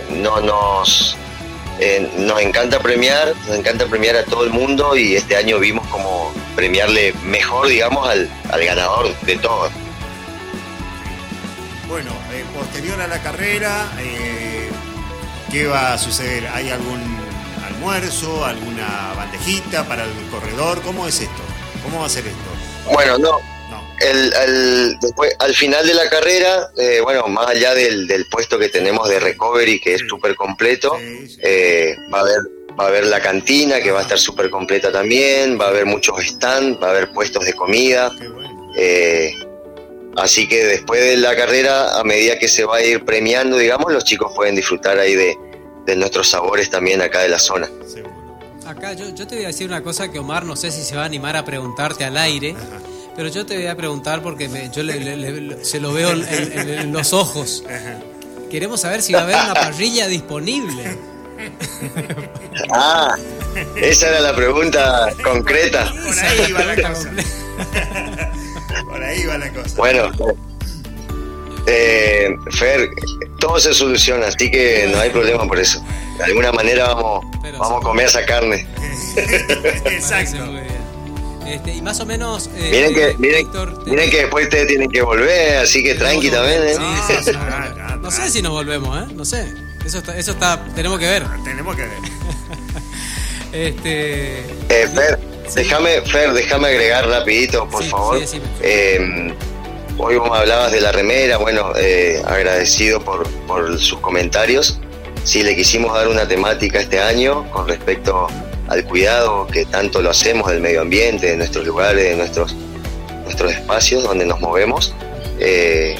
no 0.09 0.41
nos 0.41 1.15
eh, 1.79 2.09
nos 2.17 2.41
encanta 2.41 2.79
premiar, 2.79 3.33
nos 3.47 3.57
encanta 3.57 3.85
premiar 3.87 4.15
a 4.15 4.23
todo 4.25 4.43
el 4.43 4.51
mundo 4.51 4.95
y 4.95 5.15
este 5.15 5.35
año 5.35 5.59
vimos 5.59 5.87
como 5.87 6.33
premiarle 6.55 7.13
mejor, 7.23 7.67
digamos, 7.67 8.07
al, 8.07 8.29
al 8.51 8.65
ganador 8.65 9.15
de 9.21 9.37
todo. 9.37 9.69
Bueno, 11.87 12.11
eh, 12.31 12.43
posterior 12.55 12.99
a 13.01 13.07
la 13.07 13.21
carrera, 13.21 13.91
eh, 13.99 14.69
¿Qué 15.53 15.67
va 15.67 15.93
a 15.93 15.97
suceder? 15.99 16.47
¿Hay 16.47 16.71
algún 16.71 16.99
almuerzo, 17.63 18.43
alguna 18.43 19.13
bandejita 19.15 19.87
para 19.87 20.03
el 20.03 20.11
corredor? 20.31 20.81
¿Cómo 20.81 21.05
es 21.05 21.19
esto? 21.19 21.43
¿Cómo 21.83 21.99
va 21.99 22.07
a 22.07 22.09
ser 22.09 22.25
esto? 22.25 22.91
Bueno, 22.91 23.19
no. 23.19 23.52
El, 23.99 24.99
después, 24.99 25.33
al 25.39 25.53
final 25.53 25.87
de 25.87 25.93
la 25.93 26.09
carrera, 26.09 26.69
eh, 26.77 26.99
bueno, 27.01 27.27
más 27.27 27.47
allá 27.47 27.73
del, 27.73 28.25
puesto 28.29 28.59
que 28.59 28.69
tenemos 28.69 29.07
de 29.07 29.19
recovery, 29.19 29.79
que 29.79 29.95
es 29.95 30.01
súper 30.07 30.35
completo, 30.35 30.97
eh, 31.41 31.95
va, 32.13 32.19
a 32.19 32.21
haber, 32.21 32.37
va 32.79 32.85
a 32.85 32.87
haber 32.87 33.05
la 33.05 33.21
cantina, 33.21 33.79
que 33.79 33.91
va 33.91 33.99
a 33.99 34.03
estar 34.03 34.19
súper 34.19 34.49
completa 34.49 34.91
también, 34.91 35.59
va 35.59 35.65
a 35.65 35.69
haber 35.69 35.85
muchos 35.85 36.21
stands, 36.25 36.81
va 36.81 36.87
a 36.87 36.91
haber 36.91 37.11
puestos 37.11 37.45
de 37.45 37.53
comida. 37.53 38.11
Eh, 38.75 39.33
Así 40.15 40.47
que 40.47 40.63
después 40.63 41.01
de 41.01 41.17
la 41.17 41.35
carrera, 41.35 41.99
a 41.99 42.03
medida 42.03 42.37
que 42.37 42.47
se 42.47 42.65
va 42.65 42.77
a 42.77 42.81
ir 42.81 43.03
premiando, 43.03 43.57
digamos, 43.57 43.91
los 43.91 44.03
chicos 44.03 44.31
pueden 44.35 44.55
disfrutar 44.55 44.99
ahí 44.99 45.15
de, 45.15 45.37
nuestros 45.95 46.29
sabores 46.29 46.69
también 46.69 47.01
acá 47.01 47.21
de 47.21 47.29
la 47.29 47.39
zona. 47.39 47.69
Acá 48.65 48.93
yo, 48.93 49.13
te 49.13 49.35
voy 49.35 49.43
a 49.43 49.47
decir 49.47 49.67
una 49.67 49.83
cosa 49.83 50.11
que 50.11 50.19
Omar 50.19 50.45
no 50.45 50.55
sé 50.55 50.71
si 50.71 50.81
se 50.83 50.95
va 50.95 51.03
a 51.03 51.05
animar 51.05 51.35
a 51.35 51.43
preguntarte 51.43 52.05
al 52.05 52.15
aire, 52.17 52.55
Pero 53.15 53.29
yo 53.29 53.45
te 53.45 53.55
voy 53.55 53.67
a 53.67 53.75
preguntar 53.75 54.21
porque 54.21 54.49
yo 54.73 54.83
se 55.61 55.79
lo 55.79 55.93
veo 55.93 56.11
en, 56.11 56.91
los 56.91 57.13
ojos. 57.13 57.63
Queremos 58.49 58.81
saber 58.81 59.01
si 59.01 59.13
va 59.13 59.21
a 59.21 59.23
haber 59.23 59.35
una 59.35 59.53
parrilla 59.53 60.07
disponible. 60.07 60.97
Ah, 62.71 63.15
esa 63.75 64.09
era 64.09 64.19
la 64.21 64.35
pregunta 64.35 65.13
concreta. 65.23 65.91
Por 65.91 66.19
ahí 66.19 66.51
va 66.51 66.63
la 66.63 66.89
cosa. 66.89 67.11
Por 68.85 69.03
ahí 69.03 69.25
va 69.25 69.37
la 69.37 69.53
cosa. 69.53 69.75
Bueno, 69.77 70.11
eh, 71.67 72.29
Fer, 72.51 72.89
todo 73.39 73.59
se 73.59 73.73
soluciona, 73.73 74.27
así 74.27 74.49
que 74.49 74.87
no 74.91 74.99
hay 74.99 75.09
problema 75.09 75.47
por 75.47 75.59
eso. 75.59 75.83
De 76.17 76.23
alguna 76.25 76.51
manera 76.51 76.93
vamos, 76.93 77.25
vamos 77.57 77.81
a 77.81 77.83
comer 77.83 78.05
esa 78.07 78.25
carne. 78.25 78.67
Exacto. 79.85 80.45
Este, 81.47 81.75
y 81.75 81.81
más 81.81 81.99
o 81.99 82.05
menos. 82.05 82.49
Eh, 82.55 82.69
miren 82.71 82.93
que, 82.93 83.15
miren, 83.17 83.47
miren 83.85 84.09
que 84.09 84.17
después 84.17 84.45
ustedes 84.45 84.67
tienen 84.67 84.89
que 84.89 85.01
volver, 85.01 85.57
así 85.57 85.83
que 85.83 85.95
tranqui 85.95 86.29
también, 86.29 86.61
¿eh? 86.63 86.75
no 88.01 88.11
sé 88.11 88.29
si 88.29 88.41
nos 88.41 88.51
volvemos, 88.51 88.97
¿eh? 88.97 89.13
No 89.13 89.25
sé. 89.25 89.53
Eso 89.85 89.97
está, 89.97 90.17
eso 90.17 90.31
está, 90.31 90.63
tenemos 90.75 90.97
que 90.97 91.05
ver. 91.05 91.23
Tenemos 91.43 91.75
que 91.75 91.81
ver. 91.81 91.97
este. 93.51 94.39
Eh, 94.69 94.87
Fer, 94.87 95.19
déjame, 95.53 96.01
Fer, 96.03 96.31
déjame 96.31 96.69
agregar 96.69 97.07
rapidito, 97.07 97.67
por 97.67 97.83
favor. 97.83 98.21
Eh, 98.61 99.33
hoy 99.97 100.15
vos 100.15 100.29
me 100.31 100.37
hablabas 100.37 100.71
de 100.71 100.79
la 100.79 100.93
remera, 100.93 101.37
bueno, 101.37 101.73
eh, 101.75 102.21
agradecido 102.25 103.03
por, 103.03 103.27
por 103.45 103.77
sus 103.77 103.99
comentarios. 103.99 104.79
Sí, 105.25 105.43
le 105.43 105.55
quisimos 105.55 105.93
dar 105.93 106.07
una 106.07 106.27
temática 106.27 106.79
este 106.79 106.99
año 106.99 107.49
con 107.51 107.67
respecto 107.67 108.27
al 108.67 108.83
cuidado 108.85 109.47
que 109.47 109.65
tanto 109.65 110.01
lo 110.01 110.09
hacemos 110.09 110.49
del 110.49 110.61
medio 110.61 110.81
ambiente, 110.81 111.27
de 111.27 111.37
nuestros 111.37 111.65
lugares, 111.65 112.03
de 112.03 112.15
nuestros, 112.15 112.55
nuestros 113.23 113.51
espacios 113.51 114.03
donde 114.03 114.25
nos 114.25 114.39
movemos. 114.39 114.93
Eh, 115.39 115.95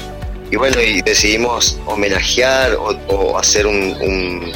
y 0.50 0.56
bueno, 0.56 0.80
y 0.80 1.02
decidimos 1.02 1.78
homenajear 1.86 2.76
o, 2.78 3.38
hacer 3.38 3.66
un, 3.66 4.52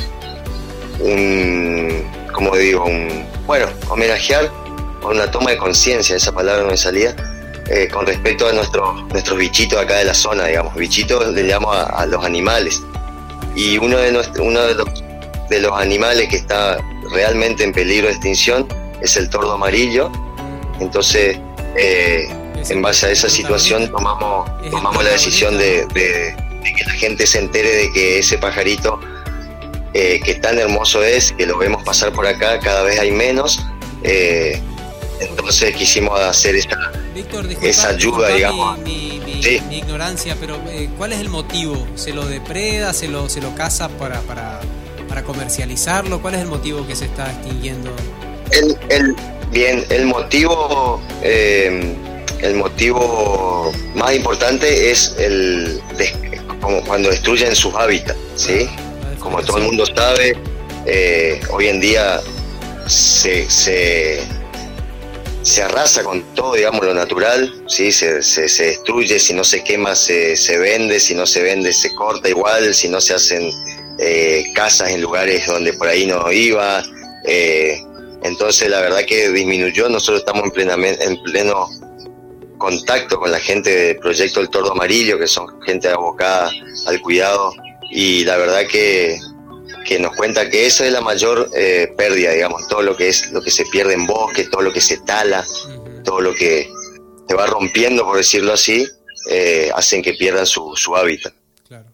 un, 1.00 2.04
como 2.32 2.56
digo, 2.56 2.84
un, 2.84 3.26
bueno, 3.46 3.66
homenajear 3.88 4.50
una 5.02 5.30
toma 5.30 5.50
de 5.50 5.56
conciencia, 5.56 6.16
esa 6.16 6.32
palabra 6.32 6.62
no 6.62 6.70
me 6.70 6.76
salía, 6.76 7.14
eh, 7.70 7.88
con 7.88 8.06
respecto 8.06 8.48
a 8.48 8.52
nuestros 8.52 9.02
nuestros 9.08 9.38
bichitos 9.38 9.78
acá 9.78 9.96
de 9.96 10.04
la 10.04 10.14
zona, 10.14 10.46
digamos, 10.46 10.74
bichitos 10.74 11.26
le 11.34 11.42
llamo 11.42 11.72
a, 11.72 12.06
los 12.06 12.24
animales. 12.24 12.82
Y 13.54 13.78
uno 13.78 13.98
de, 13.98 14.12
nuestro, 14.12 14.44
uno 14.44 14.62
de 14.62 14.74
los, 14.74 14.88
de 15.48 15.60
los 15.60 15.72
animales 15.72 16.28
que 16.28 16.36
está 16.36 16.78
realmente 17.10 17.64
en 17.64 17.72
peligro 17.72 18.06
de 18.06 18.12
extinción 18.12 18.66
es 19.00 19.16
el 19.16 19.28
tordo 19.30 19.52
amarillo. 19.52 20.10
Entonces, 20.80 21.38
eh, 21.76 22.28
en 22.68 22.82
base 22.82 23.06
a 23.06 23.10
esa 23.10 23.28
situación 23.28 23.90
tomamos, 23.90 24.50
tomamos 24.70 25.04
la 25.04 25.10
decisión 25.10 25.56
de, 25.56 25.86
que 25.94 26.84
la 26.84 26.92
gente 26.92 27.26
se 27.26 27.38
entere 27.38 27.70
de 27.70 27.92
que 27.92 28.18
ese 28.18 28.38
pajarito 28.38 29.00
eh, 29.94 30.20
que 30.24 30.34
tan 30.34 30.58
hermoso 30.58 31.02
es, 31.02 31.32
que 31.32 31.46
lo 31.46 31.56
vemos 31.56 31.82
pasar 31.82 32.12
por 32.12 32.26
acá, 32.26 32.58
cada 32.60 32.82
vez 32.82 32.98
hay 33.00 33.10
menos. 33.10 33.60
Eh, 34.02 34.60
entonces 35.20 35.74
quisimos 35.74 36.20
hacer 36.20 36.56
esa, 36.56 36.78
esa 37.62 37.88
ayuda, 37.88 38.28
digamos. 38.28 38.78
Mi, 38.80 39.20
ignorancia, 39.70 40.36
pero 40.38 40.58
¿cuál 40.96 41.12
es 41.12 41.20
el 41.20 41.28
motivo? 41.28 41.86
¿Se 41.94 42.12
lo 42.12 42.26
depreda? 42.26 42.92
¿Se 42.92 43.08
lo, 43.08 43.28
se 43.28 43.40
lo 43.40 43.54
caza 43.54 43.88
para, 43.88 44.20
para 44.22 44.60
para 45.08 45.24
comercializarlo? 45.24 46.20
¿Cuál 46.20 46.34
es 46.34 46.42
el 46.42 46.48
motivo 46.48 46.86
que 46.86 46.94
se 46.94 47.06
está 47.06 47.30
extinguiendo? 47.30 47.90
El, 48.50 49.16
bien, 49.50 49.84
el 49.90 50.06
motivo, 50.06 51.02
eh, 51.22 51.94
el 52.40 52.54
motivo 52.54 53.72
más 53.94 54.14
importante 54.14 54.90
es 54.90 55.14
el 55.18 55.82
como 56.60 56.82
cuando 56.82 57.10
destruyen 57.10 57.54
sus 57.54 57.74
hábitats, 57.74 58.18
¿sí? 58.36 58.68
Como 59.20 59.42
todo 59.42 59.58
el 59.58 59.64
mundo 59.64 59.84
sabe, 59.86 60.36
eh, 60.86 61.40
hoy 61.50 61.68
en 61.68 61.80
día 61.80 62.20
se, 62.86 63.48
se, 63.50 64.22
arrasa 65.62 66.04
con 66.04 66.22
todo, 66.34 66.54
digamos, 66.54 66.84
lo 66.84 66.94
natural, 66.94 67.52
¿sí? 67.66 67.90
Se, 67.90 68.22
se, 68.22 68.42
destruye, 68.42 69.18
si 69.18 69.34
no 69.34 69.44
se 69.44 69.64
quema 69.64 69.94
se, 69.94 70.36
se 70.36 70.58
vende, 70.58 71.00
si 71.00 71.14
no 71.14 71.26
se 71.26 71.42
vende 71.42 71.72
se 71.72 71.94
corta 71.94 72.28
igual, 72.28 72.74
si 72.74 72.88
no 72.88 73.00
se 73.00 73.14
hacen 73.14 73.50
eh, 73.98 74.52
casas 74.54 74.90
en 74.90 75.02
lugares 75.02 75.46
donde 75.46 75.72
por 75.72 75.88
ahí 75.88 76.06
no 76.06 76.30
iba. 76.30 76.84
Eh, 77.24 77.82
entonces 78.22 78.68
la 78.68 78.80
verdad 78.80 79.04
que 79.04 79.28
disminuyó, 79.30 79.88
nosotros 79.88 80.20
estamos 80.20 80.44
en, 80.44 80.50
plenamente, 80.52 81.04
en 81.04 81.20
pleno 81.22 81.68
contacto 82.58 83.18
con 83.18 83.30
la 83.30 83.40
gente 83.40 83.70
del 83.70 83.96
proyecto 83.98 84.40
El 84.40 84.50
Tordo 84.50 84.72
Amarillo, 84.72 85.18
que 85.18 85.26
son 85.26 85.60
gente 85.62 85.88
abocada 85.88 86.50
al 86.86 87.00
cuidado, 87.00 87.52
y 87.90 88.24
la 88.24 88.36
verdad 88.36 88.66
que, 88.66 89.18
que 89.84 89.98
nos 89.98 90.14
cuenta 90.16 90.48
que 90.48 90.66
esa 90.66 90.86
es 90.86 90.92
la 90.92 91.00
mayor 91.00 91.50
eh, 91.54 91.92
pérdida, 91.96 92.32
digamos, 92.32 92.66
todo 92.68 92.82
lo 92.82 92.96
que 92.96 93.08
es 93.08 93.30
lo 93.32 93.42
que 93.42 93.50
se 93.50 93.64
pierde 93.66 93.94
en 93.94 94.06
bosque, 94.06 94.44
todo 94.44 94.62
lo 94.62 94.72
que 94.72 94.80
se 94.80 94.98
tala, 94.98 95.44
todo 96.04 96.20
lo 96.20 96.34
que 96.34 96.70
se 97.28 97.34
va 97.34 97.46
rompiendo, 97.46 98.04
por 98.04 98.16
decirlo 98.16 98.52
así, 98.52 98.86
hacen 99.74 100.02
que 100.02 100.14
pierdan 100.14 100.46
su, 100.46 100.74
su 100.74 100.96
hábitat. 100.96 101.34
Claro. 101.68 101.86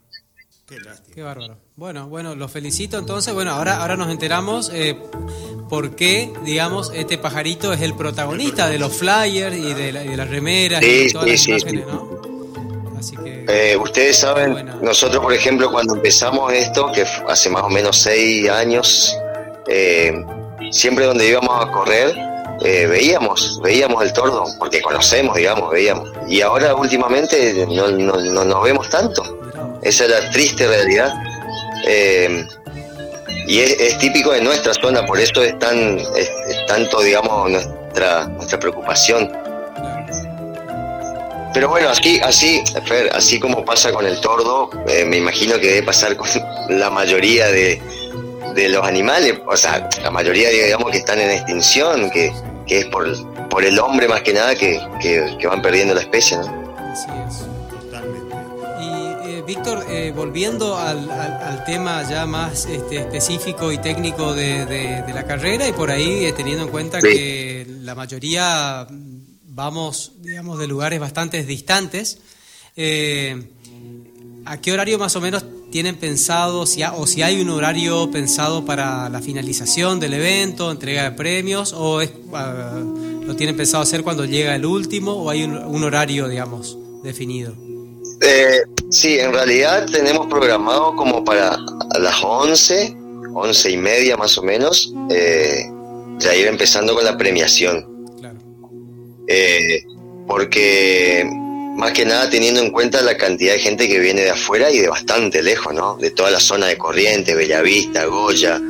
Qué 1.14 1.22
bárbaro. 1.22 1.63
Bueno, 1.76 2.06
bueno, 2.06 2.36
los 2.36 2.52
felicito 2.52 2.98
entonces. 2.98 3.34
Bueno, 3.34 3.51
ahora, 3.51 3.80
ahora 3.80 3.96
nos 3.96 4.09
enteramos 4.09 4.70
eh, 4.72 4.96
por 5.68 5.96
qué, 5.96 6.32
digamos, 6.44 6.92
este 6.94 7.18
pajarito 7.18 7.72
es 7.72 7.80
el 7.80 7.94
protagonista 7.94 8.68
de 8.68 8.78
los 8.78 8.96
flyers 8.96 9.56
y 9.56 9.74
de, 9.74 9.92
las 9.92 10.30
remeras 10.30 10.80
y 10.84 11.12
todas 11.12 11.28
las 11.28 11.48
imágenes, 11.48 11.86
¿no? 11.88 12.20
Así 12.96 13.16
que, 13.16 13.44
eh, 13.48 13.76
ustedes 13.76 14.18
saben, 14.18 14.70
nosotros, 14.82 15.20
por 15.20 15.32
ejemplo, 15.32 15.68
cuando 15.72 15.96
empezamos 15.96 16.52
esto, 16.52 16.92
que 16.92 17.05
hace 17.28 17.51
más 17.51 17.64
o 17.64 17.68
menos 17.68 17.96
seis 17.96 18.48
años, 18.48 19.12
eh, 19.66 20.24
siempre 20.70 21.06
donde 21.06 21.28
íbamos 21.28 21.60
a 21.60 21.72
correr, 21.72 22.14
eh, 22.64 22.86
veíamos, 22.86 23.60
veíamos 23.64 24.01
el 24.05 24.12
tordo, 24.12 24.44
porque 24.60 24.80
conocemos, 24.80 25.34
digamos, 25.36 25.70
veíamos. 25.72 26.09
Y 26.28 26.40
ahora 26.40 26.72
últimamente 26.76 27.66
no, 27.68 27.90
no, 27.90 28.16
no 28.16 28.44
nos 28.44 28.62
vemos 28.62 28.88
tanto. 28.88 29.40
Esa 29.82 30.05
es 30.05 30.10
la 30.10 30.30
triste 30.30 30.68
realidad. 30.68 31.12
Eh, 31.86 32.47
y 33.47 33.61
es, 33.61 33.98
típico 33.98 34.32
de 34.32 34.40
nuestra 34.40 34.73
zona, 34.74 35.05
por 35.05 35.20
eso 35.20 35.43
es 35.43 35.59
tan 35.59 35.98
es, 35.98 36.31
tanto, 36.66 37.01
digamos, 37.02 37.51
nuestra, 37.51 38.27
nuestra 38.27 38.59
preocupación. 38.59 39.31
Pero 41.52 41.69
bueno, 41.69 41.89
así, 41.89 42.20
así, 42.20 42.62
así 43.12 43.39
como 43.39 43.65
pasa 43.65 43.93
con 43.93 44.06
el 44.06 44.20
tordo, 44.20 44.70
eh, 44.89 45.05
me 45.05 45.19
imagino 45.19 45.55
que 45.61 45.69
debe 45.69 45.82
pasar 45.85 46.16
con 46.16 46.28
la 46.69 46.90
mayoría 46.90 47.47
de, 47.48 47.81
de 48.55 48.69
los 48.69 48.86
animales, 48.86 49.39
o 49.47 49.56
sea, 49.56 49.89
la 50.02 50.11
mayoría, 50.11 50.48
digamos, 50.48 50.90
que 50.90 50.98
están 50.98 51.20
en 51.20 51.31
extinción, 51.31 52.11
que, 52.11 52.32
que 52.66 52.81
es 52.81 52.86
por, 52.86 53.06
por 53.48 53.65
el 53.65 53.78
hombre 53.78 54.09
más 54.09 54.23
que 54.23 54.32
nada 54.32 54.55
que, 54.55 54.81
que, 55.01 55.47
van 55.47 55.62
perdiendo 55.62 55.94
la 55.94 56.01
especie, 56.01 56.39
¿no? 56.39 56.65
Víctor, 59.46 59.84
eh, 59.88 60.12
volviendo 60.14 60.76
al, 60.76 61.64
tema 61.66 62.02
ya 62.08 62.26
más 62.26 62.66
este, 62.66 62.96
específico 62.96 63.72
y 63.72 63.78
técnico 63.78 64.34
de, 64.34 65.04
la 65.12 65.24
carrera 65.24 65.68
y 65.68 65.72
por 65.72 65.90
ahí 65.90 66.24
eh, 66.24 66.32
teniendo 66.32 66.64
en 66.64 66.70
cuenta 66.70 67.00
que 67.00 67.66
la 67.80 67.94
mayoría 67.94 68.86
vamos, 69.54 70.12
digamos, 70.20 70.58
de 70.58 70.66
lugares 70.66 70.98
bastante 70.98 71.42
distantes, 71.44 72.18
eh, 72.76 73.44
¿a 74.44 74.60
qué 74.60 74.72
horario 74.72 74.98
más 74.98 75.14
o 75.16 75.20
menos 75.20 75.44
tienen 75.70 75.96
pensado, 75.96 76.66
si 76.66 76.82
o 76.82 77.06
si 77.06 77.22
hay 77.22 77.40
un 77.40 77.50
horario 77.50 78.10
pensado 78.10 78.64
para 78.64 79.08
la 79.08 79.20
finalización 79.20 80.00
del 80.00 80.14
evento, 80.14 80.70
entrega 80.70 81.04
de 81.04 81.12
premios, 81.12 81.72
o 81.72 82.00
es, 82.00 82.12
ah, 82.32 82.80
lo 83.26 83.36
tienen 83.36 83.56
pensado 83.56 83.82
hacer 83.82 84.02
cuando 84.02 84.24
llega 84.24 84.54
el 84.54 84.66
último, 84.66 85.12
o 85.12 85.30
hay 85.30 85.44
un 85.44 85.84
horario, 85.84 86.28
digamos, 86.28 86.76
definido? 87.02 87.73
Eh, 88.20 88.62
sí, 88.90 89.18
en 89.18 89.32
realidad 89.32 89.86
tenemos 89.90 90.26
programado 90.26 90.94
como 90.96 91.24
para 91.24 91.58
las 91.98 92.22
11, 92.22 92.96
11 93.34 93.70
y 93.70 93.76
media 93.76 94.16
más 94.16 94.38
o 94.38 94.42
menos, 94.42 94.92
eh, 95.10 95.64
ya 96.18 96.34
ir 96.34 96.46
empezando 96.46 96.94
con 96.94 97.04
la 97.04 97.16
premiación. 97.16 97.86
Eh, 99.26 99.82
porque 100.26 101.26
más 101.76 101.92
que 101.92 102.04
nada 102.04 102.30
teniendo 102.30 102.60
en 102.60 102.70
cuenta 102.70 103.02
la 103.02 103.16
cantidad 103.16 103.54
de 103.54 103.58
gente 103.58 103.88
que 103.88 103.98
viene 103.98 104.22
de 104.22 104.30
afuera 104.30 104.70
y 104.70 104.78
de 104.78 104.88
bastante 104.88 105.42
lejos, 105.42 105.74
¿no? 105.74 105.96
De 105.96 106.10
toda 106.10 106.30
la 106.30 106.40
zona 106.40 106.66
de 106.66 106.78
Corrientes, 106.78 107.34
Bellavista, 107.34 108.04
Goya, 108.06 108.60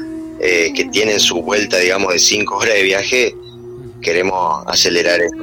eh, 0.40 0.72
que 0.74 0.86
tienen 0.86 1.20
su 1.20 1.42
vuelta, 1.42 1.78
digamos, 1.78 2.12
de 2.12 2.18
5 2.18 2.56
horas 2.56 2.74
de 2.74 2.82
viaje, 2.82 3.34
queremos 4.00 4.64
acelerar 4.66 5.20
eso. 5.20 5.36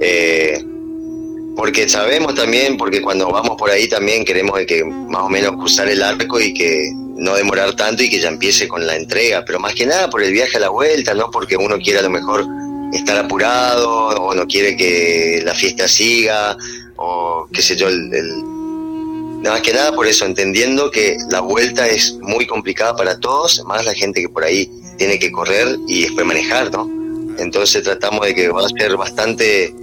Eh, 0.00 0.64
porque 1.58 1.88
sabemos 1.88 2.36
también, 2.36 2.76
porque 2.76 3.02
cuando 3.02 3.28
vamos 3.32 3.56
por 3.56 3.68
ahí 3.68 3.88
también 3.88 4.24
queremos 4.24 4.60
que 4.64 4.84
más 4.84 5.22
o 5.22 5.28
menos 5.28 5.56
cruzar 5.56 5.88
el 5.88 6.04
arco 6.04 6.38
y 6.38 6.54
que 6.54 6.88
no 7.16 7.34
demorar 7.34 7.74
tanto 7.74 8.04
y 8.04 8.08
que 8.08 8.20
ya 8.20 8.28
empiece 8.28 8.68
con 8.68 8.86
la 8.86 8.94
entrega, 8.94 9.44
pero 9.44 9.58
más 9.58 9.74
que 9.74 9.84
nada 9.84 10.08
por 10.08 10.22
el 10.22 10.32
viaje 10.32 10.58
a 10.58 10.60
la 10.60 10.68
vuelta, 10.68 11.14
no 11.14 11.32
porque 11.32 11.56
uno 11.56 11.76
quiera 11.78 11.98
a 11.98 12.04
lo 12.04 12.10
mejor 12.10 12.46
estar 12.92 13.18
apurado 13.18 13.90
o 13.90 14.34
no 14.36 14.46
quiere 14.46 14.76
que 14.76 15.42
la 15.44 15.52
fiesta 15.52 15.88
siga 15.88 16.56
o 16.94 17.48
qué 17.52 17.60
sé 17.60 17.74
yo, 17.74 17.88
el, 17.88 18.08
nada 19.42 19.56
más 19.56 19.62
que 19.62 19.72
nada 19.72 19.92
por 19.92 20.06
eso, 20.06 20.26
entendiendo 20.26 20.92
que 20.92 21.16
la 21.28 21.40
vuelta 21.40 21.88
es 21.88 22.18
muy 22.20 22.46
complicada 22.46 22.94
para 22.94 23.18
todos, 23.18 23.64
más 23.66 23.84
la 23.84 23.94
gente 23.94 24.20
que 24.20 24.28
por 24.28 24.44
ahí 24.44 24.70
tiene 24.96 25.18
que 25.18 25.32
correr 25.32 25.76
y 25.88 26.02
después 26.02 26.24
manejar, 26.24 26.70
¿no? 26.70 26.88
Entonces 27.36 27.82
tratamos 27.82 28.24
de 28.26 28.36
que 28.36 28.48
va 28.48 28.64
a 28.64 28.68
ser 28.68 28.96
bastante 28.96 29.74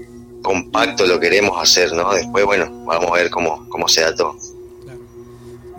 compacto 0.45 1.05
lo 1.05 1.19
queremos 1.19 1.61
hacer, 1.61 1.91
¿no? 1.91 2.13
Después, 2.13 2.45
bueno, 2.45 2.85
vamos 2.85 3.09
a 3.11 3.15
ver 3.15 3.29
cómo, 3.29 3.67
cómo 3.69 3.87
se 3.87 4.01
da 4.01 4.15
todo. 4.15 4.37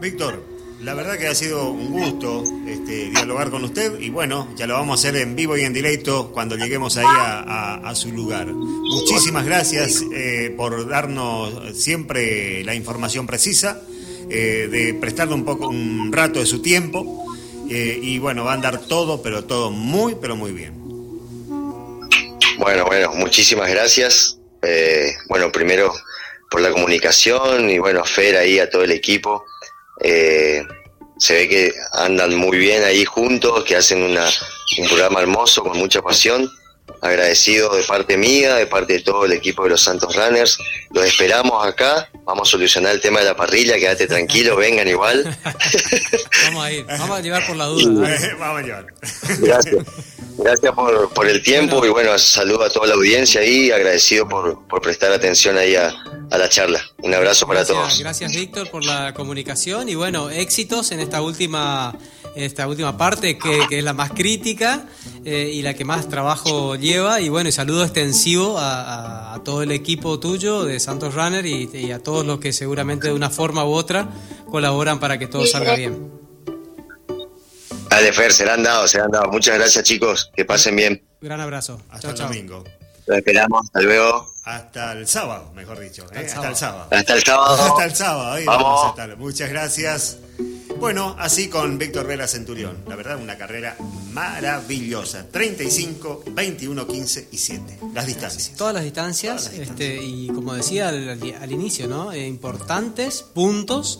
Víctor, 0.00 0.42
la 0.82 0.92
verdad 0.92 1.16
que 1.16 1.26
ha 1.26 1.34
sido 1.34 1.70
un 1.70 1.90
gusto 1.90 2.44
este, 2.66 3.10
dialogar 3.10 3.50
con 3.50 3.64
usted 3.64 3.98
y 3.98 4.10
bueno, 4.10 4.48
ya 4.56 4.66
lo 4.66 4.74
vamos 4.74 4.98
a 4.98 5.08
hacer 5.08 5.20
en 5.20 5.34
vivo 5.34 5.56
y 5.56 5.62
en 5.62 5.72
directo 5.72 6.30
cuando 6.32 6.56
lleguemos 6.56 6.96
ahí 6.96 7.06
a, 7.08 7.92
su 7.94 8.12
lugar. 8.12 8.48
Muchísimas 8.48 9.46
gracias 9.46 10.04
eh, 10.12 10.52
por 10.56 10.86
darnos 10.88 11.74
siempre 11.74 12.62
la 12.64 12.74
información 12.74 13.26
precisa, 13.26 13.80
eh, 14.28 14.68
de 14.70 14.92
prestarle 14.94 15.34
un 15.34 15.44
poco, 15.44 15.68
un 15.68 16.12
rato 16.12 16.40
de 16.40 16.46
su 16.46 16.60
tiempo 16.60 17.24
eh, 17.70 17.98
y 18.02 18.18
bueno, 18.18 18.44
va 18.44 18.52
a 18.52 18.54
andar 18.54 18.78
todo, 18.80 19.22
pero 19.22 19.44
todo 19.44 19.70
muy, 19.70 20.16
pero 20.20 20.36
muy 20.36 20.52
bien. 20.52 20.74
Bueno, 22.58 22.84
bueno, 22.84 23.12
muchísimas 23.14 23.70
gracias. 23.70 24.38
Eh, 24.62 25.14
bueno, 25.28 25.52
primero 25.52 25.92
por 26.50 26.60
la 26.60 26.70
comunicación 26.70 27.68
y 27.70 27.78
bueno, 27.78 28.04
Fer 28.04 28.36
ahí 28.36 28.58
a 28.58 28.70
todo 28.70 28.82
el 28.82 28.92
equipo. 28.92 29.44
Eh, 30.00 30.64
se 31.18 31.34
ve 31.34 31.48
que 31.48 31.72
andan 31.92 32.34
muy 32.34 32.58
bien 32.58 32.84
ahí 32.84 33.04
juntos, 33.04 33.64
que 33.64 33.76
hacen 33.76 34.02
una, 34.02 34.28
un 34.78 34.86
programa 34.88 35.20
hermoso 35.20 35.62
con 35.62 35.78
mucha 35.78 36.02
pasión. 36.02 36.50
Agradecido 37.00 37.74
de 37.74 37.82
parte 37.82 38.16
mía, 38.16 38.56
de 38.56 38.66
parte 38.66 38.94
de 38.94 39.00
todo 39.00 39.24
el 39.24 39.32
equipo 39.32 39.64
de 39.64 39.70
los 39.70 39.82
Santos 39.82 40.14
Runners. 40.14 40.58
Los 40.90 41.04
esperamos 41.04 41.64
acá. 41.66 42.08
Vamos 42.24 42.48
a 42.48 42.50
solucionar 42.50 42.94
el 42.94 43.00
tema 43.00 43.20
de 43.20 43.26
la 43.26 43.36
parrilla. 43.36 43.76
Quédate 43.76 44.06
tranquilo, 44.06 44.56
vengan 44.56 44.88
igual. 44.88 45.36
vamos 46.44 46.64
a 46.64 46.72
ir, 46.72 46.86
vamos 46.86 47.18
a 47.18 47.20
llevar 47.20 47.46
por 47.46 47.56
la 47.56 47.66
duda. 47.66 48.08
vamos 48.38 48.62
a 48.62 48.62
llevar. 48.62 48.86
Gracias. 49.40 49.84
Gracias 50.38 50.74
por, 50.74 51.12
por 51.14 51.26
el 51.26 51.42
tiempo 51.42 51.84
y 51.86 51.88
bueno, 51.88 52.16
saludo 52.18 52.64
a 52.64 52.70
toda 52.70 52.86
la 52.88 52.94
audiencia 52.94 53.40
ahí, 53.40 53.70
agradecido 53.70 54.28
por, 54.28 54.66
por 54.66 54.82
prestar 54.82 55.10
atención 55.10 55.56
ahí 55.56 55.74
a, 55.74 55.88
a, 56.30 56.38
la 56.38 56.48
charla. 56.48 56.80
Un 56.98 57.14
abrazo 57.14 57.46
para 57.46 57.64
todos. 57.64 57.98
Gracias 57.98 58.32
Víctor 58.32 58.70
por 58.70 58.84
la 58.84 59.14
comunicación 59.14 59.88
y 59.88 59.94
bueno, 59.94 60.28
éxitos 60.28 60.92
en 60.92 61.00
esta 61.00 61.22
última, 61.22 61.96
esta 62.36 62.68
última 62.68 62.96
parte 62.96 63.38
que, 63.38 63.66
que 63.68 63.78
es 63.78 63.84
la 63.84 63.94
más 63.94 64.10
crítica 64.12 64.86
eh, 65.24 65.50
y 65.52 65.62
la 65.62 65.74
que 65.74 65.84
más 65.84 66.08
trabajo 66.08 66.76
lleva 66.76 67.20
y 67.20 67.28
bueno, 67.28 67.48
y 67.48 67.52
saludo 67.52 67.82
extensivo 67.82 68.58
a, 68.58 69.34
a, 69.34 69.42
todo 69.42 69.62
el 69.62 69.72
equipo 69.72 70.20
tuyo 70.20 70.64
de 70.64 70.78
Santos 70.78 71.14
Runner 71.14 71.44
y, 71.46 71.70
y 71.72 71.92
a 71.92 72.02
todos 72.02 72.26
los 72.26 72.38
que 72.38 72.52
seguramente 72.52 73.08
de 73.08 73.14
una 73.14 73.30
forma 73.30 73.64
u 73.64 73.72
otra 73.72 74.08
colaboran 74.50 75.00
para 75.00 75.18
que 75.18 75.26
todo 75.26 75.46
salga 75.46 75.74
bien. 75.74 76.10
Dale, 77.88 78.12
Fer, 78.12 78.32
se 78.32 78.44
la 78.44 78.54
han 78.54 78.62
dado, 78.62 78.86
se 78.86 78.98
la 78.98 79.04
han 79.04 79.10
dado. 79.10 79.30
Muchas 79.30 79.56
gracias, 79.56 79.84
chicos. 79.84 80.30
Que 80.36 80.44
pasen 80.44 80.76
bien. 80.76 81.02
Gran 81.22 81.40
abrazo. 81.40 81.80
Hasta 81.88 82.10
el 82.10 82.16
domingo. 82.16 82.62
Lo 83.06 83.14
esperamos. 83.14 83.64
Hasta 83.66 83.80
luego. 83.80 84.30
Hasta 84.44 84.92
el 84.92 85.08
sábado, 85.08 85.52
mejor 85.54 85.80
dicho. 85.80 86.04
Hasta, 86.04 86.20
el, 86.20 86.52
¿eh? 86.52 86.56
sábado. 86.56 86.88
Hasta 86.90 87.14
el 87.14 87.24
sábado. 87.24 87.62
Hasta 87.62 87.84
el 87.84 87.94
sábado. 87.94 88.44
vamos. 88.44 88.98
a 88.98 89.16
Muchas 89.16 89.48
gracias. 89.48 90.18
Bueno, 90.78 91.16
así 91.18 91.48
con 91.48 91.78
Víctor 91.78 92.06
Vela 92.06 92.28
Centurión. 92.28 92.76
La 92.86 92.96
verdad, 92.96 93.20
una 93.20 93.36
carrera 93.36 93.76
maravillosa. 94.12 95.26
35, 95.26 96.24
21, 96.32 96.86
15 96.86 97.28
y 97.32 97.38
7. 97.38 97.78
Las 97.94 98.06
distancias. 98.06 98.52
Todas 98.56 98.74
las 98.74 98.84
distancias. 98.84 99.50
Este, 99.54 100.02
y 100.02 100.28
como 100.28 100.54
decía 100.54 100.88
al, 100.88 101.52
inicio, 101.52 101.88
¿no? 101.88 102.12
Eh, 102.12 102.26
importantes 102.26 103.22
puntos 103.22 103.98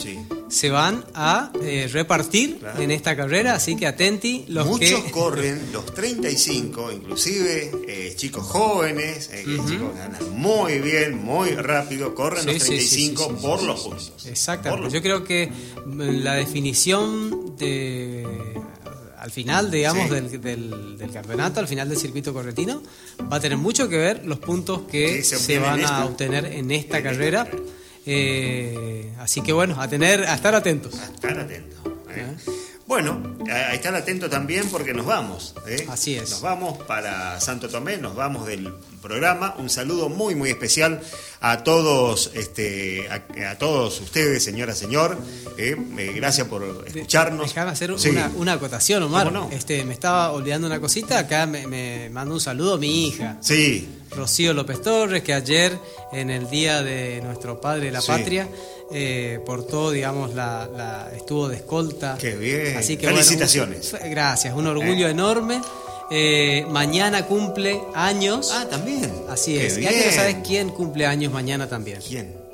se 0.49 0.71
van 0.71 1.05
a 1.15 1.51
eh, 1.63 1.89
repartir 1.93 2.61
en 2.79 2.91
esta 2.91 3.17
carrera. 3.17 3.55
Así 3.55 3.77
que 3.77 3.87
atenti. 3.87 4.45
Los 4.49 4.67
Muchos 4.67 5.05
corren 5.11 5.73
los 5.73 5.87
35, 5.95 6.93
inclusive 6.93 7.73
eh, 7.89 8.15
chicos 8.17 8.45
jóvenes, 8.45 9.31
chicos 9.45 9.95
ganan 9.95 10.39
muy 10.39 10.79
bien, 10.79 11.23
muy 11.23 11.51
rápido. 11.51 12.15
Corren 12.15 12.47
los 12.47 12.59
35 12.59 13.37
por 13.37 13.63
los 13.63 13.81
puntos. 13.81 14.27
Exactamente. 14.27 14.91
Yo 14.91 15.03
creo 15.03 15.25
que 15.25 15.51
mm, 15.87 16.01
la 16.23 16.35
definición 16.35 17.57
de 17.57 18.57
al 19.27 19.33
final, 19.33 19.73
digamos, 19.73 20.09
del, 20.09 20.41
del, 20.41 21.11
campeonato, 21.13 21.59
al 21.59 21.67
final 21.67 21.89
del 21.89 21.99
circuito 21.99 22.33
corretino, 22.33 22.81
va 23.33 23.39
a 23.39 23.41
tener 23.41 23.59
mucho 23.59 23.89
que 23.89 23.97
ver 23.97 24.25
los 24.25 24.39
puntos 24.39 24.83
que 24.83 25.25
se, 25.25 25.59
van 25.59 25.85
a 25.85 26.05
obtener 26.05 26.47
en 26.47 26.71
esta 26.71 27.03
carrera. 27.03 27.49
Eh, 28.07 29.13
así 29.19 29.43
que 29.43 29.53
bueno, 29.53 29.81
a 29.81 29.89
tener, 29.89 30.25
a 30.25 30.35
estar 30.35 30.55
atentos. 30.55 30.95
A 30.99 31.05
estar 31.07 31.39
atentos. 31.39 31.79
¿eh? 32.11 32.37
Bueno, 32.87 33.21
a 33.51 33.75
estar 33.75 33.93
atentos 33.97 34.31
también 34.31 34.69
porque 34.71 34.95
nos 34.95 35.07
vamos. 35.07 35.55
¿eh? 35.67 35.87
Así 35.91 36.15
es. 36.15 36.31
Nos 36.31 36.41
vamos 36.41 36.79
para 36.85 37.41
Santo 37.41 37.69
Tomé, 37.69 37.97
nos 37.97 38.15
vamos 38.15 38.47
del 38.47 38.73
programa. 39.03 39.57
Un 39.59 39.69
saludo 39.69 40.09
muy, 40.09 40.37
muy 40.37 40.51
especial 40.51 41.01
a 41.41 41.65
todos, 41.65 42.31
este, 42.35 43.09
a, 43.11 43.59
todos 43.59 44.01
ustedes, 44.01 44.45
señora, 44.45 44.73
señor. 44.73 45.19
¿eh? 45.59 45.77
Eh, 45.99 46.13
gracias 46.15 46.47
por 46.47 46.85
escucharnos. 46.87 47.49
Déjame 47.49 47.73
hacer 47.73 47.93
una, 48.37 48.53
acotación, 48.53 49.03
Omar. 49.03 49.33
Este, 49.51 49.85
me 49.85 49.93
estaba 49.93 50.31
olvidando 50.31 50.69
una 50.69 50.79
cosita. 50.79 51.19
Acá 51.19 51.45
me, 51.47 51.67
me 51.67 52.09
manda 52.11 52.35
un 52.35 52.41
saludo 52.41 52.79
mi 52.79 53.09
hija. 53.09 53.37
Sí. 53.41 53.89
Rocío 54.11 54.55
López 54.55 54.81
Torres, 54.81 55.23
que 55.23 55.35
ayer, 55.35 55.77
en 56.13 56.31
el 56.31 56.49
Día 56.49 56.83
de 56.83 57.21
nuestro 57.23 57.61
Padre 57.61 57.87
de 57.87 57.91
la 57.93 58.01
Patria, 58.01 58.49
eh, 58.93 59.41
por 59.45 59.67
todo, 59.67 59.91
digamos, 59.91 60.35
la, 60.35 61.11
estuvo 61.15 61.49
de 61.49 61.57
escolta. 61.57 62.17
Qué 62.19 62.37
bien. 62.37 62.77
Así 62.77 62.97
que, 62.97 63.07
Felicitaciones. 63.09 63.95
gracias, 64.05 64.55
un 64.55 64.67
orgullo 64.67 65.09
eh. 65.09 65.11
enorme. 65.11 65.61
Eh, 66.11 66.65
mañana 66.71 67.27
cumple 67.27 67.81
años. 67.95 68.53
Ah, 68.55 68.67
también. 68.71 69.13
Así 69.29 69.59
es. 69.59 69.77
¿Y 69.79 69.85
sabes 70.13 70.37
quién 70.47 70.71
cumple 70.71 71.07
años 71.07 71.33
mañana 71.33 71.69
también? 71.69 72.01
¿Quién? 72.07 72.47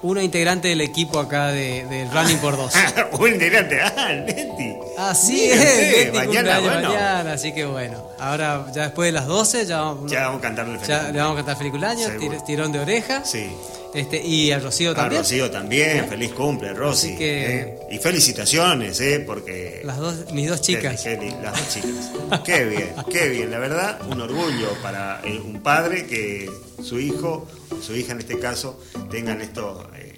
Una 0.00 0.22
integrante 0.22 0.68
del 0.68 0.82
equipo 0.82 1.18
acá 1.18 1.48
de, 1.48 1.86
del 1.86 2.10
Running 2.10 2.38
por 2.38 2.56
Dos. 2.58 2.74
un 3.18 3.28
integrante, 3.28 3.80
ah, 3.80 4.12
Leti. 4.12 4.74
Así 4.98 5.50
es, 5.50 6.12
mañana, 6.12 6.60
mañana, 6.60 7.32
así 7.32 7.52
que 7.52 7.64
bueno. 7.64 8.10
Ahora, 8.18 8.66
ya 8.74 8.82
después 8.82 9.08
de 9.08 9.12
las 9.12 9.26
12, 9.26 9.64
ya 9.64 9.80
vamos, 9.80 10.10
ya 10.10 10.26
vamos 10.26 10.38
a 10.40 10.42
cantarle 10.42 10.74
feliz 10.74 10.88
Ya 10.88 11.10
le 11.10 11.18
vamos 11.18 11.32
a 11.32 11.36
cantar 11.36 11.56
feliz 11.56 11.70
cumpleaños, 11.70 12.10
tirón 12.44 12.72
de 12.72 12.80
oreja. 12.80 13.24
Sí. 13.24 13.50
Este, 13.94 14.20
y 14.26 14.50
a 14.50 14.58
Rocío 14.58 14.92
también. 14.92 15.20
A 15.20 15.22
Rocío 15.22 15.50
también, 15.50 16.08
feliz 16.08 16.32
cumple, 16.32 16.74
Rosy. 16.74 17.16
¿eh? 17.20 17.78
Y 17.92 17.98
felicitaciones, 17.98 19.00
¿eh? 19.00 19.22
Porque. 19.24 19.82
Las 19.84 19.98
dos, 19.98 20.32
mis 20.32 20.48
dos 20.48 20.60
chicas. 20.60 21.04
las 21.42 21.52
dos 21.52 21.68
chicas. 21.68 22.42
qué 22.44 22.64
bien, 22.64 22.92
qué 23.08 23.28
bien. 23.28 23.50
La 23.52 23.58
verdad, 23.60 24.00
un 24.10 24.20
orgullo 24.20 24.70
para 24.82 25.20
eh, 25.24 25.38
un 25.38 25.62
padre 25.62 26.06
que 26.06 26.50
su 26.82 26.98
hijo, 26.98 27.46
su 27.80 27.94
hija 27.94 28.12
en 28.12 28.18
este 28.18 28.38
caso, 28.38 28.82
tengan 29.10 29.40
estos. 29.40 29.86
Eh, 29.94 30.10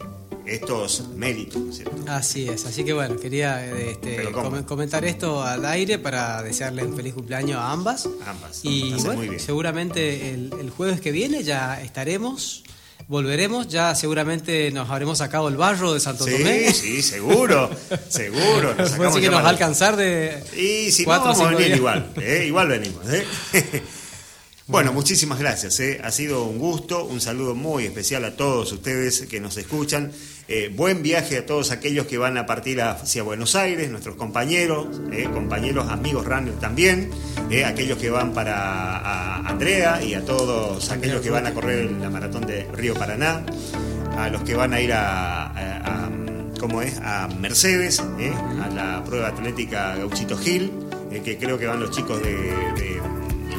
estos 0.46 1.08
méritos, 1.16 1.74
¿cierto? 1.74 1.96
Así 2.06 2.48
es, 2.48 2.66
así 2.66 2.84
que 2.84 2.92
bueno, 2.92 3.16
quería 3.16 3.66
este, 3.76 4.30
comentar 4.64 5.04
esto 5.04 5.42
al 5.42 5.66
aire 5.66 5.98
para 5.98 6.40
desearle 6.40 6.84
un 6.84 6.94
feliz 6.94 7.14
cumpleaños 7.14 7.58
a 7.58 7.72
ambas. 7.72 8.08
Ambas. 8.24 8.60
Y 8.62 8.92
bueno, 9.02 9.32
seguramente 9.38 10.30
el, 10.32 10.52
el 10.60 10.70
jueves 10.70 11.00
que 11.00 11.10
viene 11.10 11.42
ya 11.42 11.82
estaremos 11.82 12.62
volveremos, 13.08 13.68
ya 13.68 13.94
seguramente 13.94 14.70
nos 14.72 14.90
habremos 14.90 15.18
sacado 15.18 15.48
el 15.48 15.56
barro 15.56 15.94
de 15.94 16.00
Santo 16.00 16.24
Tomé. 16.24 16.72
Sí, 16.72 17.02
sí, 17.02 17.02
seguro, 17.02 17.70
seguro. 18.08 18.74
Nos 18.74 18.92
que 19.20 19.30
nos 19.30 19.42
va 19.42 19.46
a 19.46 19.50
alcanzar 19.50 19.96
de 19.96 20.42
Y 20.56 20.90
si 20.90 21.04
cuatro, 21.04 21.32
no, 21.32 21.32
vamos 21.32 21.46
a 21.46 21.56
venir 21.56 21.76
igual, 21.76 22.12
¿eh? 22.20 22.44
igual 22.46 22.68
venimos. 22.68 23.02
¿eh? 23.08 23.24
Bueno, 24.68 24.92
muchísimas 24.92 25.38
gracias. 25.38 25.78
¿eh? 25.78 26.00
Ha 26.02 26.10
sido 26.10 26.42
un 26.42 26.58
gusto, 26.58 27.04
un 27.04 27.20
saludo 27.20 27.54
muy 27.54 27.84
especial 27.84 28.24
a 28.24 28.34
todos 28.34 28.72
ustedes 28.72 29.26
que 29.28 29.38
nos 29.38 29.56
escuchan. 29.58 30.10
Eh, 30.48 30.72
buen 30.72 31.02
viaje 31.02 31.38
a 31.38 31.46
todos 31.46 31.72
aquellos 31.72 32.06
que 32.06 32.18
van 32.18 32.38
a 32.38 32.46
partir 32.46 32.80
hacia 32.80 33.24
Buenos 33.24 33.56
Aires, 33.56 33.90
nuestros 33.90 34.14
compañeros, 34.14 34.86
¿eh? 35.10 35.28
compañeros, 35.32 35.88
amigos 35.88 36.24
runner 36.24 36.54
también, 36.60 37.10
aquellos 37.64 37.98
que 37.98 38.10
van 38.10 38.32
para 38.32 39.38
Andrea 39.38 40.00
y 40.04 40.14
a 40.14 40.24
todos 40.24 40.88
aquellos 40.92 41.20
que 41.20 41.30
van 41.30 41.48
a 41.48 41.52
correr 41.52 41.90
la 41.90 42.10
maratón 42.10 42.46
de 42.46 42.62
Río 42.72 42.94
Paraná, 42.94 43.44
a 44.16 44.28
los 44.28 44.42
que 44.44 44.54
van 44.54 44.72
a 44.72 44.80
ir 44.80 44.92
a, 44.92 46.12
¿cómo 46.60 46.80
es? 46.80 46.96
a 47.02 47.26
Mercedes, 47.26 47.98
a 47.98 48.68
la 48.68 49.02
prueba 49.04 49.28
atlética 49.28 49.96
Gauchito 49.96 50.38
Gil, 50.38 50.70
que 51.24 51.38
creo 51.38 51.58
que 51.58 51.66
van 51.66 51.80
los 51.80 51.90
chicos 51.90 52.22
de 52.22 53.00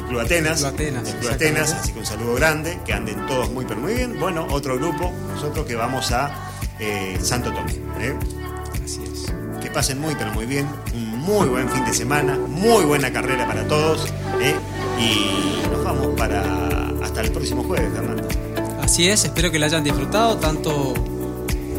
Club 0.08 0.20
Atenas. 0.20 0.62
Club 0.62 1.30
Atenas, 1.30 1.72
así 1.72 1.92
que 1.92 1.98
un 1.98 2.06
saludo 2.06 2.34
grande, 2.36 2.78
que 2.86 2.94
anden 2.94 3.26
todos 3.26 3.50
muy 3.50 3.66
pero 3.66 3.78
muy 3.78 3.92
bien. 3.92 4.18
Bueno, 4.18 4.46
otro 4.50 4.76
grupo, 4.76 5.12
nosotros 5.34 5.66
que 5.66 5.74
vamos 5.74 6.10
a 6.12 6.48
eh, 6.80 7.18
Santo 7.20 7.52
Tomé. 7.52 7.72
¿eh? 8.00 8.14
Así 8.84 9.00
es. 9.02 9.32
Que 9.60 9.70
pasen 9.70 10.00
muy 10.00 10.14
pero 10.14 10.32
muy 10.32 10.46
bien, 10.46 10.66
un 10.94 11.18
muy 11.18 11.48
buen 11.48 11.68
fin 11.68 11.84
de 11.84 11.92
semana, 11.92 12.36
muy 12.36 12.84
buena 12.84 13.12
carrera 13.12 13.46
para 13.46 13.66
todos. 13.66 14.06
¿eh? 14.40 14.54
y 14.98 15.68
nos 15.70 15.84
vamos 15.84 16.08
para 16.16 16.42
hasta 17.02 17.20
el 17.20 17.30
próximo 17.30 17.62
jueves, 17.64 17.90
Fernando. 17.92 18.28
Así 18.80 19.08
es, 19.08 19.24
espero 19.24 19.50
que 19.50 19.58
la 19.58 19.66
hayan 19.66 19.84
disfrutado 19.84 20.36
tanto 20.38 20.94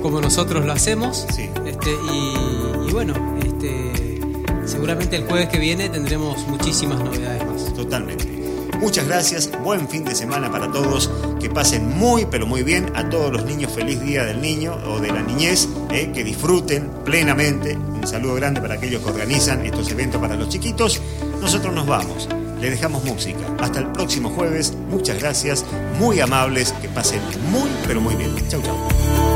como 0.02 0.22
nosotros 0.22 0.66
lo 0.66 0.72
hacemos. 0.72 1.26
Sí. 1.36 1.50
Este, 1.66 1.92
y, 1.92 2.90
y 2.90 2.92
bueno, 2.92 3.14
este, 3.44 4.22
seguramente 4.66 5.16
el 5.18 5.26
jueves 5.26 5.50
que 5.50 5.60
viene 5.60 5.90
tendremos 5.90 6.48
muchísimas 6.48 7.00
novedades 7.00 7.46
más. 7.46 7.74
Totalmente. 7.74 8.39
Muchas 8.80 9.08
gracias, 9.08 9.52
buen 9.62 9.90
fin 9.90 10.06
de 10.06 10.16
semana 10.16 10.50
para 10.50 10.72
todos, 10.72 11.12
que 11.40 11.50
pasen 11.50 11.98
muy 11.98 12.26
pero 12.26 12.48
muy 12.48 12.64
bien, 12.64 12.90
a 12.96 13.10
todos 13.10 13.32
los 13.32 13.44
niños 13.44 13.74
feliz 13.74 14.00
día 14.02 14.24
del 14.24 14.40
niño 14.40 14.74
o 14.88 15.00
de 15.00 15.12
la 15.12 15.22
niñez, 15.22 15.68
eh, 15.92 16.12
que 16.14 16.24
disfruten 16.24 16.90
plenamente, 17.04 17.76
un 17.76 18.08
saludo 18.08 18.36
grande 18.36 18.62
para 18.62 18.76
aquellos 18.76 19.04
que 19.04 19.10
organizan 19.10 19.66
estos 19.66 19.92
eventos 19.92 20.22
para 20.22 20.38
los 20.38 20.48
chiquitos, 20.48 21.02
nosotros 21.42 21.74
nos 21.76 21.88
vamos, 21.88 22.30
le 22.62 22.70
dejamos 22.70 23.04
música, 23.04 23.42
hasta 23.60 23.80
el 23.80 23.88
próximo 23.92 24.30
jueves, 24.30 24.74
muchas 24.90 25.20
gracias, 25.20 25.66
muy 26.00 26.22
amables, 26.22 26.72
que 26.82 26.88
pasen 26.88 27.22
muy 27.52 27.70
pero 27.86 28.00
muy 28.00 28.16
bien, 28.16 28.32
chau 28.48 28.62
chau. 28.62 29.29